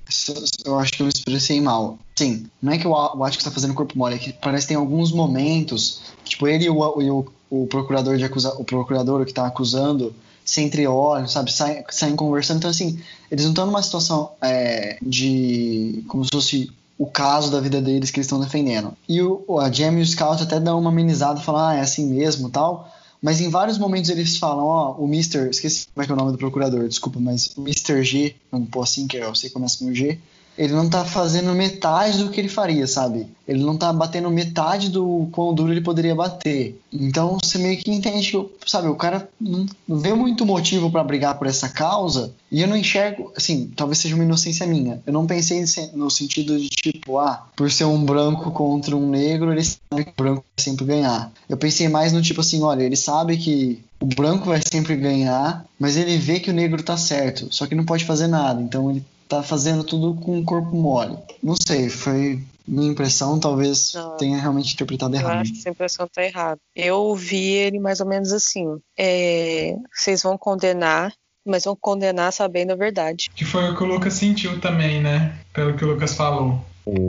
Eu 0.65 0.79
acho 0.79 0.91
que 0.93 1.01
eu 1.03 1.05
me 1.05 1.11
expressei 1.13 1.61
mal. 1.61 1.99
Sim, 2.15 2.47
não 2.59 2.73
é 2.73 2.77
que 2.79 2.87
o 2.87 2.95
A- 2.95 3.15
o 3.15 3.23
Atticus 3.23 3.43
tá 3.45 3.51
fazendo 3.51 3.75
corpo 3.75 3.95
mole, 3.95 4.15
é 4.15 4.17
que 4.17 4.33
parece 4.33 4.65
que 4.65 4.69
tem 4.69 4.77
alguns 4.77 5.11
momentos, 5.11 6.01
que, 6.23 6.31
tipo, 6.31 6.47
ele 6.47 6.65
e 6.65 6.69
o, 6.71 7.01
e 7.01 7.11
o, 7.11 7.25
o 7.51 7.67
procurador 7.67 8.17
de 8.17 8.23
acusa, 8.25 8.55
o 8.57 8.63
procurador 8.63 9.23
que 9.25 9.33
tá 9.33 9.45
acusando 9.45 10.15
se 10.45 10.61
entreolham, 10.61 11.27
sabe, 11.27 11.51
saem, 11.51 11.83
saem 11.89 12.15
conversando. 12.15 12.57
Então, 12.57 12.69
assim, 12.69 12.99
eles 13.31 13.43
não 13.43 13.51
estão 13.51 13.65
numa 13.65 13.81
situação 13.81 14.31
é, 14.41 14.97
de. 15.01 16.03
como 16.07 16.23
se 16.23 16.31
fosse 16.31 16.71
o 16.97 17.05
caso 17.05 17.51
da 17.51 17.59
vida 17.59 17.81
deles 17.81 18.11
que 18.11 18.19
eles 18.19 18.25
estão 18.25 18.39
defendendo. 18.39 18.93
E 19.09 19.21
o, 19.21 19.59
a 19.59 19.69
Jamie 19.71 19.99
e 19.99 20.03
o 20.03 20.07
Scout 20.07 20.41
até 20.41 20.59
dão 20.59 20.79
uma 20.79 20.89
amenizada, 20.89 21.41
falam, 21.41 21.67
ah, 21.67 21.75
é 21.75 21.81
assim 21.81 22.05
mesmo 22.05 22.49
tal. 22.49 22.89
Mas 23.21 23.41
em 23.41 23.49
vários 23.49 23.77
momentos 23.77 24.09
eles 24.09 24.37
falam, 24.37 24.65
ó, 24.65 24.95
o 24.97 25.05
Mr. 25.05 25.49
Esqueci 25.49 25.87
como 25.93 26.03
é 26.03 26.05
que 26.05 26.11
é 26.11 26.15
o 26.15 26.17
nome 26.17 26.31
do 26.31 26.37
procurador, 26.37 26.87
desculpa, 26.87 27.19
mas 27.19 27.47
o 27.57 27.61
Mr. 27.61 28.03
G, 28.03 28.35
vamos 28.51 28.69
pôr 28.69 28.83
assim, 28.83 29.07
que 29.07 29.17
eu 29.17 29.33
sei 29.33 29.49
que 29.49 29.53
começa 29.53 29.79
com 29.79 29.93
G, 29.93 30.19
ele 30.57 30.73
não 30.73 30.89
tá 30.89 31.03
fazendo 31.03 31.53
metade 31.53 32.23
do 32.23 32.29
que 32.29 32.39
ele 32.39 32.47
faria, 32.49 32.87
sabe? 32.87 33.27
Ele 33.47 33.63
não 33.63 33.77
tá 33.77 33.91
batendo 33.91 34.29
metade 34.31 34.89
do 34.89 35.27
quão 35.31 35.53
duro 35.53 35.71
ele 35.71 35.81
poderia 35.81 36.15
bater. 36.15 36.79
Então 36.91 37.37
você 37.41 37.57
meio 37.57 37.77
que 37.77 37.91
entende 37.91 38.31
que, 38.31 38.49
sabe, 38.65 38.87
o 38.87 38.95
cara 38.95 39.29
não 39.39 39.67
vê 39.87 40.13
muito 40.13 40.45
motivo 40.45 40.89
pra 40.89 41.03
brigar 41.03 41.37
por 41.37 41.45
essa 41.45 41.69
causa. 41.69 42.33
E 42.51 42.61
eu 42.61 42.67
não 42.67 42.77
enxergo, 42.77 43.31
assim, 43.35 43.71
talvez 43.75 43.99
seja 43.99 44.15
uma 44.15 44.23
inocência 44.23 44.65
minha. 44.65 45.01
Eu 45.05 45.13
não 45.13 45.27
pensei 45.27 45.63
no 45.93 46.09
sentido 46.09 46.57
de 46.57 46.69
tipo, 46.69 47.19
ah, 47.19 47.45
por 47.55 47.69
ser 47.69 47.85
um 47.85 48.03
branco 48.03 48.49
contra 48.51 48.95
um 48.95 49.09
negro, 49.09 49.51
ele 49.51 49.63
sabe 49.63 50.05
que 50.05 50.11
o 50.11 50.23
branco 50.23 50.45
vai 50.55 50.63
sempre 50.63 50.85
ganhar. 50.85 51.31
Eu 51.49 51.57
pensei 51.57 51.87
mais 51.89 52.13
no 52.13 52.21
tipo 52.21 52.41
assim, 52.41 52.61
olha, 52.61 52.83
ele 52.83 52.95
sabe 52.95 53.37
que 53.37 53.83
o 53.99 54.05
branco 54.05 54.45
vai 54.45 54.61
sempre 54.71 54.95
ganhar, 54.95 55.65
mas 55.79 55.97
ele 55.97 56.17
vê 56.17 56.39
que 56.39 56.49
o 56.49 56.53
negro 56.53 56.81
tá 56.81 56.97
certo, 56.97 57.47
só 57.51 57.65
que 57.65 57.75
não 57.75 57.85
pode 57.85 58.05
fazer 58.05 58.27
nada. 58.27 58.61
Então 58.61 58.89
ele 58.89 59.03
tá 59.37 59.43
fazendo 59.43 59.83
tudo 59.83 60.13
com 60.21 60.39
o 60.39 60.43
corpo 60.43 60.75
mole. 60.75 61.17
Não 61.43 61.55
sei, 61.55 61.89
foi 61.89 62.41
minha 62.67 62.91
impressão, 62.91 63.39
talvez 63.39 63.93
Não. 63.93 64.17
tenha 64.17 64.39
realmente 64.39 64.73
interpretado 64.73 65.15
Eu 65.15 65.19
errado. 65.19 65.41
acho 65.41 65.53
que 65.53 65.59
essa 65.59 65.69
impressão 65.69 66.07
tá 66.11 66.23
errada. 66.23 66.59
Eu 66.75 67.13
vi 67.15 67.43
ele 67.51 67.79
mais 67.79 67.99
ou 67.99 68.07
menos 68.07 68.31
assim. 68.33 68.65
é, 68.97 69.75
vocês 69.93 70.23
vão 70.23 70.37
condenar, 70.37 71.13
mas 71.45 71.65
vão 71.65 71.75
condenar 71.79 72.33
sabendo 72.33 72.71
a 72.71 72.75
verdade. 72.75 73.29
Que 73.35 73.45
foi 73.45 73.69
o 73.69 73.75
que 73.77 73.83
o 73.83 73.87
Lucas 73.87 74.13
sentiu 74.13 74.59
também, 74.59 75.01
né? 75.01 75.35
Pelo 75.53 75.75
que 75.75 75.85
o 75.85 75.87
Lucas 75.89 76.15
falou. 76.15 76.59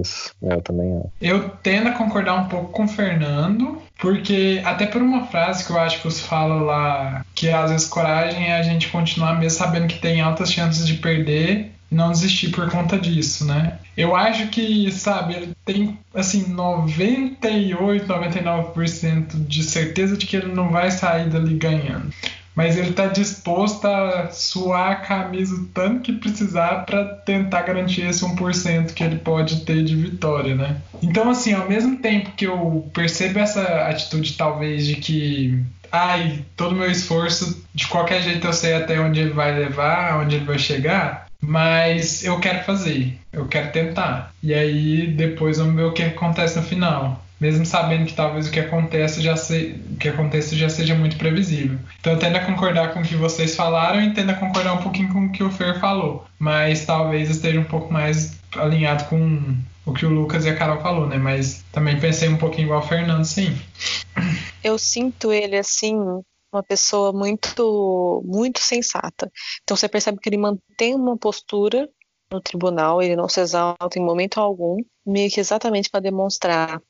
Isso, 0.00 0.30
eu 0.42 0.60
também 0.62 0.96
acho. 0.98 1.10
Eu 1.20 1.50
tendo 1.62 1.88
a 1.88 1.92
concordar 1.92 2.34
um 2.34 2.48
pouco 2.48 2.72
com 2.72 2.84
o 2.84 2.88
Fernando, 2.88 3.80
porque 3.98 4.60
até 4.64 4.86
por 4.86 5.02
uma 5.02 5.26
frase 5.26 5.64
que 5.66 5.70
eu 5.70 5.78
acho 5.78 6.00
que 6.00 6.08
os 6.08 6.18
falam 6.20 6.60
lá, 6.64 7.24
que 7.34 7.50
às 7.50 7.70
vezes 7.70 7.86
coragem 7.86 8.46
é 8.48 8.56
a 8.56 8.62
gente 8.62 8.88
continuar 8.88 9.38
mesmo 9.38 9.58
sabendo 9.58 9.86
que 9.86 9.98
tem 9.98 10.20
altas 10.22 10.50
chances 10.50 10.86
de 10.86 10.94
perder 10.94 11.72
não 11.90 12.10
desistir 12.10 12.50
por 12.50 12.70
conta 12.70 12.98
disso, 12.98 13.44
né? 13.44 13.78
Eu 13.96 14.14
acho 14.14 14.48
que, 14.48 14.90
sabe, 14.92 15.34
ele 15.34 15.52
tem 15.64 15.98
assim 16.14 16.48
98, 16.48 18.06
99% 18.06 19.46
de 19.46 19.62
certeza 19.62 20.16
de 20.16 20.26
que 20.26 20.36
ele 20.36 20.52
não 20.52 20.70
vai 20.70 20.90
sair 20.90 21.28
dali 21.28 21.54
ganhando. 21.54 22.12
Mas 22.54 22.78
ele 22.78 22.92
tá 22.92 23.06
disposto 23.06 23.86
a 23.86 24.30
suar 24.30 24.92
a 24.92 24.96
camisa 24.96 25.54
o 25.54 25.66
tanto 25.66 26.00
que 26.00 26.12
precisar 26.12 26.86
para 26.86 27.04
tentar 27.04 27.62
garantir 27.62 28.00
esse 28.00 28.24
1% 28.24 28.94
que 28.94 29.04
ele 29.04 29.16
pode 29.16 29.60
ter 29.66 29.84
de 29.84 29.94
vitória, 29.94 30.54
né? 30.54 30.78
Então, 31.02 31.28
assim, 31.28 31.52
ao 31.52 31.68
mesmo 31.68 31.98
tempo 31.98 32.32
que 32.32 32.46
eu 32.46 32.90
percebo 32.94 33.40
essa 33.40 33.62
atitude, 33.88 34.38
talvez, 34.38 34.86
de 34.86 34.96
que, 34.96 35.62
ai, 35.92 36.46
todo 36.56 36.74
meu 36.74 36.90
esforço, 36.90 37.62
de 37.74 37.86
qualquer 37.88 38.22
jeito 38.22 38.46
eu 38.46 38.52
sei 38.54 38.72
até 38.72 38.98
onde 38.98 39.20
ele 39.20 39.34
vai 39.34 39.54
levar, 39.54 40.22
onde 40.22 40.36
ele 40.36 40.46
vai 40.46 40.58
chegar, 40.58 41.25
mas 41.40 42.24
eu 42.24 42.38
quero 42.40 42.64
fazer, 42.64 43.18
eu 43.32 43.46
quero 43.46 43.72
tentar. 43.72 44.32
E 44.42 44.52
aí 44.54 45.06
depois 45.06 45.58
vamos 45.58 45.74
ver 45.74 45.84
o 45.84 45.92
que 45.92 46.02
acontece 46.02 46.56
no 46.56 46.62
final. 46.62 47.22
Mesmo 47.38 47.66
sabendo 47.66 48.06
que 48.06 48.14
talvez 48.14 48.48
o 48.48 48.50
que 48.50 48.60
acontece 48.60 49.20
já 49.20 49.36
se, 49.36 49.78
o 49.92 49.96
que 49.96 50.08
aconteça 50.08 50.56
já 50.56 50.70
seja 50.70 50.94
muito 50.94 51.18
previsível. 51.18 51.78
Então 52.00 52.14
eu 52.14 52.18
tendo 52.18 52.36
a 52.36 52.40
concordar 52.40 52.94
com 52.94 53.00
o 53.00 53.02
que 53.02 53.14
vocês 53.14 53.54
falaram 53.54 54.02
e 54.02 54.14
tendo 54.14 54.30
a 54.30 54.34
concordar 54.34 54.72
um 54.72 54.82
pouquinho 54.82 55.12
com 55.12 55.26
o 55.26 55.30
que 55.30 55.42
o 55.42 55.50
Fer 55.50 55.78
falou. 55.78 56.24
Mas 56.38 56.86
talvez 56.86 57.28
esteja 57.28 57.60
um 57.60 57.64
pouco 57.64 57.92
mais 57.92 58.38
alinhado 58.56 59.04
com 59.04 59.54
o 59.84 59.92
que 59.92 60.06
o 60.06 60.10
Lucas 60.10 60.46
e 60.46 60.48
a 60.48 60.56
Carol 60.56 60.80
falou, 60.80 61.06
né? 61.06 61.18
Mas 61.18 61.62
também 61.70 62.00
pensei 62.00 62.28
um 62.28 62.38
pouquinho 62.38 62.66
igual 62.66 62.80
o 62.80 62.86
Fernando, 62.86 63.24
sim. 63.24 63.56
Eu 64.64 64.78
sinto 64.78 65.30
ele 65.30 65.56
assim, 65.56 65.94
uma 66.56 66.62
pessoa 66.62 67.12
muito, 67.12 68.22
muito 68.24 68.60
sensata. 68.60 69.30
Então 69.62 69.76
você 69.76 69.88
percebe 69.88 70.18
que 70.20 70.28
ele 70.28 70.38
mantém 70.38 70.94
uma 70.94 71.16
postura 71.16 71.88
no 72.30 72.40
tribunal, 72.40 73.00
ele 73.00 73.14
não 73.14 73.28
se 73.28 73.40
exalta 73.40 73.98
em 73.98 74.04
momento 74.04 74.38
algum, 74.38 74.76
meio 75.04 75.30
que 75.30 75.38
exatamente 75.38 75.88
para 75.88 76.00
demonstrar 76.00 76.82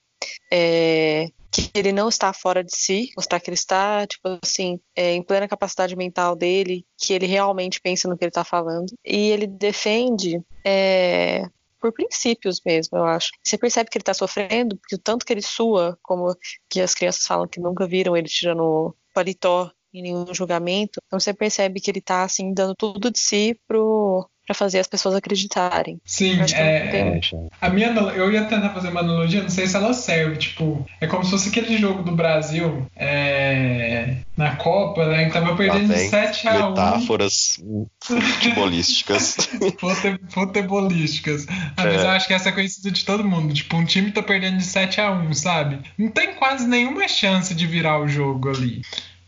é, 0.50 1.26
que 1.50 1.70
ele 1.74 1.92
não 1.92 2.08
está 2.08 2.32
fora 2.32 2.62
de 2.62 2.74
si, 2.74 3.10
mostrar 3.16 3.40
que 3.40 3.50
ele 3.50 3.54
está, 3.54 4.06
tipo 4.06 4.38
assim, 4.42 4.80
é, 4.94 5.12
em 5.12 5.22
plena 5.22 5.48
capacidade 5.48 5.96
mental 5.96 6.34
dele, 6.36 6.84
que 6.98 7.12
ele 7.12 7.26
realmente 7.26 7.80
pensa 7.80 8.08
no 8.08 8.16
que 8.16 8.24
ele 8.24 8.30
está 8.30 8.44
falando. 8.44 8.92
E 9.04 9.30
ele 9.30 9.46
defende 9.46 10.40
é, 10.64 11.44
por 11.80 11.92
princípios 11.92 12.60
mesmo, 12.64 12.98
eu 12.98 13.04
acho. 13.04 13.30
Você 13.42 13.56
percebe 13.56 13.90
que 13.90 13.98
ele 13.98 14.02
está 14.02 14.14
sofrendo, 14.14 14.76
porque 14.76 14.96
o 14.96 14.98
tanto 14.98 15.24
que 15.24 15.32
ele 15.32 15.42
sua, 15.42 15.98
como 16.02 16.34
que 16.68 16.80
as 16.80 16.94
crianças 16.94 17.26
falam 17.26 17.48
que 17.48 17.60
nunca 17.60 17.86
viram 17.86 18.16
ele 18.16 18.28
tirando 18.28 18.94
paletó 19.16 19.75
em 19.98 20.02
nenhum 20.02 20.26
julgamento, 20.34 21.00
então 21.06 21.18
você 21.18 21.32
percebe 21.32 21.80
que 21.80 21.90
ele 21.90 21.98
está 21.98 22.24
assim, 22.24 22.52
dando 22.52 22.74
tudo 22.74 23.10
de 23.10 23.18
si 23.18 23.58
pro, 23.66 24.28
para 24.46 24.54
fazer 24.54 24.78
as 24.78 24.86
pessoas 24.86 25.16
acreditarem. 25.16 26.00
Sim, 26.04 26.38
é, 26.54 27.20
a 27.60 27.68
minha 27.68 27.88
eu 27.88 28.30
ia 28.30 28.44
tentar 28.44 28.70
fazer 28.70 28.88
uma 28.88 29.00
analogia, 29.00 29.42
não 29.42 29.50
sei 29.50 29.66
se 29.66 29.76
ela 29.76 29.92
serve, 29.92 30.36
tipo, 30.36 30.86
é 31.00 31.06
como 31.06 31.24
se 31.24 31.32
fosse 31.32 31.48
aquele 31.48 31.76
jogo 31.76 32.04
do 32.04 32.12
Brasil 32.12 32.86
é, 32.94 34.18
na 34.36 34.54
Copa, 34.54 35.04
né, 35.08 35.24
que 35.24 35.32
tava 35.32 35.56
perdendo 35.56 35.92
de 35.92 36.08
7 36.08 36.46
a 36.46 36.66
1. 36.68 36.70
Metáforas 36.70 37.60
futebolísticas. 38.04 39.36
Fute, 39.78 40.20
futebolísticas. 40.28 41.46
Ah, 41.76 41.84
mas 41.84 42.00
é. 42.00 42.04
eu 42.04 42.10
acho 42.10 42.28
que 42.28 42.34
essa 42.34 42.50
é 42.50 42.52
conhecida 42.52 42.92
de 42.92 43.04
todo 43.04 43.24
mundo, 43.24 43.52
tipo, 43.52 43.76
um 43.76 43.84
time 43.84 44.12
tá 44.12 44.22
perdendo 44.22 44.58
de 44.58 44.64
7 44.64 45.00
a 45.00 45.10
1, 45.10 45.34
sabe? 45.34 45.80
Não 45.98 46.08
tem 46.08 46.34
quase 46.34 46.68
nenhuma 46.68 47.08
chance 47.08 47.52
de 47.52 47.66
virar 47.66 48.00
o 48.00 48.06
jogo 48.06 48.50
ali. 48.50 48.82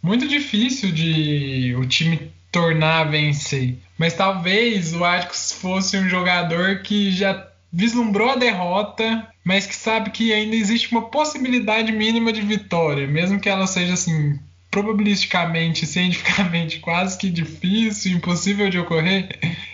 Muito 0.09 0.27
difícil 0.27 0.91
de 0.91 1.77
o 1.77 1.85
time 1.85 2.33
tornar 2.51 3.01
a 3.01 3.05
vencer. 3.05 3.77
Mas 3.99 4.15
talvez 4.15 4.95
o 4.95 5.05
Atticus 5.05 5.53
fosse 5.53 5.99
um 5.99 6.09
jogador 6.09 6.79
que 6.79 7.11
já 7.11 7.47
vislumbrou 7.71 8.31
a 8.31 8.37
derrota, 8.37 9.29
mas 9.45 9.67
que 9.67 9.77
sabe 9.77 10.09
que 10.09 10.33
ainda 10.33 10.57
existe 10.57 10.91
uma 10.93 11.11
possibilidade 11.11 11.93
mínima 11.93 12.33
de 12.33 12.41
vitória, 12.41 13.07
mesmo 13.07 13.39
que 13.39 13.51
ela 13.51 13.67
seja 13.67 13.93
assim 13.93 14.39
probabilisticamente, 14.71 15.85
cientificamente 15.85 16.81
quase 16.81 17.19
que 17.19 17.29
difícil, 17.29 18.17
impossível 18.17 18.71
de 18.71 18.79
ocorrer, 18.79 19.29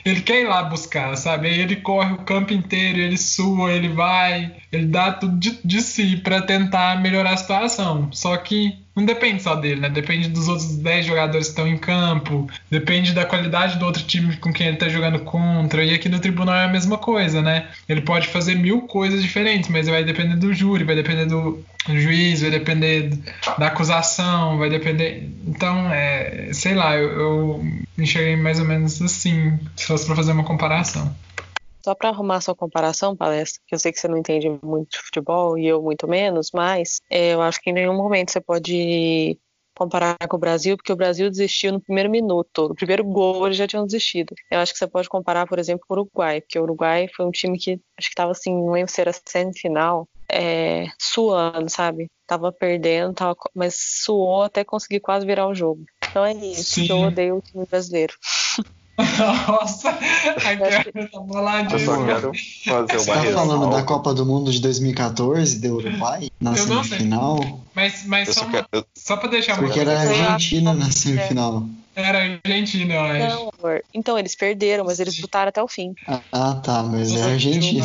ele 0.05 0.21
quer 0.21 0.41
ir 0.41 0.49
lá 0.49 0.65
buscar, 0.65 1.17
sabe? 1.17 1.47
Aí 1.47 1.61
ele 1.61 1.77
corre 1.77 2.13
o 2.13 2.25
campo 2.25 2.53
inteiro, 2.53 2.99
ele 2.99 3.17
sua, 3.17 3.73
ele 3.73 3.89
vai, 3.89 4.53
ele 4.73 4.87
dá 4.87 5.13
tudo 5.13 5.39
de, 5.39 5.61
de 5.65 5.81
si 5.81 6.17
para 6.17 6.43
tentar 6.43 7.01
melhorar 7.01 7.35
a 7.35 7.37
situação. 7.37 8.09
Só 8.11 8.37
que 8.37 8.83
não 8.95 9.05
depende 9.05 9.43
só 9.43 9.57
dele, 9.57 9.81
né? 9.81 9.89
Depende 9.89 10.29
dos 10.29 10.49
outros 10.49 10.77
10 10.77 11.07
jogadores 11.07 11.49
que 11.49 11.53
estão 11.53 11.67
em 11.67 11.77
campo, 11.77 12.49
depende 12.71 13.13
da 13.13 13.25
qualidade 13.25 13.79
do 13.79 13.85
outro 13.85 14.03
time 14.05 14.37
com 14.37 14.53
quem 14.53 14.69
ele 14.69 14.77
está 14.77 14.89
jogando 14.89 15.19
contra. 15.21 15.85
E 15.85 15.93
aqui 15.93 16.09
no 16.09 16.21
tribunal 16.21 16.55
é 16.55 16.65
a 16.65 16.69
mesma 16.69 16.97
coisa, 16.97 17.43
né? 17.43 17.69
Ele 17.89 18.03
pode 18.03 18.29
fazer 18.29 18.55
mil 18.55 18.83
coisas 18.83 19.21
diferentes, 19.21 19.69
mas 19.69 19.89
vai 19.89 20.05
depender 20.05 20.37
do 20.37 20.55
júri, 20.55 20.85
vai 20.85 20.95
depender 20.95 21.27
do 21.27 21.65
juiz, 21.89 22.41
vai 22.41 22.51
depender 22.51 23.11
da 23.59 23.67
acusação, 23.67 24.59
vai 24.59 24.71
depender. 24.71 25.29
Então, 25.47 25.93
é, 25.93 26.51
sei 26.53 26.75
lá, 26.75 26.97
eu, 26.97 27.11
eu 27.11 27.65
enxerguei 27.99 28.37
mais 28.37 28.61
ou 28.61 28.65
menos 28.65 29.03
assim, 29.03 29.59
se 29.77 29.87
fosse 29.87 30.07
para 30.07 30.17
fazer 30.17 30.33
uma 30.33 30.45
comparação. 30.45 31.15
Só 31.85 31.95
para 31.95 32.09
arrumar 32.09 32.41
sua 32.41 32.55
comparação, 32.55 33.15
palestra, 33.15 33.61
que 33.67 33.75
eu 33.75 33.79
sei 33.79 33.93
que 33.93 34.01
você 34.01 34.09
não 34.09 34.17
entende 34.17 34.49
muito 34.63 34.93
de 34.93 34.99
futebol 35.01 35.59
e 35.59 35.67
eu 35.67 35.83
muito 35.83 36.09
menos, 36.09 36.51
mas 36.51 37.03
é, 37.11 37.35
eu 37.35 37.43
acho 37.43 37.61
que 37.61 37.69
em 37.69 37.75
nenhum 37.75 37.95
momento 37.95 38.33
você 38.33 38.41
pode 38.41 39.39
comparar 39.77 40.17
com 40.27 40.37
o 40.37 40.41
Brasil, 40.41 40.79
porque 40.79 40.93
o 40.93 40.97
Brasil 40.97 41.29
desistiu 41.29 41.73
no 41.73 41.81
primeiro 41.83 42.09
minuto, 42.09 42.69
no 42.69 42.75
primeiro 42.75 43.05
gol 43.05 43.45
eles 43.45 43.59
já 43.59 43.67
tinham 43.67 43.85
desistido. 43.85 44.35
Eu 44.51 44.61
acho 44.61 44.73
que 44.73 44.79
você 44.79 44.87
pode 44.87 45.11
comparar, 45.11 45.47
por 45.47 45.59
exemplo, 45.59 45.85
com 45.87 45.93
o 45.93 45.99
Uruguai, 45.99 46.41
porque 46.41 46.59
o 46.59 46.63
Uruguai 46.63 47.07
foi 47.15 47.27
um 47.27 47.31
time 47.31 47.59
que 47.59 47.73
acho 47.99 48.09
que 48.09 48.15
estava 48.15 48.33
assim, 48.33 48.55
não 48.55 48.71
lembro 48.73 48.91
se 48.91 49.03
era 49.03 49.13
semifinal, 49.13 50.09
é, 50.33 50.87
suando, 50.99 51.69
sabe? 51.69 52.07
Tava 52.27 52.51
perdendo, 52.51 53.13
tava, 53.13 53.37
mas 53.55 53.77
suou 53.79 54.45
até 54.45 54.65
conseguir 54.65 55.01
quase 55.01 55.27
virar 55.27 55.47
o 55.47 55.55
jogo. 55.55 55.85
Então 56.09 56.25
é 56.25 56.33
isso, 56.33 56.77
Sim. 56.77 56.89
eu 56.89 57.09
odeio 57.09 57.37
o 57.37 57.43
time 57.43 57.67
brasileiro. 57.67 58.15
Nossa, 59.19 59.91
a 59.91 60.55
guerra 60.55 60.85
tá 61.11 61.21
boladinha. 61.21 61.79
Eu 61.79 61.85
só 61.85 62.05
quero 62.05 62.33
fazer 62.65 62.99
Você 62.99 63.13
tá 63.13 63.33
falando 63.33 63.71
da 63.71 63.83
Copa 63.83 64.15
do 64.15 64.27
Mundo 64.27 64.51
de 64.51 64.61
2014, 64.61 65.61
do 65.61 65.77
Uruguai, 65.77 66.31
na 66.41 66.53
eu 66.53 66.57
semifinal? 66.57 67.61
Mas, 67.75 68.05
mas 68.07 68.35
só, 68.35 68.45
quero... 68.47 68.67
só 68.95 69.17
pra 69.17 69.29
deixar 69.29 69.59
Porque 69.59 69.81
era 69.81 69.99
a 69.99 70.01
Argentina 70.01 70.73
na 70.73 70.91
semifinal. 70.91 71.67
Era 71.97 72.39
Argentina, 72.45 72.95
eu 72.95 73.01
acho. 73.01 73.19
Não, 73.19 73.51
amor. 73.59 73.85
Então, 73.93 74.19
eles 74.19 74.35
perderam, 74.35 74.85
mas 74.85 74.99
eles 74.99 75.19
lutaram 75.21 75.49
até 75.49 75.63
o 75.63 75.69
fim. 75.69 75.95
Ah, 76.33 76.55
tá, 76.55 76.83
mas 76.83 77.15
é 77.15 77.23
Argentina. 77.23 77.85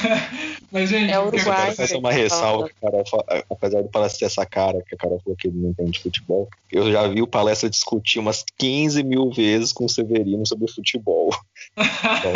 mas, 0.70 0.90
gente, 0.90 1.12
é 1.12 1.20
Uruguai. 1.20 1.72
Fazer 1.74 1.96
uma 1.96 2.12
ressalva, 2.12 2.68
cara, 2.80 3.04
apesar 3.48 3.82
do 3.82 3.88
palestra 3.88 4.20
ter 4.20 4.24
essa 4.26 4.44
cara, 4.44 4.82
que 4.82 4.94
a 4.94 4.98
cara 4.98 5.18
falou 5.22 5.36
que 5.36 5.48
ele 5.48 5.58
não 5.58 5.70
entende 5.70 6.00
futebol, 6.00 6.48
eu 6.72 6.90
já 6.90 7.06
vi 7.06 7.22
o 7.22 7.26
palestra 7.26 7.70
discutir 7.70 8.18
umas 8.18 8.44
15 8.58 9.02
mil 9.04 9.30
vezes 9.30 9.72
com 9.72 9.84
o 9.84 9.88
Severino 9.88 10.46
sobre 10.46 10.70
futebol. 10.70 11.30
Então, 11.76 12.32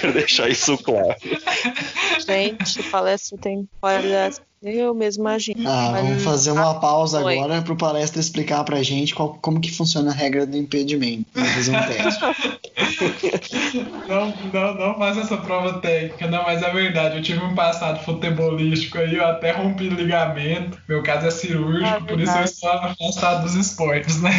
quero 0.00 0.12
deixar 0.12 0.48
isso 0.48 0.76
claro. 0.78 1.14
Gente, 2.26 2.80
o 2.80 2.90
palestra 2.90 3.36
tem 3.38 3.68
qualidades 3.80 4.40
eu 4.62 4.94
mesmo 4.94 5.22
imagino. 5.22 5.68
Ah, 5.68 5.92
vamos 5.92 6.22
fazer 6.22 6.50
uma 6.50 6.80
pausa 6.80 7.20
Foi. 7.20 7.38
agora 7.38 7.62
para 7.62 7.72
o 7.72 7.76
palestra 7.76 8.20
explicar 8.20 8.64
para 8.64 8.78
a 8.78 8.82
gente 8.82 9.14
qual, 9.14 9.38
como 9.40 9.60
que 9.60 9.70
funciona 9.70 10.10
a 10.10 10.14
regra 10.14 10.46
do 10.46 10.56
impedimento. 10.56 11.26
Vamos 11.34 11.50
fazer 11.50 11.76
um 11.76 11.86
teste. 11.86 12.20
não, 14.08 14.34
não, 14.52 14.74
não 14.74 14.98
faça 14.98 15.20
essa 15.20 15.36
prova 15.36 15.80
técnica, 15.80 16.26
não, 16.26 16.42
mas 16.42 16.62
é 16.62 16.70
verdade. 16.70 17.16
Eu 17.16 17.22
tive 17.22 17.44
um 17.44 17.54
passado 17.54 18.04
futebolístico 18.04 18.98
aí, 18.98 19.14
eu 19.14 19.26
até 19.26 19.52
rompi 19.52 19.88
ligamento. 19.88 20.78
Meu 20.88 21.02
caso 21.02 21.26
é 21.26 21.30
cirúrgico, 21.30 21.86
é 21.86 22.00
por 22.00 22.20
isso 22.20 22.36
eu 22.36 22.44
estou 22.44 22.70
afastado 22.70 23.42
dos 23.42 23.54
esportes, 23.54 24.20
né? 24.20 24.32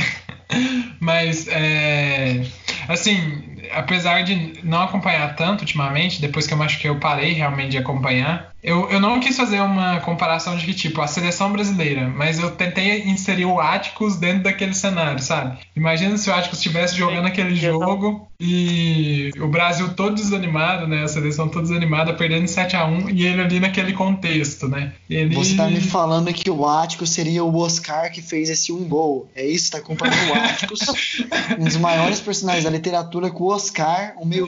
Mas, 1.00 1.48
é, 1.48 2.44
assim, 2.88 3.58
apesar 3.72 4.24
de 4.24 4.60
não 4.64 4.82
acompanhar 4.82 5.36
tanto 5.36 5.62
ultimamente, 5.62 6.22
depois 6.22 6.48
que 6.48 6.54
eu 6.54 6.58
machuquei, 6.58 6.90
eu 6.90 7.00
parei 7.00 7.34
realmente 7.34 7.72
de 7.72 7.78
acompanhar. 7.78 8.49
Eu, 8.62 8.90
eu 8.90 9.00
não 9.00 9.20
quis 9.20 9.38
fazer 9.38 9.62
uma 9.62 10.02
comparação 10.02 10.58
de 10.58 10.66
que, 10.66 10.74
tipo, 10.74 11.02
a 11.02 11.08
seleção 11.08 11.52
brasileira, 11.52 12.08
mas 12.08 12.40
eu 12.40 12.52
tentei 12.52 13.04
inserir 13.04 13.46
o 13.46 13.60
Atticus 13.60 14.18
dentro 14.18 14.44
daquele 14.44 14.74
cenário, 14.74 15.22
sabe? 15.22 15.60
Imagina 15.76 16.18
se 16.18 16.30
o 16.30 16.34
Atticus 16.34 16.60
estivesse 16.60 16.96
jogando 16.96 17.26
aquele 17.26 17.56
jogo 17.56 18.30
e 18.42 19.32
o 19.38 19.48
Brasil 19.48 19.94
todo 19.94 20.16
desanimado, 20.16 20.88
né? 20.88 21.04
A 21.04 21.08
seleção 21.08 21.48
toda 21.48 21.68
desanimada, 21.68 22.14
perdendo 22.14 22.48
7 22.48 22.76
a 22.76 22.86
1 22.86 23.10
e 23.10 23.26
ele 23.26 23.42
ali 23.42 23.60
naquele 23.60 23.94
contexto, 23.94 24.68
né? 24.68 24.94
Ele... 25.10 25.36
Você 25.36 25.56
tá 25.56 25.68
me 25.68 25.82
falando 25.82 26.34
que 26.34 26.50
o 26.50 26.66
Atticus 26.66 27.10
seria 27.10 27.44
o 27.44 27.56
Oscar 27.58 28.12
que 28.12 28.22
fez 28.22 28.50
esse 28.50 28.72
um 28.72 28.88
gol. 28.88 29.30
É 29.36 29.46
isso? 29.46 29.72
Tá 29.72 29.82
comparando 29.82 30.32
o 30.32 30.34
Atticus, 30.36 30.82
um 31.60 31.64
dos 31.64 31.78
maiores 31.78 32.20
personagens 32.20 32.64
da 32.64 32.70
literatura, 32.70 33.30
com 33.30 33.46
o 33.46 33.48
Oscar, 33.48 34.14
um 34.20 34.26
meio 34.26 34.48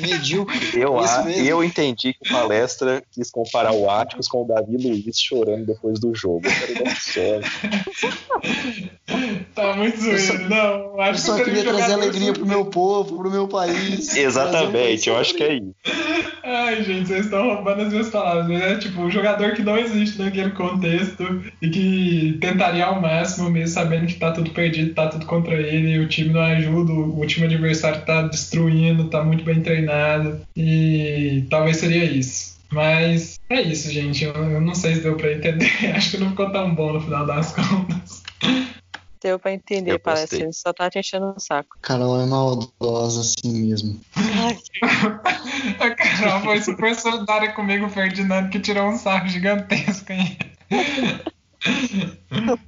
medíocre. 0.00 0.58
Eu, 0.74 0.96
eu 1.44 1.64
entendi 1.64 2.14
que 2.14 2.30
palestra 2.30 3.02
quis 3.12 3.30
comparar 3.38 3.72
o 3.72 3.88
Atticus 3.88 4.26
com 4.26 4.42
o 4.42 4.44
Davi 4.46 4.76
Luiz 4.76 5.20
chorando 5.20 5.64
depois 5.64 6.00
do 6.00 6.12
jogo. 6.12 6.42
tá 9.54 9.76
muito 9.76 10.00
zoeiro. 10.00 10.48
Não, 10.48 11.00
acho 11.00 11.20
eu 11.30 11.36
só 11.36 11.44
queria 11.44 11.62
trazer 11.62 11.92
alegria 11.92 12.32
pro 12.32 12.44
meu 12.44 12.64
povo, 12.64 13.18
pro 13.18 13.30
meu 13.30 13.46
país. 13.46 14.14
Exatamente, 14.18 15.08
eu 15.08 15.16
acho 15.16 15.34
que 15.34 15.44
é 15.44 15.54
isso. 15.54 15.74
Ai, 16.42 16.82
gente, 16.82 17.08
vocês 17.08 17.26
estão 17.26 17.54
roubando 17.54 17.82
as 17.82 17.92
minhas 17.92 18.08
palavras. 18.08 18.48
Né? 18.48 18.76
Tipo, 18.78 19.02
um 19.02 19.10
jogador 19.10 19.52
que 19.52 19.62
não 19.62 19.76
existe 19.76 20.20
naquele 20.20 20.50
contexto 20.50 21.42
e 21.60 21.68
que 21.68 22.38
tentaria 22.40 22.86
ao 22.86 23.00
máximo, 23.00 23.50
mesmo 23.50 23.68
sabendo 23.68 24.06
que 24.06 24.14
tá 24.14 24.32
tudo 24.32 24.50
perdido, 24.50 24.94
tá 24.94 25.08
tudo 25.08 25.26
contra 25.26 25.54
ele, 25.54 25.98
o 25.98 26.08
time 26.08 26.32
não 26.32 26.40
ajuda, 26.40 26.92
o 26.92 27.26
time 27.26 27.46
adversário 27.46 28.04
tá 28.04 28.22
destruindo, 28.22 29.10
tá 29.10 29.22
muito 29.22 29.44
bem 29.44 29.60
treinado. 29.60 30.40
E 30.56 31.44
talvez 31.50 31.76
seria 31.76 32.04
isso. 32.04 32.47
Mas 32.70 33.40
é 33.48 33.62
isso, 33.62 33.90
gente. 33.90 34.24
Eu, 34.24 34.34
eu 34.34 34.60
não 34.60 34.74
sei 34.74 34.96
se 34.96 35.00
deu 35.00 35.16
pra 35.16 35.32
entender. 35.32 35.70
Acho 35.94 36.12
que 36.12 36.18
não 36.18 36.30
ficou 36.30 36.50
tão 36.50 36.74
bom 36.74 36.92
no 36.92 37.00
final 37.00 37.26
das 37.26 37.52
contas. 37.56 38.22
Deu 39.20 39.38
pra 39.38 39.52
entender, 39.52 39.98
parece. 39.98 40.42
Ele 40.42 40.52
só 40.52 40.72
tá 40.72 40.88
te 40.88 40.98
enchendo 40.98 41.34
o 41.36 41.40
saco. 41.40 41.76
Carol 41.82 42.20
é 42.20 42.26
maldosa 42.26 43.20
assim 43.22 43.66
mesmo. 43.66 44.00
a 45.80 45.90
Carol 45.90 46.40
foi 46.42 46.62
super 46.62 46.94
solidária 46.94 47.52
comigo, 47.52 47.86
o 47.86 47.90
Ferdinando, 47.90 48.48
que 48.48 48.60
tirou 48.60 48.88
um 48.88 48.96
saco 48.96 49.26
gigantesco 49.26 50.12
aí. 50.12 50.38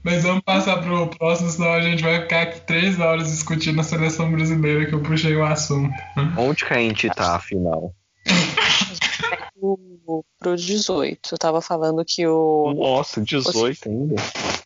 Mas 0.03 0.24
vamos 0.24 0.43
passar 0.43 0.83
pro 0.83 1.07
próximo, 1.09 1.51
senão 1.51 1.73
a 1.73 1.81
gente 1.81 2.03
vai 2.03 2.23
ficar 2.23 2.43
aqui 2.43 2.61
três 2.62 2.99
horas 2.99 3.31
discutindo 3.31 3.81
a 3.81 3.85
seleção 3.85 4.33
brasileira 4.33 4.87
que 4.87 4.95
eu 4.95 5.03
puxei 5.03 5.37
o 5.37 5.45
assunto. 5.45 5.95
Onde 6.37 6.65
que 6.65 6.74
a 6.74 6.79
gente 6.79 7.09
tá, 7.11 7.37
afinal? 7.37 7.95
Pro, 9.55 10.25
pro 10.39 10.57
18. 10.57 11.21
Eu 11.33 11.39
tava 11.39 11.61
falando 11.61 12.05
que 12.05 12.27
o. 12.27 12.73
Nossa, 12.75 13.21
18 13.21 13.57
o, 13.59 13.89
ainda. 13.89 14.15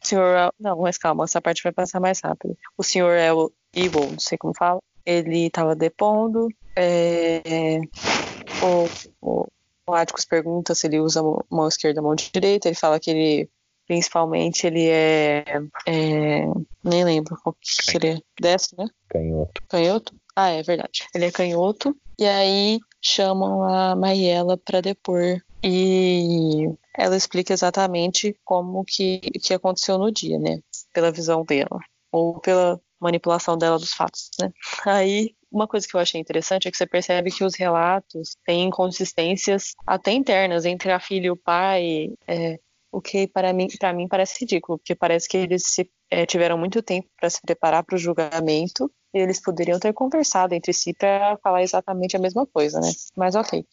O 0.02 0.06
senhor. 0.06 0.52
Não, 0.58 0.78
mas 0.80 0.98
calma, 0.98 1.24
essa 1.24 1.40
parte 1.40 1.62
vai 1.62 1.72
passar 1.72 2.00
mais 2.00 2.20
rápido. 2.20 2.56
O 2.76 2.82
senhor 2.82 3.12
é 3.12 3.32
o 3.32 3.50
Evil, 3.74 4.10
não 4.10 4.18
sei 4.18 4.38
como 4.38 4.54
fala. 4.56 4.80
Ele 5.04 5.50
tava 5.50 5.74
depondo. 5.74 6.48
É, 6.76 7.80
o, 8.62 8.88
o, 9.20 9.46
o 9.86 9.94
Atticus 9.94 10.24
pergunta 10.24 10.74
se 10.74 10.86
ele 10.86 11.00
usa 11.00 11.22
mão 11.22 11.68
esquerda 11.68 12.00
ou 12.00 12.06
mão 12.06 12.14
direita, 12.14 12.68
ele 12.68 12.74
fala 12.74 12.98
que 12.98 13.10
ele 13.10 13.50
principalmente 13.86 14.66
ele 14.66 14.88
é, 14.88 15.44
é 15.86 16.46
nem 16.82 17.04
lembro 17.04 17.36
qual 17.42 17.54
que 17.60 17.96
ele 17.96 18.08
é, 18.08 18.18
destro, 18.40 18.82
né? 18.82 18.88
Canhoto. 19.10 19.62
Canhoto? 19.68 20.14
Ah, 20.34 20.48
é 20.48 20.62
verdade. 20.62 21.06
Ele 21.14 21.26
é 21.26 21.30
canhoto 21.30 21.94
e 22.18 22.24
aí 22.24 22.80
chamam 23.04 23.62
a 23.62 23.94
Maiela 23.94 24.56
para 24.56 24.80
depor 24.80 25.40
e 25.62 26.68
ela 26.96 27.16
explica 27.16 27.52
exatamente 27.52 28.36
como 28.44 28.84
que, 28.84 29.18
que 29.20 29.52
aconteceu 29.54 29.98
no 29.98 30.10
dia, 30.10 30.38
né? 30.38 30.60
Pela 30.92 31.12
visão 31.12 31.44
dela 31.44 31.78
ou 32.10 32.40
pela 32.40 32.80
manipulação 33.00 33.58
dela 33.58 33.78
dos 33.78 33.92
fatos, 33.92 34.30
né? 34.40 34.50
Aí 34.86 35.34
uma 35.50 35.68
coisa 35.68 35.86
que 35.86 35.94
eu 35.94 36.00
achei 36.00 36.20
interessante 36.20 36.66
é 36.66 36.70
que 36.70 36.76
você 36.76 36.86
percebe 36.86 37.30
que 37.30 37.44
os 37.44 37.54
relatos 37.54 38.36
têm 38.44 38.64
inconsistências 38.64 39.72
até 39.86 40.12
internas 40.12 40.64
entre 40.64 40.90
a 40.90 40.98
filha 40.98 41.26
e 41.28 41.30
o 41.30 41.36
pai, 41.36 42.12
é, 42.26 42.58
o 42.90 43.00
que 43.00 43.28
para 43.28 43.52
mim, 43.52 43.68
para 43.78 43.92
mim 43.92 44.08
parece 44.08 44.40
ridículo, 44.40 44.78
porque 44.78 44.94
parece 44.94 45.28
que 45.28 45.36
eles 45.36 45.62
se, 45.66 45.88
é, 46.10 46.26
tiveram 46.26 46.58
muito 46.58 46.82
tempo 46.82 47.08
para 47.18 47.30
se 47.30 47.40
preparar 47.40 47.84
para 47.84 47.94
o 47.94 47.98
julgamento 47.98 48.90
eles 49.14 49.40
poderiam 49.40 49.78
ter 49.78 49.92
conversado 49.92 50.54
entre 50.54 50.72
si 50.72 50.92
para 50.92 51.36
falar 51.42 51.62
exatamente 51.62 52.16
a 52.16 52.20
mesma 52.20 52.46
coisa, 52.46 52.80
né? 52.80 52.90
Mas 53.16 53.34
ok. 53.34 53.64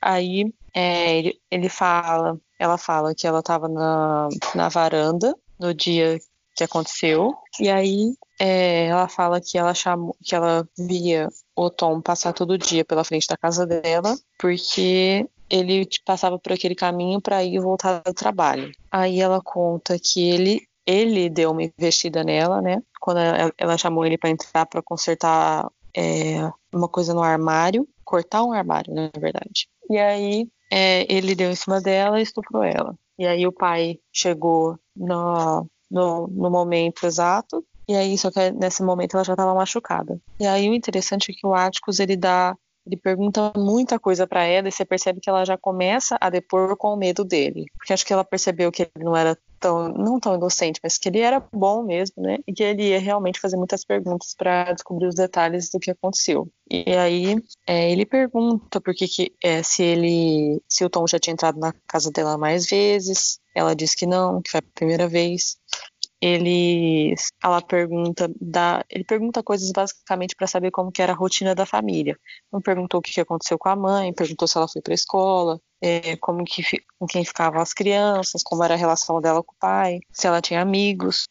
Aí 0.00 0.52
é, 0.72 1.18
ele, 1.18 1.40
ele 1.50 1.68
fala, 1.68 2.38
ela 2.58 2.78
fala 2.78 3.14
que 3.14 3.26
ela 3.26 3.40
estava 3.40 3.68
na, 3.68 4.28
na 4.54 4.68
varanda 4.68 5.34
no 5.58 5.74
dia 5.74 6.18
que 6.54 6.64
aconteceu. 6.64 7.34
E 7.60 7.68
aí 7.68 8.14
é, 8.38 8.86
ela 8.86 9.08
fala 9.08 9.40
que 9.40 9.58
ela 9.58 9.74
chamou, 9.74 10.16
que 10.22 10.34
ela 10.34 10.66
via 10.78 11.28
o 11.56 11.70
Tom 11.70 12.00
passar 12.00 12.32
todo 12.32 12.58
dia 12.58 12.84
pela 12.84 13.04
frente 13.04 13.26
da 13.26 13.36
casa 13.36 13.66
dela, 13.66 14.16
porque 14.38 15.28
ele 15.50 15.88
passava 16.04 16.38
por 16.38 16.52
aquele 16.52 16.74
caminho 16.74 17.20
para 17.20 17.44
ir 17.44 17.60
voltar 17.60 18.02
do 18.02 18.14
trabalho. 18.14 18.72
Aí 18.90 19.20
ela 19.20 19.40
conta 19.42 19.98
que 19.98 20.28
ele 20.28 20.66
ele 20.86 21.28
deu 21.28 21.50
uma 21.50 21.62
investida 21.62 22.22
nela, 22.22 22.60
né? 22.60 22.82
Quando 23.00 23.18
ela, 23.58 23.78
chamou 23.78 24.04
ele 24.04 24.18
para 24.18 24.30
entrar 24.30 24.66
para 24.66 24.82
consertar 24.82 25.70
é, 25.96 26.50
uma 26.72 26.88
coisa 26.88 27.14
no 27.14 27.22
armário, 27.22 27.86
cortar 28.04 28.44
um 28.44 28.52
armário, 28.52 28.92
na 28.94 29.10
verdade. 29.18 29.68
E 29.90 29.98
aí 29.98 30.48
é, 30.72 31.06
ele 31.12 31.34
deu 31.34 31.50
em 31.50 31.54
cima 31.54 31.80
dela 31.80 32.18
e 32.18 32.22
estuprou 32.22 32.62
ela. 32.62 32.94
E 33.18 33.26
aí 33.26 33.46
o 33.46 33.52
pai 33.52 33.98
chegou 34.12 34.78
no, 34.96 35.66
no, 35.90 36.26
no 36.28 36.50
momento 36.50 37.06
exato. 37.06 37.64
E 37.86 37.94
aí, 37.94 38.16
só 38.16 38.30
que 38.30 38.50
nesse 38.50 38.82
momento 38.82 39.14
ela 39.14 39.24
já 39.24 39.34
estava 39.34 39.54
machucada. 39.54 40.18
E 40.40 40.46
aí 40.46 40.68
o 40.68 40.74
interessante 40.74 41.30
é 41.30 41.34
que 41.34 41.46
o 41.46 41.54
Atticus, 41.54 42.00
ele 42.00 42.16
dá 42.16 42.56
ele 42.86 42.98
pergunta 42.98 43.52
muita 43.56 43.98
coisa 43.98 44.26
para 44.26 44.44
ela 44.44 44.68
e 44.68 44.72
você 44.72 44.84
percebe 44.84 45.20
que 45.20 45.30
ela 45.30 45.44
já 45.44 45.56
começa 45.56 46.18
a 46.20 46.28
depor 46.28 46.76
com 46.76 46.88
o 46.88 46.96
medo 46.96 47.24
dele. 47.24 47.64
Porque 47.78 47.92
acho 47.92 48.04
que 48.04 48.12
ela 48.12 48.24
percebeu 48.24 48.70
que 48.70 48.82
ele 48.82 49.04
não 49.04 49.16
era 49.16 49.38
tão, 49.64 49.88
não 49.88 50.20
tão 50.20 50.34
inocente, 50.34 50.78
mas 50.82 50.98
que 50.98 51.08
ele 51.08 51.20
era 51.20 51.40
bom 51.40 51.82
mesmo, 51.82 52.22
né? 52.22 52.36
E 52.46 52.52
que 52.52 52.62
ele 52.62 52.90
ia 52.90 53.00
realmente 53.00 53.40
fazer 53.40 53.56
muitas 53.56 53.82
perguntas 53.82 54.34
para 54.36 54.74
descobrir 54.74 55.06
os 55.06 55.14
detalhes 55.14 55.70
do 55.70 55.80
que 55.80 55.90
aconteceu. 55.90 56.46
E 56.70 56.94
aí 56.94 57.42
é, 57.66 57.90
ele 57.90 58.04
pergunta 58.04 58.78
por 58.78 58.94
que, 58.94 59.08
que 59.08 59.32
é, 59.42 59.62
se 59.62 59.82
ele, 59.82 60.60
se 60.68 60.84
o 60.84 60.90
Tom 60.90 61.06
já 61.06 61.18
tinha 61.18 61.32
entrado 61.32 61.58
na 61.58 61.72
casa 61.88 62.10
dela 62.10 62.36
mais 62.36 62.66
vezes. 62.66 63.38
Ela 63.54 63.74
diz 63.74 63.94
que 63.94 64.04
não, 64.04 64.42
que 64.42 64.50
foi 64.50 64.60
a 64.60 64.74
primeira 64.74 65.08
vez 65.08 65.56
ele 66.20 67.14
ela 67.42 67.60
pergunta 67.60 68.30
da, 68.40 68.84
ele 68.88 69.04
pergunta 69.04 69.42
coisas 69.42 69.70
basicamente 69.72 70.34
para 70.36 70.46
saber 70.46 70.70
como 70.70 70.90
que 70.90 71.02
era 71.02 71.12
a 71.12 71.16
rotina 71.16 71.54
da 71.54 71.66
família. 71.66 72.18
Então 72.48 72.60
perguntou 72.60 73.00
o 73.00 73.02
que 73.02 73.20
aconteceu 73.20 73.58
com 73.58 73.68
a 73.68 73.76
mãe, 73.76 74.12
perguntou 74.12 74.48
se 74.48 74.56
ela 74.56 74.68
foi 74.68 74.80
para 74.80 74.92
a 74.92 74.94
escola, 74.94 75.60
é, 75.80 76.16
como 76.16 76.44
que 76.44 76.62
com 76.98 77.06
quem 77.06 77.24
ficavam 77.24 77.60
as 77.60 77.74
crianças, 77.74 78.42
como 78.42 78.64
era 78.64 78.74
a 78.74 78.76
relação 78.76 79.20
dela 79.20 79.42
com 79.42 79.52
o 79.52 79.58
pai, 79.58 80.00
se 80.12 80.26
ela 80.26 80.40
tinha 80.40 80.62
amigos. 80.62 81.28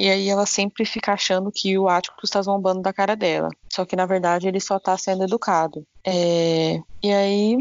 E 0.00 0.08
aí 0.08 0.30
ela 0.30 0.46
sempre 0.46 0.86
fica 0.86 1.12
achando 1.12 1.52
que 1.54 1.76
o 1.76 1.86
Ático 1.86 2.16
está 2.24 2.40
zombando 2.40 2.80
da 2.80 2.90
cara 2.90 3.14
dela. 3.14 3.50
Só 3.70 3.84
que 3.84 3.94
na 3.94 4.06
verdade 4.06 4.48
ele 4.48 4.58
só 4.58 4.78
está 4.78 4.96
sendo 4.96 5.24
educado. 5.24 5.86
É... 6.06 6.80
E 7.02 7.12
aí 7.12 7.58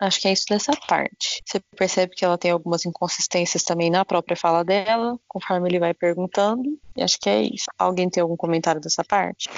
Acho 0.00 0.20
que 0.20 0.28
é 0.28 0.32
isso 0.32 0.46
dessa 0.48 0.72
parte. 0.88 1.42
Você 1.44 1.60
percebe 1.76 2.14
que 2.14 2.24
ela 2.24 2.38
tem 2.38 2.50
algumas 2.50 2.84
inconsistências 2.84 3.62
também 3.62 3.90
na 3.90 4.04
própria 4.04 4.36
fala 4.36 4.64
dela, 4.64 5.16
conforme 5.28 5.68
ele 5.68 5.78
vai 5.78 5.94
perguntando. 5.94 6.62
E 6.96 7.02
acho 7.02 7.18
que 7.20 7.28
é 7.28 7.42
isso. 7.42 7.66
Alguém 7.78 8.08
tem 8.10 8.20
algum 8.20 8.36
comentário 8.36 8.80
dessa 8.80 9.04
parte? 9.04 9.48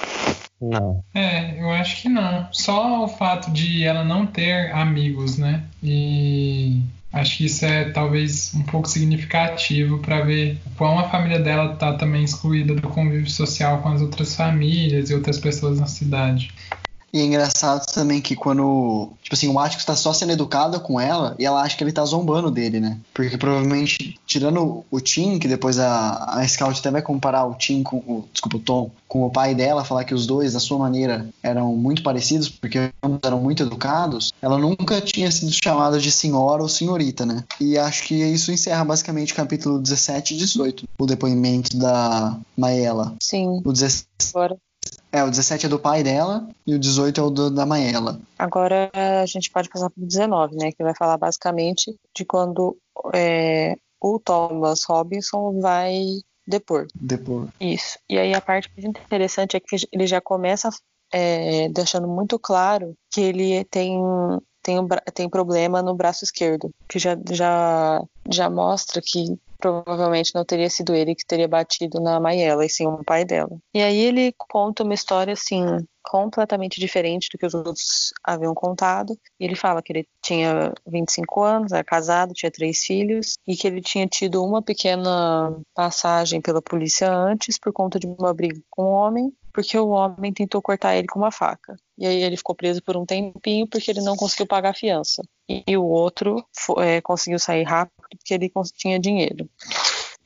Não. 0.61 1.03
É, 1.13 1.59
eu 1.59 1.69
acho 1.71 2.01
que 2.01 2.09
não. 2.09 2.47
Só 2.51 3.03
o 3.03 3.07
fato 3.07 3.51
de 3.51 3.83
ela 3.83 4.03
não 4.03 4.25
ter 4.25 4.71
amigos, 4.71 5.37
né? 5.37 5.63
E 5.83 6.81
acho 7.15 7.37
que 7.37 7.45
isso 7.45 7.65
é 7.65 7.85
talvez 7.91 8.53
um 8.53 8.61
pouco 8.63 8.89
significativo 8.89 9.99
para 9.99 10.21
ver 10.21 10.59
o 10.65 10.69
quão 10.71 10.99
a 10.99 11.09
família 11.09 11.39
dela 11.39 11.73
está 11.73 11.93
também 11.93 12.25
excluída 12.25 12.75
do 12.75 12.89
convívio 12.89 13.29
social 13.29 13.81
com 13.81 13.89
as 13.89 14.01
outras 14.01 14.35
famílias 14.35 15.09
e 15.09 15.15
outras 15.15 15.39
pessoas 15.39 15.79
na 15.79 15.87
cidade. 15.87 16.53
E 17.15 17.21
é 17.21 17.23
engraçado 17.23 17.85
também 17.93 18.19
que 18.19 18.35
quando, 18.35 19.13
tipo 19.23 19.33
assim, 19.33 19.47
o 19.47 19.57
Atticus 19.57 19.83
está 19.83 19.95
só 19.95 20.11
sendo 20.11 20.33
educado 20.33 20.81
com 20.81 20.99
ela 20.99 21.33
e 21.39 21.45
ela 21.45 21.61
acha 21.61 21.77
que 21.77 21.81
ele 21.81 21.93
tá 21.93 22.03
zombando 22.03 22.51
dele, 22.51 22.81
né? 22.81 22.99
Porque 23.13 23.37
provavelmente, 23.37 24.19
tirando 24.25 24.83
o 24.91 24.99
Tim, 24.99 25.39
que 25.39 25.47
depois 25.47 25.79
a, 25.79 26.37
a 26.37 26.45
Scout 26.45 26.77
até 26.77 26.91
vai 26.91 27.01
comparar 27.01 27.45
o 27.45 27.53
Tim 27.53 27.83
com 27.83 27.99
o, 27.99 28.27
desculpa, 28.33 28.57
o 28.57 28.59
Tom, 28.59 28.91
com 29.07 29.23
o 29.23 29.31
pai 29.31 29.55
dela, 29.55 29.85
falar 29.85 30.03
que 30.03 30.13
os 30.13 30.27
dois, 30.27 30.51
da 30.51 30.59
sua 30.59 30.77
maneira, 30.77 31.29
eram 31.41 31.73
muito 31.73 32.03
parecidos, 32.03 32.49
porque 32.49 32.91
ambos 33.01 33.21
eram 33.23 33.39
muito 33.39 33.63
educados, 33.63 34.33
ela 34.41 34.57
nunca 34.57 34.99
tinha 34.99 35.31
sido 35.31 35.53
chamada 35.53 35.97
de 35.97 36.11
senhora 36.11 36.61
ou 36.61 36.67
senhorita, 36.67 37.25
né? 37.25 37.45
E 37.61 37.77
acho 37.77 38.03
que 38.03 38.13
isso 38.13 38.51
encerra 38.51 38.83
basicamente 38.83 39.31
o 39.31 39.37
capítulo 39.37 39.79
17 39.79 40.33
e 40.33 40.37
18, 40.37 40.83
o 40.99 41.05
depoimento 41.05 41.77
da 41.77 42.37
Maela. 42.57 43.15
Sim. 43.21 43.61
O 43.63 43.71
17 43.71 44.05
Agora. 44.33 44.57
É, 45.15 45.23
o 45.23 45.29
17 45.29 45.65
é 45.65 45.69
do 45.69 45.79
pai 45.79 46.03
dela 46.03 46.47
e 46.67 46.75
o 46.75 46.79
18 46.79 47.21
é 47.21 47.23
o 47.23 47.29
do, 47.29 47.49
da 47.49 47.65
Maela. 47.65 48.19
Agora 48.37 48.91
a 48.93 49.25
gente 49.25 49.49
pode 49.49 49.69
passar 49.69 49.89
para 49.89 50.03
o 50.03 50.05
19, 50.05 50.55
né? 50.57 50.71
Que 50.71 50.83
vai 50.83 50.93
falar 50.93 51.17
basicamente 51.17 51.95
de 52.13 52.25
quando 52.25 52.77
é, 53.13 53.77
o 54.01 54.19
Thomas 54.19 54.83
Robinson 54.83 55.59
vai 55.61 56.19
depor. 56.45 56.87
Depor. 56.93 57.47
Isso. 57.61 57.97
E 58.09 58.17
aí 58.17 58.33
a 58.33 58.41
parte 58.41 58.69
mais 58.75 58.85
interessante 58.85 59.55
é 59.55 59.59
que 59.61 59.77
ele 59.91 60.05
já 60.05 60.19
começa 60.19 60.69
é, 61.13 61.69
deixando 61.69 62.07
muito 62.07 62.37
claro 62.37 62.93
que 63.09 63.21
ele 63.21 63.63
tem 63.65 63.97
tem, 64.65 64.79
um, 64.79 64.87
tem 65.13 65.29
problema 65.29 65.83
no 65.83 65.93
braço 65.93 66.23
esquerdo, 66.23 66.71
que 66.89 66.97
já, 66.97 67.15
já, 67.29 68.01
já 68.31 68.49
mostra 68.49 68.99
que 68.99 69.37
provavelmente 69.57 70.33
não 70.35 70.45
teria 70.45 70.69
sido 70.69 70.93
ele 70.93 71.15
que 71.15 71.25
teria 71.25 71.47
batido 71.47 71.99
na 71.99 72.19
Maiela, 72.19 72.65
e 72.65 72.69
sim 72.69 72.85
o 72.87 73.03
pai 73.03 73.25
dela. 73.25 73.57
E 73.73 73.81
aí 73.81 73.97
ele 73.97 74.33
conta 74.37 74.83
uma 74.83 74.93
história 74.93 75.33
assim 75.33 75.63
completamente 76.03 76.79
diferente 76.79 77.29
do 77.31 77.37
que 77.37 77.45
os 77.45 77.53
outros 77.53 78.13
haviam 78.23 78.53
contado. 78.53 79.17
Ele 79.39 79.55
fala 79.55 79.81
que 79.81 79.91
ele 79.91 80.07
tinha 80.21 80.71
25 80.85 81.41
anos, 81.41 81.71
era 81.71 81.83
casado, 81.83 82.33
tinha 82.33 82.51
três 82.51 82.83
filhos 82.85 83.37
e 83.47 83.55
que 83.55 83.67
ele 83.67 83.81
tinha 83.81 84.05
tido 84.05 84.43
uma 84.43 84.61
pequena 84.61 85.59
passagem 85.73 86.41
pela 86.41 86.61
polícia 86.61 87.11
antes 87.11 87.57
por 87.57 87.73
conta 87.73 87.99
de 87.99 88.07
uma 88.07 88.33
briga 88.33 88.59
com 88.69 88.83
um 88.83 88.93
homem, 88.93 89.33
porque 89.55 89.79
o 89.79 89.87
homem 89.87 90.33
tentou 90.33 90.61
cortar 90.61 90.97
ele 90.97 91.07
com 91.07 91.17
uma 91.17 91.31
faca. 91.31 91.77
E 91.97 92.05
aí 92.05 92.21
ele 92.21 92.35
ficou 92.35 92.53
preso 92.53 92.83
por 92.83 92.97
um 92.97 93.05
tempinho 93.05 93.65
porque 93.65 93.89
ele 93.89 94.01
não 94.01 94.17
conseguiu 94.17 94.45
pagar 94.45 94.71
a 94.71 94.73
fiança. 94.73 95.23
E, 95.47 95.77
o 95.77 95.85
outro 95.85 96.45
é, 96.79 96.99
conseguiu 96.99 97.39
sair 97.39 97.63
rápido 97.63 97.95
porque 98.09 98.33
ele 98.33 98.51
tinha 98.75 98.99
dinheiro. 98.99 99.49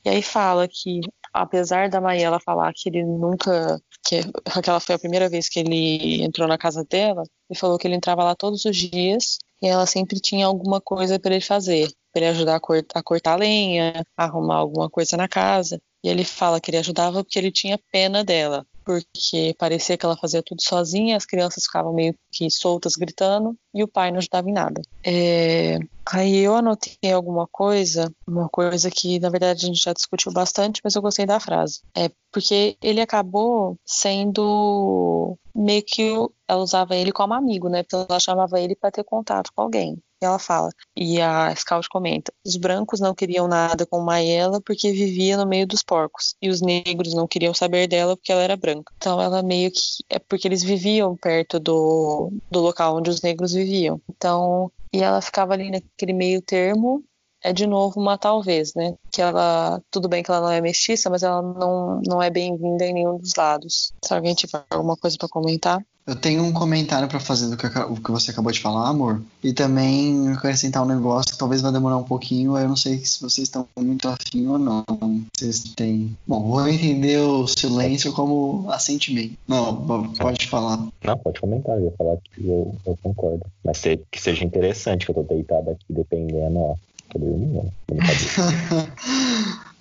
E 0.04 0.08
aí 0.08 0.20
fala 0.20 0.66
que, 0.66 1.00
apesar 1.32 1.88
da 1.88 2.00
Maiela 2.00 2.40
falar 2.40 2.72
que 2.74 2.88
ele 2.88 3.04
nunca. 3.04 3.80
que 4.04 4.20
aquela 4.46 4.80
foi 4.80 4.96
a 4.96 4.98
primeira 4.98 5.28
vez 5.28 5.48
que 5.48 5.60
ele 5.60 6.24
entrou 6.24 6.48
na 6.48 6.58
casa 6.58 6.84
dela, 6.84 7.22
ele 7.48 7.58
falou 7.58 7.78
que 7.78 7.86
ele 7.86 7.94
entrava 7.94 8.24
lá 8.24 8.34
todos 8.34 8.64
os 8.64 8.76
dias 8.76 9.38
e 9.62 9.68
ela 9.68 9.86
sempre 9.86 10.18
tinha 10.18 10.46
alguma 10.46 10.80
coisa 10.80 11.20
para 11.20 11.34
ele 11.36 11.44
fazer. 11.44 11.88
Para 12.12 12.22
ele 12.22 12.30
ajudar 12.30 12.56
a, 12.56 12.98
a 12.98 13.02
cortar 13.04 13.36
lenha, 13.36 14.04
arrumar 14.16 14.56
alguma 14.56 14.90
coisa 14.90 15.16
na 15.16 15.28
casa. 15.28 15.80
E 16.02 16.08
ele 16.08 16.24
fala 16.24 16.60
que 16.60 16.70
ele 16.70 16.78
ajudava 16.78 17.22
porque 17.22 17.38
ele 17.38 17.52
tinha 17.52 17.78
pena 17.92 18.24
dela 18.24 18.66
porque 18.90 19.54
parecia 19.56 19.96
que 19.96 20.04
ela 20.04 20.16
fazia 20.16 20.42
tudo 20.42 20.60
sozinha, 20.62 21.16
as 21.16 21.24
crianças 21.24 21.64
ficavam 21.64 21.92
meio 21.92 22.14
que 22.32 22.50
soltas 22.50 22.96
gritando 22.96 23.56
e 23.72 23.84
o 23.84 23.88
pai 23.88 24.10
não 24.10 24.18
ajudava 24.18 24.50
em 24.50 24.52
nada. 24.52 24.82
É... 25.04 25.78
Aí 26.12 26.38
eu 26.38 26.56
anotei 26.56 27.12
alguma 27.12 27.46
coisa, 27.46 28.12
uma 28.26 28.48
coisa 28.48 28.90
que 28.90 29.20
na 29.20 29.30
verdade 29.30 29.64
a 29.64 29.68
gente 29.68 29.84
já 29.84 29.92
discutiu 29.92 30.32
bastante, 30.32 30.80
mas 30.82 30.96
eu 30.96 31.02
gostei 31.02 31.24
da 31.24 31.38
frase. 31.38 31.80
É 31.96 32.10
porque 32.32 32.76
ele 32.82 33.00
acabou 33.00 33.76
sendo 33.84 35.36
meio 35.54 35.82
que 35.86 36.12
ela 36.48 36.62
usava 36.62 36.96
ele 36.96 37.12
como 37.12 37.34
amigo, 37.34 37.68
né? 37.68 37.80
Então 37.80 38.06
ela 38.08 38.18
chamava 38.18 38.60
ele 38.60 38.74
para 38.74 38.90
ter 38.90 39.04
contato 39.04 39.50
com 39.54 39.62
alguém. 39.62 40.02
Ela 40.22 40.38
fala, 40.38 40.70
e 40.94 41.20
a 41.20 41.54
Scout 41.56 41.88
comenta: 41.88 42.32
os 42.44 42.56
brancos 42.56 43.00
não 43.00 43.14
queriam 43.14 43.48
nada 43.48 43.86
com 43.86 44.00
Maiela 44.00 44.60
porque 44.60 44.92
vivia 44.92 45.36
no 45.36 45.46
meio 45.46 45.66
dos 45.66 45.82
porcos, 45.82 46.34
e 46.42 46.48
os 46.50 46.60
negros 46.60 47.14
não 47.14 47.26
queriam 47.26 47.54
saber 47.54 47.86
dela 47.88 48.16
porque 48.16 48.32
ela 48.32 48.42
era 48.42 48.56
branca. 48.56 48.92
Então 48.96 49.20
ela 49.20 49.42
meio 49.42 49.70
que 49.70 49.80
é 50.10 50.18
porque 50.18 50.46
eles 50.46 50.62
viviam 50.62 51.16
perto 51.16 51.58
do, 51.58 52.32
do 52.50 52.60
local 52.60 52.96
onde 52.98 53.10
os 53.10 53.22
negros 53.22 53.52
viviam. 53.52 54.00
Então 54.10 54.70
e 54.92 55.02
ela 55.02 55.22
ficava 55.22 55.54
ali 55.54 55.70
naquele 55.70 56.12
meio 56.12 56.42
termo 56.42 57.04
é 57.42 57.52
de 57.52 57.66
novo 57.66 58.00
uma 58.00 58.18
talvez, 58.18 58.74
né? 58.74 58.94
Que 59.10 59.22
ela, 59.22 59.80
tudo 59.90 60.08
bem 60.08 60.22
que 60.22 60.30
ela 60.30 60.40
não 60.40 60.50
é 60.50 60.60
mestiça, 60.60 61.10
mas 61.10 61.22
ela 61.22 61.42
não, 61.42 62.00
não 62.06 62.22
é 62.22 62.30
bem-vinda 62.30 62.84
em 62.84 62.92
nenhum 62.92 63.18
dos 63.18 63.34
lados. 63.36 63.92
Se 64.04 64.14
alguém 64.14 64.34
tiver 64.34 64.64
alguma 64.70 64.96
coisa 64.96 65.16
para 65.18 65.28
comentar. 65.28 65.84
Eu 66.06 66.16
tenho 66.16 66.42
um 66.42 66.52
comentário 66.52 67.06
para 67.06 67.20
fazer 67.20 67.48
do 67.48 67.56
que, 67.56 67.66
o 67.66 67.94
que 67.94 68.10
você 68.10 68.32
acabou 68.32 68.50
de 68.50 68.58
falar, 68.58 68.88
amor. 68.88 69.22
E 69.44 69.52
também 69.52 70.28
acrescentar 70.32 70.82
um 70.82 70.86
negócio 70.86 71.30
que 71.30 71.38
talvez 71.38 71.60
vai 71.60 71.70
demorar 71.70 71.98
um 71.98 72.02
pouquinho. 72.02 72.58
Eu 72.58 72.68
não 72.68 72.74
sei 72.74 72.98
se 73.04 73.20
vocês 73.20 73.46
estão 73.46 73.68
muito 73.78 74.08
afim 74.08 74.48
ou 74.48 74.58
não. 74.58 74.84
Vocês 75.32 75.60
têm. 75.76 76.16
Bom, 76.26 76.42
vou 76.50 76.66
entender 76.66 77.18
o 77.18 77.46
silêncio 77.46 78.12
como 78.12 78.68
assentimento. 78.70 79.34
Não, 79.46 80.10
pode 80.18 80.48
falar. 80.48 80.78
Não, 81.04 81.18
pode 81.18 81.40
comentar. 81.40 81.76
Eu 81.76 81.84
ia 81.84 81.92
falar 81.92 82.16
que 82.16 82.44
eu, 82.44 82.74
eu 82.84 82.98
concordo. 83.02 83.46
Mas 83.64 83.80
que 84.10 84.20
seja 84.20 84.44
interessante, 84.44 85.04
que 85.04 85.12
eu 85.12 85.14
tô 85.14 85.22
deitado 85.22 85.70
aqui, 85.70 85.84
dependendo, 85.90 86.58
ó. 86.58 86.76
Tô 87.12 87.18
dormindo. 87.18 87.72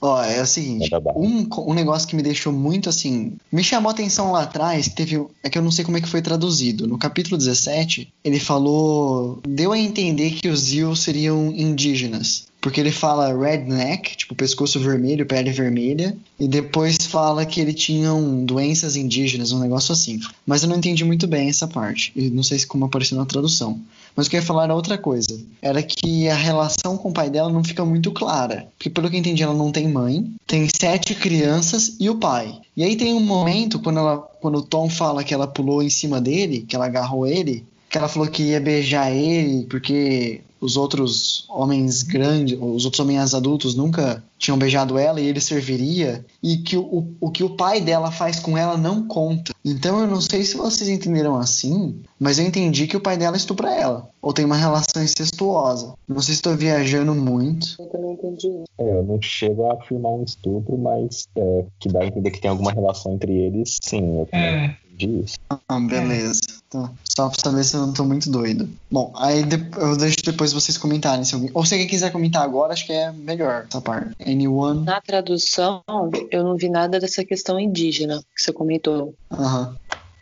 Ó, 0.02 0.24
é 0.24 0.42
o 0.42 0.46
seguinte, 0.46 0.90
um, 1.16 1.48
um 1.68 1.74
negócio 1.74 2.08
que 2.08 2.16
me 2.16 2.24
deixou 2.24 2.54
muito 2.54 2.88
assim, 2.88 3.34
me 3.52 3.64
chamou 3.64 3.90
a 3.90 3.94
atenção 3.94 4.32
lá 4.32 4.44
atrás, 4.44 4.88
teve, 4.88 5.22
é 5.44 5.50
que 5.50 5.58
eu 5.58 5.62
não 5.62 5.72
sei 5.72 5.84
como 5.84 5.98
é 5.98 6.02
que 6.02 6.08
foi 6.08 6.22
traduzido. 6.22 6.88
No 6.88 6.98
capítulo 6.98 7.38
17, 7.38 8.12
ele 8.24 8.40
falou, 8.40 9.40
deu 9.48 9.74
a 9.74 9.78
entender 9.78 10.32
que 10.32 10.48
os 10.48 10.62
Zil 10.62 10.96
seriam 10.96 11.52
indígenas. 11.52 12.50
Porque 12.62 12.80
ele 12.80 12.92
fala 12.92 13.34
redneck, 13.34 14.18
tipo 14.18 14.36
pescoço 14.36 14.80
vermelho, 14.80 15.26
pele 15.26 15.52
vermelha, 15.52 16.16
e 16.38 16.48
depois 16.48 16.98
fala 16.98 17.46
que 17.46 17.62
ele 17.62 17.74
tinha 17.74 18.14
um, 18.14 18.44
doenças 18.44 18.98
indígenas, 18.98 19.54
um 19.54 19.60
negócio 19.60 19.94
assim. 19.94 20.20
Mas 20.46 20.62
eu 20.62 20.70
não 20.70 20.76
entendi 20.76 21.06
muito 21.06 21.26
bem 21.26 21.48
essa 21.48 21.68
parte. 21.68 22.12
E 22.16 22.30
não 22.30 22.44
sei 22.44 22.60
se 22.60 22.68
como 22.68 22.86
apareceu 22.86 23.18
na 23.18 23.26
tradução. 23.26 23.80
Mas 24.16 24.28
o 24.28 24.30
que 24.30 24.36
eu 24.36 24.42
ia 24.42 24.46
falar 24.46 24.66
era 24.66 24.76
outra 24.76 24.98
coisa. 24.98 25.40
Era 25.62 25.82
que 25.82 26.28
a 26.28 26.36
relação 26.36 26.98
com 26.98 27.10
o 27.10 27.14
pai 27.14 27.30
dela 27.30 27.50
não 27.50 27.64
fica 27.64 27.86
muito 27.86 28.12
clara. 28.12 28.68
Porque 28.78 28.90
pelo 28.90 29.10
que 29.10 29.16
eu 29.16 29.20
entendi, 29.20 29.42
ela 29.42 29.54
não 29.54 29.72
tem 29.72 29.88
mãe, 29.90 30.32
tem 30.48 30.68
sete 30.70 31.14
crianças 31.16 31.98
e 32.00 32.10
o 32.10 32.16
pai. 32.16 32.60
E 32.76 32.84
aí 32.84 32.96
tem 32.96 33.14
um 33.14 33.20
momento 33.20 33.80
quando, 33.80 34.00
ela, 34.00 34.18
quando 34.40 34.60
o 34.60 34.66
Tom 34.66 34.90
fala 34.90 35.24
que 35.24 35.34
ela 35.34 35.48
pulou 35.48 35.84
em 35.84 35.90
cima 35.90 36.22
dele, 36.22 36.66
que 36.68 36.76
ela 36.76 36.86
agarrou 36.86 37.28
ele, 37.28 37.66
que 37.90 37.98
ela 37.98 38.08
falou 38.08 38.28
que 38.28 38.44
ia 38.44 38.62
beijar 38.62 39.12
ele 39.12 39.66
porque 39.66 40.42
os 40.62 40.78
outros 40.78 41.46
homens 41.50 42.04
grandes, 42.04 42.58
os 42.60 42.86
outros 42.86 43.00
homens 43.00 43.34
adultos 43.34 43.76
nunca 43.76 44.24
tinham 44.38 44.58
beijado 44.58 44.98
ela 44.98 45.20
e 45.20 45.28
ele 45.28 45.42
serviria, 45.42 46.26
e 46.42 46.58
que 46.58 46.78
o, 46.78 47.08
o 47.20 47.30
que 47.30 47.44
o 47.44 47.52
pai 47.52 47.82
dela 47.82 48.12
faz 48.12 48.40
com 48.40 48.58
ela 48.58 48.78
não 48.78 49.06
conta. 49.06 49.54
Então 49.64 50.00
eu 50.00 50.08
não 50.08 50.22
sei 50.22 50.44
se 50.44 50.56
vocês 50.56 50.90
entenderam 50.90 51.36
assim, 51.36 52.02
mas 52.20 52.40
eu 52.40 52.46
entendi 52.46 52.88
que 52.88 52.96
o 52.96 53.02
pai 53.02 53.18
dela 53.18 53.36
estupra 53.36 53.74
ela, 53.74 54.10
ou 54.22 54.34
tem 54.34 54.46
uma 54.46 54.56
relação 54.56 55.04
incestuosa. 55.04 55.94
Não 56.08 56.22
sei 56.22 56.34
se 56.34 56.40
estou 56.40 56.56
viajando 56.56 57.14
muito. 57.14 57.76
Eu 57.80 57.88
também 57.88 58.14
entendi. 58.14 58.64
É, 58.78 59.00
eu 59.00 59.04
não 59.04 59.22
chego 59.22 59.66
a 59.66 59.74
afirmar 59.74 60.14
um 60.14 60.24
estupro, 60.24 60.78
mas 60.78 61.28
é, 61.36 61.66
que 61.80 61.90
dá 61.90 62.02
a 62.02 62.08
entender 62.08 62.32
que 62.32 62.42
tem 62.42 62.50
alguma 62.50 62.72
relação 62.72 63.14
entre 63.14 63.34
eles, 63.34 63.78
sim. 63.82 64.20
Eu 64.20 64.28
é. 64.32 64.76
Disso. 65.00 65.38
Ah, 65.50 65.80
beleza. 65.80 66.42
Tá. 66.70 66.92
Só 67.04 67.30
pra 67.30 67.40
saber 67.42 67.64
se 67.64 67.76
eu 67.76 67.88
não 67.88 67.94
tô 67.94 68.04
muito 68.04 68.30
doido. 68.30 68.70
Bom, 68.92 69.12
aí 69.16 69.42
eu 69.78 69.98
deixo 69.98 70.18
depois 70.24 70.54
vocês 70.54 70.78
comentarem 70.78 71.24
se 71.24 71.34
alguém. 71.34 71.50
Ou 71.54 71.66
se 71.66 71.74
alguém 71.74 71.88
quiser 71.88 72.12
comentar 72.12 72.44
agora, 72.44 72.74
acho 72.74 72.86
que 72.86 72.94
é 72.94 73.12
melhor 73.12 73.66
essa 73.68 73.82
parte. 73.82 74.12
Anyone? 74.24 74.84
Na 74.84 75.02
tradução, 75.02 75.82
eu 76.30 76.44
não 76.44 76.56
vi 76.58 76.70
nada 76.70 77.00
dessa 77.00 77.24
questão 77.24 77.60
indígena 77.60 78.22
que 78.36 78.44
você 78.44 78.52
comentou. 78.54 79.16
Aham. 79.32 79.76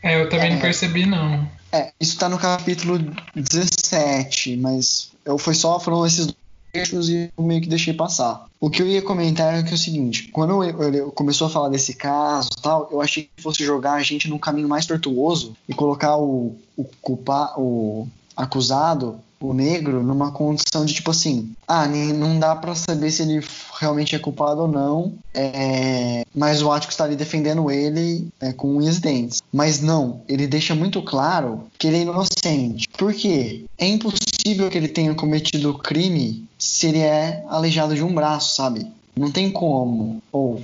É, 0.04 0.22
eu 0.22 0.30
também 0.30 0.52
É. 0.52 0.54
não 0.54 0.62
percebi, 0.62 1.06
não. 1.06 1.50
É, 1.72 1.92
isso 2.00 2.18
tá 2.18 2.30
no 2.30 2.38
capítulo 2.38 2.98
17, 3.36 4.56
mas 4.58 5.12
eu 5.26 5.38
foi 5.38 5.54
só 5.54 5.80
foram 5.80 6.06
esses 6.06 6.34
trechos 6.78 7.10
e 7.10 7.32
eu 7.38 7.44
meio 7.44 7.62
que 7.62 7.68
deixei 7.68 7.94
passar. 7.94 8.46
O 8.60 8.70
que 8.70 8.82
eu 8.82 8.88
ia 8.88 9.02
comentar 9.02 9.54
é 9.54 9.64
que 9.64 9.72
é 9.72 9.74
o 9.74 9.78
seguinte, 9.78 10.30
quando 10.32 10.64
eu 10.64 11.12
começou 11.12 11.48
a 11.48 11.50
falar 11.50 11.70
desse 11.70 11.94
caso 11.94 12.50
tal, 12.62 12.90
eu 12.92 13.02
achei 13.02 13.30
que 13.36 13.42
fosse 13.42 13.64
jogar 13.64 13.94
a 13.94 14.04
gente 14.04 14.30
num 14.30 14.40
caminho 14.40 14.68
mais 14.68 14.86
tortuoso 14.86 15.56
e 15.68 15.74
colocar 15.74 16.18
o, 16.18 16.56
o 16.76 16.86
o 17.58 18.08
acusado, 18.36 19.20
o 19.40 19.54
negro, 19.54 20.04
numa 20.04 20.32
condição 20.32 20.86
de 20.86 20.94
tipo 20.94 21.12
assim, 21.12 21.52
ah, 21.68 21.88
não 21.88 22.40
dá 22.40 22.56
pra 22.56 22.76
saber 22.76 23.12
se 23.12 23.22
ele 23.22 23.46
realmente 23.80 24.16
é 24.16 24.20
culpado 24.20 24.62
ou 24.62 24.68
não, 24.68 25.14
é, 25.34 26.26
mas 26.36 26.62
o 26.62 26.72
Ático 26.72 26.92
está 26.92 27.04
ali 27.04 27.16
defendendo 27.16 27.70
ele 27.70 28.28
é, 28.42 28.52
com 28.52 28.76
unhas 28.76 28.98
e 28.98 29.02
dentes. 29.02 29.44
Mas 29.54 29.82
não, 29.82 30.22
ele 30.28 30.48
deixa 30.48 30.74
muito 30.74 31.02
claro 31.02 31.64
que 31.78 31.88
ele 31.88 31.98
é 31.98 32.02
inocente. 32.02 32.88
Por 32.98 33.14
quê? 33.14 33.66
É 33.78 33.88
impossível 33.88 34.70
que 34.70 34.78
ele 34.78 34.88
tenha 34.88 35.14
cometido 35.14 35.72
o 35.72 35.78
crime 35.78 36.48
se 36.58 36.88
ele 36.88 37.00
é 37.00 37.44
aleijado 37.48 37.94
de 37.96 38.04
um 38.04 38.14
braço, 38.14 38.56
sabe? 38.56 38.88
Não 39.16 39.32
tem 39.32 39.50
como. 39.50 40.22
Ou 40.32 40.62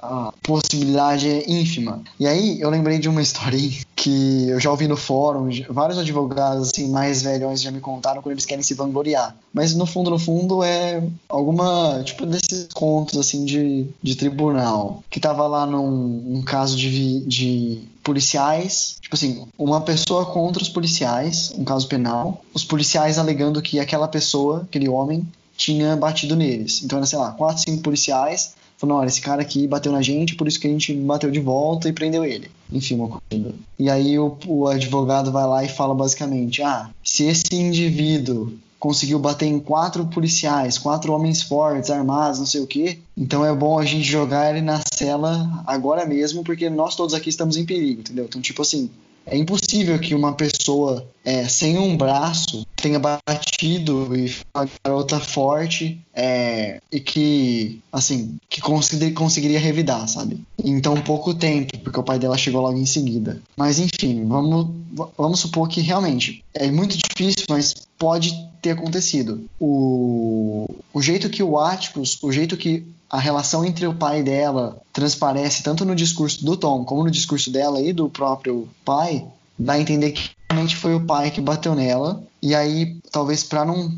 a 0.00 0.32
possibilidade 0.42 1.28
é 1.28 1.50
ínfima. 1.50 2.02
E 2.18 2.26
aí 2.26 2.60
eu 2.60 2.70
lembrei 2.70 2.98
de 2.98 3.08
uma 3.08 3.20
historinha 3.22 3.80
que 4.02 4.48
eu 4.48 4.58
já 4.58 4.68
ouvi 4.68 4.88
no 4.88 4.96
fórum, 4.96 5.48
vários 5.70 5.96
advogados 5.96 6.70
assim, 6.70 6.90
mais 6.90 7.22
velhos 7.22 7.62
já 7.62 7.70
me 7.70 7.78
contaram 7.78 8.20
quando 8.20 8.32
eles 8.32 8.44
querem 8.44 8.60
se 8.60 8.74
vangloriar. 8.74 9.36
Mas 9.54 9.76
no 9.76 9.86
fundo, 9.86 10.10
no 10.10 10.18
fundo, 10.18 10.64
é 10.64 11.00
alguma, 11.28 12.02
tipo, 12.02 12.26
desses 12.26 12.66
contos 12.74 13.16
assim 13.16 13.44
de, 13.44 13.86
de 14.02 14.16
tribunal. 14.16 15.04
Que 15.08 15.20
tava 15.20 15.46
lá 15.46 15.64
num, 15.64 15.88
num 15.88 16.42
caso 16.42 16.76
de, 16.76 17.20
de 17.20 17.82
policiais, 18.02 18.96
tipo 19.00 19.14
assim, 19.14 19.46
uma 19.56 19.80
pessoa 19.80 20.26
contra 20.26 20.60
os 20.60 20.68
policiais, 20.68 21.54
um 21.56 21.62
caso 21.62 21.86
penal, 21.86 22.42
os 22.52 22.64
policiais 22.64 23.20
alegando 23.20 23.62
que 23.62 23.78
aquela 23.78 24.08
pessoa, 24.08 24.62
aquele 24.68 24.88
homem, 24.88 25.24
tinha 25.56 25.94
batido 25.94 26.34
neles. 26.34 26.82
Então 26.82 26.98
era, 26.98 27.06
sei 27.06 27.20
lá, 27.20 27.30
quatro, 27.30 27.62
cinco 27.62 27.84
policiais 27.84 28.54
falando, 28.82 28.98
olha, 28.98 29.06
esse 29.06 29.20
cara 29.20 29.40
aqui 29.40 29.66
bateu 29.66 29.92
na 29.92 30.02
gente, 30.02 30.34
por 30.34 30.48
isso 30.48 30.58
que 30.58 30.66
a 30.66 30.70
gente 30.70 30.92
bateu 30.92 31.30
de 31.30 31.38
volta 31.38 31.88
e 31.88 31.92
prendeu 31.92 32.24
ele. 32.24 32.50
Enfim, 32.70 32.96
uma 32.96 33.08
coisa. 33.08 33.54
E 33.78 33.88
aí 33.88 34.18
o, 34.18 34.36
o 34.46 34.66
advogado 34.66 35.30
vai 35.30 35.46
lá 35.46 35.64
e 35.64 35.68
fala 35.68 35.94
basicamente, 35.94 36.62
ah, 36.62 36.90
se 37.04 37.24
esse 37.24 37.54
indivíduo 37.54 38.52
conseguiu 38.80 39.20
bater 39.20 39.46
em 39.46 39.60
quatro 39.60 40.04
policiais, 40.06 40.76
quatro 40.76 41.12
homens 41.12 41.40
fortes, 41.40 41.88
armados, 41.88 42.40
não 42.40 42.46
sei 42.46 42.60
o 42.60 42.66
que, 42.66 42.98
então 43.16 43.46
é 43.46 43.54
bom 43.54 43.78
a 43.78 43.84
gente 43.84 44.02
jogar 44.02 44.50
ele 44.50 44.60
na 44.60 44.80
cela 44.92 45.62
agora 45.64 46.04
mesmo, 46.04 46.42
porque 46.42 46.68
nós 46.68 46.96
todos 46.96 47.14
aqui 47.14 47.28
estamos 47.28 47.56
em 47.56 47.64
perigo, 47.64 48.00
entendeu? 48.00 48.24
Então, 48.24 48.40
tipo 48.40 48.62
assim, 48.62 48.90
é 49.26 49.36
impossível 49.36 49.98
que 49.98 50.14
uma 50.14 50.32
pessoa 50.34 51.06
é, 51.24 51.46
sem 51.48 51.78
um 51.78 51.96
braço 51.96 52.66
tenha 52.76 52.98
batido 52.98 54.14
e 54.16 54.34
uma 54.54 54.68
garota 54.84 55.20
forte 55.20 56.00
é, 56.12 56.80
e 56.90 56.98
que, 57.00 57.80
assim, 57.92 58.36
que 58.48 58.60
consegui- 58.60 59.12
conseguiria 59.12 59.60
revidar, 59.60 60.08
sabe? 60.08 60.40
Em 60.62 60.80
tão 60.80 61.00
pouco 61.00 61.32
tempo, 61.34 61.78
porque 61.78 62.00
o 62.00 62.02
pai 62.02 62.18
dela 62.18 62.36
chegou 62.36 62.60
logo 62.62 62.76
em 62.78 62.86
seguida. 62.86 63.40
Mas 63.56 63.78
enfim, 63.78 64.26
vamos, 64.26 64.68
vamos 65.16 65.40
supor 65.40 65.68
que 65.68 65.80
realmente 65.80 66.44
é 66.54 66.70
muito 66.70 66.96
difícil, 66.96 67.44
mas 67.48 67.74
pode 68.02 68.34
ter 68.60 68.70
acontecido. 68.70 69.44
O, 69.60 70.66
o 70.92 71.00
jeito 71.00 71.30
que 71.30 71.40
o 71.40 71.56
Atticus, 71.56 72.20
o 72.20 72.32
jeito 72.32 72.56
que 72.56 72.84
a 73.08 73.20
relação 73.20 73.64
entre 73.64 73.86
o 73.86 73.94
pai 73.94 74.24
dela 74.24 74.82
transparece 74.92 75.62
tanto 75.62 75.84
no 75.84 75.94
discurso 75.94 76.44
do 76.44 76.56
Tom 76.56 76.84
como 76.84 77.04
no 77.04 77.10
discurso 77.12 77.48
dela 77.52 77.80
e 77.80 77.92
do 77.92 78.08
próprio 78.08 78.68
pai, 78.84 79.24
dá 79.56 79.74
a 79.74 79.80
entender 79.80 80.10
que 80.10 80.30
realmente 80.50 80.74
foi 80.74 80.96
o 80.96 81.06
pai 81.06 81.30
que 81.30 81.40
bateu 81.40 81.76
nela. 81.76 82.24
E 82.42 82.56
aí, 82.56 82.96
talvez 83.12 83.44
pra 83.44 83.64
não 83.64 83.88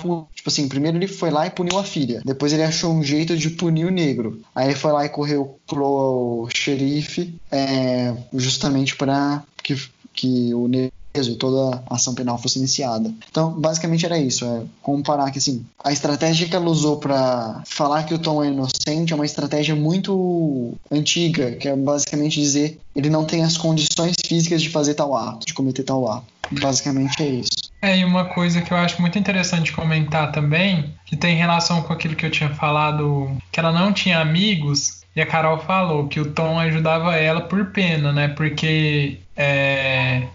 pu- 0.00 0.26
tipo 0.34 0.48
assim, 0.48 0.66
primeiro 0.66 0.96
ele 0.96 1.06
foi 1.06 1.30
lá 1.30 1.46
e 1.46 1.50
puniu 1.50 1.78
a 1.78 1.84
filha. 1.84 2.22
Depois 2.24 2.54
ele 2.54 2.62
achou 2.62 2.90
um 2.90 3.02
jeito 3.02 3.36
de 3.36 3.50
punir 3.50 3.84
o 3.84 3.90
negro. 3.90 4.40
Aí 4.54 4.68
ele 4.68 4.76
foi 4.76 4.92
lá 4.92 5.04
e 5.04 5.10
correu 5.10 5.58
pro 5.66 6.48
xerife, 6.54 7.34
é, 7.52 8.14
justamente 8.32 8.96
para 8.96 9.42
que, 9.62 9.76
que 10.14 10.54
o 10.54 10.66
negro 10.66 10.99
e 11.14 11.36
toda 11.36 11.82
a 11.88 11.94
ação 11.96 12.14
penal 12.14 12.38
fosse 12.38 12.58
iniciada. 12.58 13.12
Então, 13.30 13.52
basicamente 13.52 14.06
era 14.06 14.18
isso, 14.18 14.44
é 14.44 14.62
comparar 14.82 15.30
que 15.30 15.38
assim, 15.38 15.64
a 15.82 15.92
estratégia 15.92 16.48
que 16.48 16.54
ela 16.54 16.68
usou 16.68 16.98
para 16.98 17.62
falar 17.66 18.04
que 18.04 18.14
o 18.14 18.18
Tom 18.18 18.42
é 18.44 18.48
inocente 18.48 19.12
é 19.12 19.16
uma 19.16 19.26
estratégia 19.26 19.74
muito 19.74 20.74
antiga, 20.90 21.52
que 21.52 21.68
é 21.68 21.76
basicamente 21.76 22.40
dizer 22.40 22.78
ele 22.94 23.10
não 23.10 23.24
tem 23.24 23.44
as 23.44 23.56
condições 23.56 24.16
físicas 24.24 24.62
de 24.62 24.68
fazer 24.68 24.94
tal 24.94 25.16
ato, 25.16 25.46
de 25.46 25.54
cometer 25.54 25.82
tal 25.82 26.08
ato. 26.10 26.26
Basicamente 26.50 27.22
é 27.22 27.28
isso. 27.28 27.70
É, 27.80 27.98
e 27.98 28.04
uma 28.04 28.24
coisa 28.24 28.60
que 28.60 28.72
eu 28.72 28.76
acho 28.76 29.00
muito 29.00 29.18
interessante 29.18 29.72
comentar 29.72 30.32
também, 30.32 30.92
que 31.06 31.16
tem 31.16 31.36
relação 31.36 31.82
com 31.82 31.92
aquilo 31.92 32.16
que 32.16 32.26
eu 32.26 32.30
tinha 32.30 32.50
falado, 32.50 33.30
que 33.52 33.60
ela 33.60 33.72
não 33.72 33.92
tinha 33.92 34.18
amigos, 34.18 35.00
e 35.14 35.20
a 35.20 35.26
Carol 35.26 35.58
falou 35.58 36.06
que 36.06 36.20
o 36.20 36.32
Tom 36.32 36.58
ajudava 36.58 37.16
ela 37.16 37.40
por 37.40 37.66
pena, 37.66 38.12
né? 38.12 38.28
Porque 38.28 39.18
é, 39.36 40.26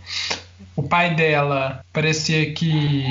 o 0.76 0.84
pai 0.84 1.16
dela 1.16 1.84
parecia 1.94 2.52
que 2.54 3.06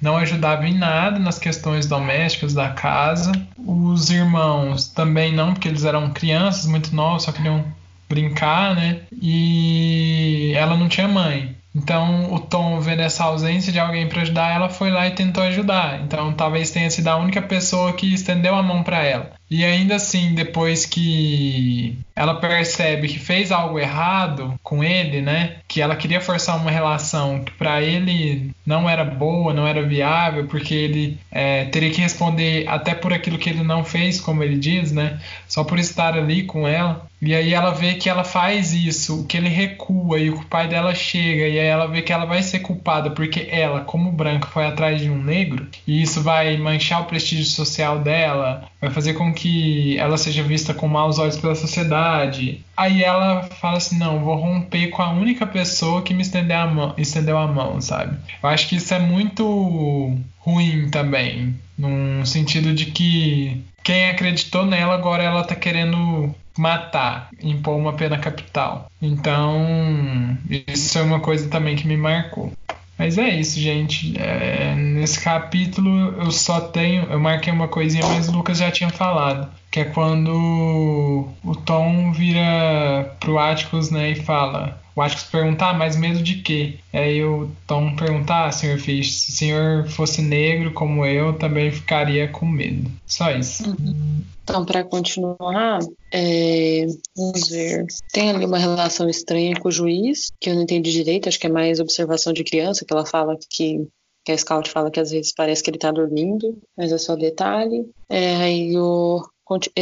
não 0.00 0.16
ajudava 0.16 0.66
em 0.66 0.78
nada 0.78 1.18
nas 1.18 1.38
questões 1.38 1.86
domésticas 1.86 2.54
da 2.54 2.70
casa. 2.70 3.32
Os 3.58 4.10
irmãos 4.10 4.88
também 4.88 5.32
não, 5.32 5.52
porque 5.52 5.68
eles 5.68 5.84
eram 5.84 6.10
crianças 6.10 6.66
muito 6.66 6.94
novos, 6.94 7.24
só 7.24 7.32
queriam 7.32 7.64
brincar, 8.08 8.74
né? 8.74 9.00
E 9.12 10.52
ela 10.56 10.76
não 10.76 10.88
tinha 10.88 11.06
mãe. 11.06 11.56
Então 11.74 12.32
o 12.32 12.40
Tom, 12.40 12.80
vendo 12.80 13.00
essa 13.00 13.24
ausência 13.24 13.72
de 13.72 13.78
alguém 13.78 14.08
para 14.08 14.22
ajudar 14.22 14.52
ela, 14.52 14.68
foi 14.68 14.90
lá 14.90 15.06
e 15.06 15.12
tentou 15.12 15.42
ajudar. 15.44 16.00
Então 16.00 16.32
talvez 16.32 16.70
tenha 16.70 16.90
sido 16.90 17.08
a 17.08 17.16
única 17.16 17.40
pessoa 17.40 17.92
que 17.92 18.12
estendeu 18.12 18.54
a 18.54 18.62
mão 18.62 18.82
para 18.82 19.04
ela. 19.04 19.30
E 19.50 19.64
ainda 19.64 19.96
assim, 19.96 20.32
depois 20.32 20.86
que 20.86 21.98
ela 22.14 22.36
percebe 22.36 23.08
que 23.08 23.18
fez 23.18 23.50
algo 23.50 23.80
errado 23.80 24.54
com 24.62 24.84
ele, 24.84 25.20
né? 25.20 25.56
Que 25.66 25.80
ela 25.80 25.96
queria 25.96 26.20
forçar 26.20 26.56
uma 26.56 26.70
relação 26.70 27.42
que 27.42 27.50
para 27.52 27.82
ele 27.82 28.52
não 28.64 28.88
era 28.88 29.04
boa, 29.04 29.52
não 29.52 29.66
era 29.66 29.82
viável, 29.82 30.46
porque 30.46 30.72
ele 30.74 31.18
é, 31.32 31.64
teria 31.64 31.90
que 31.90 32.00
responder 32.00 32.68
até 32.68 32.94
por 32.94 33.12
aquilo 33.12 33.38
que 33.38 33.50
ele 33.50 33.64
não 33.64 33.82
fez, 33.82 34.20
como 34.20 34.44
ele 34.44 34.56
diz, 34.56 34.92
né? 34.92 35.18
Só 35.48 35.64
por 35.64 35.80
estar 35.80 36.14
ali 36.16 36.44
com 36.44 36.68
ela. 36.68 37.10
E 37.20 37.34
aí 37.34 37.52
ela 37.52 37.72
vê 37.72 37.94
que 37.94 38.08
ela 38.08 38.24
faz 38.24 38.72
isso, 38.72 39.26
que 39.26 39.36
ele 39.36 39.48
recua 39.48 40.18
e 40.18 40.30
o 40.30 40.42
pai 40.44 40.68
dela 40.68 40.94
chega, 40.94 41.48
e 41.48 41.58
aí 41.58 41.66
ela 41.66 41.86
vê 41.86 42.00
que 42.00 42.12
ela 42.12 42.24
vai 42.24 42.42
ser 42.42 42.60
culpada 42.60 43.10
porque 43.10 43.46
ela, 43.50 43.80
como 43.80 44.10
branca, 44.10 44.48
foi 44.48 44.64
atrás 44.64 45.02
de 45.02 45.10
um 45.10 45.22
negro, 45.22 45.68
e 45.86 46.00
isso 46.00 46.22
vai 46.22 46.56
manchar 46.56 47.02
o 47.02 47.04
prestígio 47.04 47.44
social 47.44 47.98
dela, 47.98 48.69
vai 48.80 48.90
fazer 48.90 49.14
com 49.14 49.32
que 49.32 49.98
ela 49.98 50.16
seja 50.16 50.42
vista 50.42 50.72
com 50.72 50.88
maus 50.88 51.18
olhos 51.18 51.36
pela 51.36 51.54
sociedade. 51.54 52.64
Aí 52.76 53.02
ela 53.04 53.42
fala 53.42 53.76
assim: 53.76 53.98
não, 53.98 54.20
vou 54.20 54.36
romper 54.36 54.88
com 54.88 55.02
a 55.02 55.10
única 55.10 55.46
pessoa 55.46 56.02
que 56.02 56.14
me 56.14 56.22
estendeu 56.22 56.58
a 56.58 56.66
mão, 56.66 56.94
estendeu 56.96 57.36
a 57.36 57.46
mão 57.46 57.80
sabe? 57.80 58.16
Eu 58.42 58.48
acho 58.48 58.68
que 58.68 58.76
isso 58.76 58.94
é 58.94 58.98
muito 58.98 60.16
ruim 60.38 60.88
também, 60.90 61.54
num 61.76 62.24
sentido 62.24 62.72
de 62.72 62.86
que 62.86 63.62
quem 63.82 64.08
acreditou 64.08 64.64
nela 64.64 64.94
agora 64.94 65.22
ela 65.22 65.44
tá 65.44 65.54
querendo 65.54 66.34
matar, 66.56 67.28
impor 67.42 67.76
uma 67.76 67.92
pena 67.92 68.18
capital. 68.18 68.90
Então, 69.00 70.36
isso 70.66 70.98
é 70.98 71.02
uma 71.02 71.20
coisa 71.20 71.48
também 71.48 71.76
que 71.76 71.86
me 71.86 71.96
marcou. 71.96 72.52
Mas 73.00 73.16
é 73.16 73.30
isso, 73.30 73.58
gente. 73.58 74.12
É, 74.20 74.74
nesse 74.74 75.18
capítulo 75.18 76.14
eu 76.22 76.30
só 76.30 76.60
tenho. 76.60 77.04
Eu 77.04 77.18
marquei 77.18 77.50
uma 77.50 77.66
coisinha, 77.66 78.06
mas 78.06 78.28
o 78.28 78.32
Lucas 78.32 78.58
já 78.58 78.70
tinha 78.70 78.90
falado. 78.90 79.50
Que 79.70 79.80
é 79.80 79.84
quando 79.84 81.28
o 81.44 81.56
Tom 81.64 82.12
vira 82.12 83.16
pro 83.20 83.38
Atticus 83.38 83.90
né, 83.90 84.10
e 84.10 84.14
fala: 84.16 84.80
o 84.94 85.00
Atticus 85.00 85.24
perguntar, 85.24 85.70
ah, 85.70 85.74
mas 85.74 85.96
medo 85.96 86.22
de 86.22 86.36
quê? 86.42 86.78
Aí 86.92 87.24
o 87.24 87.50
Tom 87.66 87.94
perguntar, 87.94 88.46
ah, 88.46 88.52
senhor 88.52 88.78
Fish, 88.78 89.12
se 89.12 89.30
o 89.30 89.34
senhor 89.34 89.88
fosse 89.88 90.20
negro 90.20 90.72
como 90.72 91.06
eu, 91.06 91.32
também 91.38 91.70
ficaria 91.70 92.28
com 92.28 92.46
medo. 92.46 92.90
Só 93.06 93.30
isso. 93.30 93.68
Uhum. 93.68 94.22
Então, 94.42 94.64
para 94.64 94.82
continuar, 94.82 95.78
é, 96.12 96.86
vamos 97.16 97.48
ver. 97.48 97.86
Tem 98.12 98.30
ali 98.30 98.44
uma 98.44 98.58
relação 98.58 99.08
estranha 99.08 99.54
com 99.54 99.68
o 99.68 99.72
juiz, 99.72 100.32
que 100.40 100.50
eu 100.50 100.54
não 100.54 100.62
entendi 100.62 100.90
direito, 100.90 101.28
acho 101.28 101.38
que 101.38 101.46
é 101.46 101.50
mais 101.50 101.78
observação 101.78 102.32
de 102.32 102.42
criança, 102.42 102.84
que 102.84 102.92
ela 102.92 103.06
fala 103.06 103.38
que 103.48 103.86
que 104.22 104.32
a 104.32 104.36
Scout 104.36 104.68
fala 104.68 104.90
que 104.90 105.00
às 105.00 105.10
vezes 105.10 105.32
parece 105.34 105.62
que 105.62 105.70
ele 105.70 105.78
tá 105.78 105.90
dormindo, 105.90 106.58
mas 106.76 106.92
é 106.92 106.98
só 106.98 107.16
detalhe. 107.16 107.88
É, 108.06 108.36
aí 108.36 108.76
o, 108.76 109.22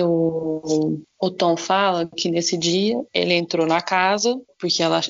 o, 0.03 1.01
o 1.20 1.31
Tom 1.31 1.57
fala 1.57 2.09
que 2.16 2.31
nesse 2.31 2.57
dia 2.57 3.03
ele 3.12 3.35
entrou 3.35 3.66
na 3.66 3.81
casa 3.81 4.40
porque 4.59 4.82
ela 4.82 5.01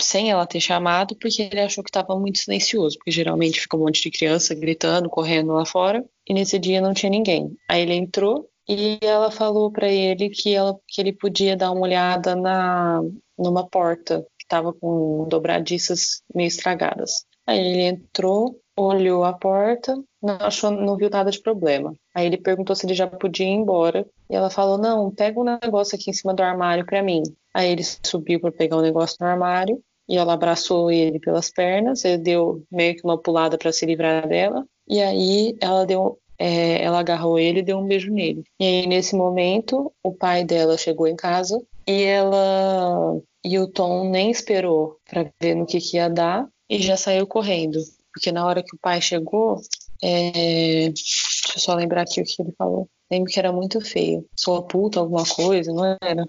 sem 0.00 0.30
ela 0.30 0.46
ter 0.46 0.60
chamado, 0.60 1.16
porque 1.16 1.42
ele 1.42 1.60
achou 1.60 1.82
que 1.82 1.90
estava 1.90 2.18
muito 2.18 2.38
silencioso, 2.38 2.96
porque 2.98 3.10
geralmente 3.10 3.60
fica 3.60 3.76
um 3.76 3.80
monte 3.80 4.02
de 4.02 4.10
criança 4.10 4.54
gritando, 4.54 5.10
correndo 5.10 5.52
lá 5.52 5.64
fora, 5.64 6.04
e 6.28 6.34
nesse 6.34 6.58
dia 6.58 6.80
não 6.80 6.94
tinha 6.94 7.10
ninguém. 7.10 7.56
Aí 7.68 7.82
ele 7.82 7.94
entrou 7.94 8.48
e 8.68 8.98
ela 9.02 9.30
falou 9.30 9.72
para 9.72 9.88
ele 9.88 10.28
que, 10.28 10.54
ela, 10.54 10.78
que 10.86 11.00
ele 11.00 11.12
podia 11.12 11.56
dar 11.56 11.72
uma 11.72 11.82
olhada 11.82 12.36
na 12.36 13.00
numa 13.38 13.66
porta 13.66 14.26
que 14.36 14.44
estava 14.44 14.72
com 14.72 15.26
dobradiças 15.28 16.22
meio 16.34 16.48
estragadas. 16.48 17.24
Aí 17.48 17.58
ele 17.60 17.80
entrou, 17.80 18.60
olhou 18.76 19.24
a 19.24 19.32
porta, 19.32 19.96
não 20.22 20.36
achou, 20.38 20.70
não 20.70 20.98
viu 20.98 21.08
nada 21.08 21.30
de 21.30 21.40
problema. 21.40 21.94
Aí 22.14 22.26
ele 22.26 22.36
perguntou 22.36 22.76
se 22.76 22.84
ele 22.84 22.92
já 22.92 23.06
podia 23.06 23.46
ir 23.46 23.50
embora. 23.50 24.06
E 24.28 24.36
ela 24.36 24.50
falou: 24.50 24.76
"Não, 24.76 25.10
pega 25.10 25.40
um 25.40 25.44
negócio 25.44 25.96
aqui 25.96 26.10
em 26.10 26.12
cima 26.12 26.34
do 26.34 26.42
armário 26.42 26.84
para 26.84 27.02
mim". 27.02 27.22
Aí 27.54 27.70
ele 27.70 27.82
subiu 27.82 28.38
para 28.38 28.52
pegar 28.52 28.76
o 28.76 28.80
um 28.80 28.82
negócio 28.82 29.16
no 29.18 29.26
armário 29.26 29.80
e 30.06 30.18
ela 30.18 30.34
abraçou 30.34 30.90
ele 30.90 31.18
pelas 31.18 31.50
pernas, 31.50 32.04
ele 32.04 32.18
deu 32.18 32.62
meio 32.70 32.94
que 32.94 33.04
uma 33.04 33.16
pulada 33.16 33.56
para 33.56 33.72
se 33.72 33.86
livrar 33.86 34.28
dela. 34.28 34.66
E 34.86 35.00
aí 35.00 35.56
ela 35.58 35.86
deu 35.86 36.18
é, 36.38 36.82
ela 36.82 37.00
agarrou 37.00 37.38
ele 37.38 37.60
e 37.60 37.62
deu 37.62 37.78
um 37.78 37.86
beijo 37.86 38.12
nele. 38.12 38.44
E 38.60 38.64
aí, 38.64 38.86
nesse 38.86 39.16
momento, 39.16 39.90
o 40.02 40.12
pai 40.12 40.44
dela 40.44 40.76
chegou 40.76 41.06
em 41.06 41.16
casa 41.16 41.60
e 41.86 42.02
ela 42.04 43.18
e 43.42 43.58
o 43.58 43.66
Tom 43.66 44.10
nem 44.10 44.30
esperou 44.30 44.98
para 45.08 45.30
ver 45.40 45.54
no 45.54 45.64
que, 45.66 45.80
que 45.80 45.96
ia 45.96 46.10
dar 46.10 46.46
e 46.68 46.82
já 46.82 46.96
saiu 46.96 47.26
correndo 47.26 47.78
porque 48.18 48.32
na 48.32 48.44
hora 48.44 48.62
que 48.62 48.74
o 48.74 48.78
pai 48.78 49.00
chegou, 49.00 49.60
é... 50.02 50.88
deixa 50.88 51.52
eu 51.56 51.60
só 51.60 51.74
lembrar 51.74 52.02
aqui 52.02 52.20
o 52.20 52.24
que 52.24 52.42
ele 52.42 52.52
falou. 52.58 52.88
Lembro 53.10 53.30
que 53.32 53.38
era 53.38 53.52
muito 53.52 53.80
feio. 53.80 54.26
Sua 54.36 54.62
puta, 54.62 55.00
alguma 55.00 55.24
coisa, 55.24 55.72
não 55.72 55.96
era? 56.02 56.28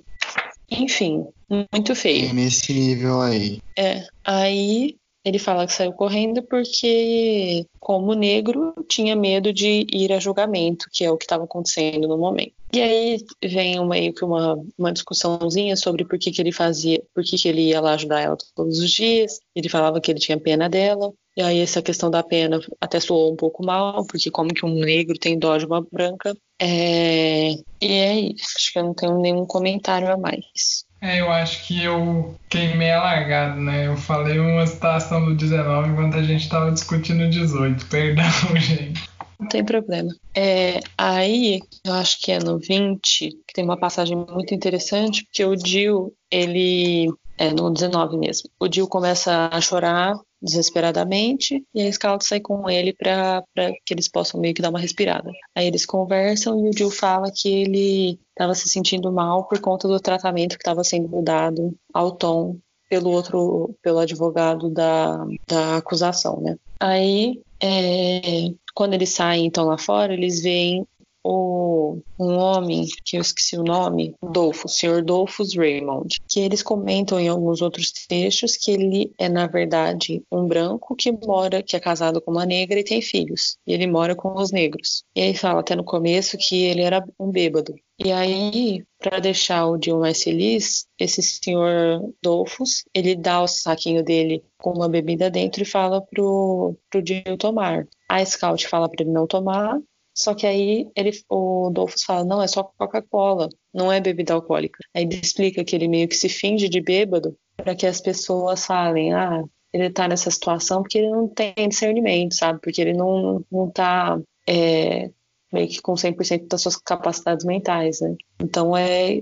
Enfim, 0.69 1.25
muito 1.73 1.95
feio. 1.95 2.33
Nesse 2.33 2.73
nível 2.73 3.21
aí. 3.21 3.59
É. 3.75 4.05
Aí 4.23 4.97
ele 5.23 5.37
fala 5.37 5.65
que 5.65 5.73
saiu 5.73 5.91
correndo 5.93 6.41
porque, 6.43 7.65
como 7.79 8.13
negro, 8.13 8.73
tinha 8.87 9.15
medo 9.15 9.51
de 9.51 9.85
ir 9.91 10.11
a 10.13 10.19
julgamento, 10.19 10.87
que 10.91 11.03
é 11.03 11.11
o 11.11 11.17
que 11.17 11.25
estava 11.25 11.43
acontecendo 11.43 12.07
no 12.07 12.17
momento. 12.17 12.53
E 12.71 12.81
aí 12.81 13.25
vem 13.43 13.85
meio 13.87 14.13
que 14.13 14.23
uma, 14.23 14.55
uma 14.77 14.93
discussãozinha 14.93 15.75
sobre 15.75 16.05
por 16.05 16.19
que, 16.19 16.31
que 16.31 16.41
ele 16.41 16.51
fazia, 16.51 17.01
por 17.13 17.23
que, 17.23 17.35
que 17.35 17.47
ele 17.47 17.69
ia 17.69 17.81
lá 17.81 17.93
ajudar 17.93 18.21
ela 18.21 18.37
todos 18.55 18.79
os 18.79 18.91
dias. 18.91 19.39
Ele 19.55 19.67
falava 19.67 19.99
que 19.99 20.11
ele 20.11 20.19
tinha 20.19 20.39
pena 20.39 20.69
dela. 20.69 21.11
E 21.35 21.41
aí 21.41 21.59
essa 21.59 21.81
questão 21.81 22.11
da 22.11 22.21
pena 22.21 22.59
até 22.79 22.99
soou 22.99 23.33
um 23.33 23.35
pouco 23.35 23.65
mal, 23.65 24.05
porque 24.05 24.29
como 24.29 24.53
que 24.53 24.65
um 24.65 24.75
negro 24.75 25.17
tem 25.17 25.39
dó 25.39 25.57
de 25.57 25.65
uma 25.65 25.81
branca. 25.81 26.35
É... 26.61 27.53
E 27.81 27.87
é 27.87 28.19
isso. 28.19 28.53
Acho 28.55 28.73
que 28.73 28.79
eu 28.79 28.83
não 28.83 28.93
tenho 28.93 29.19
nenhum 29.19 29.45
comentário 29.45 30.11
a 30.11 30.17
mais. 30.17 30.85
É, 31.01 31.21
eu 31.21 31.31
acho 31.31 31.65
que 31.65 31.81
eu 31.81 32.35
queimei 32.49 32.91
a 32.91 33.01
largada, 33.01 33.55
né? 33.55 33.87
Eu 33.87 33.95
falei 33.95 34.37
uma 34.37 34.67
citação 34.67 35.23
do 35.23 35.33
19 35.33 35.89
enquanto 35.89 36.17
a 36.17 36.23
gente 36.23 36.43
estava 36.43 36.71
discutindo 36.71 37.23
o 37.23 37.29
18. 37.29 37.85
Perdão, 37.85 38.25
gente. 38.59 39.09
Não 39.39 39.47
tem 39.47 39.63
problema. 39.63 40.13
É, 40.35 40.81
aí, 40.97 41.61
eu 41.85 41.93
acho 41.93 42.19
que 42.19 42.31
é 42.31 42.39
no 42.39 42.59
20, 42.59 42.99
que 43.47 43.53
tem 43.53 43.63
uma 43.63 43.79
passagem 43.79 44.17
muito 44.17 44.53
interessante, 44.53 45.23
porque 45.23 45.45
o 45.45 45.55
Dio, 45.55 46.13
ele. 46.29 47.07
É 47.39 47.53
no 47.53 47.71
19 47.71 48.17
mesmo. 48.17 48.49
O 48.59 48.67
Dio 48.67 48.85
começa 48.85 49.49
a 49.49 49.61
chorar 49.61 50.19
desesperadamente 50.41 51.63
e 51.73 51.81
a 51.81 51.91
Scout 51.91 52.25
sai 52.25 52.41
com 52.41 52.69
ele 52.69 52.93
para 52.93 53.43
que 53.85 53.93
eles 53.93 54.09
possam 54.09 54.41
meio 54.41 54.53
que 54.53 54.61
dar 54.61 54.69
uma 54.69 54.79
respirada. 54.79 55.31
Aí 55.55 55.65
eles 55.65 55.85
conversam 55.85 56.65
e 56.65 56.69
o 56.69 56.73
Jill 56.77 56.91
fala 56.91 57.31
que 57.33 57.47
ele 57.47 58.19
estava 58.29 58.53
se 58.53 58.67
sentindo 58.67 59.09
mal 59.09 59.47
por 59.47 59.59
conta 59.61 59.87
do 59.87 59.99
tratamento 60.01 60.57
que 60.57 60.61
estava 60.61 60.83
sendo 60.83 61.21
dado 61.21 61.73
ao 61.93 62.11
Tom 62.11 62.57
pelo 62.89 63.09
outro, 63.11 63.73
pelo 63.81 63.99
advogado 63.99 64.69
da, 64.69 65.25
da 65.47 65.77
acusação, 65.77 66.41
né? 66.41 66.57
Aí, 66.77 67.41
é, 67.61 68.51
quando 68.73 68.95
eles 68.95 69.09
saem 69.09 69.45
então 69.45 69.65
lá 69.65 69.77
fora, 69.77 70.13
eles 70.13 70.41
veem 70.41 70.85
o, 71.23 72.01
um 72.19 72.33
homem, 72.37 72.85
que 73.03 73.17
eu 73.17 73.21
esqueci 73.21 73.57
o 73.57 73.63
nome, 73.63 74.15
Dolphus, 74.21 74.77
Sr. 74.77 75.03
Dolphus 75.03 75.55
Raymond, 75.55 76.17
que 76.27 76.39
eles 76.39 76.63
comentam 76.63 77.19
em 77.19 77.27
alguns 77.27 77.61
outros 77.61 77.91
textos 77.91 78.55
que 78.55 78.71
ele 78.71 79.13
é, 79.17 79.27
na 79.27 79.47
verdade, 79.47 80.23
um 80.31 80.47
branco 80.47 80.95
que 80.95 81.11
mora, 81.11 81.63
que 81.63 81.75
é 81.75 81.79
casado 81.79 82.21
com 82.21 82.31
uma 82.31 82.45
negra 82.45 82.79
e 82.79 82.83
tem 82.83 83.01
filhos. 83.01 83.57
E 83.65 83.73
ele 83.73 83.87
mora 83.87 84.15
com 84.15 84.33
os 84.33 84.51
negros. 84.51 85.03
E 85.15 85.21
aí 85.21 85.33
fala 85.33 85.59
até 85.59 85.75
no 85.75 85.83
começo 85.83 86.37
que 86.37 86.63
ele 86.63 86.81
era 86.81 87.03
um 87.19 87.29
bêbado. 87.29 87.73
E 88.01 88.13
aí, 88.13 88.85
para 88.97 89.19
deixar 89.19 89.67
o 89.67 89.77
Jill 89.81 89.99
mais 89.99 90.23
feliz, 90.23 90.87
esse 90.97 91.21
senhor 91.21 92.01
Dolphus, 92.23 92.85
ele 92.93 93.13
dá 93.13 93.41
o 93.41 93.47
saquinho 93.47 94.01
dele 94.01 94.41
com 94.57 94.71
uma 94.71 94.87
bebida 94.87 95.29
dentro 95.29 95.63
e 95.63 95.65
fala 95.65 96.01
pro, 96.01 96.77
pro 96.89 97.05
Jill 97.05 97.37
tomar. 97.37 97.85
A 98.07 98.23
Scout 98.23 98.65
fala 98.69 98.87
para 98.87 99.03
ele 99.03 99.11
não 99.11 99.27
tomar, 99.27 99.77
só 100.19 100.33
que 100.33 100.45
aí 100.45 100.89
ele, 100.95 101.11
o 101.29 101.69
Dolphus 101.71 102.03
fala, 102.03 102.25
não, 102.25 102.41
é 102.41 102.47
só 102.47 102.63
Coca-Cola, 102.77 103.47
não 103.73 103.89
é 103.89 104.01
bebida 104.01 104.33
alcoólica. 104.33 104.79
Aí 104.93 105.03
ele 105.03 105.15
explica 105.15 105.63
que 105.63 105.73
ele 105.73 105.87
meio 105.87 106.09
que 106.09 106.15
se 106.15 106.27
finge 106.27 106.67
de 106.67 106.81
bêbado 106.81 107.37
para 107.55 107.73
que 107.73 107.85
as 107.85 108.01
pessoas 108.01 108.65
falem, 108.65 109.13
ah, 109.13 109.41
ele 109.71 109.89
tá 109.89 110.09
nessa 110.09 110.29
situação 110.29 110.81
porque 110.81 110.97
ele 110.97 111.09
não 111.09 111.27
tem 111.27 111.53
discernimento, 111.69 112.35
sabe? 112.35 112.59
Porque 112.61 112.81
ele 112.81 112.93
não, 112.93 113.41
não 113.49 113.69
tá 113.71 114.19
é, 114.45 115.09
meio 115.53 115.69
que 115.69 115.81
com 115.81 115.93
100% 115.93 116.47
das 116.49 116.61
suas 116.61 116.75
capacidades 116.75 117.45
mentais, 117.45 118.01
né? 118.01 118.13
Então 118.41 118.75
é 118.75 119.21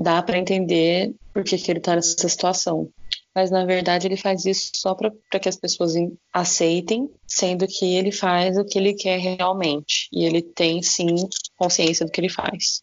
dá 0.00 0.22
para 0.22 0.38
entender 0.38 1.14
por 1.34 1.44
que, 1.44 1.58
que 1.58 1.70
ele 1.70 1.80
tá 1.80 1.94
nessa 1.94 2.26
situação 2.26 2.88
mas 3.34 3.50
na 3.50 3.64
verdade 3.64 4.06
ele 4.06 4.16
faz 4.16 4.44
isso 4.44 4.72
só 4.74 4.94
para 4.94 5.40
que 5.40 5.48
as 5.48 5.56
pessoas 5.56 5.94
aceitem, 6.32 7.08
sendo 7.26 7.66
que 7.66 7.94
ele 7.94 8.12
faz 8.12 8.56
o 8.56 8.64
que 8.64 8.78
ele 8.78 8.94
quer 8.94 9.18
realmente 9.18 10.08
e 10.12 10.24
ele 10.24 10.42
tem 10.42 10.82
sim 10.82 11.14
consciência 11.56 12.04
do 12.04 12.12
que 12.12 12.20
ele 12.20 12.28
faz. 12.28 12.82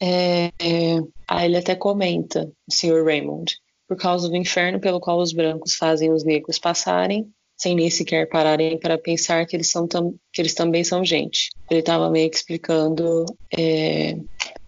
É, 0.00 0.46
é, 0.58 1.00
aí 1.28 1.46
ele 1.46 1.56
até 1.56 1.74
comenta, 1.74 2.50
o 2.68 2.72
Sr. 2.72 3.04
Raymond, 3.04 3.54
por 3.86 3.96
causa 3.96 4.28
do 4.28 4.36
inferno 4.36 4.80
pelo 4.80 5.00
qual 5.00 5.18
os 5.18 5.32
brancos 5.32 5.74
fazem 5.74 6.12
os 6.12 6.24
negros 6.24 6.58
passarem, 6.58 7.30
sem 7.56 7.76
nem 7.76 7.90
sequer 7.90 8.28
pararem 8.28 8.78
para 8.78 8.98
pensar 8.98 9.46
que 9.46 9.54
eles, 9.54 9.70
são 9.70 9.86
que 10.32 10.42
eles 10.42 10.54
também 10.54 10.82
são 10.82 11.04
gente. 11.04 11.50
Ele 11.70 11.80
estava 11.80 12.10
meio 12.10 12.28
que 12.28 12.36
explicando 12.36 13.24
é, 13.56 14.16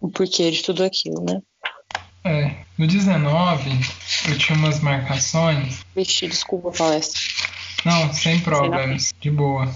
o 0.00 0.08
porquê 0.08 0.50
de 0.50 0.62
tudo 0.62 0.84
aquilo, 0.84 1.24
né? 1.24 1.40
É, 2.24 2.64
no 2.78 2.86
19, 2.86 3.70
eu 4.28 4.38
tinha 4.38 4.58
umas 4.58 4.80
marcações. 4.80 5.84
Vixe, 5.94 6.26
desculpa 6.26 6.68
a 6.68 6.72
palestra. 6.72 7.20
Não, 7.84 8.12
sem 8.12 8.40
problemas, 8.40 9.12
de 9.20 9.30
boa. 9.30 9.68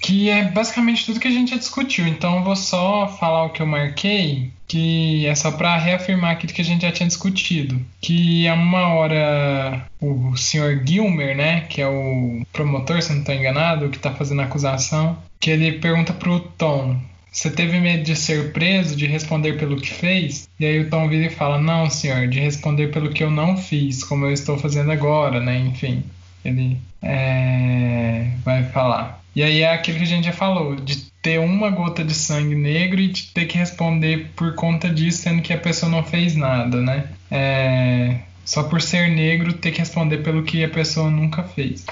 Que 0.00 0.30
é 0.30 0.44
basicamente 0.44 1.04
tudo 1.04 1.20
que 1.20 1.28
a 1.28 1.30
gente 1.30 1.50
já 1.50 1.56
discutiu. 1.58 2.06
Então 2.06 2.36
eu 2.36 2.42
vou 2.42 2.56
só 2.56 3.06
falar 3.20 3.44
o 3.44 3.50
que 3.50 3.60
eu 3.60 3.66
marquei, 3.66 4.50
que 4.66 5.26
é 5.26 5.34
só 5.34 5.50
para 5.50 5.76
reafirmar 5.76 6.30
aquilo 6.30 6.54
que 6.54 6.62
a 6.62 6.64
gente 6.64 6.82
já 6.82 6.92
tinha 6.92 7.06
discutido. 7.06 7.84
Que 8.00 8.48
a 8.48 8.54
uma 8.54 8.94
hora 8.94 9.86
o 10.00 10.34
senhor 10.36 10.82
Gilmer, 10.86 11.36
né, 11.36 11.62
que 11.62 11.82
é 11.82 11.86
o 11.86 12.42
promotor, 12.52 13.02
se 13.02 13.12
não 13.12 13.20
estou 13.20 13.34
enganado, 13.34 13.90
que 13.90 13.98
está 13.98 14.10
fazendo 14.10 14.40
a 14.40 14.44
acusação, 14.44 15.18
que 15.38 15.50
ele 15.50 15.72
pergunta 15.72 16.14
pro 16.14 16.40
Tom 16.40 16.98
você 17.30 17.50
teve 17.50 17.78
medo 17.78 18.02
de 18.02 18.16
ser 18.16 18.52
preso, 18.52 18.96
de 18.96 19.06
responder 19.06 19.56
pelo 19.58 19.80
que 19.80 19.90
fez? 19.90 20.48
E 20.58 20.66
aí 20.66 20.80
o 20.80 20.90
Tom 20.90 21.08
vira 21.08 21.26
e 21.26 21.30
fala: 21.30 21.58
Não, 21.58 21.88
senhor, 21.88 22.26
de 22.28 22.40
responder 22.40 22.88
pelo 22.88 23.10
que 23.10 23.22
eu 23.22 23.30
não 23.30 23.56
fiz, 23.56 24.02
como 24.02 24.26
eu 24.26 24.32
estou 24.32 24.58
fazendo 24.58 24.90
agora, 24.90 25.40
né? 25.40 25.58
Enfim, 25.58 26.02
ele 26.44 26.76
é, 27.02 28.30
vai 28.44 28.64
falar. 28.64 29.22
E 29.34 29.42
aí 29.42 29.60
é 29.60 29.72
aquilo 29.72 29.98
que 29.98 30.04
a 30.04 30.08
gente 30.08 30.24
já 30.24 30.32
falou, 30.32 30.74
de 30.74 31.10
ter 31.22 31.38
uma 31.38 31.70
gota 31.70 32.02
de 32.02 32.14
sangue 32.14 32.54
negro 32.54 33.00
e 33.00 33.08
de 33.08 33.26
ter 33.28 33.46
que 33.46 33.56
responder 33.56 34.30
por 34.34 34.54
conta 34.54 34.88
disso, 34.88 35.22
sendo 35.22 35.42
que 35.42 35.52
a 35.52 35.58
pessoa 35.58 35.90
não 35.90 36.02
fez 36.02 36.34
nada, 36.34 36.80
né? 36.80 37.04
É, 37.30 38.16
só 38.44 38.64
por 38.64 38.82
ser 38.82 39.08
negro, 39.08 39.52
ter 39.52 39.70
que 39.70 39.78
responder 39.78 40.18
pelo 40.18 40.42
que 40.42 40.64
a 40.64 40.68
pessoa 40.68 41.10
nunca 41.10 41.44
fez. 41.44 41.86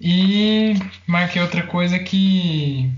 E 0.00 0.74
marquei 1.06 1.42
outra 1.42 1.62
coisa 1.62 1.98
que 1.98 2.90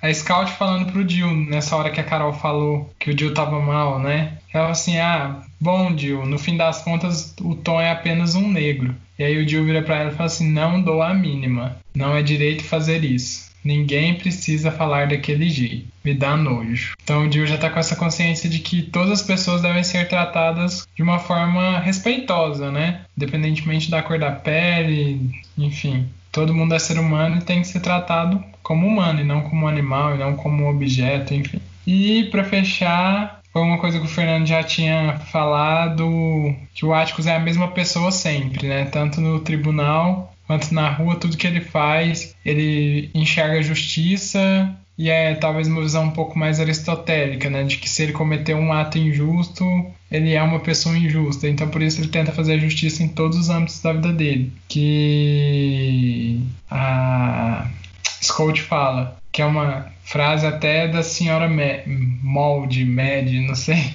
a 0.00 0.12
Scout 0.12 0.52
falando 0.52 0.90
pro 0.90 1.08
Jill 1.08 1.34
nessa 1.34 1.76
hora 1.76 1.90
que 1.90 2.00
a 2.00 2.04
Carol 2.04 2.32
falou 2.32 2.92
que 2.98 3.10
o 3.10 3.18
Jill 3.18 3.34
tava 3.34 3.60
mal, 3.60 3.98
né? 3.98 4.38
Ela 4.52 4.70
assim, 4.70 4.98
ah, 4.98 5.42
bom 5.60 5.96
Jill, 5.96 6.24
no 6.24 6.38
fim 6.38 6.56
das 6.56 6.82
contas 6.82 7.34
o 7.40 7.54
Tom 7.54 7.80
é 7.80 7.90
apenas 7.90 8.34
um 8.34 8.48
negro. 8.48 8.94
E 9.18 9.24
aí 9.24 9.36
o 9.36 9.48
Jill 9.48 9.64
vira 9.64 9.82
pra 9.82 9.96
ela 9.96 10.10
e 10.10 10.14
fala 10.14 10.26
assim, 10.26 10.50
não 10.50 10.80
dou 10.80 11.02
a 11.02 11.12
mínima, 11.12 11.76
não 11.94 12.16
é 12.16 12.22
direito 12.22 12.62
fazer 12.62 13.04
isso. 13.04 13.48
Ninguém 13.64 14.14
precisa 14.14 14.70
falar 14.70 15.08
daquele 15.08 15.48
jeito. 15.48 15.88
Me 16.04 16.14
dá 16.14 16.36
nojo. 16.36 16.94
Então 17.02 17.26
o 17.26 17.32
Jill 17.32 17.46
já 17.46 17.58
tá 17.58 17.68
com 17.68 17.78
essa 17.78 17.96
consciência 17.96 18.48
de 18.48 18.60
que 18.60 18.82
todas 18.82 19.20
as 19.20 19.22
pessoas 19.22 19.60
devem 19.60 19.82
ser 19.82 20.08
tratadas 20.08 20.86
de 20.96 21.02
uma 21.02 21.18
forma 21.18 21.78
respeitosa, 21.80 22.70
né? 22.70 23.02
Independentemente 23.16 23.90
da 23.90 24.00
cor 24.00 24.18
da 24.18 24.30
pele, 24.30 25.30
enfim. 25.58 26.08
Todo 26.38 26.54
mundo 26.54 26.72
é 26.72 26.78
ser 26.78 27.00
humano 27.00 27.38
e 27.38 27.42
tem 27.42 27.62
que 27.62 27.66
ser 27.66 27.80
tratado 27.80 28.40
como 28.62 28.86
humano 28.86 29.20
e 29.20 29.24
não 29.24 29.40
como 29.40 29.66
animal 29.66 30.14
e 30.14 30.18
não 30.18 30.36
como 30.36 30.70
objeto, 30.70 31.34
enfim. 31.34 31.60
E 31.84 32.28
para 32.30 32.44
fechar, 32.44 33.40
foi 33.52 33.60
uma 33.60 33.76
coisa 33.78 33.98
que 33.98 34.04
o 34.04 34.08
Fernando 34.08 34.46
já 34.46 34.62
tinha 34.62 35.18
falado, 35.32 36.54
que 36.72 36.86
o 36.86 36.94
Atticus 36.94 37.26
é 37.26 37.34
a 37.34 37.40
mesma 37.40 37.66
pessoa 37.66 38.12
sempre, 38.12 38.68
né? 38.68 38.84
Tanto 38.84 39.20
no 39.20 39.40
tribunal 39.40 40.32
quanto 40.46 40.72
na 40.72 40.88
rua, 40.88 41.16
tudo 41.16 41.36
que 41.36 41.46
ele 41.46 41.60
faz, 41.60 42.36
ele 42.44 43.10
enxerga 43.12 43.58
a 43.58 43.62
justiça 43.62 44.72
e 44.98 45.08
é 45.08 45.34
talvez 45.36 45.68
uma 45.68 45.80
visão 45.80 46.06
um 46.06 46.10
pouco 46.10 46.36
mais 46.36 46.58
aristotélica, 46.58 47.48
né? 47.48 47.62
De 47.62 47.76
que 47.76 47.88
se 47.88 48.02
ele 48.02 48.12
cometeu 48.12 48.56
um 48.58 48.72
ato 48.72 48.98
injusto, 48.98 49.64
ele 50.10 50.34
é 50.34 50.42
uma 50.42 50.58
pessoa 50.58 50.98
injusta. 50.98 51.48
Então 51.48 51.68
por 51.68 51.80
isso 51.80 52.00
ele 52.00 52.08
tenta 52.08 52.32
fazer 52.32 52.54
a 52.54 52.58
justiça 52.58 53.04
em 53.04 53.08
todos 53.08 53.38
os 53.38 53.48
âmbitos 53.48 53.80
da 53.80 53.92
vida 53.92 54.12
dele. 54.12 54.52
Que 54.66 56.40
a 56.68 57.70
Scout 58.20 58.60
fala, 58.62 59.16
que 59.38 59.42
é 59.42 59.46
uma 59.46 59.86
frase 60.02 60.44
até 60.44 60.88
da 60.88 61.00
senhora 61.00 61.48
Molde, 62.24 62.84
Med, 62.84 63.40
não 63.46 63.54
sei, 63.54 63.94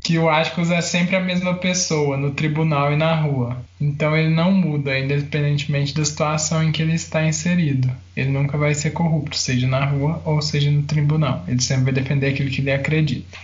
que 0.00 0.16
o 0.20 0.30
Atticus 0.30 0.70
é 0.70 0.80
sempre 0.80 1.16
a 1.16 1.20
mesma 1.20 1.54
pessoa 1.54 2.16
no 2.16 2.30
tribunal 2.30 2.92
e 2.92 2.96
na 2.96 3.12
rua. 3.12 3.56
Então 3.80 4.16
ele 4.16 4.32
não 4.32 4.52
muda, 4.52 4.96
independentemente 4.96 5.92
da 5.92 6.04
situação 6.04 6.62
em 6.62 6.70
que 6.70 6.80
ele 6.80 6.94
está 6.94 7.26
inserido. 7.26 7.90
Ele 8.16 8.30
nunca 8.30 8.56
vai 8.56 8.72
ser 8.72 8.92
corrupto, 8.92 9.36
seja 9.36 9.66
na 9.66 9.84
rua 9.84 10.22
ou 10.24 10.40
seja 10.40 10.70
no 10.70 10.84
tribunal. 10.84 11.42
Ele 11.48 11.60
sempre 11.60 11.86
vai 11.86 11.94
defender 11.94 12.28
aquilo 12.28 12.50
que 12.50 12.60
ele 12.60 12.70
acredita. 12.70 13.36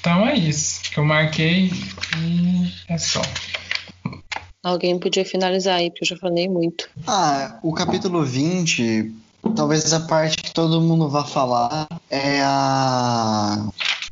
Então 0.00 0.26
é 0.26 0.36
isso 0.36 0.90
que 0.90 0.96
eu 0.96 1.04
marquei 1.04 1.70
e 2.16 2.72
é 2.88 2.96
só. 2.96 3.20
Alguém 4.62 4.98
podia 4.98 5.24
finalizar 5.24 5.76
aí, 5.76 5.90
porque 5.90 6.04
eu 6.04 6.08
já 6.08 6.16
falei 6.16 6.48
muito. 6.48 6.88
Ah, 7.06 7.58
o 7.62 7.72
capítulo 7.72 8.24
20, 8.24 9.10
talvez 9.54 9.92
a 9.92 10.00
parte 10.00 10.36
que 10.36 10.52
todo 10.52 10.80
mundo 10.80 11.08
vá 11.08 11.24
falar 11.24 11.86
é 12.08 12.40
a 12.42 13.68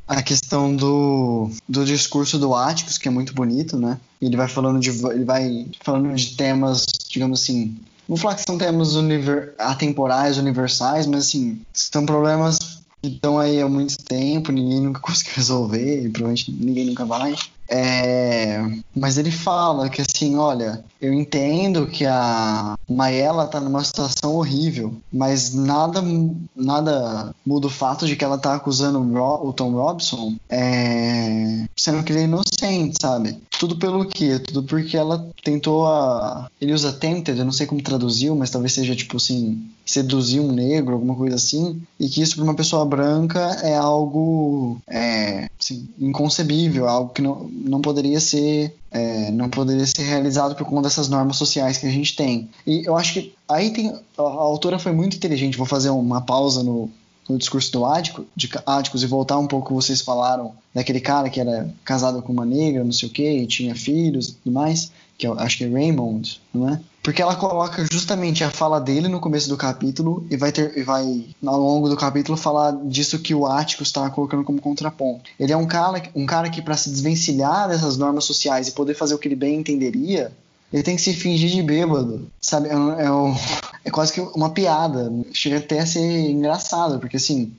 a 0.09 0.23
questão 0.23 0.75
do, 0.75 1.51
do 1.69 1.85
discurso 1.85 2.39
do 2.39 2.55
Atticus, 2.55 2.97
que 2.97 3.09
é 3.09 3.11
muito 3.11 3.35
bonito, 3.35 3.79
né? 3.79 4.01
Ele 4.23 4.39
vai 4.39 4.49
falando 4.49 4.81
de 4.81 4.89
ele 4.89 5.25
vai 5.25 5.67
falando 5.83 6.15
de 6.15 6.35
temas, 6.35 6.87
digamos 7.11 7.43
assim, 7.43 7.77
vou 8.09 8.17
falar 8.17 8.35
que 8.37 8.43
são 8.43 8.57
temas 8.57 8.95
univer, 8.95 9.55
atemporais, 9.59 10.39
universais, 10.39 11.07
mas 11.07 11.27
assim, 11.27 11.61
são 11.75 12.07
problemas 12.07 12.59
que 13.03 13.11
estão 13.11 13.39
aí 13.39 13.61
há 13.61 13.69
muito 13.69 13.99
tempo, 13.99 14.51
ninguém 14.51 14.81
nunca 14.81 15.01
conseguiu 15.01 15.35
resolver, 15.37 16.07
e 16.07 16.09
provavelmente 16.09 16.51
ninguém 16.51 16.87
nunca 16.87 17.05
vai. 17.05 17.37
É, 17.69 18.65
mas 18.97 19.19
ele 19.19 19.31
fala 19.31 19.90
que 19.90 20.01
assim, 20.01 20.36
olha, 20.36 20.82
eu 21.01 21.12
entendo 21.12 21.86
que 21.86 22.07
a 22.07 22.77
Maela 22.89 23.47
tá 23.47 23.61
numa 23.61 23.85
situação 23.85 24.35
horrível, 24.35 24.97
mas 25.12 25.55
nada, 25.55 26.03
nada 26.57 27.35
muda 27.45 27.66
o 27.66 27.70
fato 27.70 28.07
de 28.07 28.16
que 28.16 28.24
ela 28.24 28.39
tá 28.39 28.55
acusando 28.55 28.99
o, 29.01 29.53
Tom 29.53 29.73
Robson, 29.73 30.36
é, 30.49 31.66
sendo 31.77 32.03
que 32.03 32.12
ele 32.12 32.20
é 32.20 32.24
inocente, 32.24 32.97
sabe? 33.01 33.39
Tudo 33.59 33.76
pelo 33.76 34.05
quê? 34.06 34.39
Tudo 34.39 34.62
porque 34.62 34.97
ela 34.97 35.28
tentou 35.43 35.86
a. 35.86 36.48
Ele 36.60 36.72
usa 36.72 36.93
tempted, 36.93 37.39
eu 37.39 37.44
não 37.44 37.52
sei 37.52 37.66
como 37.66 37.82
traduziu, 37.82 38.36
mas 38.36 38.51
talvez 38.51 38.72
seja 38.72 38.94
tipo 38.94 39.16
assim, 39.16 39.68
seduzir 39.85 40.40
um 40.40 40.52
negro, 40.52 40.94
alguma 40.94 41.16
coisa 41.16 41.36
assim, 41.36 41.82
e 41.98 42.09
que 42.09 42.22
isso 42.22 42.36
para 42.36 42.44
uma 42.44 42.55
pessoa 42.55 42.85
branca 42.85 43.40
é 43.62 43.74
algo 43.76 44.78
é, 44.86 45.48
assim, 45.59 45.89
inconcebível, 45.98 46.89
algo 46.89 47.12
que 47.12 47.20
não 47.20 47.48
não 47.51 47.80
poderia 47.80 48.20
ser 48.20 48.76
é, 48.90 49.30
não 49.30 49.48
poderia 49.48 49.86
ser 49.86 50.02
realizado 50.02 50.55
por 50.55 50.64
conta 50.64 50.82
dessas 50.82 51.09
normas 51.09 51.36
sociais 51.36 51.78
que 51.78 51.86
a 51.86 51.90
gente 51.90 52.14
tem. 52.14 52.48
E 52.66 52.86
eu 52.86 52.97
acho 52.97 53.12
que 53.12 53.35
aí 53.48 53.70
tem 53.70 53.93
a 54.16 54.22
autora 54.22 54.78
foi 54.78 54.93
muito 54.93 55.16
inteligente. 55.16 55.59
Vou 55.59 55.66
fazer 55.66 55.90
uma 55.90 56.20
pausa 56.20 56.62
no, 56.62 56.90
no 57.29 57.39
discurso 57.39 57.71
do 57.73 57.85
Ático, 57.85 58.25
de 58.35 58.51
Áticos 58.65 59.03
e 59.03 59.07
voltar 59.07 59.39
um 59.39 59.47
pouco 59.47 59.75
vocês 59.75 60.01
falaram 60.01 60.55
daquele 60.75 61.01
cara 61.01 61.29
que 61.29 61.41
era 61.41 61.69
casado 61.85 62.23
com 62.23 62.33
uma 62.33 62.45
negra, 62.45 62.85
não 62.85 62.93
sei 62.93 63.09
o 63.09 63.13
que, 63.13 63.29
e 63.29 63.47
tinha 63.47 63.75
filhos 63.75 64.29
e 64.29 64.33
tudo 64.35 64.53
mais, 64.53 64.91
que 65.17 65.27
eu 65.27 65.39
acho 65.39 65.59
que 65.59 65.65
é 65.65 65.69
Raymond, 65.69 66.41
não 66.55 66.69
é? 66.69 66.81
Porque 67.03 67.23
ela 67.23 67.35
coloca 67.35 67.87
justamente 67.91 68.45
a 68.45 68.51
fala 68.51 68.79
dele 68.79 69.09
no 69.09 69.19
começo 69.19 69.49
do 69.49 69.57
capítulo 69.57 70.27
e 70.31 70.37
vai 70.37 70.53
ter 70.53 70.77
e 70.77 70.83
vai 70.83 71.25
ao 71.45 71.59
longo 71.59 71.89
do 71.89 71.97
capítulo 71.97 72.37
falar 72.37 72.73
disso 72.85 73.19
que 73.19 73.35
o 73.35 73.47
Atticus 73.47 73.89
está 73.89 74.09
colocando 74.11 74.45
como 74.45 74.61
contraponto. 74.61 75.31
Ele 75.41 75.53
é 75.53 75.57
um 75.57 75.67
cara, 75.67 76.03
um 76.15 76.27
cara 76.27 76.51
que 76.51 76.61
para 76.61 76.77
se 76.77 76.91
desvencilhar 76.91 77.69
dessas 77.69 77.97
normas 77.97 78.25
sociais 78.25 78.69
e 78.69 78.73
poder 78.73 78.95
fazer 78.95 79.15
o 79.15 79.19
que 79.19 79.27
ele 79.27 79.37
bem 79.37 79.59
entenderia, 79.59 80.33
ele 80.73 80.82
tem 80.82 80.97
que 80.97 81.03
se 81.03 81.15
fingir 81.15 81.51
de 81.51 81.62
bêbado, 81.62 82.31
sabe? 82.40 82.69
É, 82.69 82.73
é, 82.73 83.09
é 83.86 83.90
quase 83.90 84.12
que 84.12 84.20
uma 84.20 84.51
piada. 84.51 85.11
Chega 85.32 85.59
até 85.59 85.81
a 85.81 85.86
ser 85.86 86.31
engraçado, 86.31 86.99
porque 86.99 87.16
assim, 87.16 87.53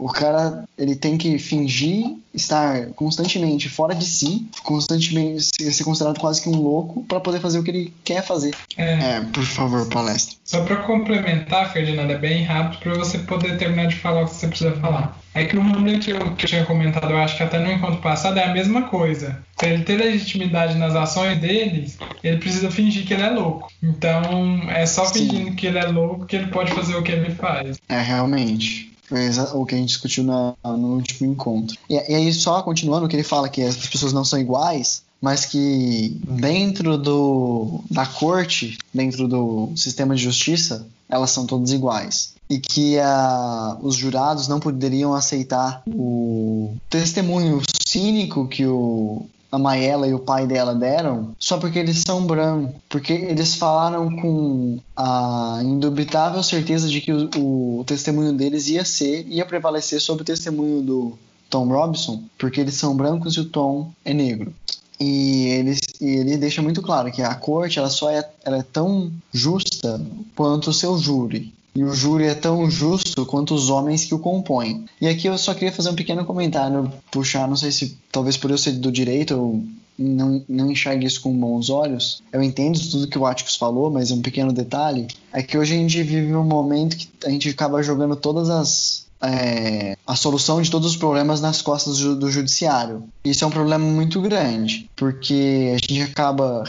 o 0.00 0.08
cara 0.08 0.64
ele 0.78 0.96
tem 0.96 1.18
que 1.18 1.38
fingir 1.38 2.16
estar 2.32 2.86
constantemente 2.94 3.68
fora 3.68 3.94
de 3.94 4.06
si, 4.06 4.46
constantemente 4.62 5.50
ser 5.72 5.84
considerado 5.84 6.18
quase 6.18 6.40
que 6.40 6.48
um 6.48 6.56
louco 6.56 7.04
para 7.04 7.20
poder 7.20 7.38
fazer 7.38 7.58
o 7.58 7.62
que 7.62 7.70
ele 7.70 7.92
quer 8.02 8.22
fazer. 8.24 8.54
É, 8.78 9.16
é 9.16 9.20
por 9.32 9.44
favor, 9.44 9.86
palestra. 9.88 10.36
Só 10.42 10.64
para 10.64 10.76
complementar, 10.76 11.72
Ferdinando, 11.72 12.12
é 12.12 12.18
bem 12.18 12.44
rápido 12.44 12.80
para 12.80 12.94
você 12.94 13.18
poder 13.18 13.58
terminar 13.58 13.88
de 13.88 13.96
falar 13.96 14.22
o 14.22 14.26
que 14.26 14.34
você 14.34 14.48
precisa 14.48 14.72
falar. 14.76 15.20
É 15.34 15.44
que 15.44 15.56
o 15.56 15.60
Hamlet, 15.60 16.00
que 16.00 16.10
eu 16.12 16.34
tinha 16.36 16.64
comentado, 16.64 17.10
eu 17.10 17.18
acho 17.18 17.36
que 17.36 17.42
até 17.42 17.58
no 17.58 17.70
encontro 17.70 18.00
passado, 18.00 18.38
é 18.38 18.44
a 18.44 18.52
mesma 18.52 18.82
coisa. 18.82 19.38
Para 19.56 19.68
ele 19.68 19.84
ter 19.84 19.96
legitimidade 19.96 20.76
nas 20.78 20.96
ações 20.96 21.38
dele, 21.38 21.92
ele 22.24 22.38
precisa 22.38 22.70
fingir 22.70 23.06
que 23.06 23.14
ele 23.14 23.22
é 23.22 23.30
louco. 23.30 23.70
Então, 23.82 24.62
é 24.70 24.86
só 24.86 25.04
fingindo 25.06 25.50
Sim. 25.50 25.54
que 25.54 25.66
ele 25.66 25.78
é 25.78 25.86
louco 25.86 26.26
que 26.26 26.36
ele 26.36 26.46
pode 26.46 26.72
fazer 26.72 26.96
o 26.96 27.02
que 27.02 27.12
ele 27.12 27.30
faz. 27.34 27.78
É, 27.88 28.00
realmente. 28.00 28.90
Foi 29.10 29.28
o 29.54 29.66
que 29.66 29.74
a 29.74 29.78
gente 29.78 29.88
discutiu 29.88 30.22
na, 30.22 30.54
no 30.64 30.94
último 30.94 31.32
encontro. 31.32 31.76
E, 31.88 31.94
e 31.94 32.14
aí, 32.14 32.32
só 32.32 32.62
continuando, 32.62 33.08
que 33.08 33.16
ele 33.16 33.24
fala 33.24 33.48
que 33.48 33.60
as 33.60 33.88
pessoas 33.88 34.12
não 34.12 34.24
são 34.24 34.38
iguais, 34.38 35.02
mas 35.20 35.44
que 35.44 36.16
dentro 36.28 36.96
do, 36.96 37.80
da 37.90 38.06
corte, 38.06 38.78
dentro 38.94 39.26
do 39.26 39.72
sistema 39.74 40.14
de 40.14 40.22
justiça, 40.22 40.86
elas 41.08 41.32
são 41.32 41.44
todas 41.44 41.72
iguais. 41.72 42.34
E 42.48 42.60
que 42.60 43.00
a, 43.00 43.76
os 43.82 43.96
jurados 43.96 44.46
não 44.46 44.60
poderiam 44.60 45.12
aceitar 45.12 45.82
o 45.88 46.72
testemunho 46.88 47.60
cínico 47.84 48.46
que 48.46 48.64
o 48.64 49.26
a 49.50 49.58
Mayela 49.58 50.06
e 50.06 50.14
o 50.14 50.18
pai 50.18 50.46
dela 50.46 50.74
deram 50.74 51.34
só 51.38 51.58
porque 51.58 51.78
eles 51.78 52.02
são 52.06 52.24
brancos. 52.24 52.74
Porque 52.88 53.12
eles 53.12 53.54
falaram 53.54 54.14
com 54.16 54.78
a 54.96 55.60
indubitável 55.62 56.42
certeza 56.42 56.88
de 56.88 57.00
que 57.00 57.12
o, 57.12 57.80
o 57.80 57.84
testemunho 57.84 58.32
deles 58.32 58.68
ia 58.68 58.84
ser, 58.84 59.26
ia 59.26 59.44
prevalecer 59.44 60.00
sobre 60.00 60.22
o 60.22 60.26
testemunho 60.26 60.82
do 60.82 61.18
Tom 61.48 61.68
Robinson, 61.68 62.22
porque 62.38 62.60
eles 62.60 62.74
são 62.74 62.96
brancos 62.96 63.34
e 63.34 63.40
o 63.40 63.44
Tom 63.44 63.90
é 64.04 64.14
negro. 64.14 64.52
E 65.00 65.46
ele, 65.46 65.78
e 66.00 66.04
ele 66.04 66.36
deixa 66.36 66.60
muito 66.60 66.82
claro 66.82 67.10
que 67.10 67.22
a 67.22 67.34
corte 67.34 67.78
ela 67.78 67.88
só 67.88 68.10
é, 68.10 68.28
ela 68.44 68.58
é 68.58 68.62
tão 68.62 69.10
justa 69.32 70.00
quanto 70.36 70.68
o 70.68 70.74
seu 70.74 70.98
júri. 70.98 71.54
E 71.74 71.84
o 71.84 71.94
júri 71.94 72.24
é 72.24 72.34
tão 72.34 72.68
justo 72.70 73.24
quanto 73.26 73.54
os 73.54 73.70
homens 73.70 74.04
que 74.04 74.14
o 74.14 74.18
compõem. 74.18 74.84
E 75.00 75.06
aqui 75.06 75.26
eu 75.28 75.38
só 75.38 75.54
queria 75.54 75.72
fazer 75.72 75.90
um 75.90 75.94
pequeno 75.94 76.24
comentário, 76.24 76.92
puxar, 77.10 77.48
não 77.48 77.56
sei 77.56 77.70
se 77.70 77.96
talvez 78.10 78.36
por 78.36 78.50
eu 78.50 78.58
ser 78.58 78.72
do 78.72 78.90
direito 78.90 79.34
eu 79.34 79.64
não, 79.96 80.42
não 80.48 80.70
enxergue 80.70 81.06
isso 81.06 81.20
com 81.20 81.32
bons 81.36 81.68
olhos. 81.68 82.22
Eu 82.32 82.42
entendo 82.42 82.80
tudo 82.90 83.06
que 83.06 83.18
o 83.18 83.26
Atticus 83.26 83.56
falou, 83.56 83.90
mas 83.90 84.10
um 84.10 84.22
pequeno 84.22 84.52
detalhe 84.52 85.06
é 85.32 85.42
que 85.42 85.58
hoje 85.58 85.74
a 85.74 85.78
gente 85.78 86.02
vive 86.02 86.34
um 86.34 86.44
momento 86.44 86.96
que 86.96 87.08
a 87.24 87.30
gente 87.30 87.48
acaba 87.50 87.82
jogando 87.82 88.16
todas 88.16 88.48
as 88.48 89.09
é, 89.22 89.96
a 90.06 90.16
solução 90.16 90.62
de 90.62 90.70
todos 90.70 90.90
os 90.90 90.96
problemas 90.96 91.40
nas 91.40 91.60
costas 91.60 91.98
do, 91.98 92.16
do, 92.16 92.30
judiciário. 92.30 93.04
Isso 93.24 93.44
é 93.44 93.46
um 93.46 93.50
problema 93.50 93.84
muito 93.84 94.20
grande, 94.20 94.88
porque 94.96 95.74
a 95.74 95.78
gente 95.78 96.02
acaba 96.02 96.64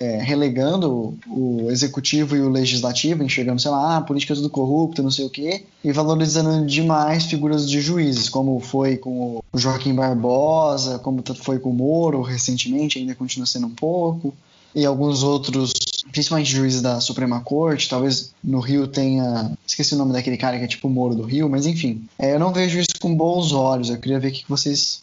é, 0.00 0.18
relegando 0.22 1.16
o 1.26 1.68
executivo 1.70 2.36
e 2.36 2.40
o 2.40 2.50
legislativo, 2.50 3.22
enxergando, 3.22 3.60
sei 3.60 3.70
lá, 3.70 3.96
ah, 3.96 4.00
política 4.00 4.34
é 4.34 4.36
tudo 4.36 4.50
corrupta, 4.50 5.02
não 5.02 5.10
sei 5.10 5.24
o 5.24 5.30
quê, 5.30 5.64
e 5.82 5.92
valorizando 5.92 6.66
demais 6.66 7.24
figuras 7.24 7.68
de 7.68 7.80
juízes, 7.80 8.28
como 8.28 8.60
foi 8.60 8.96
com 8.96 9.42
o 9.52 9.58
Joaquim 9.58 9.94
Barbosa, 9.94 10.98
como 10.98 11.22
foi 11.42 11.58
com 11.58 11.70
o 11.70 11.74
Moro 11.74 12.20
recentemente, 12.20 12.98
ainda 12.98 13.14
continua 13.14 13.46
sendo 13.46 13.66
um 13.66 13.74
pouco, 13.74 14.34
e 14.74 14.84
alguns 14.84 15.22
outros 15.22 15.72
principalmente 16.14 16.50
juízes 16.50 16.80
da 16.80 17.00
Suprema 17.00 17.40
Corte, 17.40 17.88
talvez 17.88 18.30
no 18.42 18.60
Rio 18.60 18.86
tenha. 18.86 19.50
Esqueci 19.66 19.94
o 19.94 19.98
nome 19.98 20.12
daquele 20.12 20.36
cara 20.36 20.56
que 20.58 20.64
é 20.64 20.68
tipo 20.68 20.86
o 20.86 20.90
Moro 20.90 21.14
do 21.14 21.24
Rio, 21.24 21.48
mas 21.48 21.66
enfim. 21.66 22.04
É, 22.16 22.34
eu 22.34 22.38
não 22.38 22.52
vejo 22.52 22.78
isso 22.78 22.94
com 23.00 23.14
bons 23.14 23.52
olhos. 23.52 23.90
Eu 23.90 23.98
queria 23.98 24.20
ver 24.20 24.28
o 24.28 24.32
que 24.32 24.44
vocês 24.48 25.02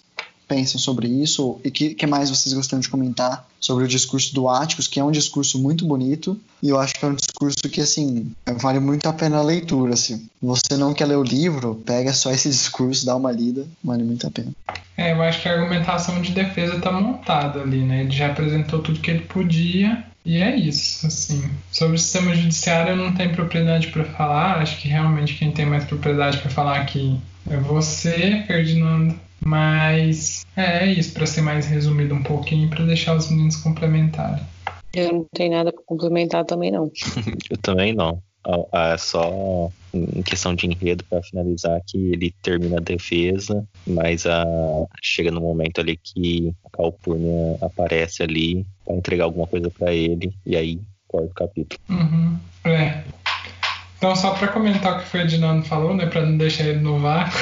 pensam 0.51 0.77
sobre 0.77 1.07
isso 1.07 1.61
e 1.63 1.71
que, 1.71 1.95
que 1.95 2.05
mais 2.05 2.29
vocês 2.29 2.53
gostariam 2.53 2.81
de 2.81 2.89
comentar 2.89 3.47
sobre 3.57 3.85
o 3.85 3.87
discurso 3.87 4.35
do 4.35 4.49
Áticos, 4.49 4.85
que 4.85 4.99
é 4.99 5.03
um 5.03 5.09
discurso 5.09 5.57
muito 5.57 5.85
bonito 5.85 6.37
e 6.61 6.67
eu 6.67 6.77
acho 6.77 6.93
que 6.93 7.05
é 7.05 7.07
um 7.07 7.15
discurso 7.15 7.69
que, 7.69 7.79
assim, 7.79 8.33
vale 8.59 8.81
muito 8.81 9.07
a 9.07 9.13
pena 9.13 9.37
a 9.37 9.41
leitura. 9.41 9.95
Se 9.95 10.29
você 10.41 10.75
não 10.75 10.93
quer 10.93 11.05
ler 11.05 11.15
o 11.15 11.23
livro, 11.23 11.81
pega 11.85 12.11
só 12.11 12.31
esse 12.31 12.49
discurso, 12.51 13.05
dá 13.05 13.15
uma 13.15 13.31
lida, 13.31 13.65
vale 13.81 14.03
muito 14.03 14.27
a 14.27 14.31
pena. 14.31 14.51
É, 14.97 15.13
eu 15.13 15.21
acho 15.21 15.41
que 15.41 15.47
a 15.47 15.53
argumentação 15.53 16.21
de 16.21 16.33
defesa 16.33 16.75
está 16.75 16.91
montada 16.91 17.61
ali, 17.61 17.81
né? 17.85 18.01
Ele 18.01 18.11
já 18.11 18.27
apresentou 18.27 18.79
tudo 18.79 18.99
que 18.99 19.09
ele 19.09 19.21
podia 19.21 20.03
e 20.25 20.37
é 20.37 20.53
isso, 20.53 21.07
assim. 21.07 21.49
Sobre 21.71 21.95
o 21.95 21.99
sistema 21.99 22.35
judiciário 22.35 22.91
eu 22.91 22.97
não 22.97 23.13
tenho 23.13 23.33
propriedade 23.33 23.87
para 23.87 24.03
falar, 24.03 24.57
acho 24.57 24.77
que 24.81 24.89
realmente 24.89 25.35
quem 25.35 25.49
tem 25.51 25.65
mais 25.65 25.85
propriedade 25.85 26.39
para 26.39 26.51
falar 26.51 26.77
aqui 26.77 27.17
é 27.49 27.55
você, 27.55 28.43
Ferdinando. 28.45 29.17
Mas 29.43 30.45
é, 30.55 30.83
é 30.83 30.85
isso, 30.85 31.13
para 31.13 31.25
ser 31.25 31.41
mais 31.41 31.65
resumido 31.65 32.13
um 32.13 32.23
pouquinho, 32.23 32.69
para 32.69 32.85
deixar 32.85 33.15
os 33.15 33.29
meninos 33.29 33.57
complementarem. 33.57 34.43
Eu 34.93 35.13
não 35.13 35.25
tenho 35.33 35.51
nada 35.51 35.71
para 35.71 35.83
complementar 35.85 36.45
também, 36.45 36.71
não. 36.71 36.91
eu 37.49 37.57
também 37.57 37.93
não. 37.93 38.21
É 38.73 38.97
só 38.97 39.69
em 39.93 40.23
questão 40.23 40.55
de 40.55 40.65
enredo 40.65 41.03
para 41.05 41.21
finalizar 41.21 41.79
que 41.85 41.97
ele 41.97 42.33
termina 42.41 42.77
a 42.77 42.81
defesa, 42.81 43.63
mas 43.85 44.25
a, 44.25 44.43
chega 45.01 45.29
no 45.29 45.41
momento 45.41 45.79
ali 45.79 45.95
que 45.97 46.51
a 46.65 46.69
Calpurnia 46.71 47.57
aparece 47.61 48.23
ali 48.23 48.65
para 48.83 48.95
entregar 48.95 49.25
alguma 49.25 49.45
coisa 49.45 49.69
para 49.69 49.93
ele 49.93 50.33
e 50.43 50.55
aí 50.55 50.79
corta 51.07 51.27
o 51.27 51.35
capítulo. 51.35 51.79
Uhum. 51.89 52.39
É. 52.65 53.03
Então 53.97 54.15
só 54.15 54.33
para 54.33 54.47
comentar 54.47 54.93
o 54.93 54.97
que 54.99 55.03
o 55.03 55.07
Ferdinando 55.07 55.63
falou, 55.63 55.93
né, 55.93 56.07
para 56.07 56.25
não 56.25 56.35
deixar 56.35 56.65
ele 56.65 56.79
no 56.79 56.97
vácuo, 56.97 57.37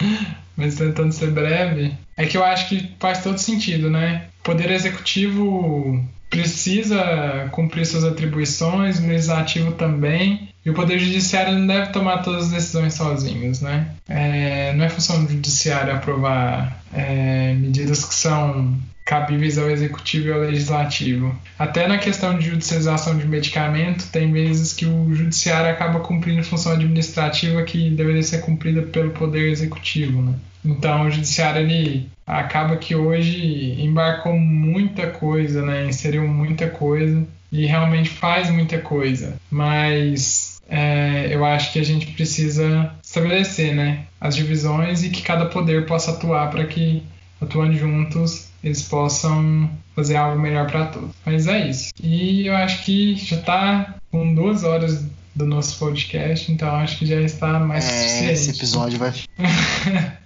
mas 0.58 0.74
tentando 0.74 1.12
ser 1.12 1.30
breve, 1.30 1.94
é 2.16 2.26
que 2.26 2.36
eu 2.36 2.44
acho 2.44 2.68
que 2.68 2.90
faz 2.98 3.22
todo 3.22 3.38
sentido, 3.38 3.88
né? 3.88 4.24
O 4.40 4.42
poder 4.42 4.72
executivo 4.72 6.04
precisa 6.28 7.48
cumprir 7.52 7.86
suas 7.86 8.04
atribuições, 8.04 8.98
o 8.98 9.06
legislativo 9.06 9.72
também, 9.72 10.48
e 10.66 10.70
o 10.70 10.74
Poder 10.74 10.98
Judiciário 10.98 11.58
não 11.58 11.66
deve 11.66 11.92
tomar 11.92 12.18
todas 12.18 12.46
as 12.46 12.50
decisões 12.50 12.94
sozinhos, 12.94 13.60
né? 13.60 13.94
É, 14.06 14.74
não 14.74 14.84
é 14.84 14.88
função 14.88 15.24
do 15.24 15.30
Judiciário 15.30 15.94
aprovar 15.94 16.82
é, 16.92 17.54
medidas 17.54 18.04
que 18.04 18.14
são 18.14 18.76
cabíveis 19.08 19.56
ao 19.56 19.70
Executivo 19.70 20.28
e 20.28 20.32
ao 20.32 20.40
Legislativo. 20.40 21.34
Até 21.58 21.88
na 21.88 21.96
questão 21.96 22.38
de 22.38 22.50
judicialização 22.50 23.16
de 23.16 23.26
medicamento, 23.26 24.06
tem 24.12 24.30
vezes 24.30 24.74
que 24.74 24.84
o 24.84 25.14
Judiciário 25.14 25.70
acaba 25.70 26.00
cumprindo 26.00 26.44
função 26.44 26.72
administrativa 26.72 27.62
que 27.62 27.88
deveria 27.88 28.22
ser 28.22 28.42
cumprida 28.42 28.82
pelo 28.82 29.12
Poder 29.12 29.48
Executivo, 29.48 30.20
né? 30.20 30.34
Então, 30.62 31.06
o 31.06 31.10
Judiciário 31.10 31.62
ele 31.62 32.06
acaba 32.26 32.76
que 32.76 32.94
hoje 32.94 33.80
embarcou 33.80 34.38
muita 34.38 35.06
coisa, 35.06 35.64
né? 35.64 35.86
Inseriu 35.86 36.28
muita 36.28 36.68
coisa 36.68 37.26
e 37.50 37.64
realmente 37.64 38.10
faz 38.10 38.50
muita 38.50 38.76
coisa, 38.76 39.36
mas 39.50 40.60
é, 40.68 41.28
eu 41.30 41.46
acho 41.46 41.72
que 41.72 41.78
a 41.78 41.84
gente 41.84 42.08
precisa 42.08 42.92
estabelecer 43.02 43.74
né, 43.74 44.00
as 44.20 44.36
divisões 44.36 45.02
e 45.02 45.08
que 45.08 45.22
cada 45.22 45.46
poder 45.46 45.86
possa 45.86 46.10
atuar 46.10 46.50
para 46.50 46.66
que, 46.66 47.02
atuando 47.40 47.74
juntos, 47.74 48.47
eles 48.62 48.82
possam 48.82 49.70
fazer 49.94 50.16
algo 50.16 50.40
melhor 50.40 50.70
para 50.70 50.86
todos. 50.86 51.10
Mas 51.24 51.46
é 51.46 51.68
isso. 51.68 51.90
E 52.02 52.46
eu 52.46 52.56
acho 52.56 52.84
que 52.84 53.14
já 53.16 53.36
está 53.36 53.94
com 54.10 54.34
duas 54.34 54.64
horas 54.64 55.04
do 55.34 55.46
nosso 55.46 55.78
podcast, 55.78 56.50
então 56.50 56.68
acho 56.76 56.98
que 56.98 57.06
já 57.06 57.20
está 57.20 57.60
mais 57.60 57.84
é, 57.84 57.88
suficiente. 57.88 58.32
Esse 58.32 58.50
episódio 58.50 58.98
vai. 58.98 59.14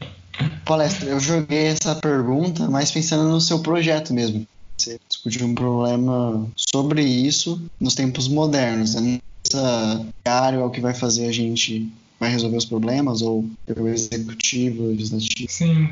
Palestra, 0.64 1.10
eu 1.10 1.20
joguei 1.20 1.66
essa 1.66 1.94
pergunta 1.94 2.68
mais 2.68 2.90
pensando 2.90 3.28
no 3.28 3.40
seu 3.40 3.59
projeto 3.59 4.14
mesmo. 4.14 4.46
Você 4.76 4.98
discutiu 5.09 5.46
um 5.46 5.54
problema 5.54 6.46
sobre 6.56 7.02
isso 7.02 7.60
nos 7.78 7.94
tempos 7.94 8.26
modernos. 8.26 8.94
Né? 8.94 9.20
essa 9.46 10.04
área 10.24 10.56
é 10.56 10.64
o 10.64 10.70
que 10.70 10.80
vai 10.80 10.94
fazer 10.94 11.26
a 11.26 11.32
gente 11.32 11.90
vai 12.18 12.30
resolver 12.30 12.56
os 12.56 12.64
problemas 12.64 13.20
ou 13.20 13.44
o 13.68 13.88
executivo, 13.88 14.84
o 14.84 14.88
legislativo. 14.88 15.50
Sim. 15.50 15.88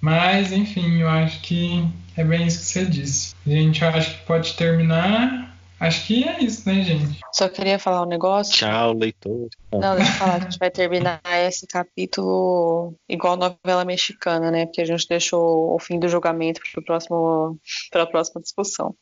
Mas, 0.00 0.52
enfim, 0.52 1.00
eu 1.00 1.08
acho 1.08 1.40
que 1.40 1.86
é 2.16 2.24
bem 2.24 2.46
isso 2.46 2.60
que 2.60 2.66
você 2.66 2.84
disse. 2.84 3.34
A 3.46 3.50
gente 3.50 3.84
acha 3.84 4.14
que 4.14 4.24
pode 4.24 4.54
terminar. 4.54 5.54
Acho 5.78 6.06
que 6.06 6.26
é 6.26 6.42
isso, 6.42 6.66
né, 6.66 6.82
gente? 6.82 7.20
Só 7.34 7.48
queria 7.48 7.78
falar 7.78 8.02
um 8.02 8.08
negócio. 8.08 8.54
Tchau, 8.54 8.94
leitor. 8.94 9.48
Não, 9.70 9.94
deixa 9.94 10.10
eu 10.10 10.16
falar, 10.16 10.36
a 10.36 10.38
gente 10.40 10.58
vai 10.58 10.70
terminar 10.70 11.20
esse 11.46 11.66
capítulo 11.66 12.94
igual 13.06 13.36
novela 13.36 13.84
mexicana, 13.84 14.50
né? 14.50 14.64
Porque 14.64 14.80
a 14.80 14.86
gente 14.86 15.06
deixou 15.06 15.74
o 15.74 15.78
fim 15.78 15.98
do 15.98 16.08
julgamento 16.08 16.62
para 17.90 18.02
a 18.02 18.06
próxima 18.06 18.40
discussão. 18.40 18.94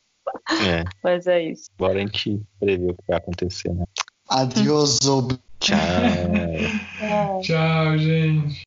É. 0.67 0.83
Mas 1.01 1.27
é 1.27 1.41
isso. 1.43 1.69
Agora 1.77 1.97
a 1.97 2.01
gente 2.01 2.41
prever 2.59 2.91
o 2.91 2.95
que 2.95 3.03
vai 3.07 3.17
acontecer, 3.17 3.73
né? 3.73 3.85
Adiós, 4.29 4.99
Tchau. 5.59 7.41
Tchau, 7.41 7.97
gente. 7.97 8.63